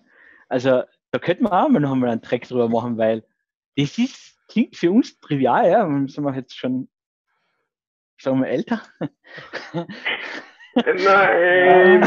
Also 0.48 0.84
da 1.10 1.18
könnten 1.18 1.42
wir 1.42 1.52
auch 1.52 1.68
mal 1.68 1.80
noch 1.80 1.96
mal 1.96 2.08
einen 2.08 2.22
Track 2.22 2.46
drüber 2.46 2.68
machen, 2.68 2.98
weil 2.98 3.24
das 3.76 3.98
ist, 3.98 4.38
klingt 4.46 4.76
für 4.76 4.92
uns 4.92 5.18
trivial, 5.18 5.68
ja. 5.68 5.84
Und 5.84 6.08
sind 6.12 6.22
wir 6.22 6.36
jetzt 6.36 6.56
schon, 6.56 6.88
sagen 8.16 8.40
wir 8.40 8.46
älter. 8.48 8.80
Nein. 10.74 12.02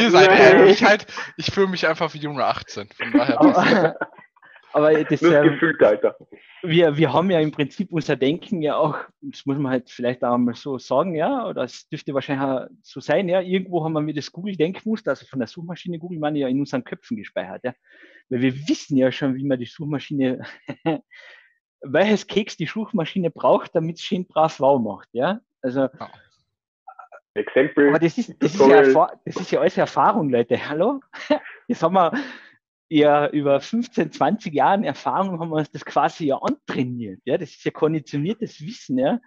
Ihr 0.00 0.10
seid 0.10 0.28
Nein. 0.28 0.40
ehrlich, 0.40 0.72
ich 0.72 0.84
halt, 0.84 1.06
ich 1.36 1.46
fühle 1.46 1.68
mich 1.68 1.86
einfach 1.86 2.12
wie 2.14 2.18
Junge 2.18 2.44
18. 2.44 2.88
Von 2.88 3.12
daher, 3.12 3.40
aber, 3.40 3.96
aber 4.72 5.04
das, 5.04 5.20
das 5.20 5.22
ähm, 5.22 5.52
Gefühl, 5.52 5.76
Alter. 5.84 6.16
wir, 6.62 6.96
wir 6.96 7.12
haben 7.12 7.30
ja 7.30 7.40
im 7.40 7.52
Prinzip 7.52 7.92
unser 7.92 8.16
Denken 8.16 8.62
ja 8.62 8.76
auch, 8.76 8.96
das 9.20 9.46
muss 9.46 9.56
man 9.58 9.72
halt 9.72 9.90
vielleicht 9.90 10.24
auch 10.24 10.36
mal 10.38 10.54
so 10.54 10.78
sagen, 10.78 11.14
ja, 11.14 11.46
oder 11.46 11.64
es 11.64 11.88
dürfte 11.88 12.12
wahrscheinlich 12.14 12.46
auch 12.46 12.66
so 12.82 13.00
sein, 13.00 13.28
ja, 13.28 13.40
irgendwo 13.40 13.84
haben 13.84 14.06
wir 14.06 14.14
das 14.14 14.32
Google-Denkmuster, 14.32 15.10
also 15.10 15.26
von 15.26 15.38
der 15.38 15.48
Suchmaschine 15.48 15.98
Google, 15.98 16.18
man 16.18 16.36
ja 16.36 16.48
in 16.48 16.60
unseren 16.60 16.84
Köpfen 16.84 17.16
gespeichert, 17.16 17.64
ja. 17.64 17.74
Weil 18.28 18.42
wir 18.42 18.68
wissen 18.68 18.96
ja 18.96 19.12
schon, 19.12 19.36
wie 19.36 19.44
man 19.44 19.58
die 19.58 19.66
Suchmaschine, 19.66 20.42
welches 21.80 22.26
Keks 22.26 22.56
die 22.56 22.66
Suchmaschine 22.66 23.30
braucht, 23.30 23.74
damit 23.74 23.96
es 23.96 24.02
schön 24.02 24.26
brav 24.26 24.58
wow 24.60 24.80
macht, 24.80 25.08
ja. 25.12 25.40
Also, 25.62 25.88
Exempel. 27.36 27.88
aber 27.88 27.98
das 27.98 28.18
ist, 28.18 28.34
das 28.42 28.54
ist, 28.54 28.66
ja, 28.66 29.10
das 29.24 29.36
ist 29.36 29.50
ja 29.50 29.60
alles 29.60 29.76
Erfahrung, 29.76 30.30
Leute. 30.30 30.68
Hallo? 30.68 31.00
Das 31.68 31.82
haben 31.82 31.94
wir 31.94 32.12
ja 32.88 33.28
über 33.28 33.60
15, 33.60 34.12
20 34.12 34.54
Jahren 34.54 34.84
Erfahrung 34.84 35.40
haben 35.40 35.50
wir 35.50 35.56
uns 35.56 35.70
das 35.72 35.84
quasi 35.84 36.26
ja 36.26 36.36
antrainiert. 36.36 37.20
Ja, 37.24 37.38
das 37.38 37.50
ist 37.50 37.64
ja 37.64 37.72
konditioniertes 37.72 38.60
Wissen, 38.60 38.98
ja. 38.98 39.20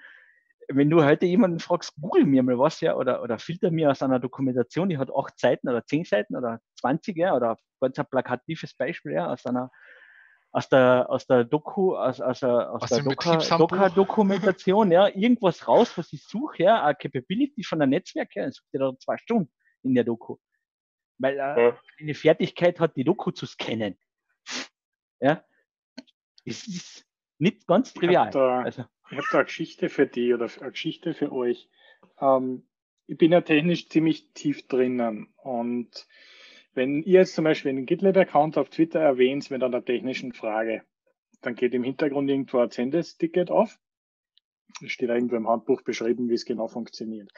Wenn 0.72 0.90
du 0.90 1.04
heute 1.04 1.26
jemanden 1.26 1.60
fragst, 1.60 1.94
google 2.00 2.26
mir 2.26 2.44
mal 2.44 2.60
was, 2.60 2.80
ja, 2.80 2.96
oder, 2.96 3.24
oder 3.24 3.40
filter 3.40 3.72
mir 3.72 3.90
aus 3.90 4.04
einer 4.04 4.20
Dokumentation, 4.20 4.88
die 4.88 5.00
hat 5.00 5.10
acht 5.14 5.40
Seiten 5.40 5.68
oder 5.68 5.84
zehn 5.86 6.06
Seiten 6.06 6.36
oder 6.38 6.60
20, 6.80 7.18
ja, 7.18 7.36
oder 7.36 7.58
ganz 7.82 7.98
ein 7.98 8.06
plakatives 8.06 8.76
Beispiel, 8.76 9.14
ja, 9.14 9.32
aus 9.32 9.46
einer, 9.46 9.72
aus 10.52 10.68
der, 10.70 11.08
aus 11.10 11.28
der 11.28 11.44
Doku, 11.44 11.96
aus, 11.96 12.20
aus, 12.22 12.40
der- 12.40 12.72
aus 12.72 12.84
Aus 12.84 12.90
der 12.90 13.00
dem 13.00 13.06
Doka-? 13.06 13.58
Doka-Dokumentation, 13.58 14.92
ja, 14.92 15.08
irgendwas 15.08 15.68
raus, 15.68 15.98
was 15.98 16.12
ich 16.14 16.24
suche, 16.24 16.64
ja, 16.64 16.84
eine 16.84 16.96
Capability 16.96 17.64
von 17.64 17.82
einem 17.82 17.92
Netzwerk, 17.92 18.36
ja, 18.36 18.48
ich 18.48 18.56
suche 18.56 18.68
dir 18.74 18.80
da 18.80 18.98
zwei 18.98 19.18
Stunden 19.18 19.52
in 19.84 19.94
der 19.94 20.04
Doku. 20.04 20.38
Weil 21.20 21.36
äh, 21.36 21.38
Ja. 21.38 21.80
eine 22.00 22.14
Fertigkeit 22.16 22.80
hat, 22.80 22.96
die 22.96 23.04
Doku 23.04 23.32
zu 23.32 23.46
scannen. 23.46 23.98
Ja, 25.20 25.44
es 26.46 26.68
ist 26.68 27.06
nicht 27.38 27.68
ganz 27.68 27.94
trivial. 27.94 28.32
da- 28.32 28.62
Also, 28.62 28.86
Ich 29.12 29.18
habe 29.18 29.28
da 29.32 29.38
eine 29.40 29.46
Geschichte 29.46 29.90
für 29.90 30.08
die 30.08 30.34
oder 30.34 30.50
eine 30.62 30.72
Geschichte 30.72 31.14
für 31.14 31.32
euch. 31.32 31.70
Ähm, 32.22 32.68
ich 33.08 33.18
bin 33.18 33.32
ja 33.32 33.42
technisch 33.42 33.90
ziemlich 33.90 34.32
tief 34.34 34.68
drinnen 34.68 35.34
und 35.38 36.08
wenn 36.80 37.04
ihr 37.04 37.20
jetzt 37.20 37.36
zum 37.36 37.44
Beispiel 37.44 37.72
einen 37.72 37.86
GitLab-Account 37.86 38.58
auf 38.58 38.70
Twitter 38.70 39.02
erwähnt 39.02 39.52
mit 39.52 39.62
einer 39.62 39.84
technischen 39.84 40.32
Frage, 40.32 40.82
dann 41.42 41.56
geht 41.56 41.74
im 41.74 41.84
Hintergrund 41.84 42.30
irgendwo 42.30 42.60
ein 42.60 42.72
Zendes-Ticket 42.72 43.52
auf. 43.52 43.78
Es 44.82 44.94
steht 44.94 45.10
irgendwo 45.10 45.36
im 45.36 45.50
Handbuch 45.50 45.82
beschrieben, 45.82 46.30
wie 46.30 46.36
es 46.36 46.46
genau 46.46 46.70
funktioniert. 46.70 47.30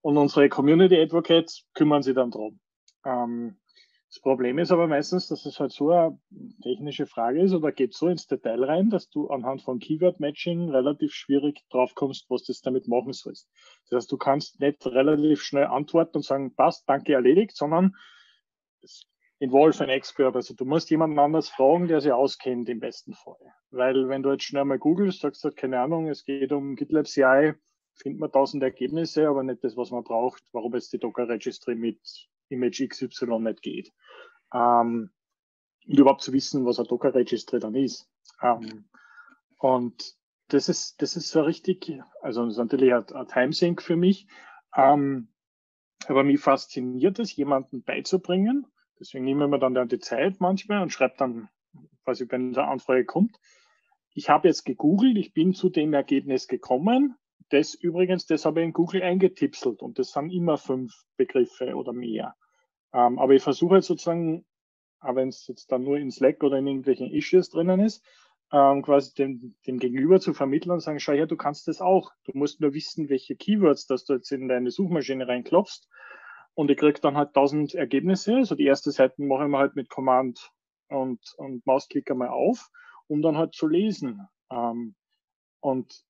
Und 0.00 0.16
unsere 0.16 0.48
Community 0.48 0.96
Advocates 0.96 1.66
kümmern 1.74 2.02
sich 2.02 2.14
dann 2.14 2.30
drum. 2.30 2.58
Ähm, 3.04 3.58
das 4.08 4.22
Problem 4.22 4.58
ist 4.58 4.70
aber 4.70 4.86
meistens, 4.86 5.28
dass 5.28 5.44
es 5.44 5.60
halt 5.60 5.72
so 5.72 5.90
eine 5.90 6.18
technische 6.62 7.04
Frage 7.04 7.42
ist 7.42 7.52
oder 7.52 7.72
geht 7.72 7.92
so 7.92 8.08
ins 8.08 8.26
Detail 8.26 8.64
rein, 8.64 8.88
dass 8.88 9.10
du 9.10 9.28
anhand 9.28 9.60
von 9.60 9.78
Keyword-Matching 9.78 10.70
relativ 10.70 11.12
schwierig 11.12 11.60
draufkommst, 11.68 12.30
was 12.30 12.44
du 12.44 12.54
damit 12.64 12.88
machen 12.88 13.12
sollst. 13.12 13.46
Das 13.90 13.98
heißt, 13.98 14.12
du 14.12 14.16
kannst 14.16 14.58
nicht 14.58 14.86
relativ 14.86 15.42
schnell 15.42 15.66
antworten 15.66 16.16
und 16.16 16.24
sagen, 16.24 16.54
passt, 16.54 16.88
danke, 16.88 17.12
erledigt, 17.12 17.54
sondern 17.54 17.94
es 18.86 19.06
involve 19.38 19.82
an 19.82 19.90
expert. 19.90 20.34
Also 20.34 20.54
du 20.54 20.64
musst 20.64 20.90
jemanden 20.90 21.18
anders 21.18 21.48
fragen, 21.48 21.88
der 21.88 22.00
sich 22.00 22.12
auskennt 22.12 22.68
im 22.68 22.80
besten 22.80 23.14
Fall. 23.14 23.36
Weil 23.70 24.08
wenn 24.08 24.22
du 24.22 24.32
jetzt 24.32 24.44
schnell 24.44 24.64
mal 24.64 24.78
googelst, 24.78 25.20
sagst 25.20 25.44
du, 25.44 25.48
halt, 25.48 25.56
keine 25.56 25.80
Ahnung, 25.80 26.08
es 26.08 26.24
geht 26.24 26.52
um 26.52 26.76
GitLab 26.76 27.06
CI, 27.06 27.54
findet 27.94 28.20
man 28.20 28.32
tausend 28.32 28.62
Ergebnisse, 28.62 29.28
aber 29.28 29.42
nicht 29.42 29.62
das, 29.64 29.76
was 29.76 29.90
man 29.90 30.04
braucht, 30.04 30.42
warum 30.52 30.74
jetzt 30.74 30.92
die 30.92 30.98
Docker 30.98 31.28
Registry 31.28 31.74
mit 31.74 32.00
Image 32.48 32.86
XY 32.88 33.40
nicht 33.40 33.62
geht. 33.62 33.92
Ähm, 34.52 35.10
und 35.86 35.98
überhaupt 35.98 36.22
zu 36.22 36.32
wissen, 36.32 36.64
was 36.64 36.78
ein 36.80 36.86
Docker 36.86 37.14
Registry 37.14 37.60
dann 37.60 37.74
ist. 37.74 38.08
Ähm, 38.42 38.88
und 39.58 40.16
das 40.48 40.68
ist, 40.68 41.00
das 41.02 41.16
ist 41.16 41.28
so 41.28 41.42
richtig, 41.42 41.92
also 42.22 42.44
das 42.44 42.54
ist 42.54 42.58
natürlich 42.58 42.92
ein, 42.92 43.04
ein 43.12 43.28
Timesink 43.28 43.82
für 43.82 43.96
mich. 43.96 44.26
Ähm, 44.76 45.28
aber 46.06 46.24
mich 46.24 46.40
fasziniert 46.40 47.18
es, 47.18 47.34
jemanden 47.34 47.82
beizubringen. 47.82 48.66
Deswegen 48.98 49.24
nehmen 49.24 49.50
wir 49.50 49.58
dann 49.58 49.74
da 49.74 49.84
die 49.84 49.98
Zeit 49.98 50.40
manchmal 50.40 50.82
und 50.82 50.92
schreibt 50.92 51.20
dann, 51.20 51.48
quasi, 52.04 52.26
wenn 52.28 52.54
eine 52.54 52.68
Anfrage 52.68 53.04
kommt. 53.04 53.36
Ich 54.14 54.30
habe 54.30 54.48
jetzt 54.48 54.64
gegoogelt, 54.64 55.18
ich 55.18 55.34
bin 55.34 55.52
zu 55.52 55.68
dem 55.68 55.92
Ergebnis 55.92 56.48
gekommen. 56.48 57.16
Das 57.50 57.74
übrigens, 57.74 58.26
das 58.26 58.44
habe 58.44 58.60
ich 58.60 58.66
in 58.66 58.72
Google 58.72 59.02
eingetipselt 59.02 59.82
und 59.82 59.98
das 59.98 60.12
sind 60.12 60.30
immer 60.30 60.56
fünf 60.56 60.94
Begriffe 61.16 61.74
oder 61.74 61.92
mehr. 61.92 62.34
Ähm, 62.92 63.18
aber 63.18 63.34
ich 63.34 63.42
versuche 63.42 63.76
jetzt 63.76 63.86
sozusagen, 63.86 64.44
auch 65.00 65.14
wenn 65.14 65.28
es 65.28 65.46
jetzt 65.46 65.70
dann 65.70 65.84
nur 65.84 65.98
in 65.98 66.10
Slack 66.10 66.42
oder 66.42 66.58
in 66.58 66.66
irgendwelchen 66.66 67.12
Issues 67.12 67.50
drinnen 67.50 67.80
ist, 67.80 68.04
ähm, 68.52 68.82
quasi 68.82 69.14
dem, 69.14 69.54
dem 69.66 69.78
Gegenüber 69.78 70.20
zu 70.20 70.32
vermitteln 70.32 70.72
und 70.72 70.80
sagen, 70.80 71.00
schau 71.00 71.12
her, 71.12 71.26
du 71.26 71.36
kannst 71.36 71.68
das 71.68 71.80
auch. 71.80 72.12
Du 72.24 72.32
musst 72.34 72.60
nur 72.60 72.74
wissen, 72.74 73.08
welche 73.08 73.36
Keywords, 73.36 73.86
dass 73.86 74.04
du 74.04 74.14
jetzt 74.14 74.30
in 74.32 74.48
deine 74.48 74.70
Suchmaschine 74.70 75.26
reinklopfst. 75.28 75.88
Und 76.56 76.70
ich 76.70 76.78
krieg 76.78 77.02
dann 77.02 77.18
halt 77.18 77.34
tausend 77.34 77.74
Ergebnisse. 77.74 78.36
Also 78.36 78.54
die 78.54 78.64
erste 78.64 78.90
Seite 78.90 79.22
mache 79.22 79.44
ich 79.44 79.50
mir 79.50 79.58
halt 79.58 79.76
mit 79.76 79.90
Command 79.90 80.50
und, 80.88 81.20
und 81.36 81.66
Mausklick 81.66 82.10
einmal 82.10 82.28
auf, 82.28 82.70
um 83.08 83.20
dann 83.20 83.36
halt 83.36 83.54
zu 83.54 83.68
lesen. 83.68 84.26
Ähm, 84.50 84.94
und 85.60 86.02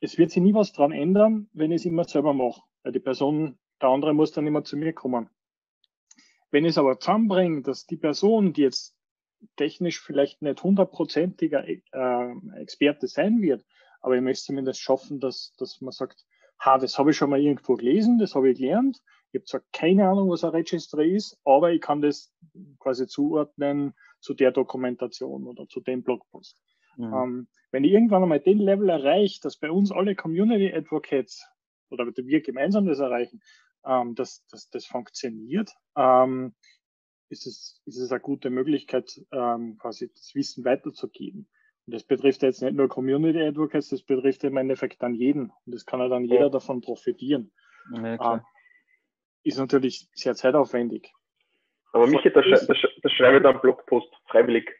es 0.00 0.16
wird 0.16 0.30
sich 0.30 0.42
nie 0.42 0.54
was 0.54 0.72
dran 0.72 0.92
ändern, 0.92 1.50
wenn 1.52 1.72
ich 1.72 1.82
es 1.82 1.86
immer 1.86 2.04
selber 2.04 2.34
mache. 2.34 2.62
Weil 2.84 2.92
die 2.92 3.00
Person, 3.00 3.58
der 3.82 3.88
andere 3.88 4.14
muss 4.14 4.30
dann 4.30 4.46
immer 4.46 4.62
zu 4.62 4.76
mir 4.76 4.92
kommen. 4.92 5.28
Wenn 6.52 6.64
ich 6.64 6.70
es 6.70 6.78
aber 6.78 7.00
zusammenbringe, 7.00 7.62
dass 7.62 7.84
die 7.84 7.96
Person, 7.96 8.52
die 8.52 8.62
jetzt 8.62 8.96
technisch 9.56 10.00
vielleicht 10.00 10.40
nicht 10.40 10.62
hundertprozentiger 10.62 11.66
äh, 11.66 12.60
Experte 12.60 13.08
sein 13.08 13.42
wird, 13.42 13.64
aber 14.00 14.14
ich 14.14 14.22
möchte 14.22 14.44
zumindest 14.44 14.80
schaffen, 14.80 15.18
dass, 15.18 15.52
dass 15.58 15.80
man 15.80 15.90
sagt, 15.90 16.24
ha, 16.60 16.78
das 16.78 16.96
habe 16.96 17.10
ich 17.10 17.16
schon 17.16 17.30
mal 17.30 17.40
irgendwo 17.40 17.74
gelesen, 17.74 18.18
das 18.18 18.36
habe 18.36 18.50
ich 18.50 18.58
gelernt. 18.58 19.02
Ich 19.32 19.40
habe 19.40 19.44
zwar 19.44 19.62
keine 19.72 20.08
Ahnung, 20.08 20.30
was 20.30 20.44
ein 20.44 20.50
Registry 20.50 21.14
ist, 21.14 21.38
aber 21.44 21.72
ich 21.72 21.80
kann 21.80 22.00
das 22.00 22.32
quasi 22.78 23.06
zuordnen 23.06 23.94
zu 24.20 24.34
der 24.34 24.52
Dokumentation 24.52 25.46
oder 25.46 25.66
zu 25.68 25.80
dem 25.80 26.02
Blogpost. 26.02 26.60
mhm. 26.96 27.12
Ähm, 27.12 27.48
wenn 27.70 27.84
ich 27.84 27.92
irgendwann 27.92 28.22
einmal 28.22 28.40
den 28.40 28.58
Level 28.58 28.88
erreiche, 28.88 29.40
dass 29.42 29.58
bei 29.58 29.70
uns 29.70 29.92
alle 29.92 30.14
Community 30.14 30.72
Advocates 30.72 31.46
oder 31.90 32.06
wir 32.06 32.40
gemeinsam 32.40 32.86
das 32.86 32.98
erreichen, 32.98 33.40
ähm, 33.84 34.14
dass, 34.14 34.46
dass 34.46 34.68
das 34.70 34.86
funktioniert, 34.86 35.70
ähm, 35.96 36.54
ist, 37.28 37.46
es, 37.46 37.82
ist 37.84 37.98
es 37.98 38.10
eine 38.10 38.20
gute 38.20 38.50
Möglichkeit, 38.50 39.20
ähm, 39.32 39.76
quasi 39.78 40.10
das 40.12 40.34
Wissen 40.34 40.64
weiterzugeben. 40.64 41.48
Und 41.86 41.94
das 41.94 42.04
betrifft 42.04 42.42
jetzt 42.42 42.62
nicht 42.62 42.74
nur 42.74 42.88
Community 42.88 43.40
Advocates, 43.40 43.88
das 43.90 44.02
betrifft 44.02 44.44
im 44.44 44.56
Endeffekt 44.56 45.02
dann 45.02 45.14
jeden. 45.14 45.50
Und 45.66 45.74
das 45.74 45.84
kann 45.86 46.00
ja 46.00 46.08
dann 46.08 46.24
jeder 46.24 46.50
davon 46.50 46.80
profitieren. 46.80 47.52
ja. 47.94 48.34
Ähm, 48.34 48.40
ist 49.44 49.58
natürlich 49.58 50.08
sehr 50.14 50.34
zeitaufwendig. 50.34 51.12
Aber 51.92 52.06
Michi, 52.06 52.30
da, 52.30 52.40
schrei- 52.42 52.66
da, 52.66 52.74
sch- 52.74 52.98
da 53.02 53.08
schreibe 53.08 53.36
ich 53.38 53.42
dann 53.42 53.52
einen 53.52 53.60
Blogpost, 53.60 54.12
freiwillig. 54.28 54.70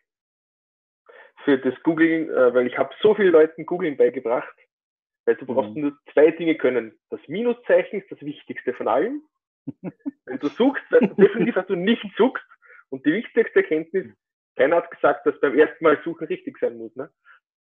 Für 1.45 1.59
das 1.59 1.75
Googling, 1.83 2.29
äh, 2.29 2.55
weil 2.55 2.67
ich 2.67 2.77
habe 2.77 2.95
so 3.01 3.15
vielen 3.15 3.33
Leuten 3.33 3.65
Googling 3.65 3.97
beigebracht, 3.97 4.55
weil 5.25 5.37
du 5.37 5.47
brauchst 5.47 5.75
Mhm. 5.75 5.81
nur 5.83 5.99
zwei 6.13 6.31
Dinge 6.33 6.57
können. 6.57 6.99
Das 7.11 7.21
Minuszeichen 7.29 8.01
ist 8.03 8.11
das 8.11 8.21
Wichtigste 8.21 8.75
von 8.75 8.89
allem. 8.89 9.23
Wenn 10.27 10.39
du 10.39 10.49
suchst, 10.49 10.83
weißt 10.91 11.11
du 11.13 11.15
definitiv, 11.15 11.55
dass 11.55 11.67
du 11.67 11.77
nicht 11.77 12.05
suchst. 12.17 12.45
Und 12.91 13.05
die 13.07 13.13
wichtigste 13.13 13.61
Erkenntnis, 13.61 14.07
keiner 14.57 14.77
hat 14.77 14.91
gesagt, 14.91 15.25
dass 15.27 15.39
beim 15.41 15.57
ersten 15.59 15.85
Mal 15.85 15.99
suchen 16.05 16.27
richtig 16.27 16.59
sein 16.59 16.77
muss. 16.77 16.95
Ne? 16.97 17.11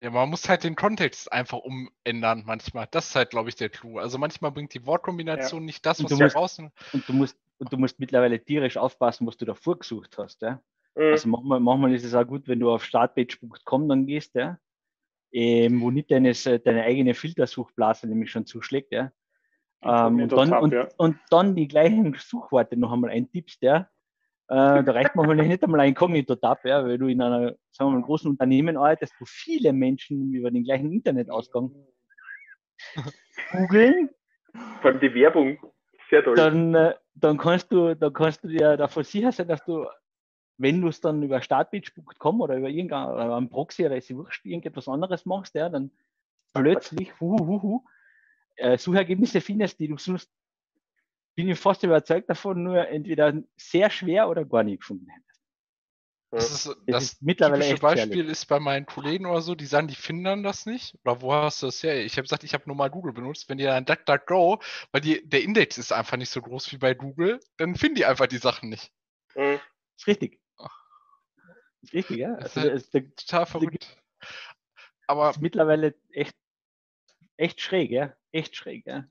Ja, 0.02 0.10
man 0.10 0.28
muss 0.28 0.48
halt 0.48 0.64
den 0.64 0.74
Kontext 0.74 1.32
einfach 1.32 1.58
umändern 1.58 2.42
manchmal. 2.44 2.88
Das 2.90 3.10
ist 3.10 3.14
halt, 3.14 3.30
glaube 3.30 3.48
ich, 3.50 3.54
der 3.54 3.68
Clou. 3.68 3.98
Also 3.98 4.18
manchmal 4.18 4.50
bringt 4.50 4.74
die 4.74 4.84
Wortkombination 4.84 5.64
nicht 5.64 5.86
das, 5.86 6.02
was 6.02 6.10
du 6.10 6.16
musst- 6.16 6.34
draußen. 6.34 6.72
Und 6.92 7.08
du 7.08 7.12
musst, 7.12 7.38
und 7.58 7.72
du 7.72 7.76
musst 7.76 8.00
mittlerweile 8.00 8.42
tierisch 8.42 8.76
aufpassen, 8.76 9.28
was 9.28 9.36
du 9.36 9.44
davor 9.44 9.78
gesucht 9.78 10.18
hast, 10.18 10.42
ja. 10.42 10.60
Mhm. 10.96 11.02
Also 11.02 11.28
manchmal, 11.28 11.60
manchmal 11.60 11.94
ist 11.94 12.04
es 12.04 12.14
auch 12.14 12.26
gut, 12.26 12.48
wenn 12.48 12.58
du 12.58 12.72
auf 12.72 12.84
startpage.com 12.84 13.88
dann 13.88 14.06
gehst, 14.06 14.34
ja, 14.34 14.58
ähm, 15.30 15.80
wo 15.80 15.92
nicht 15.92 16.10
deine, 16.10 16.34
deine 16.34 16.82
eigene 16.82 17.14
Filtersuchblase 17.14 18.08
nämlich 18.08 18.32
schon 18.32 18.44
zuschlägt, 18.44 18.90
ja. 18.90 19.12
Ähm, 19.82 20.20
und, 20.20 20.32
dann, 20.32 20.50
Tab, 20.50 20.62
und, 20.62 20.72
ja. 20.72 20.88
und 20.96 21.16
dann 21.30 21.54
die 21.54 21.68
gleichen 21.68 22.16
Suchworte 22.18 22.76
noch 22.76 22.92
einmal 22.92 23.10
eintippst, 23.10 23.62
ja. 23.62 23.88
Äh, 24.52 24.84
da 24.84 24.92
reicht 24.92 25.14
manchmal 25.14 25.36
nicht 25.36 25.64
einmal 25.64 25.80
ein 25.80 25.88
Inkognito-Tab, 25.90 26.66
ja, 26.66 26.84
weil 26.84 26.98
du 26.98 27.06
in 27.06 27.22
einer, 27.22 27.54
sagen 27.70 27.90
wir 27.90 27.98
mal, 27.98 28.02
großen 28.02 28.30
Unternehmen 28.30 28.76
arbeitest, 28.76 29.14
wo 29.18 29.24
viele 29.24 29.72
Menschen 29.72 30.30
über 30.34 30.50
den 30.50 30.62
gleichen 30.62 30.92
Internetausgang 30.92 31.74
googeln, 33.52 34.10
Vor 34.82 34.90
allem 34.90 35.00
die 35.00 35.14
Werbung, 35.14 35.58
sehr 36.10 36.22
toll. 36.22 36.36
dann, 36.36 36.74
äh, 36.74 36.94
dann 37.14 37.38
kannst 37.38 37.72
du, 37.72 37.94
dann 37.94 38.12
kannst 38.12 38.44
du 38.44 38.48
dir 38.48 38.76
davon 38.76 39.04
sicher 39.04 39.32
sein, 39.32 39.48
dass 39.48 39.64
du, 39.64 39.86
wenn 40.58 40.82
du 40.82 40.88
es 40.88 41.00
dann 41.00 41.22
über 41.22 41.40
startpage.com 41.40 42.42
oder 42.42 42.58
über 42.58 42.68
irgendeinen 42.68 43.32
einen 43.32 43.48
Proxy 43.48 43.86
oder 43.86 43.96
ist 43.96 44.14
wurscht, 44.14 44.44
irgendetwas 44.44 44.86
anderes 44.86 45.24
machst, 45.24 45.54
ja, 45.54 45.70
dann 45.70 45.90
plötzlich 46.52 47.18
hu, 47.20 47.38
hu, 47.38 47.62
hu, 47.62 47.84
äh, 48.56 48.76
Suchergebnisse 48.76 49.40
findest, 49.40 49.80
die 49.80 49.88
du 49.88 49.96
sonst, 49.96 50.30
bin 51.34 51.48
ich 51.48 51.58
fast 51.58 51.82
überzeugt 51.82 52.28
davon, 52.30 52.62
nur 52.62 52.88
entweder 52.88 53.32
sehr 53.56 53.90
schwer 53.90 54.28
oder 54.28 54.44
gar 54.44 54.62
nicht 54.62 54.80
gefunden 54.80 55.08
hättest. 55.08 55.28
Das, 56.30 56.50
ist, 56.50 56.66
Das 56.66 56.76
das 56.86 57.02
ist 57.04 57.22
mittlerweile 57.22 57.56
typische 57.60 57.72
echt 57.74 57.82
Beispiel 57.82 58.08
gefährlich. 58.08 58.32
ist 58.32 58.46
bei 58.46 58.58
meinen 58.58 58.86
Kollegen 58.86 59.26
oder 59.26 59.42
so, 59.42 59.54
die 59.54 59.66
sagen, 59.66 59.88
die 59.88 59.94
finden 59.94 60.24
dann 60.24 60.42
das 60.42 60.64
nicht. 60.64 60.94
Oder 61.04 61.20
wo 61.20 61.34
hast 61.34 61.60
du 61.62 61.66
das 61.66 61.82
her? 61.82 62.02
Ich 62.04 62.12
habe 62.14 62.22
gesagt, 62.22 62.42
ich 62.44 62.54
habe 62.54 62.64
nur 62.66 62.74
mal 62.76 62.88
Google 62.88 63.12
benutzt. 63.12 63.50
Wenn 63.50 63.58
die 63.58 63.64
dann 63.64 63.84
DuckDuckGo, 63.84 64.62
weil 64.92 65.00
die, 65.02 65.28
der 65.28 65.42
Index 65.42 65.76
ist 65.76 65.92
einfach 65.92 66.16
nicht 66.16 66.30
so 66.30 66.40
groß 66.40 66.72
wie 66.72 66.78
bei 66.78 66.94
Google, 66.94 67.38
dann 67.58 67.74
finden 67.74 67.96
die 67.96 68.06
einfach 68.06 68.26
die 68.28 68.38
Sachen 68.38 68.70
nicht. 68.70 68.90
Mhm. 69.34 69.60
Ist 69.98 70.06
richtig. 70.06 70.40
Ist 71.82 71.92
richtig, 71.92 72.16
ja. 72.16 72.34
Das 72.36 72.46
ist 72.52 72.56
Also, 72.56 72.60
halt- 72.60 72.74
das 72.76 72.82
ist, 72.84 72.94
das 72.94 73.02
Total 73.26 73.46
verrückt. 73.46 74.02
Aber 75.06 75.30
ist 75.30 75.40
mittlerweile 75.42 75.94
echt, 76.12 76.34
echt 77.36 77.60
schräg, 77.60 77.90
ja. 77.90 78.16
Echt 78.30 78.56
schräg, 78.56 78.86
ja. 78.86 79.04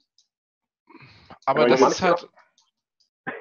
Aber 1.46 1.62
Aber 1.62 1.70
das 1.70 1.82
ist 1.82 2.02
halt 2.02 2.30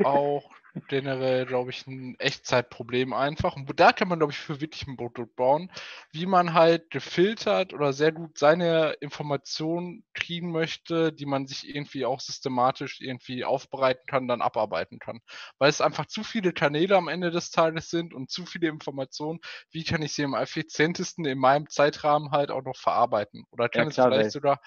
auch 0.05 0.51
generell, 0.87 1.47
glaube 1.47 1.71
ich, 1.71 1.87
ein 1.87 2.15
Echtzeitproblem 2.21 3.13
einfach. 3.13 3.57
Und 3.57 3.81
da 3.81 3.93
kann 3.93 4.09
man, 4.09 4.21
glaube 4.21 4.33
ich, 4.33 4.39
für 4.39 4.61
wirklich 4.61 4.87
ein 4.87 4.97
Produkt 4.97 5.35
bauen, 5.35 5.71
wie 6.13 6.27
man 6.27 6.55
halt 6.55 6.91
gefiltert 6.91 7.75
oder 7.75 7.93
sehr 7.93 8.13
gut 8.13 8.39
seine 8.39 8.93
Informationen 9.01 10.05
kriegen 10.15 10.53
möchte, 10.53 11.13
die 11.13 11.27
man 11.27 11.47
sich 11.49 11.69
irgendwie 11.69 12.05
auch 12.05 12.21
systematisch 12.21 13.01
irgendwie 13.01 13.45
aufbereiten 13.45 14.07
kann, 14.07 14.29
dann 14.29 14.43
abarbeiten 14.43 15.01
kann. 15.01 15.21
Weil 15.59 15.71
es 15.71 15.81
einfach 15.81 16.07
zu 16.07 16.23
viele 16.23 16.53
Kanäle 16.53 16.97
am 16.97 17.09
Ende 17.09 17.31
des 17.33 17.51
Tages 17.51 17.91
sind 17.91 18.15
und 18.15 18.31
zu 18.31 18.47
viele 18.47 18.69
Informationen. 18.69 19.41
Wie 19.71 19.85
kann 19.85 20.03
ich 20.03 20.15
sie 20.15 20.25
am 20.25 20.35
effizientesten 20.35 21.25
in 21.25 21.39
meinem 21.39 21.69
Zeitrahmen 21.69 22.31
halt 22.31 22.53
auch 22.53 22.63
noch 22.63 22.77
verarbeiten? 22.77 23.45
Oder 23.51 23.69
kann 23.69 23.89
es 23.89 23.95
klar, 23.95 24.11
weil- 24.11 24.19
vielleicht 24.19 24.33
sogar 24.33 24.61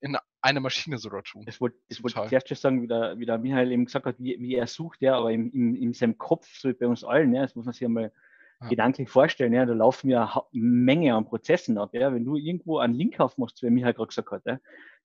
in 0.00 0.16
eine 0.42 0.60
Maschine 0.60 0.98
sogar 0.98 1.22
tun? 1.22 1.44
Das 1.46 1.60
wollte 1.60 1.78
ich 1.88 2.02
zuerst 2.02 2.48
schon 2.48 2.56
sagen, 2.56 2.82
wie 2.82 2.88
der, 2.88 3.18
wie 3.18 3.26
der 3.26 3.38
Michael 3.38 3.72
eben 3.72 3.84
gesagt 3.84 4.06
hat, 4.06 4.16
wie, 4.18 4.36
wie 4.40 4.54
er 4.56 4.66
sucht, 4.66 5.00
ja, 5.00 5.16
aber 5.16 5.30
in, 5.30 5.50
in, 5.50 5.76
in 5.76 5.92
seinem 5.94 6.18
Kopf, 6.18 6.48
so 6.58 6.68
wie 6.68 6.74
bei 6.74 6.86
uns 6.86 7.04
allen, 7.04 7.34
ja, 7.34 7.42
das 7.42 7.54
muss 7.54 7.64
man 7.64 7.72
sich 7.72 7.84
einmal 7.84 8.12
Ja. 8.60 8.68
gedanklich 8.68 9.08
vorstellen, 9.08 9.52
ja, 9.52 9.66
da 9.66 9.72
laufen 9.72 10.10
ja 10.10 10.24
eine 10.52 10.62
Menge 10.62 11.14
an 11.14 11.24
Prozessen 11.24 11.78
ab. 11.78 11.94
Ja. 11.94 12.12
Wenn 12.12 12.24
du 12.24 12.36
irgendwo 12.36 12.78
einen 12.78 12.94
Link 12.94 13.18
aufmachst, 13.18 13.62
wie 13.62 13.70
Michael 13.70 13.94
gerade 13.94 14.08
gesagt 14.08 14.30
hat, 14.30 14.42
ja, 14.44 14.58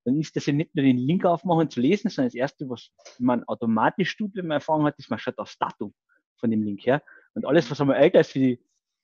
dann 0.05 0.19
ist 0.19 0.35
das 0.35 0.45
ja 0.45 0.53
nicht 0.53 0.75
nur 0.75 0.85
den 0.85 0.97
Link 0.97 1.25
aufmachen 1.25 1.69
zu 1.69 1.81
lesen, 1.81 2.09
sondern 2.09 2.29
das 2.29 2.35
Erste, 2.35 2.69
was 2.69 2.91
man 3.19 3.43
automatisch 3.45 4.15
tut, 4.15 4.35
wenn 4.35 4.47
man 4.47 4.55
Erfahrung 4.55 4.85
hat, 4.85 4.97
ist, 4.99 5.09
man 5.09 5.19
schaut 5.19 5.37
aufs 5.37 5.57
Datum 5.57 5.93
von 6.37 6.51
dem 6.51 6.63
Link 6.63 6.85
her. 6.85 7.01
Und 7.33 7.45
alles, 7.45 7.69
was 7.69 7.81
einmal 7.81 7.97
älter 7.97 8.19
ist, 8.21 8.33
wie 8.35 8.59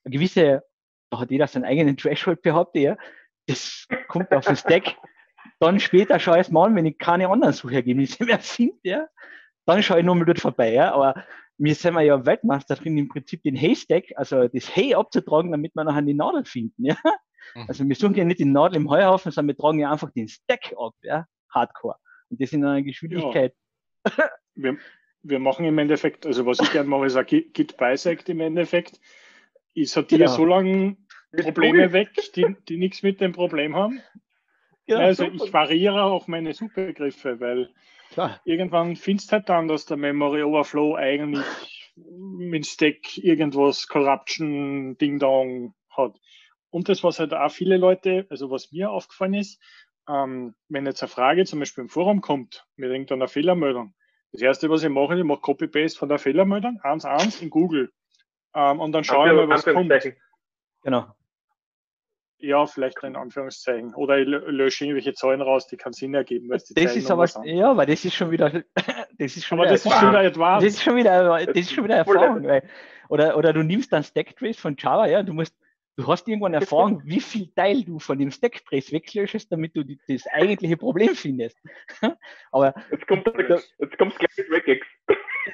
eine 0.06 0.14
gewisse, 0.14 0.64
da 1.10 1.20
hat 1.20 1.32
jeder 1.32 1.48
seinen 1.48 1.66
eigenen 1.66 1.98
Threshold 1.98 2.42
behauptet, 2.42 2.84
ja, 2.84 2.98
das 3.48 3.88
kommt 4.08 4.32
auf 4.32 4.46
den 4.46 4.56
Stack. 4.56 4.96
Dann 5.60 5.80
später 5.80 6.20
schaue 6.20 6.36
ich 6.36 6.48
es 6.48 6.52
mal 6.52 6.68
an, 6.68 6.76
wenn 6.76 6.86
ich 6.86 6.98
keine 6.98 7.30
anderen 7.30 7.54
Suchergebnisse 7.54 8.24
mehr 8.26 8.40
finde, 8.40 8.78
ja, 8.84 9.08
dann 9.66 9.82
schaue 9.84 10.00
ich 10.00 10.06
nochmal 10.06 10.26
dort 10.26 10.40
vorbei, 10.40 10.74
ja. 10.74 10.94
Aber 10.94 11.24
wir 11.58 11.76
sind 11.76 11.94
wir 11.94 12.02
ja 12.02 12.26
Weltmeister 12.26 12.76
drin, 12.76 12.98
im 12.98 13.08
Prinzip 13.08 13.44
den 13.44 13.56
Haystack, 13.56 14.06
also 14.16 14.48
das 14.48 14.76
Hay 14.76 14.96
abzutragen, 14.96 15.52
damit 15.52 15.76
wir 15.76 15.84
nachher 15.84 16.02
die 16.02 16.14
Nadel 16.14 16.46
finden, 16.46 16.86
ja. 16.86 16.98
Mhm. 17.56 17.66
Also 17.68 17.88
wir 17.88 17.96
suchen 17.96 18.16
ja 18.16 18.24
nicht 18.24 18.40
die 18.40 18.46
Nadel 18.46 18.78
im 18.78 18.90
Heuhaufen, 18.90 19.32
sondern 19.32 19.56
wir 19.56 19.62
tragen 19.62 19.80
ja 19.80 19.92
einfach 19.92 20.12
den 20.12 20.28
Stack 20.28 20.74
ab, 20.78 20.94
ja, 21.02 21.26
Hardcore. 21.50 21.98
Und 22.30 22.42
das 22.42 22.54
in 22.54 22.66
einer 22.66 22.82
Geschwindigkeit. 22.82 23.54
wir, 24.56 24.78
wir 25.24 25.40
machen 25.40 25.66
im 25.66 25.78
Endeffekt, 25.78 26.26
also 26.26 26.46
was 26.46 26.60
ich 26.60 26.72
gerne 26.72 26.90
mache, 26.90 27.06
ist 27.06 27.16
ein 27.16 27.26
Git 27.26 27.78
Bisect 27.78 28.30
im 28.30 28.40
Endeffekt. 28.40 29.00
Ich 29.74 29.92
sortiere 29.92 30.26
Genau. 30.26 30.36
so 30.36 30.46
lange 30.46 30.98
Probleme 31.36 31.92
weg, 31.94 32.10
die, 32.36 32.56
die 32.68 32.78
nichts 32.78 33.04
mit 33.04 33.22
dem 33.22 33.32
Problem 33.32 33.76
haben. 33.76 34.02
Ja, 34.86 34.98
also 34.98 35.26
super. 35.26 35.46
ich 35.46 35.54
variiere 35.54 36.04
auch 36.04 36.28
meine 36.28 36.54
Suchbegriffe, 36.54 37.40
weil 37.40 37.70
klar. 38.12 38.42
irgendwann 38.44 38.96
findest 38.96 39.32
du 39.32 39.34
halt 39.34 39.50
dann, 39.50 39.68
dass 39.68 39.86
der 39.86 39.98
Memory 39.98 40.44
Overflow 40.44 40.96
eigentlich 40.96 41.46
mit 41.96 42.66
Stack 42.66 43.18
irgendwas 43.18 43.88
Corruption 43.88 44.98
Ding 44.98 45.20
Dong 45.20 45.74
hat. 45.90 46.20
Und 46.70 46.90
das, 46.90 47.04
was 47.04 47.20
halt 47.20 47.34
auch 47.34 47.52
viele 47.52 47.78
Leute, 47.78 48.26
also 48.30 48.50
was 48.50 48.72
mir 48.72 48.90
aufgefallen 48.90 49.36
ist, 49.36 49.62
ähm, 50.10 50.56
wenn 50.70 50.86
jetzt 50.86 51.04
eine 51.04 51.10
Frage 51.10 51.46
zum 51.46 51.60
Beispiel 51.60 51.84
im 51.84 51.90
Forum 51.90 52.22
kommt 52.22 52.66
mit 52.76 52.90
irgendeiner 52.90 53.28
Fehlermeldung, 53.28 53.94
das 54.32 54.42
erste, 54.42 54.70
was 54.70 54.84
ich 54.84 54.90
mache, 54.90 55.18
ich 55.18 55.24
mache 55.24 55.42
Copy-Paste 55.42 55.98
von 55.98 56.10
der 56.10 56.18
Fehlermeldung, 56.18 56.80
1.1 56.82 57.42
in 57.44 57.52
Google. 57.52 57.92
Ähm, 58.56 58.80
und 58.80 58.92
dann 58.92 59.04
schaue 59.04 59.30
ich 59.30 59.36
mal, 59.36 59.48
was 59.48 59.64
kommt. 59.64 59.94
Genau. 60.84 61.06
Ja, 62.46 62.66
vielleicht 62.66 63.02
in 63.04 63.16
Anführungszeichen. 63.16 63.96
Oder 63.96 64.18
ich 64.20 64.28
lö- 64.28 64.46
lösche 64.50 64.84
irgendwelche 64.84 65.14
Zahlen 65.14 65.42
raus, 65.42 65.66
die 65.68 65.78
keinen 65.78 65.94
Sinn 65.94 66.14
ergeben. 66.14 66.50
Weil 66.50 66.58
die 66.60 66.74
Das 66.74 66.94
ist 66.94 67.10
aber, 67.10 67.26
ja, 67.46 67.72
aber 67.72 67.86
das 67.86 68.04
ist 68.04 68.16
schon 68.16 68.32
wieder, 68.32 68.50
das 69.18 69.38
ist 69.38 69.46
schon 69.46 69.60
Aber 69.60 69.70
wieder 69.70 69.74
das 69.76 69.86
ist 69.86 69.94
schon 69.94 70.10
wieder. 70.12 70.24
Das 70.56 70.64
ist 70.66 70.84
schon 70.84 70.96
wieder, 70.98 71.46
das 71.46 71.56
ist 71.56 71.72
schon 71.74 71.84
wieder 71.86 71.96
Erfahrung. 71.96 72.44
Weil, 72.44 72.68
oder, 73.08 73.38
oder 73.38 73.54
du 73.54 73.64
nimmst 73.64 73.94
dann 73.94 74.04
Stacktrace 74.04 74.58
von 74.58 74.76
Java, 74.78 75.08
ja, 75.08 75.24
du 75.24 75.32
musst, 75.34 75.56
du 75.96 76.06
hast 76.06 76.28
irgendwann 76.28 76.54
Erfahrung, 76.54 77.02
wie 77.06 77.22
viel 77.22 77.48
Teil 77.56 77.82
du 77.86 77.98
von 78.00 78.20
dem 78.20 78.30
Stacktrace 78.30 78.92
weglöschest, 78.92 79.50
damit 79.50 79.74
du 79.78 79.84
die, 79.86 79.98
das 80.10 80.28
eigentliche 80.28 80.76
Problem 80.76 81.16
findest. 81.16 81.58
Aber 82.52 82.74
Jetzt 82.92 83.08
kommt 83.08 83.26
jetzt 83.38 83.98
kommt's 83.98 84.18
gleich 84.18 84.32
mit 84.38 84.52
Regex. 84.52 84.86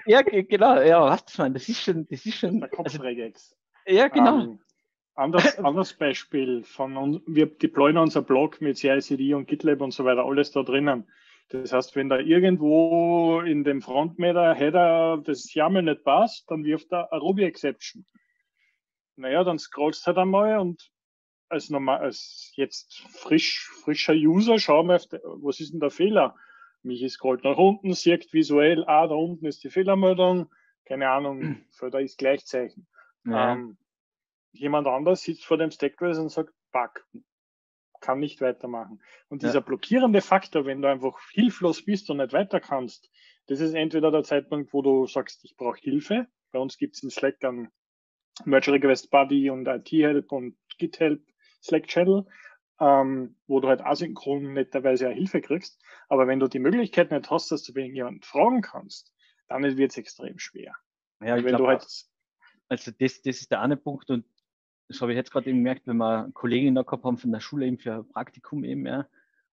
ja, 0.08 0.24
ge- 0.24 0.42
genau, 0.42 0.82
ja, 0.82 1.02
was 1.04 1.24
das 1.24 1.38
man, 1.38 1.54
das 1.54 1.70
ist 1.70 1.84
schon, 1.84 2.08
das 2.10 2.26
ist 2.26 2.40
schon, 2.40 2.62
Der 2.62 2.70
also, 2.80 2.98
Kopfregex. 2.98 3.56
ja, 3.86 4.08
genau. 4.08 4.40
Ähm, 4.40 4.60
anders, 5.20 5.58
anderes 5.60 5.94
Beispiel 5.94 6.64
von 6.64 6.98
uns, 6.98 7.22
wir 7.28 7.46
deployen 7.48 7.98
unser 7.98 8.22
Blog 8.22 8.62
mit 8.62 8.78
CI/CD 8.78 9.34
und 9.34 9.48
GitLab 9.48 9.82
und 9.82 9.92
so 9.92 10.06
weiter, 10.06 10.26
alles 10.26 10.52
da 10.52 10.64
drinnen. 10.64 11.08
Das 11.50 11.74
heißt, 11.74 11.96
wenn 11.96 12.10
da 12.10 12.20
irgendwo 12.20 13.42
in 13.42 13.64
dem 13.64 13.82
Frontmatter 13.82 14.54
Header 14.54 15.22
das 15.24 15.52
YAML 15.54 15.82
nicht 15.82 16.04
passt, 16.04 16.50
dann 16.50 16.64
wirft 16.64 16.92
er 16.92 17.12
eine 17.12 17.22
Ruby 17.22 17.44
Exception. 17.44 18.06
Naja, 19.16 19.44
dann 19.44 19.58
scrollst 19.58 20.04
du 20.04 20.08
halt 20.08 20.18
einmal 20.20 20.60
und 20.60 20.92
als 21.50 21.72
normal, 21.72 22.02
als 22.02 22.52
jetzt 22.56 23.02
frisch, 23.10 23.68
frischer 23.84 24.14
User 24.14 24.60
schauen 24.60 24.88
wir, 24.88 25.02
was 25.42 25.60
ist 25.60 25.74
denn 25.74 25.80
der 25.80 25.90
Fehler? 25.90 26.36
Michi 26.84 27.10
scrollt 27.10 27.44
nach 27.44 27.58
unten, 27.58 27.94
sieht 27.94 28.32
visuell, 28.32 28.86
ah, 28.86 29.08
da 29.08 29.16
unten 29.16 29.48
ist 29.48 29.64
die 29.64 29.70
Fehlermeldung, 29.70 30.50
keine 30.86 31.10
Ahnung, 31.10 31.66
da 31.92 31.98
ist 31.98 32.20
Gleichzeichen. 32.20 32.88
Ja. 33.26 33.54
Ähm, 33.54 33.78
jemand 34.52 34.88
anders 34.88 35.22
sitzt 35.24 35.46
vor 35.46 35.58
dem 35.58 35.72
Stacktrace 35.72 36.20
und 36.20 36.30
sagt, 36.30 36.54
Bug, 36.72 37.06
kann 38.02 38.20
nicht 38.20 38.42
weitermachen. 38.42 39.02
Und 39.28 39.44
Ja. 39.44 39.50
dieser 39.50 39.62
blockierende 39.62 40.22
Faktor, 40.22 40.66
wenn 40.66 40.82
du 40.82 40.90
einfach 40.90 41.20
hilflos 41.32 41.84
bist 41.84 42.10
und 42.10 42.18
nicht 42.18 42.34
weiter 42.34 42.60
kannst, 42.60 43.10
das 43.48 43.60
ist 43.60 43.74
entweder 43.74 44.12
der 44.12 44.24
Zeitpunkt, 44.24 44.74
wo 44.74 44.82
du 44.82 45.06
sagst, 45.06 45.44
ich 45.44 45.58
brauche 45.58 45.80
Hilfe. 45.80 46.28
Bei 46.52 46.60
uns 46.60 46.78
gibt 46.78 46.96
es 46.96 47.04
in 47.04 47.10
Slack 47.10 47.40
dann 47.42 47.70
Merge 48.46 48.72
Request 48.72 49.10
Buddy 49.12 49.50
und 49.50 49.68
IT 49.68 49.92
Help 49.92 50.32
und 50.32 50.58
Git 50.78 51.00
Help 51.00 51.26
Slack 51.62 51.88
Channel, 51.88 52.26
ähm, 52.80 53.36
wo 53.48 53.60
du 53.60 53.68
halt 53.68 53.82
asynchron 53.82 54.54
netterweise 54.54 55.10
auch 55.10 55.14
Hilfe 55.14 55.42
kriegst. 55.42 55.84
Aber 56.08 56.26
wenn 56.28 56.40
du 56.40 56.48
die 56.48 56.60
Möglichkeit 56.60 57.12
nicht 57.12 57.30
hast, 57.30 57.52
dass 57.52 57.64
du 57.64 57.76
wegen 57.76 57.96
jemanden 57.96 58.22
fragen 58.22 58.62
kannst, 58.62 59.14
dann 59.50 59.64
wird 59.78 59.92
es 59.92 59.98
extrem 59.98 60.40
schwer. 60.40 60.74
ja, 61.22 61.36
ich 61.38 61.44
wenn 61.44 61.50
glaub, 61.50 61.62
du 61.62 61.68
halt 61.68 61.82
Also 62.70 62.92
das, 62.98 63.22
das 63.22 63.42
ist 63.42 63.52
der 63.52 63.62
eine 63.62 63.76
Punkt 63.78 64.10
und 64.10 64.26
das 64.90 65.02
habe 65.02 65.12
ich 65.12 65.16
jetzt 65.16 65.32
gerade 65.32 65.50
eben 65.50 65.60
gemerkt, 65.60 65.86
wenn 65.86 65.98
wir 65.98 66.24
eine 66.24 66.32
Kollegin 66.32 66.76
da 66.76 66.82
gehabt 66.82 67.04
haben 67.04 67.18
von 67.18 67.32
der 67.32 67.40
Schule 67.40 67.68
eben 67.68 67.78
für 67.78 68.04
Praktikum 68.04 68.64
eben, 68.64 68.86
ja. 68.86 69.08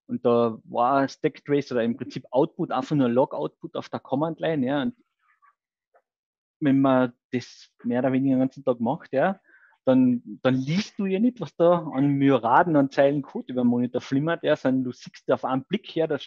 Und 0.08 0.24
da 0.24 0.58
war 0.64 1.08
Stacktrace 1.08 1.72
oder 1.72 1.82
im 1.82 1.96
Prinzip 1.96 2.24
Output 2.30 2.70
einfach 2.70 2.96
nur 2.96 3.08
Log-Output 3.08 3.76
auf 3.76 3.88
der 3.88 4.00
Command-Line, 4.00 4.66
ja. 4.66 4.82
Und 4.82 4.94
wenn 6.60 6.80
man 6.80 7.12
das 7.32 7.70
mehr 7.84 8.00
oder 8.00 8.12
weniger 8.12 8.36
den 8.36 8.40
ganzen 8.40 8.64
Tag 8.64 8.80
macht, 8.80 9.12
ja, 9.12 9.38
dann, 9.84 10.22
dann 10.42 10.54
liest 10.54 10.98
du 10.98 11.04
ja 11.04 11.20
nicht, 11.20 11.40
was 11.40 11.54
da 11.54 11.86
an 11.92 12.08
Myriaden 12.08 12.74
an 12.74 12.90
Zeilen 12.90 13.22
Code 13.22 13.52
über 13.52 13.62
den 13.62 13.68
Monitor 13.68 14.00
flimmert, 14.00 14.42
ja, 14.42 14.56
sondern 14.56 14.84
du 14.84 14.92
siehst 14.92 15.30
auf 15.30 15.44
einen 15.44 15.64
Blick 15.64 15.86
her, 15.94 16.08
dass 16.08 16.26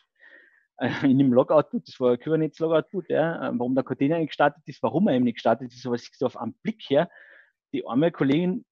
äh, 0.77 0.91
in 1.03 1.17
dem 1.17 1.33
Log-Output, 1.33 1.87
das 1.87 1.99
war 1.99 2.11
ein 2.11 2.19
Kubernetes 2.19 2.59
Log-Output, 2.59 3.09
ja, 3.09 3.49
äh, 3.49 3.51
warum 3.57 3.73
der 3.73 3.83
Container 3.83 4.19
nicht 4.19 4.29
gestartet 4.29 4.61
ist, 4.67 4.83
warum 4.83 5.07
er 5.07 5.15
eben 5.15 5.25
nicht 5.25 5.35
gestartet 5.35 5.73
ist, 5.73 5.85
aber 5.85 5.97
siehst 5.97 6.21
du 6.21 6.27
auf 6.27 6.37
einen 6.37 6.53
Blick 6.61 6.83
her, 6.89 7.09
die 7.73 7.85
arme 7.87 8.11
Kollegin 8.11 8.65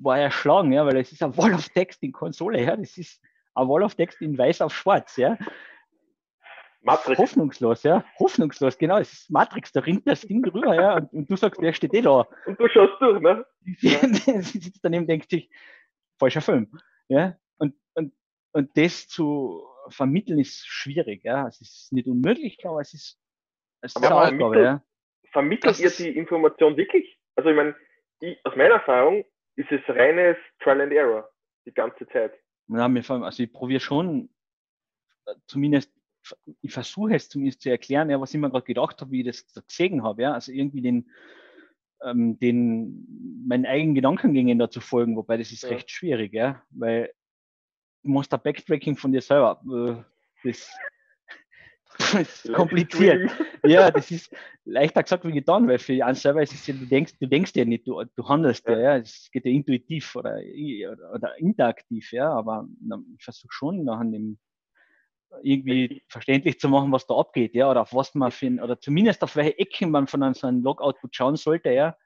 war 0.00 0.18
erschlagen, 0.18 0.72
ja, 0.72 0.84
weil 0.86 0.96
es 0.96 1.12
ist 1.12 1.22
ein 1.22 1.36
Wall 1.36 1.54
of 1.54 1.68
Text 1.70 2.02
in 2.02 2.12
Konsole, 2.12 2.62
ja, 2.62 2.76
das 2.76 2.96
ist 2.98 3.22
ein 3.54 3.68
Wall 3.68 3.82
of 3.82 3.94
Text 3.94 4.20
in 4.20 4.36
weiß 4.36 4.62
auf 4.62 4.74
schwarz, 4.74 5.16
ja. 5.16 5.38
Matrix. 6.82 7.18
Hoffnungslos, 7.18 7.82
ja, 7.82 8.04
hoffnungslos, 8.18 8.78
genau, 8.78 8.98
es 8.98 9.12
ist 9.12 9.30
Matrix, 9.30 9.70
da 9.72 9.80
rinnt 9.80 10.06
das 10.08 10.22
Ding 10.22 10.42
drüber, 10.42 10.74
ja, 10.74 10.96
und, 10.96 11.12
und 11.12 11.30
du 11.30 11.36
sagst, 11.36 11.60
der 11.60 11.74
steht 11.74 11.92
eh 11.92 12.00
da. 12.00 12.26
Und 12.46 12.58
du 12.58 12.68
schaust 12.68 12.94
durch, 13.00 13.20
ne? 13.20 13.44
Sie 13.78 13.88
sitzt 14.42 14.80
daneben, 14.82 15.06
denkt 15.06 15.28
sich, 15.28 15.50
falscher 16.18 16.40
Film, 16.40 16.70
ja, 17.08 17.36
und, 17.58 17.74
und, 17.94 18.14
und 18.52 18.70
das 18.78 19.08
zu 19.08 19.62
vermitteln 19.90 20.38
ist 20.38 20.66
schwierig, 20.66 21.22
ja, 21.24 21.46
es 21.48 21.60
ist 21.60 21.92
nicht 21.92 22.08
unmöglich, 22.08 22.58
aber 22.64 22.80
es 22.80 22.94
ist, 22.94 23.18
es 23.82 23.94
ist 23.94 23.96
Aber 23.96 24.06
eine 24.06 24.16
Aufgabe, 24.16 24.56
vermittelt- 24.56 24.64
ja. 24.64 24.82
Vermittelt 25.32 25.70
Das 25.70 25.80
ihr 25.80 25.90
die 25.90 26.16
Information 26.16 26.76
wirklich? 26.76 27.16
Also 27.36 27.50
ich 27.50 27.56
meine, 27.56 27.76
ich, 28.20 28.36
aus 28.44 28.56
meiner 28.56 28.74
Erfahrung 28.74 29.24
ist 29.60 29.70
es 29.70 29.80
reines 29.88 30.36
Trial 30.60 30.80
and 30.80 30.92
Error 30.92 31.30
die 31.66 31.72
ganze 31.72 32.06
Zeit. 32.08 32.32
Ja, 32.68 32.88
mir, 32.88 33.08
also 33.08 33.42
ich 33.42 33.52
probiere 33.52 33.80
schon, 33.80 34.30
äh, 35.26 35.34
zumindest, 35.46 35.92
ich 36.62 36.72
versuche 36.72 37.14
es 37.14 37.28
zumindest 37.28 37.62
zu 37.62 37.70
erklären, 37.70 38.10
ja, 38.10 38.20
was 38.20 38.32
ich 38.32 38.40
mir 38.40 38.50
gerade 38.50 38.64
gedacht 38.64 39.00
habe, 39.00 39.10
wie 39.10 39.20
ich 39.20 39.26
das 39.26 39.66
gesehen 39.66 40.02
habe, 40.02 40.22
ja, 40.22 40.32
also 40.32 40.52
irgendwie 40.52 40.82
den, 40.82 41.10
ähm, 42.02 42.38
den, 42.38 43.44
meinen 43.46 43.66
eigenen 43.66 43.94
Gedankengängen 43.94 44.58
da 44.58 44.70
zu 44.70 44.80
folgen, 44.80 45.16
wobei 45.16 45.36
das 45.36 45.52
ist 45.52 45.62
Ja. 45.62 45.70
recht 45.70 45.90
schwierig, 45.90 46.32
ja, 46.32 46.62
weil 46.70 47.12
du 48.02 48.10
musst 48.10 48.32
da 48.32 48.36
Backtracking 48.36 48.96
von 48.96 49.12
dir 49.12 49.20
selber, 49.20 49.60
äh, 49.66 50.48
das, 50.48 50.70
das 52.00 52.44
ist 52.44 52.52
kompliziert. 52.52 53.30
Ja, 53.64 53.90
das 53.90 54.10
ist 54.10 54.34
leichter 54.64 55.02
gesagt 55.02 55.24
wie 55.24 55.32
getan, 55.32 55.68
weil 55.68 55.78
für 55.78 56.04
einen 56.04 56.14
selber 56.14 56.42
ist 56.42 56.54
es 56.54 56.66
ja, 56.66 56.74
du 56.74 56.86
denkst, 56.86 57.14
du 57.18 57.26
denkst 57.26 57.52
ja 57.54 57.64
nicht, 57.64 57.86
du, 57.86 58.02
du 58.16 58.28
handelst 58.28 58.66
ja, 58.66 58.78
ja, 58.78 58.96
es 58.96 59.28
geht 59.30 59.44
ja 59.44 59.50
intuitiv 59.50 60.16
oder, 60.16 60.38
oder, 60.92 61.14
oder 61.14 61.38
interaktiv, 61.38 62.12
ja, 62.12 62.32
aber 62.32 62.66
ich 63.16 63.24
versuche 63.24 63.52
schon 63.52 63.84
nachher 63.84 64.04
dem 64.04 64.38
irgendwie 65.42 66.02
verständlich 66.08 66.58
zu 66.58 66.68
machen, 66.68 66.90
was 66.92 67.06
da 67.06 67.14
abgeht, 67.14 67.54
ja, 67.54 67.70
oder 67.70 67.82
auf 67.82 67.94
was 67.94 68.14
man 68.14 68.32
ein- 68.42 68.60
oder 68.60 68.80
zumindest 68.80 69.22
auf 69.22 69.36
welche 69.36 69.58
Ecken 69.58 69.90
man 69.90 70.06
von 70.06 70.22
einem 70.22 70.34
so 70.34 70.46
einem 70.46 70.62
Log-Output 70.62 71.14
schauen 71.14 71.36
sollte, 71.36 71.70
ja, 71.70 71.96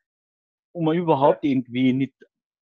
um 0.72 0.92
überhaupt 0.92 1.44
irgendwie 1.44 1.92
nicht 1.92 2.14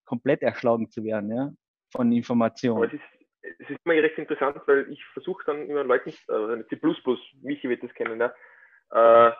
komplett 0.05 0.43
erschlagen 0.43 0.91
zu 0.91 1.03
werden, 1.05 1.33
ja, 1.33 1.53
von 1.91 2.13
Informationen. 2.13 3.01
Es 3.43 3.71
ist, 3.71 3.79
immer 3.85 3.95
recht 3.95 4.19
interessant, 4.19 4.61
weil 4.67 4.91
ich 4.91 5.05
versuche 5.07 5.43
dann 5.47 5.69
immer 5.69 5.85
Leuten, 5.85 6.11
äh, 6.11 6.65
C++, 6.69 6.79
Michi 7.43 7.69
wird 7.69 7.83
das 7.83 7.93
kennen, 7.95 8.21
ja, 8.21 9.29
äh, 9.29 9.33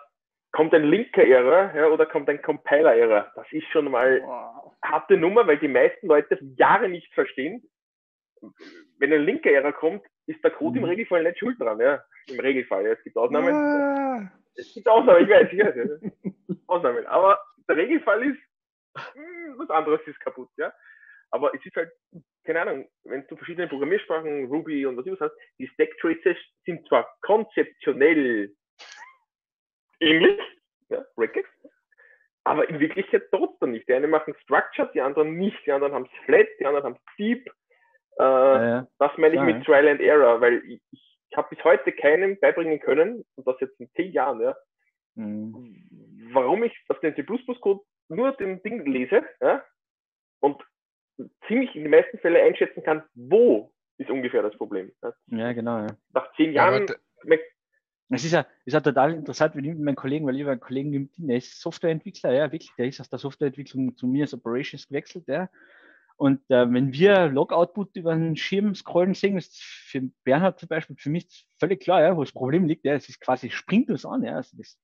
kommt 0.53 0.75
ein 0.75 0.85
linker 0.85 1.25
Error 1.25 1.73
ja, 1.75 1.87
oder 1.89 2.07
kommt 2.07 2.29
ein 2.29 2.43
Compiler 2.43 2.95
Error? 2.95 3.33
Das 3.35 3.47
ist 3.53 3.67
schon 3.69 3.91
mal 3.91 4.21
Wow. 4.23 4.75
harte 4.83 5.17
Nummer, 5.17 5.47
weil 5.47 5.59
die 5.59 5.69
meisten 5.69 6.07
Leute 6.07 6.39
Jahre 6.57 6.89
nicht 6.89 7.13
verstehen. 7.15 7.63
Wenn 8.99 9.13
ein 9.13 9.23
linker 9.25 9.51
Error 9.51 9.73
kommt, 9.73 10.05
ist 10.27 10.43
der 10.45 10.51
Code 10.51 10.77
im 10.79 10.85
Mhm. 10.85 10.91
Regelfall 10.91 11.23
nicht 11.23 11.39
schuld 11.39 11.59
dran. 11.61 11.81
Ja. 11.81 12.05
Im 12.29 12.41
Regelfall. 12.41 12.85
Ja. 12.85 12.93
Es 12.93 13.03
gibt 13.03 13.17
Ausnahmen. 13.17 13.55
Ah. 13.55 14.31
Es 14.57 14.75
gibt 14.75 14.87
Ausnahmen, 14.89 15.25
ich 15.25 15.31
weiß, 15.31 15.49
ich 15.53 15.59
weiß. 15.59 15.75
Ja. 15.77 16.55
Ausnahmen. 16.67 17.07
Aber 17.07 17.41
der 17.69 17.77
Regelfall 17.77 18.23
ist, 18.25 18.39
hm, 19.15 19.55
was 19.59 19.71
anderes 19.71 20.01
ist 20.07 20.21
kaputt. 20.21 20.51
Ja. 20.57 20.73
Aber 21.31 21.55
es 21.55 21.65
ist 21.65 21.75
halt, 21.77 21.93
keine 22.45 22.63
Ahnung, 22.63 22.89
wenn 23.05 23.27
du 23.27 23.37
verschiedene 23.37 23.69
Programmiersprachen, 23.69 24.47
Ruby 24.47 24.87
und 24.87 24.97
was 24.97 25.07
immer 25.07 25.19
hast, 25.21 25.35
die 25.59 25.69
Stack 25.69 25.91
Traces 26.01 26.37
sind 26.65 26.87
zwar 26.89 27.09
konzeptionell 27.23 28.53
ähnlich, 30.01 30.41
ja, 30.89 31.05
Regex, 31.17 31.49
aber 32.45 32.69
in 32.69 32.81
Wirklichkeit 32.81 33.25
trotzdem 33.31 33.71
nicht. 33.73 33.89
Die 33.89 33.95
einen 33.95 34.11
machen 34.11 34.35
Structured, 34.43 34.93
die 34.95 35.01
anderen 35.01 35.37
nicht, 35.37 35.59
die 35.65 35.73
anderen 35.73 35.95
haben 35.95 36.09
Flat, 36.25 36.49
die 36.59 36.67
anderen 36.67 36.85
haben 36.85 36.99
Deep. 37.19 37.47
Äh, 38.19 38.23
Ja, 38.23 38.69
ja. 38.69 38.89
das 38.99 39.17
meine 39.17 39.35
ich 39.35 39.41
klar, 39.41 39.47
mit 39.47 39.57
ja. 39.59 39.63
Trial 39.65 39.89
and 39.89 40.01
Error, 40.01 40.41
weil 40.41 40.63
ich, 40.67 40.83
ich 40.91 41.37
habe 41.37 41.55
bis 41.55 41.65
heute 41.65 41.93
keinem 41.93 42.39
beibringen 42.41 42.81
können, 42.81 43.25
und 43.37 43.47
das 43.47 43.61
jetzt 43.61 43.79
in 43.81 43.91
zehn 43.93 44.13
Jahren, 44.13 44.41
ja, 44.41 44.57
Mhm. 45.15 46.31
warum 46.33 46.63
ich 46.63 46.75
aus 46.89 46.99
dem 47.01 47.15
C++-Code 47.15 47.81
nur 48.09 48.33
den 48.33 48.63
Ding 48.63 48.85
lese 48.87 49.23
ja, 49.43 49.63
und 50.41 50.63
ziemlich 51.47 51.75
in 51.75 51.83
den 51.83 51.91
meisten 51.91 52.19
Fällen 52.19 52.45
einschätzen 52.47 52.83
kann, 52.83 53.03
wo 53.15 53.73
ist 53.99 54.11
ungefähr 54.11 54.43
das 54.43 54.57
Problem. 54.57 54.93
Ja. 55.03 55.13
ja, 55.29 55.53
genau, 55.53 55.79
ja. 55.79 55.97
Nach 56.13 56.33
zehn 56.37 56.53
Ja, 56.53 56.71
Jahren, 56.71 56.87
merkt- 57.25 57.45
Es 58.11 58.25
ist 58.25 58.33
ja, 58.33 58.47
ist 58.65 58.75
ja 58.75 58.81
total 58.81 59.15
interessant, 59.15 59.55
wenn 59.57 59.65
ich 59.65 59.71
mit 59.71 59.81
meinem 59.81 59.97
Kollegen, 59.97 60.27
weil 60.27 60.37
ich 60.37 60.47
einen 60.47 60.61
Kollegen 60.61 60.93
im 60.93 61.11
Team, 61.13 61.29
der 61.29 61.39
ist 61.39 61.61
Softwareentwickler, 61.61 62.33
ja, 62.33 62.53
wirklich, 62.53 62.73
der 62.77 62.87
ist 62.87 63.01
aus 63.01 63.09
der 63.09 63.19
Softwareentwicklung 63.19 63.97
zu 63.97 64.07
mir 64.07 64.25
als 64.25 64.35
Operations 64.35 64.87
gewechselt, 64.89 65.25
ja. 65.29 65.49
Und 66.17 66.41
äh, 66.51 66.71
wenn 66.71 66.93
wir 66.93 67.29
Log-Output 67.29 67.97
über 67.97 68.15
den 68.15 68.37
Schirm 68.37 68.75
scrollen 68.75 69.15
sehen, 69.15 69.39
ist 69.39 69.61
für 69.63 70.03
Bernhard 70.25 70.61
zum 70.61 70.69
Beispiel, 70.69 70.95
für 70.97 71.11
mich 71.11 71.25
ist 71.27 71.47
völlig 71.59 71.81
klar, 71.81 72.03
ja, 72.03 72.17
wo 72.17 72.23
das 72.23 72.33
Problem 72.33 72.67
liegt, 72.67 72.85
ja, 72.85 72.95
es 72.95 73.09
ist 73.09 73.21
quasi, 73.21 73.51
springt 73.51 73.89
uns 73.91 74.05
an, 74.05 74.23
ja, 74.23 74.37
also 74.37 74.57
das, 74.57 74.79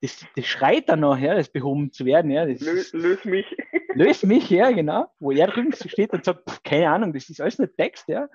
das, 0.00 0.24
das 0.36 0.46
schreit 0.46 0.88
dann 0.88 1.00
noch, 1.00 1.16
ja, 1.18 1.34
das 1.34 1.48
behoben 1.48 1.92
zu 1.92 2.04
werden, 2.04 2.30
ja, 2.30 2.46
das 2.46 2.60
lö, 2.60 2.82
löse 2.92 3.28
mich. 3.28 3.46
löst 3.94 4.24
mich, 4.24 4.50
ja, 4.50 4.70
genau, 4.70 5.06
wo 5.18 5.30
er 5.30 5.46
drüben 5.46 5.72
steht 5.72 6.12
und 6.12 6.24
sagt, 6.24 6.48
pff, 6.48 6.62
keine 6.62 6.90
Ahnung, 6.90 7.12
das 7.12 7.28
ist 7.28 7.40
alles 7.40 7.58
nur 7.58 7.74
Text, 7.74 8.08
ja. 8.08 8.28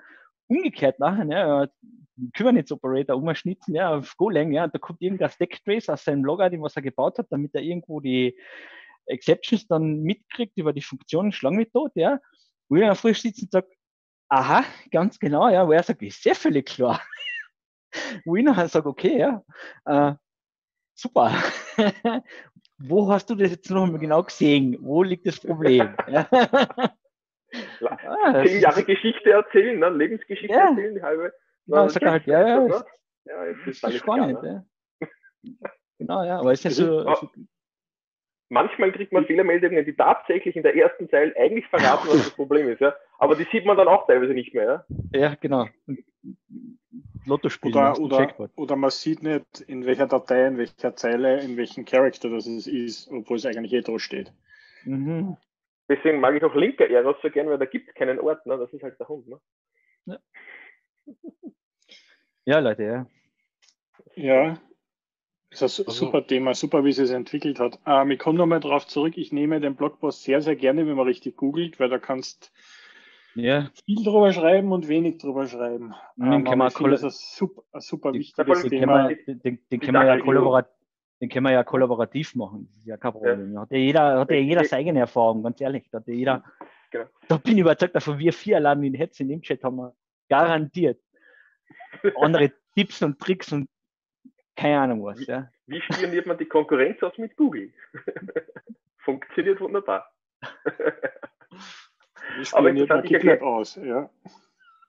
Umgekehrt 0.48 0.98
nachher, 0.98 1.26
ja, 1.26 1.68
Kubernetes-Operator 2.36 3.16
umschnitzen, 3.16 3.74
ja, 3.74 3.96
auf 3.96 4.16
Golang, 4.16 4.52
ja, 4.52 4.64
und 4.64 4.74
da 4.74 4.78
kommt 4.78 5.00
irgendein 5.00 5.30
Stacktrace 5.30 5.88
aus 5.88 6.04
seinem 6.04 6.24
Login, 6.24 6.62
was 6.62 6.76
er 6.76 6.82
gebaut 6.82 7.18
hat, 7.18 7.26
damit 7.30 7.54
er 7.54 7.62
irgendwo 7.62 8.00
die 8.00 8.36
Exceptions 9.06 9.66
dann 9.66 10.02
mitkriegt 10.02 10.56
über 10.56 10.72
die 10.72 10.82
Funktionen, 10.82 11.32
schlang 11.32 11.64
tot, 11.72 11.92
ja. 11.94 12.18
Wo 12.68 12.76
ich 12.76 12.82
dann 12.82 12.96
frisch 12.96 13.22
sitze 13.22 13.44
und 13.44 13.52
sage, 13.52 13.68
aha, 14.28 14.64
ganz 14.90 15.18
genau, 15.18 15.48
ja, 15.48 15.66
wo 15.66 15.72
er 15.72 15.82
sagt, 15.82 16.02
ist 16.02 16.22
sehr 16.22 16.34
völlig 16.34 16.66
klar. 16.66 17.00
wo 18.24 18.36
ich 18.36 18.44
nachher 18.44 18.68
sage, 18.68 18.88
okay, 18.88 19.18
ja, 19.18 19.42
äh, 19.84 20.14
super. 21.02 21.30
wo 22.78 23.10
hast 23.12 23.28
du 23.30 23.34
das 23.34 23.50
jetzt 23.50 23.70
noch 23.70 23.86
mal 23.86 23.98
genau 23.98 24.22
gesehen? 24.22 24.76
Wo 24.80 25.02
liegt 25.02 25.26
das 25.26 25.40
Problem? 25.40 25.94
Ja. 26.08 26.26
Ah, 27.84 28.32
Zehn 28.46 28.56
ist- 28.56 28.62
Jahre 28.62 28.82
Geschichte 28.82 29.30
erzählen, 29.30 29.78
ne? 29.78 29.90
Lebensgeschichte 29.90 30.54
Ja. 30.54 30.70
erzählen, 30.70 30.94
die 30.94 31.02
halbe. 31.02 31.34
Genau, 31.66 31.84
ich 31.84 31.92
sag 31.92 32.02
halt, 32.02 32.26
ja, 32.26 32.48
ja, 32.48 32.66
das, 32.66 32.80
es- 32.80 32.86
ja, 33.26 33.44
das 33.44 33.56
ist 33.66 33.66
ist 33.66 33.80
klar, 33.80 33.92
spannend, 34.16 34.42
ne? 34.42 34.64
ja. 35.02 35.68
Genau, 35.98 36.24
ja, 36.24 36.38
aber 36.40 36.52
ist 36.54 36.64
Das 36.64 36.78
ja 36.78 36.86
so, 36.86 37.00
ist- 37.10 37.20
so 37.20 37.28
Manchmal 38.48 38.92
kriegt 38.92 39.12
man 39.12 39.26
Fehlermeldungen, 39.26 39.84
die 39.84 39.94
tatsächlich 39.94 40.56
in 40.56 40.62
der 40.62 40.74
ersten 40.76 41.10
Zeile 41.10 41.34
eigentlich 41.36 41.66
verraten, 41.66 42.08
was 42.08 42.16
das 42.24 42.30
Problem 42.36 42.68
ist. 42.70 42.80
Ja? 42.80 42.94
Aber 43.18 43.36
die 43.36 43.46
sieht 43.52 43.66
man 43.66 43.76
dann 43.76 43.88
auch 43.88 44.06
teilweise 44.06 44.32
nicht 44.32 44.54
mehr. 44.54 44.86
Ja? 45.12 45.18
ja, 45.20 45.34
genau. 45.38 45.66
Lotto 47.24 47.48
spielen 47.48 47.74
Oder, 47.74 47.98
oder, 48.00 48.50
oder 48.56 48.76
man 48.76 48.90
sieht 48.90 49.22
nicht, 49.22 49.60
in 49.66 49.86
welcher 49.86 50.06
Datei, 50.06 50.46
in 50.46 50.58
welcher 50.58 50.96
Zeile, 50.96 51.40
in 51.40 51.56
welchem 51.56 51.84
Charakter 51.84 52.28
das 52.30 52.46
es 52.46 52.66
ist, 52.66 53.08
obwohl 53.10 53.36
es 53.36 53.46
eigentlich 53.46 53.72
eh 53.72 53.80
da 53.80 53.98
steht. 53.98 54.32
Mhm. 54.84 55.36
Deswegen 55.88 56.20
mag 56.20 56.34
ich 56.34 56.42
auch 56.42 56.54
linker 56.54 56.88
Eros 56.88 57.16
so 57.22 57.30
gern, 57.30 57.48
weil 57.48 57.58
da 57.58 57.64
gibt 57.66 57.88
es 57.88 57.94
keinen 57.94 58.18
Ort. 58.18 58.44
Ne? 58.46 58.56
Das 58.58 58.72
ist 58.72 58.82
halt 58.82 58.98
der 58.98 59.08
Hund. 59.08 59.26
Ne? 59.28 60.20
Ja, 62.44 62.58
Leute, 62.58 62.82
ja. 62.82 63.06
Ja, 64.14 64.58
ist 65.50 65.62
ein 65.62 65.64
Also- 65.64 65.82
super 65.92 66.26
Thema, 66.26 66.54
super, 66.54 66.84
wie 66.84 66.92
sie 66.92 67.02
es 67.04 67.10
entwickelt 67.10 67.60
hat. 67.60 67.78
Ähm, 67.86 68.10
ich 68.10 68.18
komme 68.18 68.38
nochmal 68.38 68.60
drauf 68.60 68.86
zurück. 68.86 69.16
Ich 69.16 69.32
nehme 69.32 69.60
den 69.60 69.76
Blogpost 69.76 70.22
sehr, 70.24 70.40
sehr 70.40 70.56
gerne, 70.56 70.86
wenn 70.86 70.96
man 70.96 71.06
richtig 71.06 71.36
googelt, 71.36 71.78
weil 71.78 71.88
da 71.88 71.98
kannst 71.98 72.52
Ja, 73.34 73.70
viel 73.86 74.04
drüber 74.04 74.32
schreiben 74.32 74.72
und 74.72 74.88
wenig 74.88 75.18
drüber 75.18 75.46
schreiben. 75.46 75.94
Mhm, 76.16 76.32
Ähm, 76.32 76.44
kann 76.44 76.58
man 76.58 76.68
das 76.68 77.02
ist 77.02 77.04
ein 77.04 77.10
super, 77.10 77.62
ein 77.72 77.80
super 77.80 78.12
wichtiges 78.12 78.62
den 78.62 78.70
den, 78.70 78.80
Thema. 78.80 79.06
können 79.06 79.08
wir, 79.08 79.24
den, 79.24 79.42
den, 79.42 79.58
den 79.70 79.80
können 79.80 79.94
wir 79.94 80.04
ja 80.06 80.14
Sache, 80.14 80.24
kollaborat, 80.24 80.68
den 81.20 81.28
können 81.28 81.46
wir 81.46 81.52
ja 81.52 81.64
kollaborativ 81.64 82.34
machen. 82.34 82.66
Das 82.68 82.76
ist 82.76 82.86
ja 82.86 82.96
kein 82.96 83.12
Problem. 83.12 83.54
Da 83.54 83.60
Hat 83.62 83.70
ja 83.70 83.78
jeder, 83.78 84.20
hat 84.20 84.30
ja 84.30 84.36
jeder 84.36 84.64
seine 84.64 84.80
eigene 84.80 85.00
Erfahrung, 85.00 85.42
ganz 85.42 85.60
ehrlich. 85.60 85.88
Da 85.90 85.98
hat 85.98 86.08
ja 86.08 86.14
jeder, 86.14 86.44
Genau. 86.90 87.06
da 87.28 87.38
bin 87.38 87.54
ich 87.54 87.60
überzeugt, 87.60 87.96
davon 87.96 88.18
wir 88.18 88.34
vier 88.34 88.56
allein 88.56 88.82
in 88.82 88.92
Hetz 88.94 89.18
in 89.18 89.28
dem 89.28 89.40
Chat 89.40 89.64
haben 89.64 89.76
wir 89.76 89.94
garantiert 90.28 91.00
andere 92.16 92.52
Tipps 92.74 93.02
und 93.02 93.18
Tricks 93.18 93.50
und 93.50 93.66
keine 94.56 94.78
Ahnung 94.78 95.02
was. 95.04 95.26
Ja. 95.26 95.50
Wie 95.66 95.80
spioniert 95.80 96.26
man 96.26 96.36
die 96.36 96.44
Konkurrenz 96.44 97.02
aus 97.02 97.16
mit 97.16 97.34
Google? 97.36 97.72
Funktioniert 98.98 99.58
wunderbar. 99.60 100.06
Aber 102.52 102.62
man 102.62 102.76
interessant, 102.76 103.04
ich 103.04 103.10
GitLab 103.12 103.34
erklär- 103.40 103.46
aus? 103.46 103.76
Ja. 103.76 104.10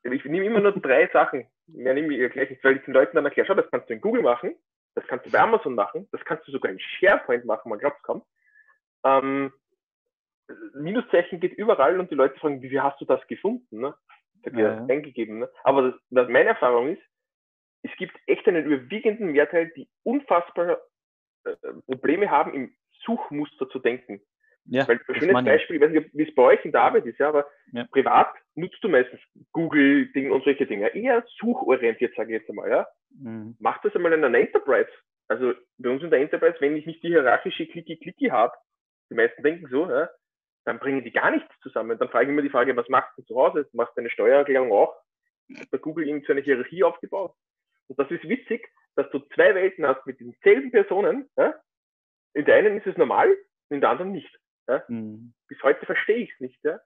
Ich 0.04 0.26
nehme 0.26 0.46
immer 0.46 0.60
nur 0.60 0.74
drei 0.74 1.08
Sachen. 1.08 1.48
Mehr 1.68 1.94
nehme 1.94 2.14
ich 2.14 2.32
gleich 2.32 2.50
nicht, 2.50 2.64
weil 2.64 2.78
ich 2.78 2.84
den 2.84 2.94
Leuten 2.94 3.16
dann 3.16 3.26
erkläre, 3.26 3.48
schau, 3.48 3.54
das 3.54 3.70
kannst 3.72 3.90
du 3.90 3.94
in 3.94 4.02
Google 4.02 4.22
machen, 4.22 4.56
das 4.96 5.06
kannst 5.08 5.26
du 5.26 5.32
bei 5.32 5.40
Amazon 5.40 5.76
machen, 5.76 6.08
das 6.12 6.24
kannst 6.26 6.46
du 6.48 6.52
sogar 6.52 6.72
in 6.72 6.80
SharePoint 6.80 7.46
machen, 7.46 7.70
man 7.70 7.80
glaubt 7.80 7.98
es 7.98 8.04
kaum. 8.04 8.24
Ähm, 9.06 9.54
Minuszeichen 10.76 11.40
geht 11.40 11.54
überall 11.54 12.00
und 12.00 12.12
die 12.12 12.16
Leute 12.16 12.38
fragen, 12.40 12.62
wie 12.62 12.80
hast 12.80 13.00
du 13.00 13.06
das 13.06 13.26
gefunden? 13.28 13.80
Ne? 13.80 13.96
Ich 14.36 14.42
sag, 14.44 14.54
ja, 14.54 14.60
Ja, 14.60 14.76
ja. 14.76 14.86
eingegeben. 14.88 15.40
Ne? 15.40 15.50
Aber 15.64 15.92
das, 15.92 15.96
das, 16.10 16.28
meine 16.30 16.50
Erfahrung 16.50 16.90
ist, 16.90 17.02
es 17.84 17.92
gibt 17.98 18.16
echt 18.28 18.48
einen 18.48 18.66
überwiegenden 18.66 19.32
Mehrteil, 19.32 19.72
die 19.76 19.90
unfassbar 20.04 20.80
äh, 21.46 21.56
Probleme 21.86 22.30
haben, 22.30 22.54
im 22.54 22.76
Suchmuster 23.06 23.70
zu 23.70 23.80
denken. 23.80 24.22
Ja, 24.66 24.88
Weil 24.88 25.00
ein 25.08 25.16
schönes. 25.20 25.44
Beispiel, 25.44 25.76
ich 25.76 25.82
weiß 25.82 25.92
nicht, 25.92 26.10
wie 26.14 26.24
es 26.24 26.36
bei 26.36 26.44
euch 26.44 26.64
in 26.64 26.72
der 26.72 26.82
Arbeit 26.82 27.06
ist, 27.06 27.20
ja, 27.20 27.30
aber 27.30 27.48
Ja. 27.74 27.86
privat 27.92 28.34
nutzt 28.56 28.82
du 28.82 28.88
meistens 28.90 29.20
Google-Ding 29.52 30.32
und 30.32 30.44
solche 30.44 30.66
Dinge. 30.66 30.88
Eher 30.96 31.24
suchorientiert, 31.40 32.16
sage 32.16 32.34
ich 32.34 32.40
jetzt 32.42 32.50
einmal, 32.50 32.70
ja. 32.70 32.88
Mhm. 33.20 33.58
Macht 33.60 33.84
das 33.84 33.94
einmal 33.96 34.14
in 34.14 34.24
einer 34.24 34.38
Enterprise. 34.38 34.90
Also 35.28 35.54
bei 35.78 35.90
uns 35.90 36.02
in 36.04 36.12
der 36.12 36.20
Enterprise, 36.22 36.56
wenn 36.60 36.78
ich 36.78 36.86
nicht 36.86 37.04
die 37.04 37.10
hierarchische 37.10 37.68
Klicki-Klicki 37.68 38.28
habe, 38.30 38.54
die 39.10 39.16
meisten 39.16 39.44
denken 39.44 39.68
so, 39.70 39.90
ja, 39.90 40.10
dann 40.66 40.80
bringen 40.80 41.04
die 41.04 41.12
gar 41.12 41.32
nichts 41.32 41.50
zusammen. 41.62 41.98
Dann 41.98 42.10
frage 42.10 42.26
ich 42.26 42.30
immer 42.30 42.42
die 42.42 42.50
Frage, 42.50 42.76
was 42.76 42.88
machst 42.88 43.18
du 43.18 43.24
zu 43.24 43.36
Hause? 43.36 43.68
Machst 43.74 43.94
du 43.98 44.02
deine 44.02 44.10
Steuererklärung 44.10 44.72
auch? 44.72 44.96
Bei 45.72 45.78
Google 45.78 46.08
irgendwie 46.08 46.26
so 46.26 46.32
eine 46.32 46.42
Hierarchie 46.42 46.84
aufgebaut. 46.84 47.34
Und 47.88 48.00
das 48.00 48.10
ist 48.12 48.28
witzig, 48.28 48.66
dass 48.96 49.10
du 49.12 49.20
zwei 49.36 49.54
Welten 49.56 49.86
hast 49.86 50.06
mit 50.06 50.20
denselben 50.22 50.72
Personen. 50.72 51.30
Ja? 51.36 51.54
In 52.34 52.46
der 52.46 52.56
einen 52.56 52.78
ist 52.78 52.88
es 52.88 52.96
normal, 52.98 53.36
in 53.70 53.82
der 53.82 53.90
anderen 53.90 54.14
nicht. 54.14 54.40
Mhm. 54.88 55.34
Bis 55.48 55.62
heute 55.64 55.86
verstehe 55.86 56.18
ich 56.18 56.32
es 56.34 56.40
nicht. 56.40 56.64
Ja? 56.64 56.80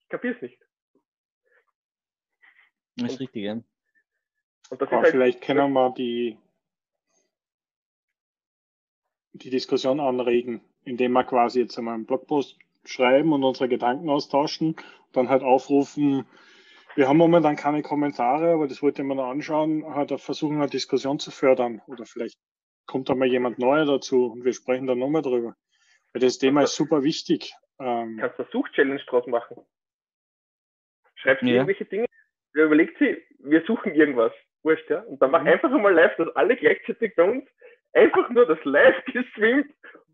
Ich 0.00 0.08
kapiere 0.08 0.34
es 0.34 0.42
nicht. 0.42 0.58
Das 2.96 3.12
ist 3.12 3.20
richtig, 3.20 3.42
ja. 3.42 3.52
Und 3.52 3.64
das 4.70 4.88
Aber 4.88 4.98
ist 4.98 5.04
halt, 5.04 5.08
vielleicht 5.12 5.40
können 5.42 5.72
wir 5.72 5.94
die, 5.94 6.38
die 9.32 9.50
Diskussion 9.50 10.00
anregen, 10.00 10.60
indem 10.84 11.12
wir 11.12 11.24
quasi 11.24 11.60
jetzt 11.60 11.78
einmal 11.78 11.94
einen 11.94 12.06
Blogpost 12.06 12.58
schreiben 12.84 13.32
und 13.32 13.44
unsere 13.44 13.68
Gedanken 13.68 14.10
austauschen, 14.10 14.76
dann 15.12 15.28
halt 15.28 15.42
aufrufen, 15.42 16.26
wir 16.94 17.08
haben 17.08 17.16
momentan 17.16 17.56
keine 17.56 17.82
Kommentare, 17.82 18.52
aber 18.52 18.68
das 18.68 18.82
wollte 18.82 19.02
man 19.02 19.16
noch 19.16 19.30
anschauen, 19.30 19.84
halt 19.94 20.12
versuchen, 20.20 20.56
eine 20.56 20.68
Diskussion 20.68 21.18
zu 21.18 21.30
fördern. 21.30 21.80
Oder 21.86 22.04
vielleicht 22.04 22.38
kommt 22.86 23.08
da 23.08 23.14
mal 23.14 23.28
jemand 23.28 23.58
Neuer 23.58 23.86
dazu 23.86 24.26
und 24.26 24.44
wir 24.44 24.52
sprechen 24.52 24.86
dann 24.86 24.98
nochmal 24.98 25.22
drüber. 25.22 25.56
Weil 26.12 26.20
das 26.20 26.38
Thema 26.38 26.62
ist 26.62 26.74
super 26.76 27.02
wichtig. 27.02 27.54
Ähm, 27.80 28.18
kannst 28.20 28.38
du 28.38 28.42
eine 28.42 28.52
Suchchallenge 28.52 29.00
draus 29.06 29.26
machen. 29.26 29.56
Schreibst 31.16 31.42
du 31.42 31.46
Ja. 31.46 31.54
irgendwelche 31.54 31.84
Dinge, 31.84 32.06
überlegt 32.52 32.98
sie, 32.98 33.22
wir 33.38 33.62
suchen 33.66 33.94
irgendwas. 33.94 34.32
Wurscht, 34.64 34.88
ja? 34.90 35.00
Und 35.00 35.20
dann 35.20 35.30
mach 35.32 35.40
Mhm. 35.42 35.48
einfach 35.48 35.72
einmal 35.72 35.92
live, 35.92 36.14
dass 36.16 36.28
alle 36.36 36.56
gleichzeitig 36.56 37.14
bei 37.16 37.24
uns 37.24 37.44
einfach 37.94 38.28
nur 38.30 38.46
das 38.46 38.58
live 38.64 38.94
gestreamt 39.06 39.72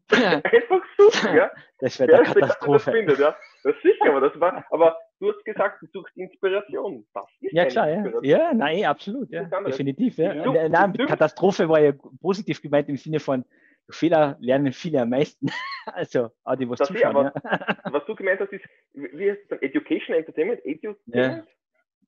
einfach 0.44 0.82
suchen, 0.96 1.36
ja? 1.36 1.50
Das 1.80 1.98
wäre 2.00 2.08
der 2.08 2.22
ist 2.22 2.34
der 2.34 2.40
Erste, 2.40 2.40
der 2.40 2.48
das 2.48 2.58
Katastrophe. 2.58 2.92
findet, 2.92 3.18
ja? 3.18 3.36
Das 3.62 3.74
ist 3.76 3.82
sicher, 3.82 4.06
aber 4.06 4.20
das 4.26 4.40
war, 4.40 4.64
aber 4.70 4.96
du 5.20 5.30
hast 5.32 5.44
gesagt, 5.44 5.82
du 5.82 5.86
suchst 5.92 6.16
Inspiration. 6.16 7.06
Das 7.12 7.24
ist 7.42 7.52
Ja, 7.52 7.66
klar, 7.66 7.88
ja. 7.90 7.94
Inspiration. 7.96 8.24
Ja, 8.24 8.54
nein, 8.54 8.84
absolut, 8.86 9.30
ja. 9.30 9.42
Definitiv, 9.44 10.16
ja. 10.16 10.32
Du- 10.42 10.52
Nein, 10.52 10.94
Katastrophe 10.94 11.68
war 11.68 11.80
ja 11.80 11.92
positiv 12.22 12.62
gemeint 12.62 12.88
im 12.88 12.96
Sinne 12.96 13.20
von 13.20 13.44
Fehler 13.90 14.36
lernen 14.40 14.73
viele 14.73 15.02
am 15.02 15.10
meisten. 15.10 15.48
Also, 15.90 16.28
auch 16.44 16.55
die, 16.55 16.69
was 16.69 16.81
Das 16.81 16.89
zuschauen, 16.89 17.16
aber- 17.16 17.32
ja. 17.43 17.77
Was 17.94 18.05
du 18.05 18.15
gemeint 18.15 18.39
hast, 18.40 18.52
ist, 18.52 18.62
wie 18.93 19.31
heißt 19.31 19.40
es 19.44 19.48
dann? 19.48 19.62
Education, 19.62 20.15
Entertainment, 20.15 20.60
Edutainment? 20.66 21.48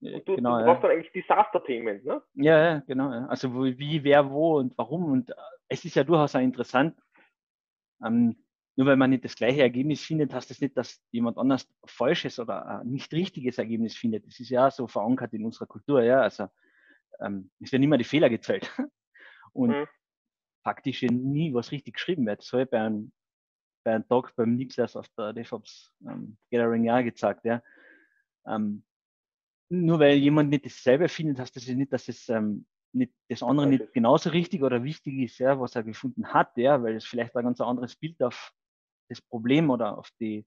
Und 0.02 0.28
du, 0.28 0.36
genau, 0.36 0.59
du 0.59 0.61
ja. 0.61 0.66
brauchst 0.66 0.85
dann 0.85 0.90
eigentlich 0.90 1.12
Disastertainment, 1.12 2.05
ne? 2.05 2.23
Ja, 2.35 2.62
ja, 2.62 2.78
genau. 2.86 3.11
Ja. 3.11 3.24
Also 3.28 3.55
wie, 3.65 4.05
wer, 4.05 4.31
wo 4.31 4.59
und 4.59 4.77
warum. 4.77 5.05
Und 5.11 5.31
äh, 5.31 5.35
es 5.69 5.82
ist 5.86 5.94
ja 5.94 6.05
durchaus 6.05 6.36
auch 6.36 6.40
interessant. 6.40 6.94
Ähm, 8.05 8.36
nur 8.77 8.86
weil 8.86 8.97
man 8.97 9.09
nicht 9.09 9.24
das 9.24 9.35
gleiche 9.35 9.62
Ergebnis 9.62 10.02
findet, 10.05 10.35
heißt 10.35 10.51
das 10.51 10.61
nicht, 10.61 10.77
dass 10.77 11.02
jemand 11.11 11.39
anders 11.39 11.66
falsches 11.86 12.39
oder 12.39 12.81
ein 12.81 12.86
nicht 12.89 13.11
richtiges 13.15 13.57
Ergebnis 13.57 13.97
findet. 13.97 14.27
Das 14.27 14.39
ist 14.40 14.51
ja 14.51 14.70
so 14.70 14.86
verankert 14.89 15.32
in 15.32 15.47
unserer 15.47 15.66
Kultur. 15.66 16.02
Ja, 16.02 16.20
also 16.20 16.48
ähm, 17.20 17.51
es 17.61 17.73
werden 17.73 17.82
immer 17.85 17.97
die 17.98 18.05
Fehler 18.05 18.28
gezählt. 18.28 18.70
Und 19.55 19.70
Mhm. 19.70 19.86
Faktisch 20.62 21.02
ja 21.02 21.10
nie 21.10 21.54
was 21.54 21.72
richtig 21.72 21.94
geschrieben 21.94 22.26
wird. 22.26 22.40
Das 22.40 22.52
habe 22.52 22.64
ich 22.64 22.70
bei 22.70 22.80
einem, 22.80 23.12
bei 23.84 23.94
einem 23.94 24.06
Talk 24.08 24.34
beim 24.36 24.56
Niklas 24.56 24.96
auf 24.96 25.08
der 25.16 25.32
DevOps 25.32 25.92
ähm, 26.06 26.36
Gathering 26.50 26.84
ja 26.84 27.00
gezeigt. 27.02 27.44
Ja. 27.44 27.62
Ähm, 28.46 28.84
nur 29.70 30.00
weil 30.00 30.16
jemand 30.16 30.50
nicht 30.50 30.64
dasselbe 30.64 31.08
findet, 31.08 31.38
heißt 31.38 31.54
das 31.54 31.66
ja 31.66 31.74
nicht, 31.74 31.92
dass 31.92 32.08
es 32.08 32.28
ähm, 32.28 32.66
nicht, 32.92 33.12
das 33.28 33.42
andere 33.42 33.68
nicht 33.68 33.92
genauso 33.92 34.30
richtig 34.30 34.62
oder 34.62 34.82
wichtig 34.82 35.18
ist, 35.18 35.38
ja, 35.38 35.60
was 35.60 35.76
er 35.76 35.84
gefunden 35.84 36.26
hat, 36.32 36.56
ja, 36.56 36.82
weil 36.82 36.96
es 36.96 37.04
vielleicht 37.04 37.36
ein 37.36 37.44
ganz 37.44 37.60
anderes 37.60 37.94
Bild 37.96 38.20
auf 38.22 38.52
das 39.08 39.20
Problem 39.22 39.70
oder 39.70 39.96
auf 39.96 40.10
die, 40.20 40.46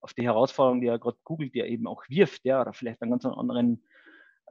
auf 0.00 0.12
die 0.14 0.24
Herausforderung, 0.24 0.80
die 0.80 0.88
er 0.88 0.98
gerade 0.98 1.18
googelt, 1.24 1.54
die 1.54 1.60
er 1.60 1.68
eben 1.68 1.86
auch 1.86 2.02
wirft, 2.08 2.44
ja, 2.44 2.60
oder 2.60 2.72
vielleicht 2.72 3.00
einen 3.00 3.12
ganz 3.12 3.24
anderen 3.24 3.84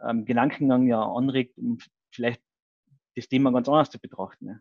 ähm, 0.01 0.25
Gedankengang 0.25 0.87
ja 0.87 1.03
anregt, 1.03 1.57
um 1.57 1.77
vielleicht 2.13 2.41
das 3.15 3.27
Thema 3.27 3.51
ganz 3.51 3.67
anders 3.67 3.91
zu 3.91 3.99
betrachten. 3.99 4.47
Ja. 4.47 4.59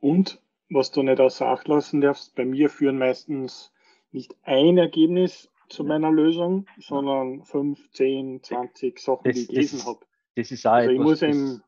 Und 0.00 0.40
was 0.70 0.90
du 0.90 1.02
nicht 1.02 1.20
außer 1.20 1.46
Acht 1.46 1.68
lassen 1.68 2.00
darfst, 2.00 2.34
bei 2.34 2.44
mir 2.44 2.68
führen 2.70 2.98
meistens 2.98 3.72
nicht 4.10 4.34
ein 4.42 4.78
Ergebnis 4.78 5.50
zu 5.68 5.84
meiner 5.84 6.10
Lösung, 6.10 6.66
sondern 6.78 7.44
fünf, 7.44 7.90
zehn, 7.90 8.42
zwanzig 8.42 8.98
Sachen, 8.98 9.24
Das- 9.24 9.34
die 9.34 9.42
ich 9.42 9.48
gelesen 9.48 9.84
habe. 9.86 10.00
Das 10.36 10.50
ist 10.50 10.66
auch 10.66 10.72
Also 10.72 10.90
ich 10.90 10.96
etwas, 11.00 11.06
muss, 11.06 11.22
im, 11.22 11.62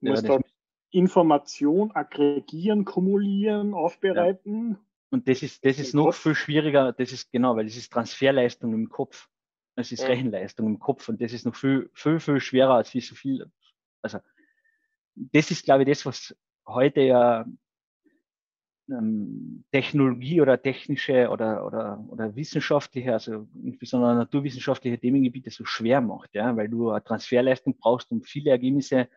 ja, 0.00 0.10
muss 0.10 0.22
da 0.22 0.40
Information 0.90 1.90
aggregieren, 1.92 2.84
kumulieren, 2.84 3.74
aufbereiten. 3.74 4.78
Und 5.10 5.28
das 5.28 5.42
ist, 5.42 5.64
das 5.64 5.78
ist 5.78 5.92
Im 5.92 5.98
noch 5.98 6.04
Kopf. 6.06 6.18
viel 6.22 6.34
schwieriger, 6.34 6.92
das 6.92 7.12
ist 7.12 7.30
genau, 7.32 7.56
weil 7.56 7.66
das 7.66 7.76
ist 7.76 7.92
Transferleistung 7.92 8.72
im 8.74 8.88
Kopf. 8.88 9.28
Das 9.76 9.90
ist 9.92 10.00
Ja. 10.00 10.08
Rechenleistung 10.08 10.66
im 10.66 10.78
Kopf 10.78 11.08
und 11.08 11.20
das 11.20 11.32
ist 11.32 11.46
noch 11.46 11.54
viel, 11.56 11.90
viel, 11.94 12.20
viel 12.20 12.40
schwerer 12.40 12.74
als 12.74 12.94
wie 12.94 13.00
so 13.00 13.14
viel. 13.14 13.50
Also, 14.02 14.18
das 15.14 15.50
ist, 15.50 15.64
glaube 15.64 15.82
ich, 15.82 15.88
das, 15.88 16.06
was 16.06 16.36
heute 16.66 17.00
ja 17.00 17.44
ähm, 18.90 19.64
Technologie 19.72 20.40
oder 20.40 20.60
technische 20.60 21.28
oder, 21.30 21.64
oder, 21.66 22.04
oder 22.08 22.34
wissenschaftliche, 22.34 23.12
also 23.12 23.46
insbesondere 23.62 24.14
naturwissenschaftliche 24.14 24.98
Themengebiete 24.98 25.50
so 25.50 25.64
schwer 25.64 26.00
macht, 26.00 26.34
ja, 26.34 26.56
weil 26.56 26.68
du 26.68 26.90
eine 26.90 27.02
Transferleistung 27.02 27.76
brauchst, 27.78 28.10
um 28.10 28.22
viele 28.22 28.50
Ergebnisse 28.50 29.08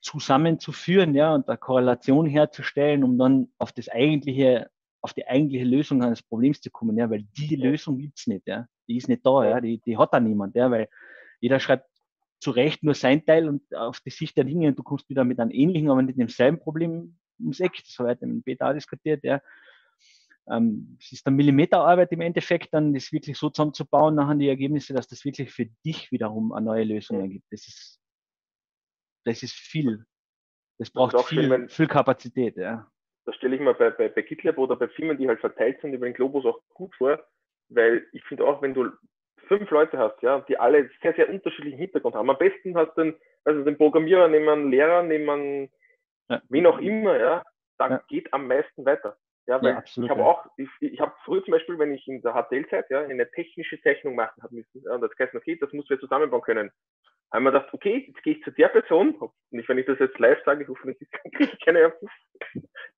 zusammenzuführen, 0.00 1.14
ja, 1.14 1.34
und 1.34 1.48
eine 1.48 1.58
Korrelation 1.58 2.26
herzustellen, 2.26 3.04
um 3.04 3.18
dann 3.18 3.48
auf 3.58 3.72
das 3.72 3.88
eigentliche, 3.88 4.70
auf 5.00 5.14
die 5.14 5.26
eigentliche 5.26 5.64
Lösung 5.64 6.02
eines 6.02 6.22
Problems 6.22 6.60
zu 6.60 6.70
kommen, 6.70 6.96
ja, 6.98 7.10
weil 7.10 7.24
die. 7.36 7.56
Lösung 7.56 7.98
gibt's 7.98 8.26
nicht, 8.26 8.46
ja. 8.46 8.66
Die 8.86 8.98
ist 8.98 9.08
nicht 9.08 9.24
da, 9.24 9.44
ja, 9.44 9.60
die, 9.60 9.80
die 9.80 9.96
hat 9.96 10.12
da 10.12 10.20
niemand, 10.20 10.54
ja, 10.54 10.70
weil 10.70 10.88
jeder 11.40 11.58
schreibt 11.58 11.88
zu 12.40 12.50
Recht 12.50 12.82
nur 12.82 12.94
sein 12.94 13.24
Teil 13.24 13.48
und 13.48 13.62
auf 13.74 14.00
die 14.00 14.10
Sicht 14.10 14.36
der 14.36 14.44
Dinge 14.44 14.68
und 14.68 14.78
du 14.78 14.82
kommst 14.82 15.08
wieder 15.08 15.24
mit 15.24 15.40
einem 15.40 15.50
ähnlichen, 15.50 15.90
aber 15.90 16.02
nicht 16.02 16.18
demselben 16.18 16.58
Problem 16.58 17.16
ums 17.38 17.60
Eck. 17.60 17.82
Das 17.84 17.98
habe 17.98 18.12
ich 18.12 18.20
mit 18.20 18.44
Peter 18.44 18.68
auch 18.68 18.74
diskutiert, 18.74 19.24
ja. 19.24 19.40
Ähm, 20.46 20.98
es 21.00 21.12
ist 21.12 21.26
eine 21.26 21.36
Millimeterarbeit 21.36 22.12
im 22.12 22.20
Endeffekt, 22.20 22.74
dann 22.74 22.92
das 22.92 23.10
wirklich 23.12 23.38
so 23.38 23.48
zusammenzubauen, 23.48 24.14
nachher 24.14 24.34
die 24.34 24.48
Ergebnisse, 24.48 24.92
dass 24.92 25.08
das 25.08 25.24
wirklich 25.24 25.50
für 25.50 25.66
dich 25.86 26.12
wiederum 26.12 26.52
eine 26.52 26.66
neue 26.66 26.84
Lösung 26.84 27.16
Ja. 27.16 27.22
ergibt. 27.22 27.46
Das 27.50 27.66
ist, 27.66 27.98
das 29.24 29.42
ist 29.42 29.54
viel. 29.54 30.04
Das 30.78 30.90
braucht 30.90 31.14
auch 31.14 31.28
schön, 31.28 31.40
viel, 31.40 31.50
wenn- 31.50 31.68
viel 31.70 31.86
Kapazität, 31.86 32.56
ja. 32.58 32.90
Das 33.24 33.36
stelle 33.36 33.54
ich 33.54 33.62
mir 33.62 33.72
bei, 33.72 33.88
bei, 33.90 34.10
bei 34.10 34.20
GitLab 34.20 34.58
oder 34.58 34.76
bei 34.76 34.88
Firmen, 34.88 35.16
die 35.16 35.26
halt 35.26 35.40
verteilt 35.40 35.80
sind 35.80 35.94
über 35.94 36.04
den 36.04 36.12
Globus 36.14 36.44
auch 36.44 36.60
gut 36.74 36.94
vor, 36.96 37.24
weil 37.70 38.06
ich 38.12 38.22
finde 38.24 38.44
auch, 38.46 38.60
wenn 38.60 38.74
du 38.74 38.90
fünf 39.44 39.70
Leute 39.70 39.98
hast, 39.98 40.20
ja, 40.22 40.40
die 40.40 40.58
alle 40.58 40.90
sehr, 41.02 41.14
sehr 41.14 41.28
unterschiedlichen 41.28 41.78
Hintergrund 41.78 42.14
haben. 42.14 42.30
Am 42.30 42.38
besten 42.38 42.76
hast 42.76 42.94
du 42.96 43.04
den, 43.04 43.16
also 43.44 43.64
den 43.64 43.76
Programmierer, 43.76 44.28
neben 44.28 44.48
einen 44.48 44.70
Lehrer, 44.70 45.02
neben 45.02 45.28
einen, 45.28 45.70
Ja. 46.28 46.42
wen 46.48 46.66
auch 46.66 46.78
immer, 46.78 47.18
ja, 47.18 47.42
da 47.78 47.88
Ja. 47.88 48.02
geht 48.08 48.32
am 48.32 48.46
meisten 48.48 48.84
weiter. 48.84 49.16
Ja, 49.46 49.60
weil 49.60 49.72
Ja, 49.72 49.76
absolut, 49.78 50.08
ich 50.08 50.10
habe 50.10 50.24
auch, 50.24 50.46
ich, 50.56 50.68
ich 50.80 51.00
habe 51.00 51.12
früher 51.24 51.44
zum 51.44 51.52
Beispiel, 51.52 51.78
wenn 51.78 51.92
ich 51.92 52.08
in 52.08 52.22
der 52.22 52.32
HTL-Zeit 52.32 52.88
ja, 52.88 53.00
eine 53.02 53.30
technische 53.30 53.80
Zeichnung 53.82 54.14
machen 54.14 54.42
habe 54.42 54.54
müssen, 54.54 54.82
ja, 54.84 54.94
und 54.94 55.02
das 55.02 55.10
heißt, 55.18 55.34
okay, 55.34 55.56
das 55.60 55.72
muss 55.72 55.88
wir 55.90 56.00
zusammenbauen 56.00 56.42
können. 56.42 56.70
Wir 57.32 57.40
gedacht, 57.40 57.68
okay, 57.74 58.04
jetzt 58.06 58.22
gehe 58.22 58.34
ich 58.36 58.44
zu 58.44 58.52
der 58.52 58.68
Person, 58.68 59.18
nicht 59.50 59.68
wenn 59.68 59.78
ich 59.78 59.86
das 59.86 59.98
jetzt 59.98 60.18
live 60.18 60.38
sage, 60.44 60.66
hoffentlich 60.68 61.10
kriege 61.34 61.50
ich 61.52 61.64
keine 61.64 61.92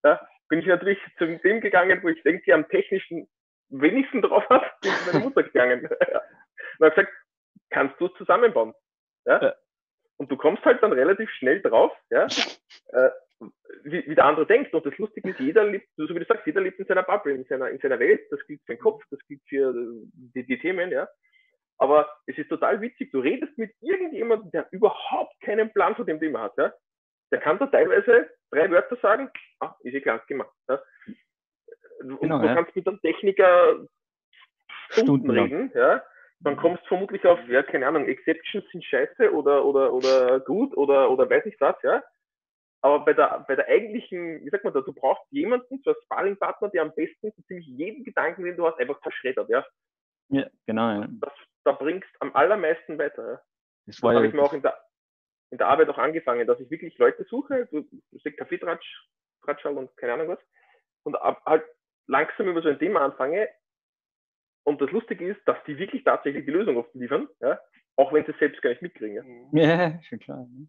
ja, 0.05 0.21
bin 0.49 0.61
ich 0.61 0.67
natürlich 0.67 0.99
zu 1.19 1.27
dem 1.27 1.61
gegangen, 1.61 2.03
wo 2.03 2.09
ich 2.09 2.23
denke, 2.23 2.43
die 2.45 2.53
am 2.53 2.69
technischen 2.69 3.29
wenigsten 3.71 4.23
drauf 4.23 4.49
hat, 4.49 4.81
bin 4.81 4.93
ich 4.93 4.99
zu 4.99 5.07
meiner 5.07 5.25
Mutter 5.25 5.43
gegangen. 5.43 5.89
Ja. 6.79 6.87
Und 6.87 6.93
habe 6.93 6.95
gesagt, 6.95 7.13
kannst 7.71 8.01
du 8.01 8.07
es 8.07 8.15
zusammenbauen? 8.15 8.75
Ja? 9.25 9.43
Ja. 9.43 9.55
Und 10.19 10.31
du 10.31 10.37
kommst 10.37 10.65
halt 10.65 10.83
dann 10.83 10.93
relativ 10.93 11.31
schnell 11.33 11.61
drauf, 11.61 11.93
ja, 12.11 12.27
äh, 12.89 13.11
wie, 13.85 14.07
wie 14.07 14.15
der 14.15 14.25
andere 14.25 14.47
denkt. 14.47 14.73
Und 14.73 14.87
das 14.87 14.97
Lustige 14.97 15.31
ist, 15.31 15.41
jeder 15.41 15.65
lebt, 15.65 15.89
so 15.97 16.09
wie 16.09 16.19
du 16.19 16.25
sagst, 16.25 16.47
jeder 16.47 16.63
lebt 16.63 16.79
in 16.79 16.87
seiner 16.87 17.03
Bubble, 17.03 17.35
in 17.35 17.45
seiner, 17.45 17.69
in 17.69 17.79
seiner 17.79 17.99
Welt. 17.99 18.23
Das 18.31 18.41
gilt 18.47 18.63
für 18.65 18.75
den 18.75 18.81
Kopf, 18.81 19.05
das 19.11 19.21
gilt 19.29 19.43
für 19.47 19.71
äh, 19.75 20.09
die, 20.35 20.47
die 20.47 20.59
Themen, 20.59 20.91
ja. 20.91 21.09
Aber 21.79 22.09
es 22.27 22.39
ist 22.39 22.49
total 22.49 22.81
witzig, 22.81 23.13
du 23.13 23.21
redest 23.21 23.57
mit 23.59 23.75
irgendjemandem, 23.83 24.51
der 24.53 24.67
überhaupt 24.71 25.39
keinen 25.41 25.71
Plan 25.75 25.95
von 25.95 26.07
dem 26.07 26.19
Thema 26.19 26.41
hat, 26.43 26.57
ja. 26.57 26.73
Der 27.31 27.41
kann 27.41 27.59
da 27.59 27.67
teilweise 27.67 28.31
drei 28.51 28.71
Wörter 28.71 28.97
sagen, 28.97 29.31
ah, 29.61 29.75
ist 29.81 29.95
eh 29.95 30.01
klar 30.01 30.25
gemacht. 30.27 30.55
Ja? 30.69 30.81
Und 32.01 32.21
Genau, 32.21 32.39
du 32.39 32.47
ja. 32.47 32.55
kannst 32.55 32.75
mit 32.75 32.87
einem 32.87 33.01
Techniker 33.01 33.87
Stunden 34.91 35.25
Stundenlang. 35.25 35.45
reden, 35.45 35.73
ja. 35.75 36.03
Dann 36.41 36.57
kommst 36.57 36.83
du 36.85 36.89
vermutlich 36.89 37.25
auf, 37.25 37.39
ja, 37.49 37.63
keine 37.63 37.87
Ahnung, 37.87 38.07
Exceptions 38.07 38.65
sind 38.71 38.85
scheiße 38.85 39.33
oder, 39.33 39.65
oder, 39.65 39.93
oder 39.93 40.41
gut 40.41 40.77
oder, 40.77 41.11
oder 41.11 41.29
weiß 41.29 41.45
nicht 41.47 41.61
was, 41.61 41.77
ja. 41.83 42.03
aber 42.83 43.05
bei 43.05 43.15
der, 43.15 43.45
bei 43.49 43.57
der 43.57 43.67
eigentlichen, 43.69 44.45
wie 44.45 44.51
sagt 44.51 44.65
man 44.65 44.75
da, 44.75 44.81
du 44.81 44.93
brauchst 44.93 45.25
jemanden, 45.31 45.81
so 45.83 45.91
als 45.91 46.03
Sparringpartner, 46.05 46.69
der 46.69 46.83
am 46.83 46.95
besten 46.95 47.33
so 47.35 47.43
ziemlich 47.43 47.67
jeden 47.67 48.05
Gedanken, 48.05 48.45
den 48.45 48.57
du 48.57 48.67
hast, 48.67 48.79
einfach 48.79 49.01
zerschreddert, 49.01 49.49
ja. 49.49 49.65
Ja, 50.29 50.47
genau. 50.67 51.01
Ja. 51.01 51.09
Das, 51.21 51.33
da 51.65 51.73
bringst 51.73 52.09
am 52.21 52.35
allermeisten 52.35 52.99
weiter. 52.99 53.27
Ja. 53.27 53.41
Das 53.87 53.97
Das 53.97 54.15
habe 54.15 54.27
ich 54.27 54.35
mir 54.35 54.43
auch 54.43 54.53
in 54.53 54.63
der, 54.63 54.79
in 55.51 55.59
der 55.59 55.69
Arbeit 55.69 55.89
auch 55.89 55.99
angefangen, 55.99 56.47
dass 56.47 56.61
ich 56.61 56.71
wirklich 56.71 56.99
Leute 56.99 57.25
suche, 57.25 57.67
du, 57.67 57.83
du 57.83 58.19
sagst 58.19 58.39
Kaffeetratsch, 58.39 59.09
Tratschall 59.43 59.77
und 59.79 59.97
keine 59.97 60.15
Ahnung 60.15 60.29
was, 60.29 60.41
und 61.05 61.15
ab, 61.17 61.41
halt 61.47 61.65
langsam 62.09 62.49
über 62.49 62.63
so 62.63 62.69
ein 62.69 62.79
Thema 62.79 63.01
anfange. 63.01 63.49
Und 64.67 64.81
das 64.81 64.91
Lustige 64.91 65.29
ist, 65.31 65.41
dass 65.47 65.57
die 65.67 65.79
wirklich 65.79 66.03
tatsächlich 66.03 66.45
die 66.45 66.51
Lösung 66.51 66.77
oft 66.77 66.93
liefern, 66.95 67.29
ja, 67.41 67.59
auch 67.95 68.13
wenn 68.13 68.25
sie 68.25 68.33
es 68.33 68.39
selbst 68.41 68.61
gar 68.63 68.71
nicht 68.71 68.83
mitkriegen. 68.83 69.49
Ja. 69.53 69.63
ja, 69.91 70.03
schon 70.03 70.19
klar. 70.19 70.47
ne? 70.51 70.69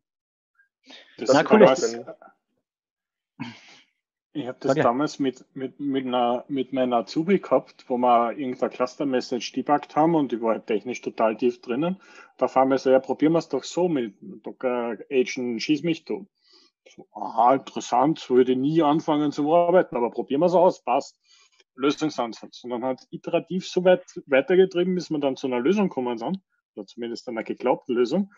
Das 1.18 1.34
Na, 1.34 1.44
kann 1.44 1.62
cool, 1.62 1.68
was- 1.68 1.82
das- 1.82 2.06
Ich 4.34 4.46
habe 4.48 4.58
das 4.60 4.76
ja. 4.78 4.84
damals 4.84 5.18
mit, 5.18 5.44
mit, 5.56 5.80
mit, 5.80 6.06
einer, 6.06 6.46
mit 6.48 6.72
meinem 6.74 6.94
Azubi 6.94 7.40
gehabt, 7.40 7.86
wo 7.90 7.98
wir 7.98 8.34
irgendeine 8.38 8.70
Cluster-Message 8.72 9.52
debuggt 9.54 9.96
haben 9.96 10.14
und 10.14 10.32
die 10.32 10.40
war 10.42 10.54
halt 10.54 10.68
technisch 10.68 11.02
total 11.02 11.36
tief 11.36 11.60
drinnen. 11.62 12.00
Da 12.38 12.48
fahren 12.48 12.70
wir 12.70 12.78
so, 12.78 12.92
ja, 12.92 13.00
probieren 13.00 13.34
wir 13.34 13.40
es 13.40 13.50
doch 13.50 13.64
so 13.64 13.90
mit 13.90 14.14
Docker 14.22 14.96
Agent, 15.10 15.60
schieß 15.64 15.82
mich 15.82 16.06
du. 16.06 16.28
So, 16.88 17.08
aha, 17.14 17.56
interessant, 17.56 18.30
würde 18.30 18.56
nie 18.56 18.84
anfangen 18.84 19.32
zu 19.32 19.54
arbeiten, 19.56 19.96
aber 19.98 20.12
probieren 20.12 20.42
wir 20.42 20.46
es 20.46 20.54
aus, 20.54 20.84
passt. 20.84 21.20
Lösungsansatz. 21.78 22.64
Und 22.64 22.72
dann 22.72 22.84
hat 22.84 23.08
iterativ 23.12 23.68
so 23.68 23.84
weit 23.84 24.04
weitergetrieben, 24.26 24.96
bis 24.96 25.10
wir 25.10 25.20
dann 25.20 25.36
zu 25.36 25.48
einer 25.48 25.60
Lösung 25.60 25.90
kommen 25.90 26.18
sind, 26.18 26.40
oder 26.76 26.86
zumindest 26.86 27.30
einer 27.30 27.44
geglaubten 27.44 27.96
Lösung. 27.96 28.32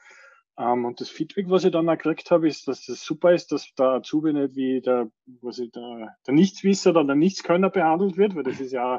Ähm, 0.57 0.85
und 0.85 0.99
das 0.99 1.09
Feedback, 1.09 1.49
was 1.49 1.63
ich 1.63 1.71
dann 1.71 1.87
gekriegt 1.87 2.31
habe, 2.31 2.47
ist, 2.47 2.67
dass 2.67 2.85
das 2.85 3.01
super 3.03 3.33
ist, 3.33 3.51
dass 3.51 3.73
der 3.75 3.87
Azubi 3.87 4.33
nicht 4.33 4.55
wie 4.55 4.81
der, 4.81 5.09
was 5.41 5.59
ich, 5.59 5.71
der, 5.71 6.15
der 6.27 6.33
Nichtswisser 6.33 6.91
oder 6.91 7.05
der 7.05 7.15
Nichtskönner 7.15 7.69
behandelt 7.69 8.17
wird, 8.17 8.35
weil 8.35 8.43
das 8.43 8.59
ist 8.59 8.73
ja 8.73 8.97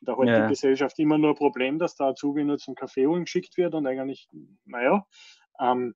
in 0.00 0.06
der 0.06 0.16
heutigen 0.16 0.38
Ja. 0.38 0.48
Gesellschaft 0.48 0.98
immer 0.98 1.18
nur 1.18 1.30
ein 1.30 1.36
Problem, 1.36 1.78
dass 1.78 1.96
der 1.96 2.08
Azubi 2.08 2.44
nur 2.44 2.58
zum 2.58 2.74
Kaffee 2.74 3.06
holen 3.06 3.24
geschickt 3.24 3.56
wird 3.56 3.74
und 3.74 3.86
eigentlich, 3.86 4.28
naja, 4.64 5.04
ähm, 5.60 5.94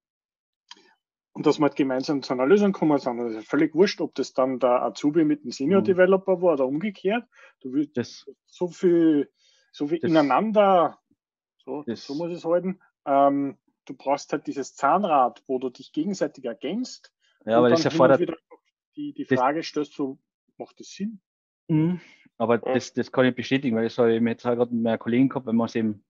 und 1.34 1.44
dass 1.46 1.58
wir 1.58 1.64
halt 1.64 1.76
gemeinsam 1.76 2.22
zu 2.22 2.32
einer 2.32 2.46
Lösung 2.46 2.72
kommen 2.72 2.96
sind. 2.98 3.20
Also 3.20 3.40
völlig 3.42 3.74
wurscht, 3.74 4.00
ob 4.00 4.14
das 4.14 4.32
dann 4.32 4.58
der 4.60 4.82
Azubi 4.82 5.24
mit 5.24 5.44
dem 5.44 5.50
Senior 5.50 5.80
Mhm. 5.80 5.84
Developer 5.84 6.40
war 6.40 6.54
oder 6.54 6.66
umgekehrt. 6.66 7.24
Du 7.60 7.72
willst 7.72 7.96
Das, 7.96 8.24
so 8.46 8.68
viel, 8.68 9.30
so 9.72 9.86
viel 9.88 9.98
Das- 9.98 10.10
ineinander, 10.10 10.98
so, 11.58 11.82
das- 11.86 12.06
so 12.06 12.14
muss 12.14 12.30
ich 12.30 12.38
es 12.38 12.44
halten. 12.44 12.80
Ähm, 13.04 13.58
du 13.84 13.94
brauchst 13.94 14.32
halt 14.32 14.46
dieses 14.46 14.74
Zahnrad, 14.74 15.42
wo 15.46 15.58
du 15.58 15.68
dich 15.70 15.92
gegenseitig 15.92 16.44
ergänzt. 16.44 17.12
ja, 17.44 17.58
aber 17.58 17.66
und 17.66 17.72
das 17.72 17.84
erfordert, 17.84 18.20
die, 18.96 19.12
die 19.12 19.24
das- 19.26 19.38
Frage 19.38 19.62
stellst, 19.62 19.92
so, 19.94 20.18
macht 20.56 20.78
das 20.80 20.88
Sinn? 20.88 21.20
Mhm. 21.68 22.00
Aber 22.38 22.54
Ja. 22.64 22.74
das, 22.74 22.92
das 22.94 23.10
kann 23.12 23.26
ich 23.26 23.34
bestätigen, 23.34 23.76
weil 23.76 23.84
das 23.84 23.98
habe 23.98 24.14
ich 24.14 24.20
mir 24.20 24.30
jetzt 24.30 24.46
auch 24.46 24.54
gerade 24.54 24.72
mit 24.74 24.82
meiner 24.82 24.98
Kollegin 24.98 25.28
gehabt, 25.28 25.46
wenn 25.46 25.56
wir 25.56 25.64
uns 25.64 25.74
eben 25.74 26.04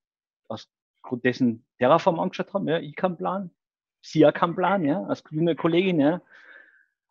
aus 0.49 0.71
Grund 1.03 1.25
dessen 1.25 1.67
Terraform 1.79 2.21
angeschaut 2.21 2.53
haben, 2.55 2.69
ja, 2.69 2.79
ich 2.79 2.95
kann 2.95 3.17
planen, 3.17 3.51
planen, 4.55 4.85
ja, 4.85 5.03
als 5.05 5.23
junge 5.31 5.57
Kollegin, 5.57 6.01
ja. 6.01 6.21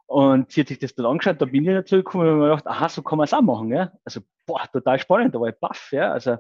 Und 0.06 0.52
sie 0.52 0.62
hat 0.62 0.68
sich 0.68 0.80
das 0.80 0.96
dann 0.96 1.06
angeschaut, 1.06 1.42
da 1.42 1.46
bin 1.46 1.64
ich 1.64 1.70
dazu 1.70 1.98
gekommen 1.98 2.26
und 2.26 2.30
habe 2.30 2.40
mir 2.40 2.50
gedacht, 2.50 2.68
aha, 2.68 2.90
so 2.90 3.02
kann 3.02 3.18
man 3.18 3.26
es 3.26 3.34
auch 3.34 3.42
machen, 3.42 3.70
ja. 3.70 3.92
Also, 4.06 4.22
boah, 4.46 4.68
total 4.72 5.00
spannend, 5.00 5.34
da 5.34 5.40
war 5.40 5.50
ich 5.50 5.56
baff, 5.56 5.92
ja. 5.92 6.12
Also, 6.12 6.38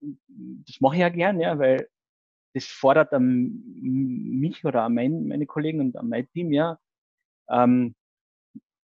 das 0.00 0.80
mache 0.80 0.94
ich 0.94 1.00
ja 1.00 1.08
gern, 1.08 1.40
ja, 1.40 1.58
weil 1.58 1.88
das 2.54 2.64
fordert 2.66 3.12
an 3.12 3.62
mich 3.80 4.64
oder 4.64 4.84
an 4.84 4.94
mein, 4.94 5.26
meine 5.28 5.46
Kollegen 5.46 5.80
und 5.80 5.96
an 5.96 6.08
mein 6.08 6.28
Team, 6.30 6.52
ja, 6.52 6.78
ähm, 7.50 7.94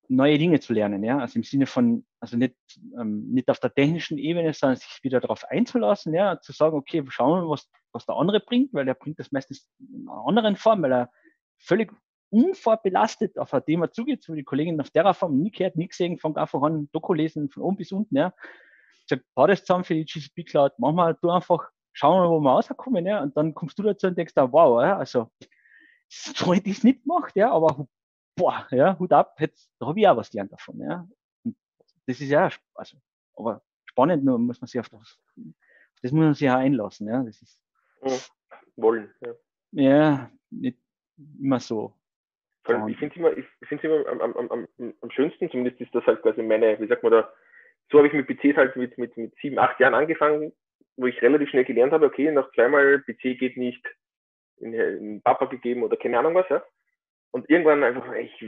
neue 0.10 0.38
Dinge 0.38 0.60
zu 0.60 0.74
lernen, 0.74 1.04
ja. 1.04 1.20
Also 1.20 1.40
im 1.40 1.44
Sinne 1.44 1.66
von, 1.66 2.06
also 2.24 2.38
nicht, 2.38 2.56
ähm, 2.98 3.30
nicht 3.32 3.50
auf 3.50 3.60
der 3.60 3.74
technischen 3.74 4.18
Ebene, 4.18 4.54
sondern 4.54 4.78
sich 4.78 5.04
wieder 5.04 5.20
darauf 5.20 5.44
einzulassen, 5.44 6.14
ja, 6.14 6.40
zu 6.40 6.54
sagen, 6.54 6.78
okay, 6.78 7.04
schauen 7.10 7.44
wir, 7.44 7.50
was, 7.50 7.70
was 7.92 8.06
der 8.06 8.16
andere 8.16 8.40
bringt, 8.40 8.74
weil 8.74 8.86
der 8.86 8.94
bringt 8.94 9.20
das 9.20 9.34
meistens 9.34 9.68
in 9.78 10.08
einer 10.08 10.26
anderen 10.26 10.56
Form, 10.56 10.82
weil 10.84 10.94
er 10.94 11.12
völlig 11.60 11.92
unvorbelastet 12.30 13.38
auf 13.38 13.54
ein 13.54 13.66
Thema 13.66 13.92
zugeht, 13.92 14.24
so 14.24 14.32
wie 14.32 14.38
die 14.38 14.46
Kollegin 14.46 14.80
auf 14.80 14.90
Terraform 14.90 15.38
nie 15.38 15.52
gehört, 15.52 15.76
nie 15.76 15.90
gesehen, 15.90 16.18
von 16.18 16.38
einfach 16.38 16.62
an 16.62 16.88
Doku 16.94 17.14
lesen, 17.14 17.50
von 17.50 17.62
oben 17.62 17.76
bis 17.76 17.92
unten, 17.92 18.16
ja. 18.16 18.34
Sagt, 19.06 19.26
bau 19.36 19.46
das 19.46 19.66
zusammen 19.66 19.84
für 19.84 19.94
die 19.94 20.06
GCP 20.06 20.46
Cloud, 20.46 20.72
mach 20.78 20.94
mal, 20.94 21.18
du 21.22 21.30
einfach, 21.30 21.72
schauen 21.92 22.22
wir 22.22 22.30
mal, 22.30 22.32
wo 22.32 22.40
wir 22.40 22.52
rauskommen, 22.52 23.06
ja, 23.06 23.22
und 23.22 23.36
dann 23.36 23.54
kommst 23.54 23.78
du 23.78 23.84
dazu 23.84 24.08
und 24.08 24.18
denkst, 24.18 24.34
wow, 24.38 24.82
ja, 24.82 24.98
also, 24.98 25.30
so 26.08 26.54
hätte 26.54 26.70
ich 26.70 26.78
es 26.78 26.84
nicht 26.86 27.02
gemacht, 27.04 27.36
ja, 27.36 27.52
aber 27.52 27.86
boah, 28.38 28.66
ja, 28.72 28.98
Hut 28.98 29.12
ab, 29.12 29.36
jetzt, 29.42 29.70
da 29.78 29.88
habe 29.88 30.00
ich 30.00 30.08
auch 30.08 30.16
was 30.16 30.30
gelernt 30.30 30.54
davon, 30.54 30.80
ja. 30.80 31.06
Das 32.06 32.20
ist 32.20 32.30
ja, 32.30 32.50
also, 32.76 32.98
aber 33.36 33.62
spannend, 33.86 34.24
nur 34.24 34.38
muss 34.38 34.60
man 34.62 34.68
sich 34.68 34.80
auf 34.80 34.90
das, 34.90 35.20
das 36.02 36.12
muss 36.12 36.24
man 36.24 36.34
sich 36.34 36.50
auch 36.50 36.56
einlassen, 36.56 37.08
ja. 37.08 37.24
Das 37.24 37.42
ist, 37.42 37.62
Wollen. 38.76 39.14
Ja. 39.22 39.34
ja, 39.72 40.32
nicht 40.50 40.78
immer 41.40 41.60
so. 41.60 41.94
Allem, 42.66 42.88
ich 42.88 42.98
finde 42.98 43.14
es 43.14 43.20
immer, 43.20 43.38
ich 43.38 43.46
find's 43.68 43.84
immer 43.84 44.08
am, 44.08 44.22
am, 44.22 44.36
am, 44.38 44.68
am, 44.78 44.94
am 45.02 45.12
schönsten, 45.12 45.50
zumindest 45.50 45.82
ist 45.82 45.94
das 45.94 46.06
halt 46.06 46.22
quasi 46.22 46.42
meine, 46.42 46.80
wie 46.80 46.88
sagt 46.88 47.04
man 47.04 47.12
da, 47.12 47.34
so 47.92 47.98
habe 47.98 48.08
ich 48.08 48.14
mit 48.14 48.28
PCs 48.28 48.56
halt 48.56 48.76
mit, 48.76 48.98
mit, 48.98 49.16
mit 49.18 49.36
sieben, 49.42 49.60
acht 49.60 49.80
Jahren 49.80 49.94
angefangen, 49.94 50.54
wo 50.96 51.08
ich 51.08 51.22
relativ 51.22 51.50
schnell 51.50 51.66
gelernt 51.66 51.92
habe, 51.92 52.06
okay, 52.06 52.32
nach 52.32 52.52
zweimal 52.54 53.00
PC 53.02 53.38
geht 53.38 53.58
nicht, 53.58 53.86
in, 54.58 54.74
in 54.74 55.22
Papa 55.22 55.46
gegeben 55.46 55.84
oder 55.84 55.98
keine 55.98 56.20
Ahnung 56.20 56.36
was, 56.36 56.48
ja. 56.50 56.64
Und 57.34 57.50
irgendwann 57.50 57.84
einfach, 57.84 58.14
ich, 58.14 58.40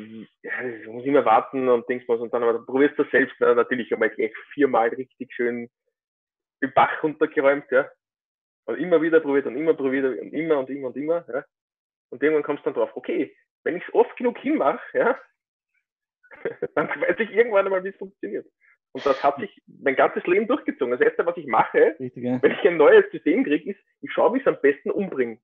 ja, 0.44 0.64
ich 0.64 0.88
muss 0.88 1.06
immer 1.06 1.26
warten 1.26 1.68
und 1.70 1.90
denkst 1.90 2.08
mal, 2.08 2.20
und 2.20 2.32
dann 2.32 2.44
aber 2.44 2.64
probierst 2.64 2.98
du 3.00 3.04
das 3.04 3.12
selbst, 3.12 3.36
na, 3.40 3.56
natürlich 3.56 3.92
einmal 3.92 4.12
gleich 4.12 4.32
viermal 4.54 4.90
richtig 4.90 5.34
schön 5.34 5.72
den 6.62 6.72
Bach 6.74 7.02
runtergeräumt, 7.02 7.66
ja. 7.72 7.90
Und 8.66 8.78
immer 8.78 9.02
wieder 9.02 9.22
probiert 9.22 9.48
und 9.48 9.58
immer 9.58 9.74
probiert 9.74 10.20
und 10.20 10.34
immer 10.34 10.60
und 10.60 10.70
immer 10.70 10.88
und 10.90 10.98
immer, 10.98 11.26
ja. 11.28 11.44
Und 12.12 12.22
irgendwann 12.22 12.44
kommst 12.44 12.64
du 12.64 12.70
dann 12.70 12.76
drauf, 12.76 12.96
okay, 12.96 13.36
wenn 13.64 13.76
ich 13.76 13.84
es 13.88 13.94
oft 13.96 14.16
genug 14.18 14.38
hinmache, 14.38 14.80
ja, 14.94 15.20
dann 16.76 16.88
weiß 16.88 17.20
ich 17.20 17.32
irgendwann 17.32 17.66
einmal, 17.66 17.84
wie 17.84 17.90
es 17.90 17.98
funktioniert. 17.98 18.46
Und 18.92 19.04
das 19.04 19.22
hat 19.24 19.40
sich 19.40 19.64
mein 19.66 19.96
ganzes 19.96 20.26
Leben 20.28 20.48
durchgezogen. 20.48 20.92
Das 20.92 21.02
erste, 21.02 21.26
was 21.26 21.36
ich 21.38 21.48
mache, 21.48 21.96
Richtig, 22.00 22.24
ja. 22.24 22.40
wenn 22.42 22.52
ich 22.52 22.68
ein 22.68 22.78
neues 22.78 23.10
System 23.12 23.44
kriege, 23.44 23.72
ist, 23.72 23.80
ich 24.02 24.12
schaue, 24.14 24.34
wie 24.34 24.38
ich 24.38 24.46
es 24.46 24.48
am 24.48 24.62
besten 24.62 24.92
umbringe. 24.92 25.40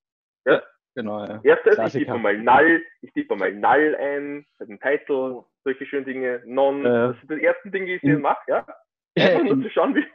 Genau, 0.96 1.24
ja. 1.26 1.40
Erstes, 1.44 1.72
ich 1.74 1.76
Klassiker. 1.76 2.06
tippe 2.06 2.18
mal 2.20 2.38
null, 2.38 2.84
ich 3.02 3.14
tippe 3.14 3.36
mal 3.36 3.54
null 3.54 3.96
ein, 4.00 4.46
bei 4.60 4.66
dem 4.66 4.80
Title, 4.80 5.46
solche 5.64 5.86
schönen 5.86 6.06
Dinge, 6.06 6.42
non, 6.46 6.84
Ja. 6.84 7.08
das 7.10 7.18
sind 7.20 7.32
die 7.40 7.44
ersten 7.46 7.72
Dinge, 7.72 7.86
die 7.86 7.94
ich 7.96 8.04
In- 8.04 8.22
mache, 8.22 8.42
ja. 8.48 8.66
Einfach 9.18 9.44
nur 9.44 9.62
zu 9.64 9.70
schauen, 9.70 9.96
wie, 9.96 10.06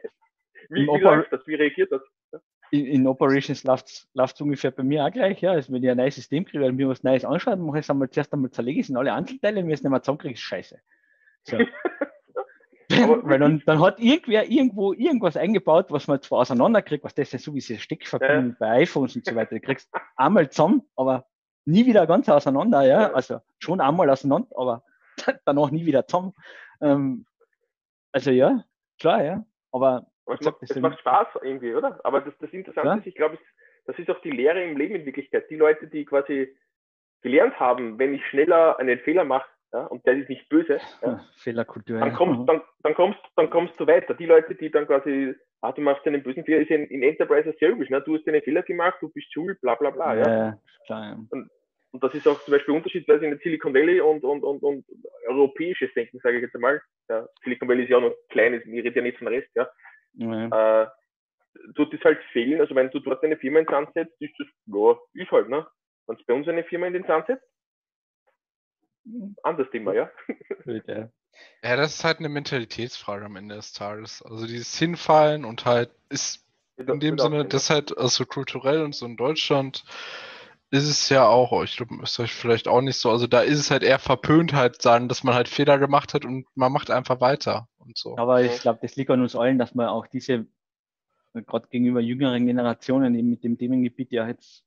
wie, 0.71 0.87
wie 0.87 1.01
läuft 1.01 1.33
das, 1.33 1.47
wie 1.47 1.55
reagiert 1.55 1.91
das. 1.93 2.03
in, 2.71 2.85
in 2.87 3.07
Operations 3.07 3.65
läuft 3.65 3.87
es 3.89 4.41
ungefähr 4.41 4.71
bei 4.71 4.83
mir 4.83 5.05
auch 5.05 5.11
gleich, 5.11 5.41
ja. 5.41 5.53
Also 5.53 5.73
wenn 5.73 5.83
ich 5.83 5.91
ein 5.91 5.97
neues 5.97 6.15
System 6.17 6.45
kriege, 6.45 6.63
weil 6.65 6.73
mir 6.73 6.89
was 6.89 7.03
Neues 7.03 7.25
anschaut, 7.25 7.59
mache 7.59 7.79
ich 7.79 7.85
es 7.87 7.91
einmal 7.91 8.11
zuerst 8.11 8.33
einmal 8.33 8.51
zerlege 8.51 8.81
ich 8.81 8.87
es 8.87 8.91
in 8.91 8.97
alle 8.97 9.13
Einzelteile, 9.15 9.57
wenn 9.63 9.69
ich 9.69 9.75
es 9.75 9.83
nicht 9.83 9.91
mehr 9.91 10.03
zusammenkriege, 10.03 10.35
ist 10.35 10.41
scheiße. 10.41 10.79
So. 11.45 11.59
Weil 13.25 13.39
dann, 13.39 13.63
dann 13.67 13.81
hat 13.81 13.99
irgendwer 13.99 14.49
irgendwo 14.49 14.93
irgendwas 14.93 15.37
eingebaut, 15.37 15.87
was 15.91 16.07
man 16.07 16.23
zwar 16.23 16.41
auseinanderkriegt, 16.41 17.05
was 17.05 17.15
das 17.15 17.35
ist 17.35 17.45
so 17.45 17.53
wie 17.53 17.59
diese 17.59 17.79
Steckverbindung 17.79 18.57
bei 18.59 18.83
iPhones 18.83 19.17
und 19.17 19.25
so 19.25 19.35
weiter. 19.35 19.57
Du 19.57 19.61
kriegst 19.61 19.91
einmal 20.17 20.49
zusammen, 20.51 20.83
aber 20.95 21.27
nie 21.65 21.85
wieder 21.85 22.07
ganz 22.07 22.29
auseinander, 22.29 22.83
ja. 22.83 23.03
Ja. 23.03 23.13
Also 23.13 23.41
schon 23.59 23.81
einmal 23.81 24.09
auseinander, 24.09 24.49
aber 24.57 24.85
danach 25.45 25.71
nie 25.71 25.85
wieder 25.85 26.07
zusammen. 26.07 26.33
Ähm, 26.81 27.27
also 28.13 28.31
ja, 28.31 28.65
klar, 29.01 29.25
ja. 29.25 29.45
Aber 29.73 30.07
es, 30.27 30.39
sag, 30.41 30.61
macht, 30.61 30.71
es 30.71 30.77
macht 30.77 31.01
Spaß 31.01 31.29
irgendwie, 31.43 31.75
oder? 31.75 32.01
Aber 32.05 32.21
das, 32.21 32.35
das 32.41 32.51
Interessante 32.53 32.89
Ja. 32.89 32.95
ist, 32.95 33.07
ich 33.07 33.15
glaube, 33.15 33.39
das 33.87 33.99
ist 33.99 34.11
auch 34.11 34.21
die 34.23 34.31
Lehre 34.31 34.63
im 34.63 34.77
Leben 34.77 34.95
in 34.95 35.07
Wirklichkeit. 35.07 35.51
Die 35.51 35.57
Leute, 35.57 35.89
die 35.89 36.05
quasi 36.05 36.57
gelernt 37.23 37.59
haben, 37.59 37.99
wenn 37.99 38.15
ich 38.15 38.25
schneller 38.27 38.79
einen 38.79 38.99
Fehler 39.01 39.25
mache, 39.25 39.49
ja, 39.73 39.85
und 39.87 40.07
der 40.07 40.15
ist 40.15 40.29
nicht 40.29 40.49
böse, 40.49 40.81
ja, 41.03 41.21
Fehlerkultur. 41.39 41.99
dann 41.99 42.15
kommst, 42.15 42.49
dann, 42.49 42.63
dann 42.83 42.95
kommst, 42.95 43.21
dann 43.37 43.51
kommst 43.51 43.75
du 43.79 43.87
weiter. 43.87 44.15
Die 44.15 44.27
Leute, 44.27 44.55
die 44.55 44.71
dann 44.71 44.87
quasi, 44.87 45.35
ah, 45.61 45.73
du 45.73 45.83
machst 45.83 46.07
einen 46.07 46.23
bösen 46.23 46.45
Fehler, 46.45 46.63
ist 46.63 46.71
in, 46.71 46.87
in 46.87 47.03
Enterprise 47.03 47.53
sehr 47.59 47.71
üblich, 47.71 47.91
ne? 47.91 48.01
Du 48.03 48.17
hast 48.17 48.27
einen 48.29 48.43
Fehler 48.43 48.63
gemacht, 48.63 48.97
du 49.01 49.09
bist 49.09 49.33
schuld, 49.33 49.61
bla 49.61 49.75
bla 49.75 49.91
bla, 49.91 50.17
ja. 50.17 50.29
ja, 50.29 50.59
klar, 50.87 51.05
ja. 51.05 51.19
Und 51.93 52.03
das 52.03 52.15
ist 52.15 52.29
auch 52.29 52.39
zum 52.43 52.53
Beispiel 52.53 52.75
unterschiedsweise 52.75 53.25
in 53.25 53.39
Silicon 53.39 53.73
Valley 53.73 54.01
und, 54.01 54.23
und, 54.23 54.43
und, 54.43 54.63
und 54.63 54.85
europäisches 55.29 55.93
Denken, 55.95 56.19
sage 56.23 56.37
ich 56.37 56.43
jetzt 56.43 56.55
einmal. 56.55 56.81
Silicon 57.43 57.69
Valley 57.69 57.85
ist 57.85 57.89
ja 57.89 57.97
auch 57.97 58.03
noch 58.03 58.15
klein, 58.29 58.55
ich 58.55 58.67
rede 58.67 58.97
ja 58.97 59.03
nicht 59.03 59.19
von 59.19 59.29
Rest, 59.29 59.49
ja. 59.55 59.67
Äh, 60.19 60.87
tut 61.75 61.93
es 61.95 62.05
halt 62.05 62.19
fehlen. 62.33 62.61
Also 62.61 62.75
wenn 62.75 62.91
du 62.91 63.01
dort 63.01 63.23
eine 63.25 63.37
Firma 63.37 63.61
in 63.61 63.65
den 63.65 63.71
Sand 63.71 63.93
setzt, 63.95 64.21
ist 64.21 64.35
das, 64.39 64.47
ja, 64.67 64.97
ist 65.15 65.31
halt, 65.31 65.49
ne? 65.49 65.67
Wenn 66.07 66.17
du 66.17 66.25
bei 66.27 66.35
uns 66.35 66.49
eine 66.49 66.65
Firma 66.65 66.87
in 66.87 66.93
den 66.93 67.05
Sand 67.05 67.27
setzt, 67.27 67.47
anderes 69.43 69.71
Thema, 69.71 69.95
ja. 69.95 70.11
Ja. 70.67 71.11
Ja, 71.63 71.77
das 71.77 71.97
ist 71.97 72.05
halt 72.05 72.19
eine 72.19 72.29
Mentalitätsfrage 72.29 73.25
am 73.25 73.37
Ende 73.37 73.57
des 73.57 73.73
Tages. 73.73 74.23
Also 74.23 74.47
dieses 74.47 74.79
Hinfallen 74.79 75.45
und 75.45 75.65
halt 75.65 75.91
ist 76.09 76.47
in 76.77 77.01
dem 77.01 77.19
Sinne, 77.19 77.45
das 77.45 77.71
halt 77.71 77.97
also 77.97 78.25
kulturell 78.25 78.83
und 78.83 78.95
so 78.95 79.07
in 79.07 79.17
Deutschland 79.17 79.85
ist 80.71 80.89
es 80.89 81.09
ja 81.09 81.27
auch, 81.27 81.63
ich 81.63 81.77
glaube, 81.77 82.03
ist 82.03 82.19
euch 82.19 82.35
vielleicht 82.35 82.69
auch 82.69 82.81
nicht 82.81 82.97
so. 82.97 83.11
Also 83.11 83.27
da 83.27 83.41
ist 83.41 83.59
es 83.59 83.71
halt 83.71 83.83
eher 83.83 83.99
verpönt 83.99 84.53
halt 84.53 84.83
sagen, 84.83 85.09
dass 85.09 85.23
man 85.23 85.35
halt 85.35 85.49
Fehler 85.49 85.79
gemacht 85.79 86.13
hat 86.13 86.25
und 86.25 86.47
man 86.55 86.73
macht 86.73 86.91
einfach 86.91 87.21
weiter 87.21 87.69
und 87.79 87.97
so. 87.97 88.17
Aber 88.19 88.43
ich 88.43 88.61
glaube, 88.61 88.81
das 88.83 88.97
liegt 88.97 89.11
an 89.11 89.23
uns 89.23 89.37
allen, 89.37 89.59
dass 89.59 89.75
man 89.75 89.87
auch 89.87 90.07
diese, 90.07 90.47
gerade 91.35 91.69
gegenüber 91.69 92.01
jüngeren 92.01 92.47
Generationen 92.47 93.15
eben 93.15 93.31
mit 93.31 93.45
dem 93.45 93.59
Themengebiet 93.59 94.11
ja 94.11 94.27
jetzt 94.27 94.66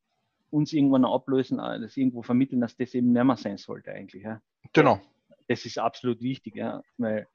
uns 0.51 0.73
irgendwann 0.73 1.05
ablösen, 1.05 1.59
äh, 1.59 1.79
das 1.79 1.97
irgendwo 1.97 2.21
vermitteln, 2.21 2.61
dass 2.61 2.75
das 2.75 2.93
eben 2.93 3.11
nicht 3.11 3.23
mehr 3.23 3.37
sein 3.37 3.57
sollte 3.57 3.91
eigentlich. 3.91 4.23
Ja. 4.23 4.41
Genau. 4.73 4.99
Das 5.47 5.65
ist 5.65 5.79
absolut 5.79 6.21
wichtig, 6.21 6.55
ja, 6.55 6.83
weil 6.97 7.27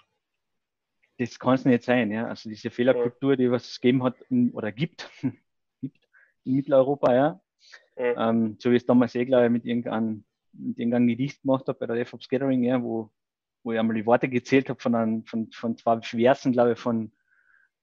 das 1.19 1.39
kann 1.39 1.55
es 1.55 1.65
nicht 1.65 1.85
sein. 1.85 2.11
Ja. 2.11 2.29
Also 2.29 2.49
diese 2.49 2.71
Fehlerkultur, 2.71 3.37
die 3.37 3.51
was 3.51 3.69
es 3.69 3.81
gegeben 3.81 4.03
hat 4.03 4.21
in, 4.31 4.51
oder 4.51 4.73
gibt, 4.73 5.11
gibt 5.81 6.09
in 6.45 6.55
Mitteleuropa, 6.57 7.15
ja. 7.15 7.41
Mhm. 7.97 8.15
Ähm, 8.17 8.57
so 8.59 8.71
wie 8.71 8.77
es 8.77 8.87
damals 8.87 9.15
eh, 9.15 9.25
glaube 9.25 9.47
ich, 9.47 9.51
mit 9.51 9.65
irgendeinem, 9.65 10.25
mit 10.53 10.79
irgendeinem 10.79 11.09
Gedicht 11.09 11.43
gemacht 11.43 11.67
habe 11.69 11.79
bei 11.79 11.87
der 11.87 11.97
DevOps 11.97 12.29
Gathering, 12.29 12.65
ja, 12.65 12.83
wo, 12.83 13.11
wo 13.63 13.73
ich 13.73 13.79
einmal 13.79 13.97
die 13.97 14.07
Worte 14.07 14.29
gezählt 14.29 14.69
habe 14.69 14.81
von, 14.81 14.95
einem, 14.95 15.25
von, 15.25 15.51
von 15.53 15.77
zwei 15.77 16.01
Versen, 16.01 16.53
glaube 16.53 16.73
ich, 16.73 16.79
von 16.79 17.13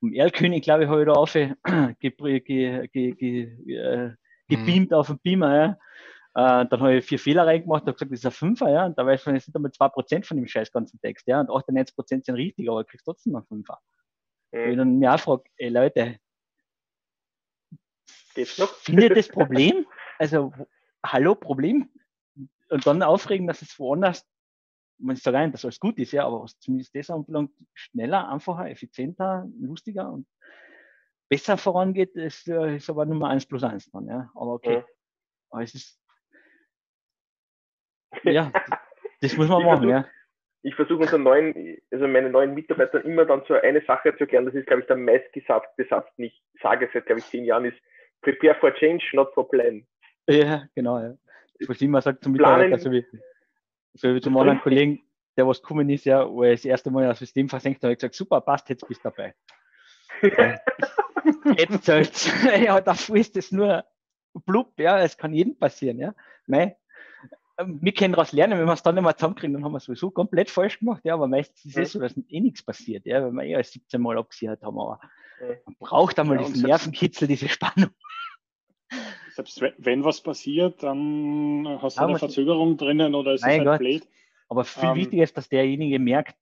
vom 0.02 0.14
Erlkönig, 0.14 0.64
glaube 0.64 0.84
ich, 0.84 0.90
habe 0.90 1.02
ich 1.02 1.06
da 1.06 1.14
auf 1.14 1.34
ge, 1.99 2.12
ge, 2.40 2.88
ge, 2.88 4.16
ge, 4.56 4.65
gebeamt 4.65 4.94
auf 4.94 5.07
den 5.07 5.19
Beamer. 5.19 5.56
Ja. 5.56 5.78
Äh, 6.34 6.65
dann 6.68 6.80
habe 6.80 6.98
ich 6.98 7.06
vier 7.06 7.19
Fehler 7.19 7.45
reingemacht, 7.45 7.82
habe 7.82 7.94
gesagt, 7.94 8.11
das 8.11 8.19
ist 8.19 8.26
ein 8.26 8.32
Fünfer, 8.32 8.69
ja, 8.69 8.86
und 8.86 8.98
da 8.98 9.06
weiß 9.06 9.26
man, 9.26 9.36
es 9.36 9.45
sind 9.45 9.56
einmal 9.56 9.72
zwei 9.72 9.90
Prozent 9.90 10.26
von 10.26 10.38
dem 10.38 10.48
scheiß 10.48 10.72
ganzen 10.72 10.99
Text, 11.02 11.28
ja, 11.28 11.41
und 11.41 11.49
98 11.49 11.94
Prozent 11.94 12.26
sind 12.26 12.36
richtig, 12.36 12.69
aber 12.69 12.84
du 12.84 12.90
kriegst 12.90 13.06
trotzdem 13.06 13.36
einen 13.36 13.45
Fünfer. 13.45 13.80
Mhm. 14.52 14.64
Und 14.64 14.69
ich 14.69 14.78
dann 14.78 14.99
mir 14.99 15.14
auch 15.14 15.19
frage, 15.19 15.44
ey 15.57 15.69
Leute, 15.69 16.19
Geht's 18.34 18.57
noch? 18.57 18.73
findet 18.76 19.18
das 19.18 19.28
Problem? 19.30 19.86
Also, 20.19 20.53
hallo, 21.06 21.36
Problem? 21.36 21.90
Und 22.69 22.88
dann 22.88 23.03
aufregen, 23.03 23.48
dass 23.48 23.61
es 23.61 23.78
woanders, 23.78 24.26
man 24.99 25.18
sagt 25.18 25.36
rein, 25.36 25.52
dass 25.52 25.65
alles 25.65 25.80
gut 25.80 25.98
ist, 25.98 26.14
ja, 26.14 26.26
aber 26.26 26.45
zumindest 26.60 26.95
das 26.95 27.10
anbelangt, 27.10 27.52
schneller, 27.73 28.30
einfacher, 28.30 28.69
effizienter, 28.69 29.49
lustiger 29.60 30.11
und 30.14 30.28
besser 31.32 31.58
vorangeht, 31.58 32.14
ist, 32.16 32.49
äh, 32.49 32.76
ist 32.76 32.90
aber 32.90 33.06
Nummer 33.06 33.30
eins 33.30 33.45
plus 33.45 33.64
eins 33.64 33.90
dann, 33.91 34.06
ja. 34.06 34.30
Aber 34.36 34.53
okay. 34.56 34.74
Ja. 34.74 34.86
Aber 35.49 35.64
es 35.64 35.74
ist, 35.74 35.98
ja, 38.24 38.52
das 39.22 39.38
muss 39.38 39.48
man 39.48 39.60
Ich 39.62 39.66
machen, 39.66 39.84
versuch- 39.84 39.90
ja. 39.90 40.06
ich 40.64 40.76
versuche 40.76 40.99
unseren 40.99 41.24
neuen, 41.24 41.78
also 41.90 42.06
meine 42.08 42.30
neuen 42.30 42.53
Mitarbeitern 42.53 43.03
immer 43.03 43.26
dann 43.26 43.44
so 43.48 43.53
eine 43.53 43.82
Sache 43.86 44.14
zu 44.14 44.20
erklären, 44.26 44.45
das 44.45 44.56
ist, 44.56 44.68
glaube 44.68 44.82
ich, 44.82 44.88
der 44.88 44.98
meistgesagte 44.98 45.86
Satz, 45.90 46.14
den 46.18 46.26
ich 46.26 46.44
sage 46.62 46.90
seit, 46.94 47.06
glaube 47.06 47.20
ich, 47.20 47.26
zehn 47.28 47.45
Jahren, 47.45 47.64
ist 47.66 47.78
prepare 48.22 48.56
for 48.60 48.74
change, 48.74 49.03
not 49.14 49.34
for 49.34 49.49
plan. 49.49 49.88
Ja, 50.28 50.66
genau, 50.76 50.99
ja. 50.99 51.16
Ich 51.60 51.66
verstehe 51.66 51.88
immer 51.88 52.02
sagt 52.02 52.24
zum 52.26 52.34
Planen- 52.34 52.70
Mitarbeiter, 52.72 52.82
so 52.84 52.91
wie, 52.91 53.06
so 53.94 54.14
wie 54.14 54.20
zum 54.22 54.36
anderen 54.38 54.60
Kollegen, 54.60 55.02
der 55.38 55.48
was 55.48 55.62
gekommen 55.62 55.90
ist, 55.90 56.03
ja, 56.06 56.30
wo 56.30 56.44
er 56.44 56.52
das 56.52 56.66
erste 56.66 56.91
Mal 56.91 57.08
das 57.08 57.20
System 57.20 57.48
versenkt 57.48 57.78
hat, 57.80 57.84
habe 57.84 57.94
ich 57.94 57.99
gesagt, 57.99 58.16
super, 58.16 58.41
passt, 58.41 58.68
jetzt 58.70 58.86
bist 58.86 59.03
du 59.06 59.10
dabei. 59.10 59.34
Jetzt 61.57 61.85
soll's. 61.85 62.30
Ja, 62.64 62.81
dafür 62.81 63.15
ist 63.18 63.35
es 63.38 63.52
nur 63.52 63.84
blub, 64.45 64.80
ja, 64.80 64.99
es 64.99 65.18
kann 65.18 65.34
jedem 65.34 65.57
passieren, 65.57 65.99
ja. 65.99 66.14
Ähm, 67.57 67.80
wir 67.81 67.93
können 67.93 68.14
daraus 68.14 68.31
lernen, 68.31 68.57
wenn 68.60 68.65
wir 68.65 68.73
es 68.73 68.84
dann 68.84 68.95
nicht 68.95 69.03
mehr 69.03 69.15
zusammenkriegen, 69.15 69.53
dann 69.53 69.64
haben 69.64 69.73
wir 69.73 69.77
es 69.77 69.85
sowieso 69.85 70.10
komplett 70.11 70.49
falsch 70.49 70.80
gemacht, 70.80 71.02
ja, 71.03 71.14
aber 71.14 71.27
meistens 71.27 71.65
ist 71.65 71.77
es 71.77 71.91
so, 71.91 71.99
dass 71.99 72.15
eh 72.30 72.39
nichts 72.39 72.64
passiert, 72.64 73.06
ja, 73.06 73.22
weil 73.23 73.31
wir 73.34 73.43
eh 73.43 73.56
als 73.56 73.72
17 73.72 74.02
Mal 74.02 74.18
abgesichert 74.18 74.64
haben, 74.64 74.80
aber 74.80 74.99
man 75.65 75.76
braucht 75.80 76.19
einmal 76.19 76.39
Ja, 76.39 76.48
diesen 76.48 76.64
Nervenkitzel, 76.68 77.27
diese 77.27 77.49
Spannung. 77.49 77.89
Selbst 79.35 79.61
wenn, 79.61 79.73
wenn 79.77 80.03
was 80.03 80.22
passiert, 80.22 80.84
dann 80.84 81.65
hast 81.81 81.98
du 81.98 82.02
Ja, 82.02 82.07
eine 82.07 82.19
Verzögerung 82.19 82.77
drinnen 82.77 83.15
oder 83.15 83.34
es 83.34 83.41
ist 83.41 83.48
Gott. 83.48 83.65
halt 83.68 83.80
blöd. 83.80 84.07
Aber 84.49 84.65
viel 84.65 84.89
Ähm, 84.89 84.95
wichtiger 84.95 85.23
ist, 85.23 85.38
dass 85.38 85.48
derjenige 85.48 85.98
merkt, 85.99 86.35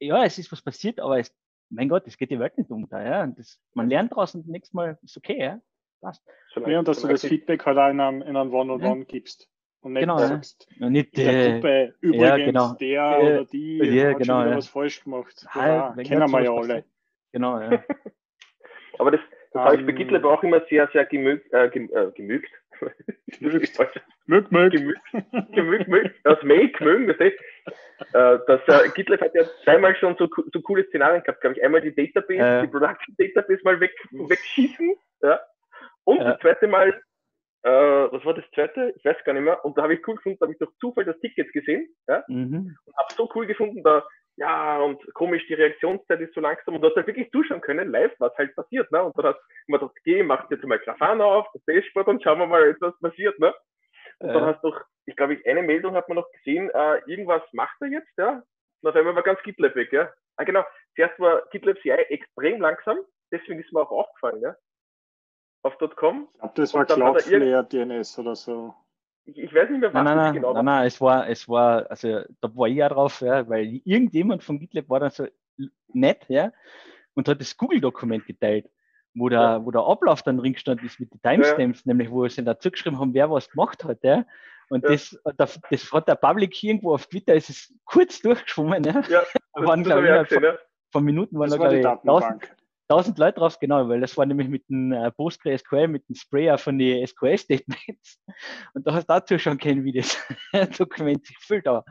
ja, 0.00 0.24
es 0.24 0.38
ist 0.38 0.52
was 0.52 0.62
passiert, 0.62 1.00
aber 1.00 1.18
es, 1.18 1.34
mein 1.70 1.88
Gott, 1.88 2.06
es 2.06 2.16
geht 2.16 2.30
die 2.30 2.38
Welt 2.38 2.56
nicht 2.58 2.70
unter. 2.70 3.04
Ja? 3.04 3.22
Und 3.22 3.38
das, 3.38 3.60
man 3.74 3.88
lernt 3.88 4.12
daraus 4.12 4.34
und 4.34 4.48
nächstes 4.48 4.74
Mal 4.74 4.98
ist 5.02 5.16
okay, 5.16 5.38
ja. 5.38 5.60
Passt. 6.00 6.24
Ja, 6.66 6.78
und 6.78 6.86
dass 6.86 7.00
du 7.00 7.08
das 7.08 7.24
Feedback 7.24 7.66
halt 7.66 7.76
auch 7.76 7.90
in 7.90 8.00
einem, 8.00 8.22
in 8.22 8.36
einem 8.36 8.54
One-on-One 8.54 9.04
gibst. 9.04 9.48
Und 9.80 9.92
nicht 9.92 10.02
Genau, 10.02 10.18
ja. 10.18 10.28
sagst, 10.28 10.68
Und 10.80 10.92
nicht, 10.92 11.16
in 11.18 11.24
der 11.24 11.34
äh, 11.34 11.52
Gruppe, 11.52 11.94
übrigens, 12.00 12.44
genau. 12.46 12.72
der 12.74 12.88
Ja, 12.88 13.18
oder 13.18 13.44
die 13.44 13.78
ja, 13.78 14.10
hat 14.10 14.18
genau, 14.18 14.34
schon 14.34 14.40
wieder 14.40 14.50
ja. 14.50 14.56
was 14.56 14.68
falsch 14.68 15.04
gemacht. 15.04 15.46
Ja, 15.54 15.94
kennen 15.94 16.30
wir 16.30 16.42
ja 16.42 16.50
alle. 16.52 16.66
passiert. 16.66 16.84
Genau, 17.32 17.60
ja. 17.60 17.84
Aber 18.98 19.10
das, 19.12 19.20
das 19.52 19.62
habe 19.62 19.76
ich 19.76 19.86
bei 19.86 19.92
Ähm, 19.92 19.96
GitLab 19.96 20.24
auch 20.24 20.42
immer 20.42 20.62
sehr, 20.68 20.88
sehr 20.92 21.04
gemögt, 21.04 21.52
äh, 21.52 21.66
äh, 21.66 22.12
gemögt. 22.12 22.50
Gemögt. 23.38 23.78
Mög, 24.26 24.50
mög. 24.52 24.72
gemögt, 24.72 25.00
gemögt, 25.52 25.88
mögt, 25.88 26.26
aus 26.26 26.42
Make 26.42 26.82
mögen, 26.82 27.08
das 27.08 27.18
heißt, 27.18 27.36
äh, 28.12 28.38
dass 28.46 28.60
äh, 28.68 28.88
GitLab 28.94 29.20
hat 29.20 29.34
ja 29.34 29.42
zweimal 29.64 29.94
schon 29.96 30.16
so, 30.18 30.28
so 30.52 30.60
coole 30.62 30.86
Szenarien 30.88 31.22
gehabt, 31.22 31.40
glaube 31.40 31.56
ich. 31.56 31.64
Einmal 31.64 31.80
die 31.80 31.94
Database, 31.94 32.34
Ja. 32.38 32.62
die 32.62 32.68
Production 32.68 33.14
Database 33.18 33.60
mal 33.64 33.80
weg, 33.80 33.92
wegschießen, 34.12 34.94
ja. 35.22 35.40
Und 36.04 36.18
Ja. 36.18 36.32
das 36.32 36.40
zweite 36.40 36.66
Mal, 36.68 36.88
äh, 37.64 37.70
was 37.70 38.24
war 38.24 38.34
das 38.34 38.44
zweite? 38.54 38.92
Ich 38.96 39.04
weiß 39.04 39.16
gar 39.24 39.32
nicht 39.32 39.42
mehr. 39.42 39.64
Und 39.64 39.76
da 39.76 39.82
habe 39.82 39.94
ich 39.94 40.06
cool 40.06 40.16
gefunden, 40.16 40.38
da 40.38 40.44
habe 40.44 40.52
ich 40.52 40.58
durch 40.58 40.70
Zufall 40.80 41.04
das 41.04 41.18
Ticket 41.20 41.52
gesehen, 41.52 41.88
ja. 42.06 42.22
Mhm. 42.28 42.76
Und 42.84 42.96
habe 42.96 43.14
so 43.16 43.28
cool 43.34 43.46
gefunden, 43.46 43.82
da, 43.82 44.06
ja, 44.36 44.78
und 44.78 45.02
komisch, 45.14 45.44
die 45.48 45.54
Reaktionszeit 45.54 46.20
ist 46.20 46.32
so 46.34 46.40
langsam. 46.40 46.76
Und 46.76 46.82
du 46.82 46.88
hast 46.88 46.96
halt 46.96 47.08
wirklich 47.08 47.30
zuschauen 47.32 47.60
können, 47.60 47.90
live, 47.90 48.12
was 48.20 48.32
halt 48.38 48.54
passiert, 48.54 48.90
ne. 48.92 49.02
Und 49.02 49.18
dann 49.18 49.26
hast 49.26 49.40
du 49.40 49.44
immer 49.66 49.78
gedacht, 49.80 49.96
geh, 50.04 50.22
mach 50.22 50.48
jetzt 50.50 50.64
mal 50.64 50.78
Grafana 50.78 51.24
auf, 51.24 51.46
das 51.52 51.64
Dashboard 51.64 52.06
und 52.06 52.22
schauen 52.22 52.38
wir 52.38 52.46
mal, 52.46 52.76
was 52.80 52.98
passiert, 53.00 53.38
ne. 53.40 53.52
Und 54.20 54.28
dann 54.28 54.44
Äh, 54.44 54.46
hast 54.46 54.62
du 54.62 54.70
doch, 54.70 54.84
ich 55.06 55.16
glaube, 55.16 55.34
ich, 55.34 55.46
eine 55.46 55.62
Meldung 55.62 55.94
hat 55.94 56.08
man 56.08 56.16
noch 56.16 56.30
gesehen, 56.32 56.70
äh, 56.70 56.98
irgendwas 57.06 57.42
macht 57.52 57.76
er 57.80 57.88
jetzt, 57.88 58.10
ja. 58.16 58.42
Und 58.80 58.88
auf 58.88 58.96
einmal 58.96 59.14
war 59.14 59.22
ganz 59.22 59.40
GitLab 59.42 59.74
weg, 59.74 59.92
ja. 59.92 60.12
Ah, 60.36 60.44
genau. 60.44 60.64
Zuerst 60.94 61.18
war 61.18 61.42
GitLab 61.50 61.78
CI 61.80 61.90
extrem 61.90 62.60
langsam, 62.60 62.98
deswegen 63.30 63.60
ist 63.60 63.72
mir 63.72 63.80
auch 63.80 63.90
aufgefallen, 63.90 64.40
ja. 64.40 64.56
Auf 65.62 65.76
.com. 65.96 66.28
Ich 66.32 66.38
glaube, 66.40 66.54
das 66.54 66.74
war 66.74 66.86
dann 66.86 67.00
Cloudflare 67.00 67.66
DNS 67.68 68.18
oder 68.18 68.36
so. 68.36 68.74
Ich, 69.24 69.36
ich 69.36 69.54
weiß 69.54 69.68
nicht 69.70 69.80
mehr, 69.80 69.92
was 69.92 70.04
Nein, 70.04 70.16
nein, 70.16 70.34
genau 70.34 70.54
nein, 70.54 70.64
nein, 70.64 70.86
es 70.86 71.00
war, 71.00 71.28
es 71.28 71.48
war, 71.48 71.90
also 71.90 72.22
da 72.40 72.56
war 72.56 72.68
ich 72.68 72.76
ja 72.76 72.88
drauf, 72.88 73.20
ja, 73.20 73.48
weil 73.48 73.80
irgendjemand 73.84 74.42
von 74.42 74.58
GitLab 74.58 74.88
war 74.88 75.00
dann 75.00 75.10
so 75.10 75.26
nett, 75.88 76.24
ja, 76.28 76.52
und 77.14 77.28
hat 77.28 77.40
das 77.40 77.56
Google-Dokument 77.56 78.24
geteilt, 78.26 78.70
wo 79.14 79.28
der, 79.28 79.40
Ja. 79.40 79.64
wo 79.64 79.70
der 79.70 79.82
Ablauf 79.82 80.22
dann 80.22 80.38
drin 80.38 80.52
gestanden 80.52 80.86
ist 80.86 81.00
mit 81.00 81.12
den 81.12 81.20
Timestamps, 81.22 81.86
nämlich 81.86 82.10
wo 82.10 82.26
sie 82.28 82.44
dazu 82.44 82.70
geschrieben 82.70 82.98
haben, 82.98 83.14
wer 83.14 83.30
was 83.30 83.48
gemacht 83.50 83.84
hat, 83.84 83.98
ja. 84.02 84.24
Und 84.70 84.84
Ja. 84.84 84.90
das, 84.90 85.18
das, 85.36 85.60
das 85.70 85.92
hat 85.92 86.08
der 86.08 86.14
Public 86.16 86.62
irgendwo 86.62 86.92
auf 86.94 87.06
Twitter, 87.06 87.34
ist 87.34 87.50
es 87.50 87.74
kurz 87.84 88.20
durchgeschwommen, 88.20 88.84
ja. 88.84 89.02
Ja, 89.08 89.22
Da 89.54 89.64
waren, 89.64 89.82
das 89.82 89.96
ich, 89.98 90.04
von, 90.04 90.24
gesehen, 90.24 90.42
ja. 90.44 90.58
von 90.92 91.04
Minuten 91.04 91.38
waren 91.38 91.50
Das 91.50 91.58
da, 91.58 91.62
war 91.64 91.68
glaube 91.70 91.80
ich, 91.80 91.86
1000, 91.86 92.42
Datenbank. 92.42 92.56
1000 92.90 93.18
Leute 93.18 93.40
drauf, 93.40 93.58
genau, 93.58 93.88
weil 93.88 94.00
das 94.00 94.16
war 94.16 94.24
nämlich 94.24 94.48
mit 94.48 94.68
dem 94.68 94.92
äh, 94.92 95.10
PostgreSQL, 95.10 95.88
mit 95.88 96.08
dem 96.08 96.14
Sprayer 96.14 96.56
von 96.58 96.78
den 96.78 97.06
SQL-Statements. 97.06 98.20
Und 98.74 98.86
da 98.86 98.94
hast 98.94 99.04
du 99.08 99.12
dazu 99.14 99.38
schon 99.38 99.58
kennen, 99.58 99.84
wie 99.84 99.92
das 99.92 100.16
Dokument 100.78 101.26
sich 101.26 101.36
füllt. 101.38 101.66
Aber 101.66 101.84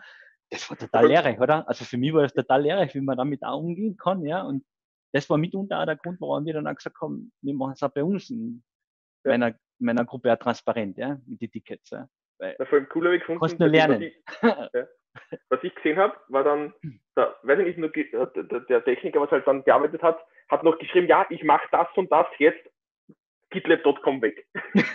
das 0.50 0.70
war 0.70 0.78
total 0.78 1.08
lehrreich, 1.08 1.40
oder? 1.40 1.68
Also 1.68 1.84
für 1.86 1.98
mich 1.98 2.14
war 2.14 2.24
das 2.24 2.34
total 2.34 2.62
lehrreich, 2.64 2.96
wie 2.96 3.02
man 3.02 3.18
damit 3.18 3.44
auch 3.44 3.60
umgehen 3.60 3.98
kann, 3.98 4.24
ja. 4.26 4.42
Und 4.44 4.64
das 5.14 5.30
war 5.30 5.38
mitunter 5.38 5.80
auch 5.82 5.86
der 5.86 5.96
Grund, 5.96 6.20
warum 6.22 6.46
wir 6.46 6.54
dann 6.54 6.68
auch 6.68 6.76
gesagt 6.76 6.98
haben, 7.02 7.32
wir 7.42 7.54
machen 7.54 7.74
es 7.74 7.84
auch 7.84 7.92
bei 7.94 8.04
uns 8.04 8.30
in 8.30 8.64
Ja. 9.24 9.32
meiner, 9.32 9.56
meiner 9.80 10.06
Gruppe 10.06 10.32
auch 10.34 10.38
transparent, 10.38 10.98
ja, 10.98 11.18
mit 11.26 11.42
den 11.42 11.52
Tickets. 11.52 11.90
Ja. 11.90 12.08
Na, 12.40 12.54
vor 12.66 12.78
allem 12.78 12.90
cooler 12.90 13.08
habe 13.08 13.16
ich 13.16 13.22
gefunden. 13.22 13.40
Kannst 13.40 13.60
nur 13.60 13.70
lernen. 13.70 14.02
Was 14.42 14.70
ich, 14.74 14.74
ja, 14.74 14.88
was 15.50 15.64
ich 15.64 15.74
gesehen 15.76 15.98
habe, 15.98 16.16
war 16.28 16.44
dann, 16.44 16.74
der, 17.18 17.36
weiß 17.44 17.60
ich 17.60 17.66
nicht, 17.66 17.80
nur, 17.80 17.96
äh, 17.96 18.28
der, 18.36 18.60
der 18.62 18.84
Techniker, 18.84 19.22
was 19.22 19.32
halt 19.32 19.48
dann 19.48 19.64
gearbeitet 19.64 20.04
hat, 20.04 20.20
hat 20.50 20.64
noch 20.64 20.78
geschrieben, 20.78 21.08
ja, 21.08 21.26
ich 21.30 21.44
mache 21.44 21.68
das 21.72 21.88
und 21.96 22.12
das 22.12 22.28
jetzt, 22.38 22.70
gitlab.com 23.50 24.22
weg. 24.22 24.48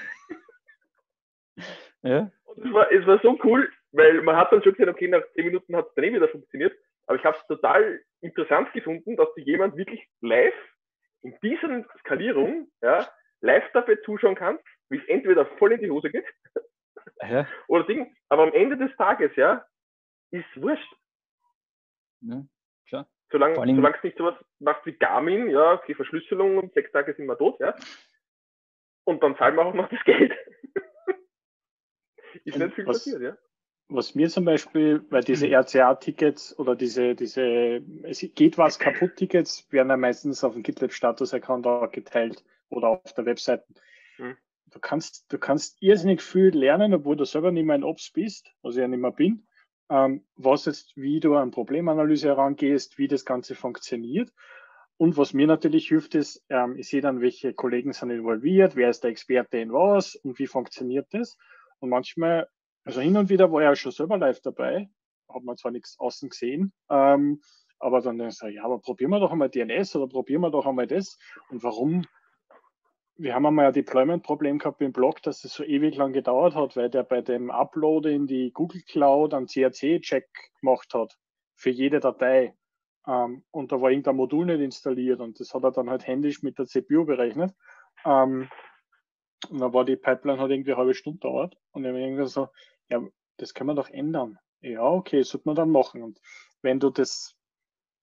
ja. 2.03 2.31
Und 2.45 2.67
es 2.67 2.73
war, 2.73 2.93
es 2.93 3.07
war 3.07 3.19
so 3.23 3.39
cool, 3.45 3.71
weil 3.93 4.23
man 4.23 4.37
hat 4.37 4.53
dann 4.53 4.63
schon 4.63 4.73
gesehen, 4.73 4.89
okay, 4.89 5.09
nach 5.09 5.23
10 5.35 5.47
Minuten 5.47 5.77
hat 5.77 5.89
es 5.89 5.95
dann 5.95 6.05
eh 6.05 6.13
wieder 6.13 6.29
funktioniert. 6.29 6.77
Aber 7.07 7.19
ich 7.19 7.25
habe 7.25 7.37
es 7.37 7.47
total 7.47 8.01
interessant 8.21 8.73
gefunden, 8.73 9.17
dass 9.17 9.29
du 9.35 9.43
jemand 9.43 9.77
wirklich 9.77 10.07
live 10.21 10.55
in 11.23 11.37
dieser 11.43 11.85
Skalierung, 12.01 12.71
ja, 12.81 13.09
live 13.41 13.65
dabei 13.73 13.97
zuschauen 14.05 14.35
kannst, 14.35 14.65
wie 14.89 14.99
es 14.99 15.09
entweder 15.09 15.47
voll 15.59 15.73
in 15.73 15.81
die 15.81 15.91
Hose 15.91 16.11
geht 16.11 16.25
Ja. 17.23 17.47
oder 17.69 17.85
Ding. 17.85 18.15
Aber 18.29 18.45
am 18.45 18.53
Ende 18.53 18.77
des 18.77 18.95
Tages, 18.97 19.35
ja, 19.37 19.65
ist 20.31 20.45
wurscht. 20.57 20.93
ja. 22.21 22.45
Klar. 22.87 23.09
Solange 23.31 23.55
solange 23.55 23.97
es 23.97 24.03
nicht 24.03 24.19
sowas 24.19 24.35
macht 24.59 24.85
wie 24.87 24.93
Garmin, 24.93 25.49
ja, 25.49 25.73
okay, 25.73 25.95
Verschlüsselung 25.95 26.59
und 26.59 26.75
sechs 26.75 26.93
Tage 26.93 27.15
sind 27.15 27.27
wir 27.27 27.39
tot, 27.39 27.59
ja. 27.61 27.75
Und 29.05 29.23
dann 29.23 29.37
zahlen 29.37 29.57
wir 29.57 29.65
auch 29.65 29.75
noch 29.75 29.89
das 29.89 30.03
Geld. 30.05 30.33
ist 32.45 32.57
nicht 32.57 32.75
viel 32.75 32.85
passiert, 32.85 33.23
ja. 33.23 33.37
Was 33.89 34.15
mir 34.15 34.29
zum 34.31 34.45
Beispiel, 34.45 35.05
weil 35.11 35.23
diese 35.23 35.49
RCA-Tickets 35.49 36.59
oder 36.59 36.75
diese, 36.75 37.15
diese, 37.15 37.83
es 38.05 38.25
geht 38.35 38.57
was 38.57 38.79
kaputt 38.79 39.17
Tickets 39.17 39.67
werden 39.71 39.91
ja 39.91 39.97
meistens 39.97 40.43
auf 40.45 40.55
dem 40.55 40.63
GitLab 40.63 40.93
Status 40.93 41.35
Account 41.35 41.67
auch 41.67 41.91
geteilt 41.91 42.43
oder 42.71 42.89
auf 42.89 43.13
der 43.13 43.27
Webseite. 43.27 43.65
Mhm. 44.19 44.37
du 44.73 44.81
kannst, 44.81 45.33
du 45.33 45.39
kannst 45.39 45.83
irrsinnig 45.83 46.23
viel 46.23 46.49
lernen, 46.49 46.95
obwohl 46.95 47.17
du 47.17 47.25
selber 47.25 47.51
nicht 47.51 47.65
mehr 47.65 47.77
in 47.77 47.85
Ops 47.85 48.11
bist, 48.11 48.53
was 48.63 48.75
ich 48.75 48.81
ja 48.81 48.89
nicht 48.89 49.01
mehr 49.01 49.13
bin, 49.13 49.47
ähm, 49.91 50.25
was 50.37 50.65
jetzt, 50.65 50.97
wie 50.97 51.21
du 51.21 51.37
an 51.37 51.51
Problemanalyse 51.51 52.29
herangehst, 52.29 52.99
wie 52.99 53.09
das 53.09 53.25
Ganze 53.25 53.55
funktioniert. 53.55 54.33
Und 54.97 55.17
was 55.17 55.35
mir 55.35 55.47
natürlich 55.47 55.89
hilft, 55.89 56.15
ist, 56.15 56.45
ähm, 56.49 56.77
ich 56.77 56.89
sehe 56.89 57.01
dann, 57.01 57.21
welche 57.21 57.55
Kollegen 57.55 57.93
sind 57.93 58.11
involviert, 58.11 58.77
wer 58.77 58.91
ist 58.91 59.03
der 59.03 59.11
Experte 59.11 59.59
in 59.59 59.73
was 59.73 60.15
und 60.17 60.39
wie 60.39 60.47
funktioniert 60.47 61.09
das. 61.13 61.37
Und 61.81 61.91
manchmal, 61.91 62.49
also 62.85 63.01
hin 63.01 63.17
und 63.17 63.29
wieder 63.29 63.51
war 63.53 63.63
ja 63.63 63.77
schon 63.77 63.93
selber 63.93 64.19
live 64.19 64.41
dabei, 64.41 64.89
hat 65.29 65.43
man 65.45 65.57
zwar 65.57 65.71
nichts 65.71 65.99
außen 65.99 66.29
gesehen, 66.29 66.73
ähm, 66.91 67.41
aber 67.79 68.01
dann 68.01 68.19
sage 68.31 68.53
ich, 68.53 68.57
ja, 68.59 68.65
aber 68.65 68.79
probieren 68.79 69.11
wir 69.11 69.21
doch 69.21 69.33
einmal 69.33 69.51
DNS 69.51 69.97
oder 69.97 70.07
probieren 70.07 70.43
wir 70.43 70.51
doch 70.51 70.67
einmal 70.67 70.87
das. 70.87 71.19
Und 71.51 71.65
warum 71.65 72.05
wir 73.17 73.35
haben 73.35 73.47
einmal 73.47 73.67
ein 73.67 73.73
Deployment-Problem 73.73 74.59
gehabt 74.59 74.81
im 74.81 74.93
Blog, 74.93 75.23
dass 75.23 75.45
es 75.45 75.53
so 75.53 75.65
ewig 75.65 75.97
lang 75.97 76.13
gedauert 76.13 76.55
hat, 76.55 76.77
weil 76.77 76.91
der 76.91 77.03
bei 77.03 77.21
dem 77.21 77.51
Upload 77.51 78.13
in 78.13 78.27
die 78.27 78.53
Google 78.53 78.83
Cloud 78.83 79.35
einen 79.35 79.47
CRC-Check 79.47 80.27
gemacht 80.61 80.93
hat 80.95 81.17
für 81.55 81.71
jede 81.71 82.01
Datei. 82.01 82.57
Ähm, 83.07 83.45
und 83.51 83.73
da 83.73 83.81
war 83.81 83.91
irgendein 83.91 84.17
Modul 84.17 84.47
nicht 84.47 84.61
installiert 84.61 85.21
und 85.21 85.39
das 85.41 85.53
hat 85.55 85.65
er 85.65 85.73
dann 85.73 85.91
halt 85.91 86.07
händisch 86.07 86.43
mit 86.43 86.59
der 86.59 86.67
CPU 86.67 87.05
berechnet. 87.05 87.53
Ähm, 88.05 88.49
und 89.51 89.61
dann 89.61 89.73
war 89.73 89.85
die 89.85 89.97
Pipeline 89.97 90.41
halt 90.41 90.51
irgendwie 90.51 90.73
eine 90.73 90.79
halbe 90.79 90.95
Stunde 90.95 91.21
dauert. 91.21 91.57
Und 91.73 91.83
dann 91.83 91.93
habe 91.93 92.01
ich 92.01 92.07
irgendwie 92.07 92.27
so, 92.27 92.49
ja, 92.89 93.01
das 93.39 93.55
kann 93.55 93.67
man 93.67 93.77
doch 93.77 93.89
ändern. 93.89 94.39
Ja, 94.61 94.85
okay, 94.85 95.23
sollte 95.23 95.49
man 95.49 95.57
dann 95.57 95.71
machen. 95.71 96.03
Und 96.03 96.21
wenn 96.63 96.81
du 96.81 96.91
das, 96.91 97.37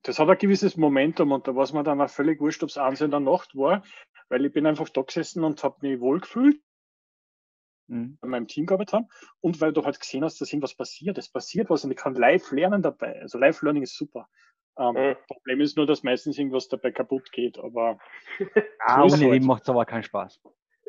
das 0.03 0.19
hat 0.19 0.29
ein 0.29 0.37
gewisses 0.37 0.77
Momentum 0.77 1.31
und 1.31 1.47
da 1.47 1.55
war 1.55 1.63
es 1.63 1.73
mir 1.73 1.83
dann 1.83 2.01
auch 2.01 2.09
völlig 2.09 2.39
wurscht, 2.41 2.63
ob 2.63 2.69
es 2.69 2.77
eins 2.77 3.01
in 3.01 3.11
der 3.11 3.21
Nacht 3.21 3.55
war, 3.55 3.83
weil 4.27 4.45
ich 4.45 4.51
bin 4.51 4.65
einfach 4.65 4.89
da 4.89 5.01
gesessen 5.01 5.43
und 5.43 5.63
habe 5.63 5.77
mich 5.87 5.99
wohlgefühlt, 5.99 6.61
mhm. 7.87 8.17
bei 8.21 8.27
meinem 8.27 8.47
Team 8.47 8.65
gearbeitet 8.65 8.93
haben 8.93 9.07
und 9.41 9.61
weil 9.61 9.73
du 9.73 9.83
halt 9.83 9.99
gesehen 9.99 10.23
hast, 10.23 10.39
dass 10.41 10.51
irgendwas 10.51 10.75
passiert. 10.75 11.17
Es 11.17 11.29
passiert 11.29 11.69
was 11.69 11.83
und 11.83 11.91
ich 11.91 11.97
kann 11.97 12.15
live 12.15 12.51
lernen 12.51 12.81
dabei. 12.81 13.19
Also 13.21 13.37
Live-Learning 13.37 13.83
ist 13.83 13.97
super. 13.97 14.27
Ähm, 14.77 14.93
mhm. 14.93 15.15
Problem 15.27 15.61
ist 15.61 15.77
nur, 15.77 15.85
dass 15.85 16.03
meistens 16.03 16.37
irgendwas 16.37 16.67
dabei 16.69 16.91
kaputt 16.91 17.31
geht, 17.31 17.57
aber. 17.57 17.99
ah, 18.79 19.03
ohne 19.03 19.29
halt. 19.29 19.43
macht 19.43 19.63
es 19.63 19.69
aber 19.69 19.85
keinen 19.85 20.03
Spaß. 20.03 20.39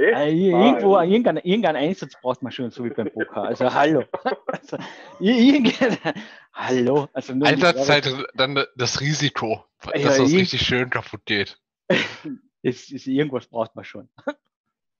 Äh, 0.00 0.32
irgendwo, 0.32 0.96
ah, 0.96 1.04
irgendeinen 1.04 1.38
irgendein 1.44 1.76
Einsatz 1.76 2.18
braucht 2.20 2.42
man 2.42 2.50
schon, 2.52 2.70
so 2.70 2.82
wie 2.84 2.90
beim 2.90 3.10
Poker. 3.10 3.42
Also 3.42 3.72
hallo. 3.72 4.04
Also, 4.46 4.78
hallo. 6.54 7.08
Also 7.12 7.34
Einsatzzeit 7.34 8.08
dann 8.34 8.64
das 8.76 9.02
Risiko, 9.02 9.62
dass 9.82 10.02
ja, 10.02 10.08
das 10.08 10.20
richtig 10.20 10.62
schön 10.62 10.88
kaputt 10.88 11.20
geht. 11.26 11.58
ist, 12.62 12.90
ist, 12.90 13.06
irgendwas 13.06 13.46
braucht 13.46 13.76
man 13.76 13.84
schon. 13.84 14.08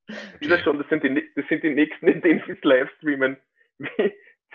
Okay. 0.07 0.49
Das, 0.49 0.61
schon, 0.61 0.77
das, 0.77 0.89
sind 0.91 1.03
die, 1.03 1.31
das 1.35 1.47
sind 1.49 1.63
die 1.63 1.71
nächsten, 1.71 2.07
in 2.07 2.21
denen 2.21 2.43
sie 2.47 2.53
es 2.53 2.63
live 2.63 2.91
streamen. 2.99 3.39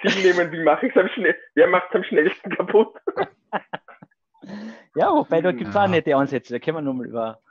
Sie 0.04 0.22
nehmen, 0.22 0.52
wie 0.52 0.62
mache 0.62 0.88
ich 0.88 0.96
es 0.96 1.02
am 1.02 1.08
schnellsten? 1.10 1.42
Wer 1.56 1.68
macht 1.68 1.88
es 1.90 1.96
am 1.96 2.04
schnellsten 2.04 2.50
kaputt? 2.52 2.94
ja, 4.96 5.10
wobei 5.12 5.42
da 5.42 5.52
gibt 5.54 5.70
es 5.70 5.76
auch 5.76 5.88
nette 5.88 6.16
Ansätze. 6.16 6.54
Da 6.54 6.60
können 6.60 6.78
wir 6.78 6.82
nochmal 6.82 7.08
über 7.08 7.42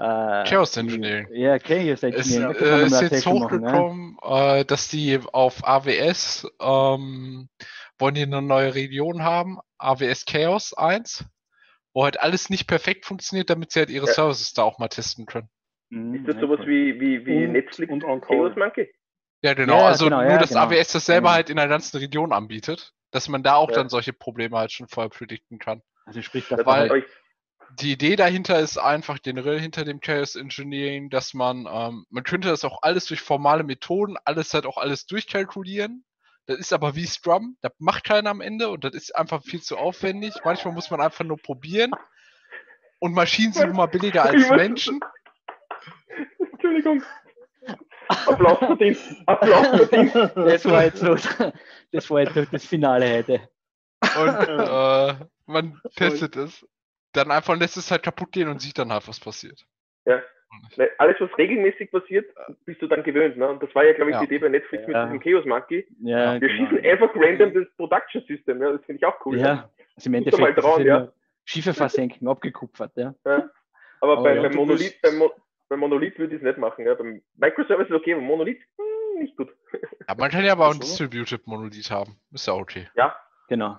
äh, 0.00 0.44
Chaos 0.48 0.76
Engineering. 0.76 1.28
Ja, 1.32 1.58
Chaos 1.58 2.02
Engineering. 2.02 2.56
Es 2.56 2.62
äh, 2.62 2.86
ist 2.86 3.00
jetzt 3.02 3.26
hochgekommen, 3.26 4.14
machen, 4.14 4.18
ja? 4.22 4.56
äh, 4.56 4.64
dass 4.64 4.88
die 4.88 5.18
auf 5.32 5.66
AWS 5.66 6.48
ähm, 6.60 7.48
wollen 7.98 8.14
die 8.14 8.22
eine 8.22 8.42
neue 8.42 8.74
Region 8.74 9.22
haben, 9.22 9.58
AWS 9.78 10.24
Chaos 10.24 10.72
1 10.74 11.24
wo 11.92 12.04
halt 12.04 12.20
alles 12.20 12.50
nicht 12.50 12.66
perfekt 12.66 13.06
funktioniert, 13.06 13.50
damit 13.50 13.72
sie 13.72 13.80
halt 13.80 13.90
ihre 13.90 14.06
ja. 14.06 14.12
Services 14.12 14.52
da 14.52 14.62
auch 14.62 14.78
mal 14.78 14.88
testen 14.88 15.26
können. 15.26 15.48
Mhm, 15.90 16.14
ist 16.14 16.28
das 16.28 16.40
sowas 16.40 16.60
wie, 16.66 17.00
wie, 17.00 17.26
wie 17.26 17.46
und, 17.46 17.52
Netflix 17.52 17.92
und 17.92 18.02
Chaos 18.22 18.56
Monkey? 18.56 18.92
Ja, 19.42 19.54
genau. 19.54 19.78
Ja, 19.78 19.86
also 19.86 20.04
genau, 20.04 20.22
nur, 20.22 20.30
ja, 20.30 20.38
dass 20.38 20.50
genau. 20.50 20.62
AWS 20.62 20.92
das 20.92 21.06
selber 21.06 21.30
mhm. 21.30 21.34
halt 21.34 21.50
in 21.50 21.56
der 21.56 21.68
ganzen 21.68 21.96
Region 21.96 22.32
anbietet, 22.32 22.92
dass 23.10 23.28
man 23.28 23.42
da 23.42 23.54
auch 23.56 23.70
dann 23.70 23.88
solche 23.88 24.12
Probleme 24.12 24.58
halt 24.58 24.72
schon 24.72 24.86
vorher 24.88 25.10
predikten 25.10 25.58
kann. 25.58 25.82
Also 26.04 26.22
sprich, 26.22 26.46
das 26.48 26.64
Weil 26.64 26.90
halt 26.90 27.04
die 27.78 27.92
Idee 27.92 28.16
dahinter 28.16 28.58
ist 28.58 28.78
einfach 28.78 29.22
generell 29.22 29.60
hinter 29.60 29.84
dem 29.84 30.00
Chaos 30.00 30.34
Engineering, 30.34 31.10
dass 31.10 31.34
man, 31.34 31.68
ähm, 31.70 32.06
man 32.10 32.24
könnte 32.24 32.48
das 32.48 32.64
auch 32.64 32.82
alles 32.82 33.06
durch 33.06 33.20
formale 33.20 33.62
Methoden, 33.62 34.16
alles 34.24 34.54
halt 34.54 34.66
auch 34.66 34.76
alles 34.76 35.06
durchkalkulieren 35.06 36.04
das 36.50 36.58
ist 36.58 36.72
aber 36.72 36.96
wie 36.96 37.06
Scrum, 37.06 37.56
das 37.60 37.70
macht 37.78 38.02
keiner 38.02 38.30
am 38.30 38.40
Ende 38.40 38.70
und 38.70 38.82
das 38.82 38.92
ist 38.92 39.14
einfach 39.14 39.40
viel 39.40 39.62
zu 39.62 39.76
aufwendig. 39.76 40.34
Manchmal 40.44 40.74
muss 40.74 40.90
man 40.90 41.00
einfach 41.00 41.24
nur 41.24 41.36
probieren. 41.36 41.92
Und 42.98 43.14
Maschinen 43.14 43.52
sind 43.52 43.70
immer 43.70 43.86
billiger 43.86 44.24
als 44.24 44.50
Menschen. 44.50 44.98
Entschuldigung. 46.52 47.04
Applaus 48.08 48.58
verdient. 48.58 48.98
Applaus 49.26 49.66
verdient. 49.68 50.14
Das 50.34 50.64
war 50.64 50.82
jetzt 50.82 50.98
so, 50.98 51.14
das, 51.92 52.10
war 52.10 52.20
jetzt 52.22 52.34
so 52.34 52.44
das 52.44 52.64
Finale 52.64 53.18
heute. 53.18 53.48
Und 54.20 54.48
äh, 54.48 55.24
man 55.46 55.80
testet 55.94 56.34
es. 56.34 56.66
Dann 57.12 57.30
einfach 57.30 57.58
lässt 57.58 57.76
es 57.76 57.90
halt 57.90 58.02
kaputt 58.02 58.32
gehen 58.32 58.48
und 58.48 58.60
sieht 58.60 58.78
dann 58.78 58.92
halt, 58.92 59.06
was 59.08 59.20
passiert. 59.20 59.64
Ja. 60.06 60.22
Alles, 60.98 61.16
was 61.20 61.30
regelmäßig 61.38 61.92
passiert, 61.92 62.26
bist 62.64 62.82
du 62.82 62.88
dann 62.88 63.04
gewöhnt. 63.04 63.36
Ne? 63.36 63.48
Und 63.48 63.62
das 63.62 63.72
war 63.74 63.84
ja, 63.84 63.92
glaube 63.92 64.10
ich, 64.10 64.14
ja. 64.14 64.20
die 64.20 64.26
Idee 64.26 64.38
bei 64.38 64.48
Netflix 64.48 64.84
ja. 64.88 65.06
mit 65.06 65.22
diesem 65.22 65.34
Chaos 65.34 65.46
Monkey. 65.46 65.86
Ja, 66.00 66.40
Wir 66.40 66.48
genau. 66.48 66.70
schießen 66.70 66.84
einfach 66.84 67.10
random 67.14 67.54
das 67.54 67.66
Production 67.76 68.24
System. 68.26 68.60
Ja? 68.60 68.72
Das 68.72 68.84
finde 68.84 68.98
ich 68.98 69.04
auch 69.04 69.14
cool. 69.24 69.38
Ja, 69.38 69.70
also 69.94 70.08
im 70.08 70.14
Endeffekt 70.14 70.40
mal 70.40 70.54
trauen, 70.54 70.84
ja. 70.84 71.12
Schiffe 71.44 71.72
versenken, 71.72 72.26
abgekupfert. 72.28 72.92
Ja. 72.96 73.14
ja. 73.24 73.50
Aber, 74.00 74.12
Aber 74.12 74.22
beim, 74.22 74.42
beim, 74.42 74.54
Monolith, 74.54 75.00
beim, 75.02 75.18
Mo 75.18 75.30
beim 75.68 75.80
Monolith 75.80 76.18
würde 76.18 76.34
ich 76.34 76.42
es 76.42 76.44
nicht 76.44 76.58
machen. 76.58 76.84
Ja. 76.84 76.94
Beim 76.94 77.22
Microservice 77.36 77.88
ist 77.88 77.94
okay, 77.94 78.14
beim 78.14 78.24
Monolith 78.24 78.60
hm, 78.76 79.20
nicht 79.20 79.36
gut. 79.36 79.50
Ja, 80.08 80.14
man 80.16 80.30
kann 80.30 80.44
ja 80.44 80.52
aber 80.52 80.68
auch 80.68 80.74
ein 80.74 80.80
Distributed 80.80 81.46
Monolith 81.46 81.90
haben. 81.90 82.16
Ist 82.32 82.46
ja 82.46 82.54
okay. 82.54 82.88
Ja. 82.96 83.14
Genau. 83.48 83.78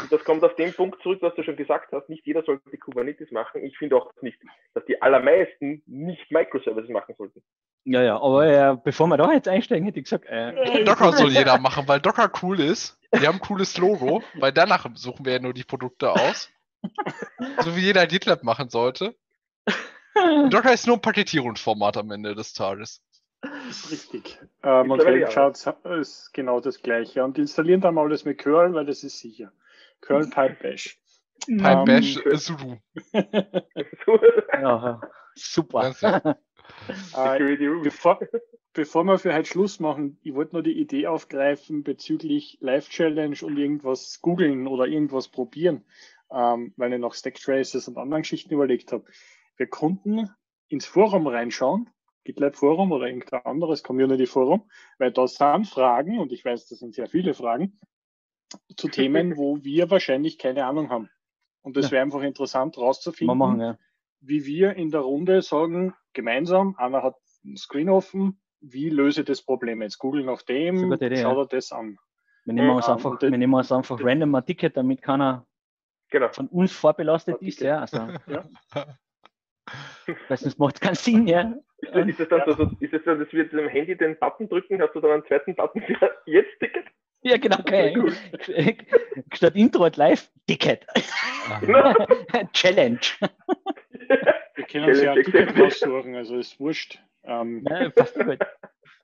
Und 0.00 0.12
das 0.12 0.24
kommt 0.24 0.42
auf 0.44 0.54
den 0.56 0.72
Punkt 0.72 1.02
zurück, 1.02 1.18
was 1.22 1.34
du 1.34 1.42
schon 1.42 1.56
gesagt 1.56 1.92
hast. 1.92 2.08
Nicht 2.08 2.26
jeder 2.26 2.42
sollte 2.42 2.76
Kubernetes 2.78 3.30
machen. 3.30 3.64
Ich 3.64 3.76
finde 3.78 3.96
auch 3.96 4.10
nicht, 4.20 4.38
dass 4.74 4.84
die 4.86 5.00
allermeisten 5.00 5.82
nicht 5.86 6.30
Microservices 6.30 6.90
machen 6.90 7.14
sollten. 7.16 7.42
Ja, 7.84 8.02
ja, 8.02 8.20
aber 8.20 8.46
äh, 8.46 8.76
bevor 8.82 9.06
wir 9.06 9.16
da 9.16 9.32
jetzt 9.32 9.48
einsteigen, 9.48 9.84
hätte 9.84 10.00
ich 10.00 10.04
gesagt, 10.04 10.26
äh, 10.26 10.84
Docker 10.84 11.12
soll 11.12 11.30
jeder 11.30 11.58
machen, 11.58 11.86
weil 11.86 12.00
Docker 12.00 12.30
cool 12.42 12.58
ist. 12.60 12.98
Wir 13.12 13.28
haben 13.28 13.36
ein 13.36 13.40
cooles 13.40 13.78
Logo, 13.78 14.22
weil 14.34 14.52
danach 14.52 14.88
suchen 14.94 15.24
wir 15.24 15.34
ja 15.34 15.38
nur 15.38 15.54
die 15.54 15.64
Produkte 15.64 16.10
aus. 16.10 16.50
so 17.60 17.76
wie 17.76 17.82
jeder 17.82 18.06
GitLab 18.06 18.42
machen 18.42 18.68
sollte. 18.70 19.14
Docker 20.50 20.72
ist 20.72 20.86
nur 20.86 20.96
ein 20.96 21.02
Paketierungsformat 21.02 21.96
am 21.96 22.10
Ende 22.10 22.34
des 22.34 22.52
Tages. 22.52 23.02
Richtig. 23.90 24.38
Ähm, 24.62 24.90
und 24.90 25.04
Helmcharts 25.04 25.68
ist 26.00 26.32
genau 26.32 26.60
das 26.60 26.82
gleiche. 26.82 27.24
Und 27.24 27.38
installieren 27.38 27.80
dann 27.80 27.94
mal 27.94 28.08
das 28.08 28.24
mit 28.24 28.38
Curl, 28.38 28.74
weil 28.74 28.86
das 28.86 29.04
ist 29.04 29.18
sicher. 29.18 29.52
Curl 30.00 30.28
Pipe 30.28 30.56
Bash. 30.60 30.98
Pipe 31.46 31.78
um, 31.78 31.84
Bash 31.84 32.16
äh, 32.24 32.36
Sudo. 32.36 32.78
ja, 34.52 35.00
super. 35.34 36.36
äh, 37.14 37.56
bevor, 37.82 38.20
bevor 38.72 39.04
wir 39.04 39.18
für 39.18 39.34
heute 39.34 39.48
Schluss 39.48 39.80
machen, 39.80 40.18
ich 40.22 40.34
wollte 40.34 40.54
nur 40.54 40.62
die 40.62 40.78
Idee 40.78 41.06
aufgreifen 41.06 41.82
bezüglich 41.82 42.58
Live 42.60 42.88
Challenge 42.88 43.36
und 43.42 43.56
irgendwas 43.56 44.20
googeln 44.22 44.66
oder 44.66 44.86
irgendwas 44.86 45.28
probieren, 45.28 45.84
ähm, 46.30 46.72
weil 46.76 46.92
ich 46.92 46.98
noch 46.98 47.14
Stack 47.14 47.34
Traces 47.36 47.88
und 47.88 47.98
anderen 47.98 48.22
Geschichten 48.22 48.54
überlegt 48.54 48.92
habe. 48.92 49.04
Wir 49.56 49.66
konnten 49.66 50.30
ins 50.68 50.86
Forum 50.86 51.26
reinschauen 51.26 51.88
GitLab 52.26 52.56
Forum 52.56 52.92
oder 52.92 53.06
irgendein 53.06 53.46
anderes 53.46 53.82
Community 53.82 54.26
Forum, 54.26 54.68
weil 54.98 55.12
da 55.12 55.26
sind 55.26 55.66
Fragen, 55.66 56.18
und 56.18 56.32
ich 56.32 56.44
weiß, 56.44 56.66
das 56.66 56.80
sind 56.80 56.94
sehr 56.94 57.06
viele 57.06 57.34
Fragen, 57.34 57.78
zu 58.76 58.88
Themen, 58.88 59.36
wo 59.36 59.58
wir 59.64 59.90
wahrscheinlich 59.90 60.38
keine 60.38 60.66
Ahnung 60.66 60.90
haben. 60.90 61.08
Und 61.62 61.76
es 61.76 61.86
ja. 61.86 61.92
wäre 61.92 62.02
einfach 62.02 62.22
interessant 62.22 62.76
rauszufinden, 62.78 63.38
machen, 63.38 63.60
ja. 63.60 63.78
wie 64.20 64.44
wir 64.44 64.74
in 64.74 64.90
der 64.90 65.00
Runde 65.00 65.40
sagen, 65.42 65.94
gemeinsam, 66.12 66.74
einer 66.76 67.02
hat 67.02 67.16
ein 67.44 67.56
Screen 67.56 67.88
offen, 67.88 68.40
wie 68.60 68.88
löse 68.88 69.20
ich 69.20 69.26
das 69.26 69.42
Problem 69.42 69.82
jetzt? 69.82 69.98
Google 69.98 70.24
nach 70.24 70.42
dem, 70.42 70.92
Idee, 70.92 71.16
schau 71.16 71.44
dir 71.44 71.48
das 71.48 71.72
an. 71.72 71.98
Wir 72.44 72.54
nehmen 72.54 72.70
uns 72.70 72.88
einfach, 72.88 73.20
wir 73.20 73.30
nehmen 73.30 73.54
uns 73.54 73.72
einfach 73.72 73.98
random 74.00 74.34
ein 74.34 74.44
Ticket, 74.44 74.76
damit 74.76 75.02
keiner 75.02 75.46
genau. 76.10 76.28
von 76.28 76.48
uns 76.48 76.72
vorbelastet 76.72 77.40
ist. 77.42 77.60
Ja, 77.60 77.80
also. 77.80 78.08
ja. 78.26 78.44
Weil 80.28 80.36
sonst 80.36 80.58
macht 80.58 80.76
es 80.76 80.80
keinen 80.80 80.94
Sinn, 80.94 81.26
ja. 81.26 81.54
Ist, 81.78 82.20
das 82.20 82.28
dann 82.28 82.42
so, 82.46 82.70
ist 82.80 82.92
das 82.92 83.04
so, 83.04 83.14
dass 83.14 83.32
wir 83.32 83.44
dem 83.48 83.68
Handy 83.68 83.96
den 83.96 84.18
Button 84.18 84.48
drücken, 84.48 84.80
hast 84.80 84.94
du 84.94 85.00
dann 85.00 85.10
einen 85.10 85.24
zweiten 85.26 85.54
Button 85.54 85.82
für 85.82 85.94
jetzt 86.26 86.58
Ticket? 86.58 86.86
Ja, 87.22 87.36
genau, 87.36 87.58
okay. 87.58 87.94
Cool. 87.96 88.14
Statt 89.34 89.56
Intro 89.56 89.84
hat 89.84 89.96
live 89.96 90.30
Ticket. 90.46 90.86
Challenge. 92.52 93.00
Wir 94.54 94.64
können 94.64 94.84
uns 94.84 95.02
ja 95.02 95.12
ein 95.12 95.22
Ticket 95.22 95.58
raussuchen, 95.58 96.14
also 96.14 96.38
ist 96.38 96.58
wurscht. 96.60 97.00
Ähm, 97.24 97.64
ja, 97.68 97.90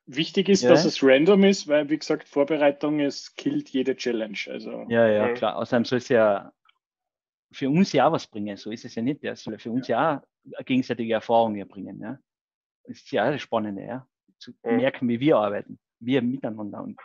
wichtig 0.06 0.48
ist, 0.48 0.62
ja. 0.62 0.70
dass 0.70 0.84
es 0.84 1.02
random 1.02 1.44
ist, 1.44 1.66
weil, 1.66 1.90
wie 1.90 1.98
gesagt, 1.98 2.28
Vorbereitung 2.28 3.00
ist, 3.00 3.36
killt 3.36 3.68
jede 3.70 3.96
Challenge. 3.96 4.38
Also, 4.48 4.86
ja, 4.88 5.08
ja, 5.08 5.32
klar. 5.32 5.56
Außerdem 5.56 5.84
soll 5.84 5.98
es 5.98 6.08
ja 6.08 6.52
für 7.50 7.68
uns 7.68 7.92
ja 7.92 8.10
was 8.10 8.26
bringen. 8.26 8.56
So 8.56 8.70
ist 8.70 8.84
es 8.84 8.94
ja 8.94 9.02
nicht. 9.02 9.22
Der 9.22 9.36
soll 9.36 9.58
für 9.58 9.70
uns 9.70 9.88
ja 9.88 10.22
gegenseitige 10.64 11.14
Erfahrungen 11.14 11.66
bringen. 11.68 12.00
Ja. 12.00 12.18
Das 12.84 12.96
ist 12.96 13.10
ja 13.12 13.30
das 13.30 13.40
Spannende, 13.42 13.82
ja. 13.84 14.06
zu 14.38 14.52
Mhm. 14.62 14.76
merken, 14.76 15.08
wie 15.08 15.20
wir 15.20 15.36
arbeiten, 15.36 15.78
wir 16.00 16.20
miteinander 16.22 16.82
und 16.82 16.98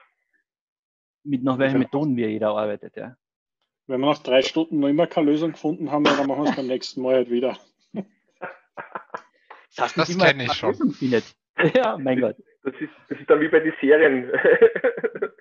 mit 1.24 1.44
nach 1.44 1.58
welchen. 1.60 1.80
Methoden 1.80 2.16
wir 2.16 2.30
jeder 2.32 2.50
arbeitet, 2.50 2.96
ja. 2.96 3.16
Wenn 3.86 4.02
wir 4.02 4.08
nach 4.08 4.18
drei 4.24 4.42
Stunden 4.42 4.80
noch 4.80 4.88
immer 4.88 5.08
keine 5.08 5.32
Lösung 5.32 5.52
gefunden 5.52 5.92
haben, 5.92 6.04
dann 6.04 6.28
machen 6.28 6.44
wir 6.44 6.50
es 6.50 6.56
beim 6.56 6.68
nächsten 6.68 7.02
Mal 7.02 7.16
halt 7.16 7.30
wieder. 7.30 7.58
Das 7.94 8.06
heißt 9.80 9.98
Das 9.98 10.08
nicht 10.10 10.16
immer, 10.18 10.26
kenn 10.26 10.40
ich 10.42 10.54
schon. 10.54 10.70
Lösung 10.72 10.92
findet. 10.92 11.24
Ja, 11.76 11.98
mein 11.98 12.22
Gott. 12.22 12.36
Das 12.64 12.74
ist, 12.80 12.92
das 13.10 13.20
ist 13.20 13.28
dann 13.30 13.40
wie 13.42 13.48
bei 13.48 13.60
den 13.60 13.74
Serien. 13.82 14.30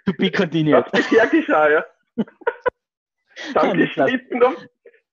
To 0.07 0.13
be 0.15 0.31
continued. 0.31 0.75
Was 0.75 0.91
bisher 0.93 1.27
geschah, 1.27 1.69
ja. 1.71 1.85
Dann 3.55 3.77
geschnitten 3.77 4.43
um 4.43 4.57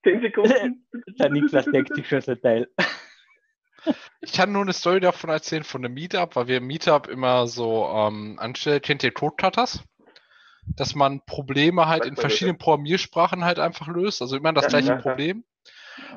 10 0.04 0.22
Sekunden. 0.22 0.86
Der 1.20 1.30
Niklas 1.30 1.66
denkt 1.66 1.96
sich 1.96 2.08
schon 2.08 2.22
so 2.22 2.36
Teil. 2.36 2.68
Ich 4.22 4.32
kann 4.32 4.54
nur 4.54 4.62
eine 4.62 4.72
Story 4.72 5.02
davon 5.02 5.30
erzählen 5.30 5.66
von 5.66 5.84
einem 5.84 5.94
Meetup, 5.94 6.38
weil 6.38 6.48
wir 6.48 6.58
im 6.60 6.68
Meetup 6.68 7.10
immer 7.10 7.48
so 7.48 7.86
ähm, 7.94 8.40
anstellen, 8.40 8.82
kennt 8.82 9.04
ihr 9.04 9.12
Code-Cutters? 9.12 9.84
Dass 10.66 10.96
man 10.96 11.20
Probleme 11.26 11.88
halt 11.88 12.06
in 12.06 12.16
verschiedenen 12.16 12.58
Programmiersprachen 12.58 13.44
halt 13.44 13.60
einfach 13.60 13.88
löst, 13.88 14.22
also 14.22 14.38
immer 14.38 14.54
das 14.54 14.68
gleiche. 14.68 14.96
Problem. 14.96 15.44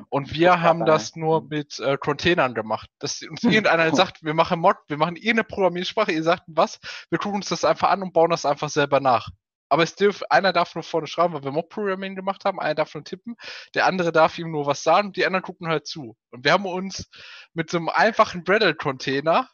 Und 0.09 0.33
wir 0.33 0.61
haben 0.61 0.85
das 0.85 1.17
nur 1.17 1.43
mit 1.43 1.79
äh, 1.79 1.97
Containern 1.97 2.53
gemacht. 2.53 2.89
Dass 2.99 3.21
uns 3.21 3.43
irgendeiner 3.43 3.93
sagt, 3.93 4.23
wir 4.23 4.33
machen 4.33 4.59
Mod, 4.59 4.77
wir 4.87 4.97
machen 4.97 5.17
irgendeine 5.17 5.43
Programmiersprache, 5.43 6.11
ihr 6.13 6.23
sagt 6.23 6.43
was, 6.47 6.79
wir 7.09 7.19
gucken 7.19 7.37
uns 7.37 7.49
das 7.49 7.65
einfach 7.65 7.89
an 7.89 8.01
und 8.01 8.13
bauen 8.13 8.29
das 8.29 8.45
einfach 8.45 8.69
selber 8.69 9.01
nach. 9.01 9.29
Aber 9.69 9.83
es 9.83 9.95
darf, 9.95 10.23
einer 10.29 10.53
darf 10.53 10.75
nur 10.75 10.83
vorne 10.83 11.07
schreiben, 11.07 11.33
weil 11.33 11.43
wir 11.43 11.51
Mob-Programming 11.51 12.15
gemacht 12.15 12.45
haben, 12.45 12.59
einer 12.59 12.75
darf 12.75 12.93
nur 12.93 13.03
tippen, 13.03 13.35
der 13.73 13.85
andere 13.85 14.11
darf 14.11 14.37
ihm 14.37 14.51
nur 14.51 14.65
was 14.65 14.83
sagen 14.83 15.07
und 15.07 15.17
die 15.17 15.25
anderen 15.25 15.43
gucken 15.43 15.67
halt 15.67 15.87
zu. 15.87 16.15
Und 16.29 16.45
wir 16.45 16.53
haben 16.53 16.65
uns 16.65 17.09
mit 17.53 17.69
so 17.69 17.77
einem 17.77 17.89
einfachen 17.89 18.43
Bredel-Container 18.43 19.49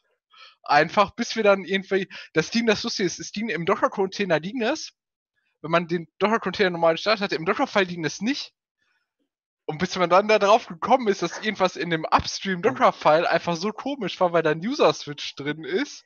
einfach, 0.63 1.11
bis 1.11 1.35
wir 1.35 1.43
dann 1.43 1.63
irgendwie, 1.63 2.07
das 2.33 2.51
Ding, 2.51 2.67
das 2.67 2.83
lustig 2.83 3.07
ist, 3.07 3.19
das 3.19 3.31
Ding 3.31 3.49
im 3.49 3.65
Docker-Container 3.65 4.39
liegen 4.39 4.61
es, 4.61 4.93
wenn 5.61 5.71
man 5.71 5.87
den 5.87 6.07
Docker-Container 6.19 6.71
normal 6.71 6.95
gestartet 6.95 7.23
hatte, 7.23 7.35
im 7.35 7.45
Docker-File 7.45 7.87
liegen 7.87 8.05
es 8.05 8.21
nicht. 8.21 8.53
Und 9.65 9.77
bis 9.77 9.95
man 9.95 10.09
dann 10.09 10.27
da 10.27 10.39
drauf 10.39 10.67
gekommen 10.67 11.07
ist, 11.07 11.21
dass 11.21 11.39
irgendwas 11.39 11.77
in 11.77 11.89
dem 11.89 12.03
Upstream-Docker-File 12.03 13.25
einfach 13.25 13.55
so 13.55 13.71
komisch 13.71 14.19
war, 14.19 14.33
weil 14.33 14.43
da 14.43 14.51
ein 14.51 14.65
User-Switch 14.65 15.35
drin 15.35 15.63
ist, 15.63 16.03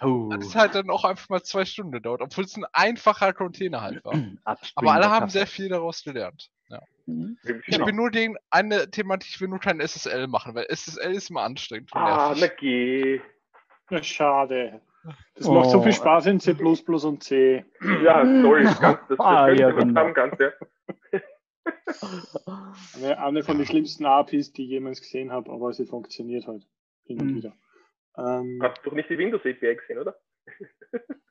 Oh. 0.00 0.30
hat 0.32 0.42
es 0.42 0.54
halt 0.54 0.74
dann 0.74 0.90
auch 0.90 1.04
einfach 1.04 1.28
mal 1.28 1.42
zwei 1.42 1.64
Stunden 1.64 1.92
gedauert, 1.92 2.20
obwohl 2.22 2.44
es 2.44 2.56
ein 2.56 2.66
einfacher 2.72 3.32
Container 3.32 3.80
halt 3.80 4.04
war. 4.04 4.12
Aber 4.74 4.92
alle 4.92 5.10
haben 5.10 5.28
sehr 5.30 5.46
viel 5.46 5.68
daraus 5.68 6.04
gelernt. 6.04 6.50
Ja. 6.68 6.80
Mhm. 7.06 7.38
Ich 7.42 7.74
Genau. 7.74 7.86
will 7.86 7.94
nur 7.94 8.10
den, 8.10 8.36
eine 8.50 8.90
Thematik, 8.90 9.30
ich 9.30 9.40
will 9.40 9.48
nur 9.48 9.60
kein 9.60 9.80
SSL 9.80 10.26
machen, 10.26 10.54
weil 10.54 10.66
SSL 10.68 11.12
ist 11.12 11.30
immer 11.30 11.42
anstrengend. 11.42 11.90
Ah, 11.94 12.34
na 12.38 12.46
geh. 12.48 13.20
Ja, 13.90 14.02
schade. 14.02 14.80
Das 15.34 15.46
macht 15.48 15.70
so 15.70 15.78
Oh. 15.78 15.82
viel 15.82 15.94
Spaß 15.94 16.26
in 16.26 16.38
C 16.40 16.52
und 16.52 17.22
C. 17.22 17.64
Ja, 18.02 18.22
toll. 18.42 18.64
Ganz, 18.80 18.80
das, 18.80 18.98
das 19.08 19.20
Ah, 19.20 19.48
ja, 19.48 19.70
genau. 19.70 20.00
haben, 20.00 20.12
ganz, 20.12 20.38
ja. 20.38 20.50
Eine, 22.94 23.18
eine 23.18 23.42
von 23.42 23.56
den 23.58 23.66
schlimmsten 23.66 24.04
APIs, 24.06 24.52
die 24.52 24.64
ich 24.64 24.70
jemals 24.70 25.00
gesehen 25.00 25.32
habe, 25.32 25.50
aber 25.50 25.72
sie 25.72 25.86
funktioniert 25.86 26.46
halt 26.46 26.66
hin 27.04 27.20
und 27.20 27.28
Mhm. 27.32 27.36
wieder. 27.36 27.52
Ähm, 28.16 28.58
Hast 28.62 28.78
du 28.78 28.90
doch 28.90 28.96
nicht 28.96 29.10
die 29.10 29.18
Windows 29.18 29.42
API 29.42 29.76
gesehen, 29.76 29.98
oder? 29.98 30.18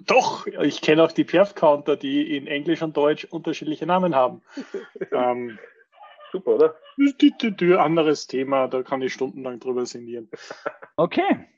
Doch, 0.00 0.46
ich 0.46 0.80
kenne 0.82 1.02
auch 1.04 1.12
die 1.12 1.24
Perf-Counter, 1.24 1.96
die 1.96 2.36
in 2.36 2.46
Englisch 2.46 2.82
und 2.82 2.96
Deutsch 2.96 3.24
unterschiedliche 3.24 3.86
Namen 3.86 4.14
haben. 4.14 4.42
ähm, 5.12 5.58
Super, 6.32 6.56
oder? 6.56 6.76
anderes 7.78 8.26
Thema, 8.26 8.66
da 8.66 8.82
kann 8.82 9.02
ich 9.02 9.12
stundenlang 9.12 9.60
drüber 9.60 9.86
sinnieren. 9.86 10.30
Okay. 10.96 11.48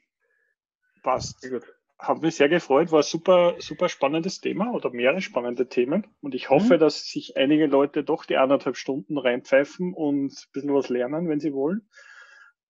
Passt. 1.02 1.42
Sehr 1.42 1.50
gut. 1.50 1.64
Hat 1.98 2.22
mich 2.22 2.36
sehr 2.36 2.48
gefreut, 2.48 2.90
war 2.90 3.02
super, 3.02 3.56
super 3.58 3.90
spannendes 3.90 4.40
Thema 4.40 4.72
oder 4.72 4.90
mehrere 4.90 5.20
spannende 5.20 5.68
Themen. 5.68 6.06
Und 6.22 6.34
ich 6.34 6.48
hoffe, 6.48 6.74
Mhm. 6.76 6.80
dass 6.80 7.04
sich 7.06 7.36
einige 7.36 7.66
Leute 7.66 8.02
doch 8.02 8.24
die 8.24 8.38
anderthalb 8.38 8.76
Stunden 8.76 9.18
reinpfeifen 9.18 9.92
und 9.92 10.32
ein 10.32 10.50
bisschen 10.52 10.74
was 10.74 10.88
lernen, 10.88 11.28
wenn 11.28 11.40
sie 11.40 11.52
wollen. 11.52 11.86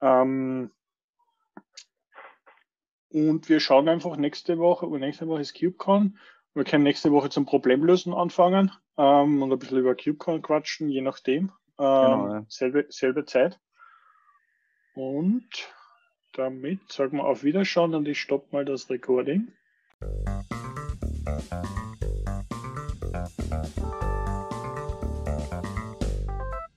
Ähm, 0.00 0.72
und 3.10 3.48
wir 3.48 3.60
schauen 3.60 3.88
einfach 3.88 4.16
nächste 4.16 4.58
Woche, 4.58 4.86
aber 4.86 4.98
nächste 4.98 5.26
Woche 5.28 5.40
ist 5.40 5.54
CubeCon. 5.54 6.18
Wir 6.54 6.64
können 6.64 6.84
nächste 6.84 7.12
Woche 7.12 7.28
zum 7.28 7.44
Problemlösen 7.46 8.14
anfangen 8.14 8.72
ähm, 8.96 9.42
und 9.42 9.52
ein 9.52 9.58
bisschen 9.58 9.78
über 9.78 9.94
CubeCon 9.94 10.42
quatschen, 10.42 10.88
je 10.88 11.02
nachdem. 11.02 11.52
Ähm, 11.78 11.86
Genau, 11.86 12.28
ja. 12.32 12.44
selbe, 12.48 12.86
selbe 12.88 13.24
Zeit. 13.26 13.60
Und 14.94 15.46
damit 16.32 16.90
sagen 16.90 17.18
wir 17.18 17.24
auf 17.24 17.44
Wiederschauen 17.44 17.94
und 17.94 18.08
ich 18.08 18.20
stoppe 18.20 18.48
mal 18.52 18.64
das 18.64 18.88
Recording. 18.88 19.52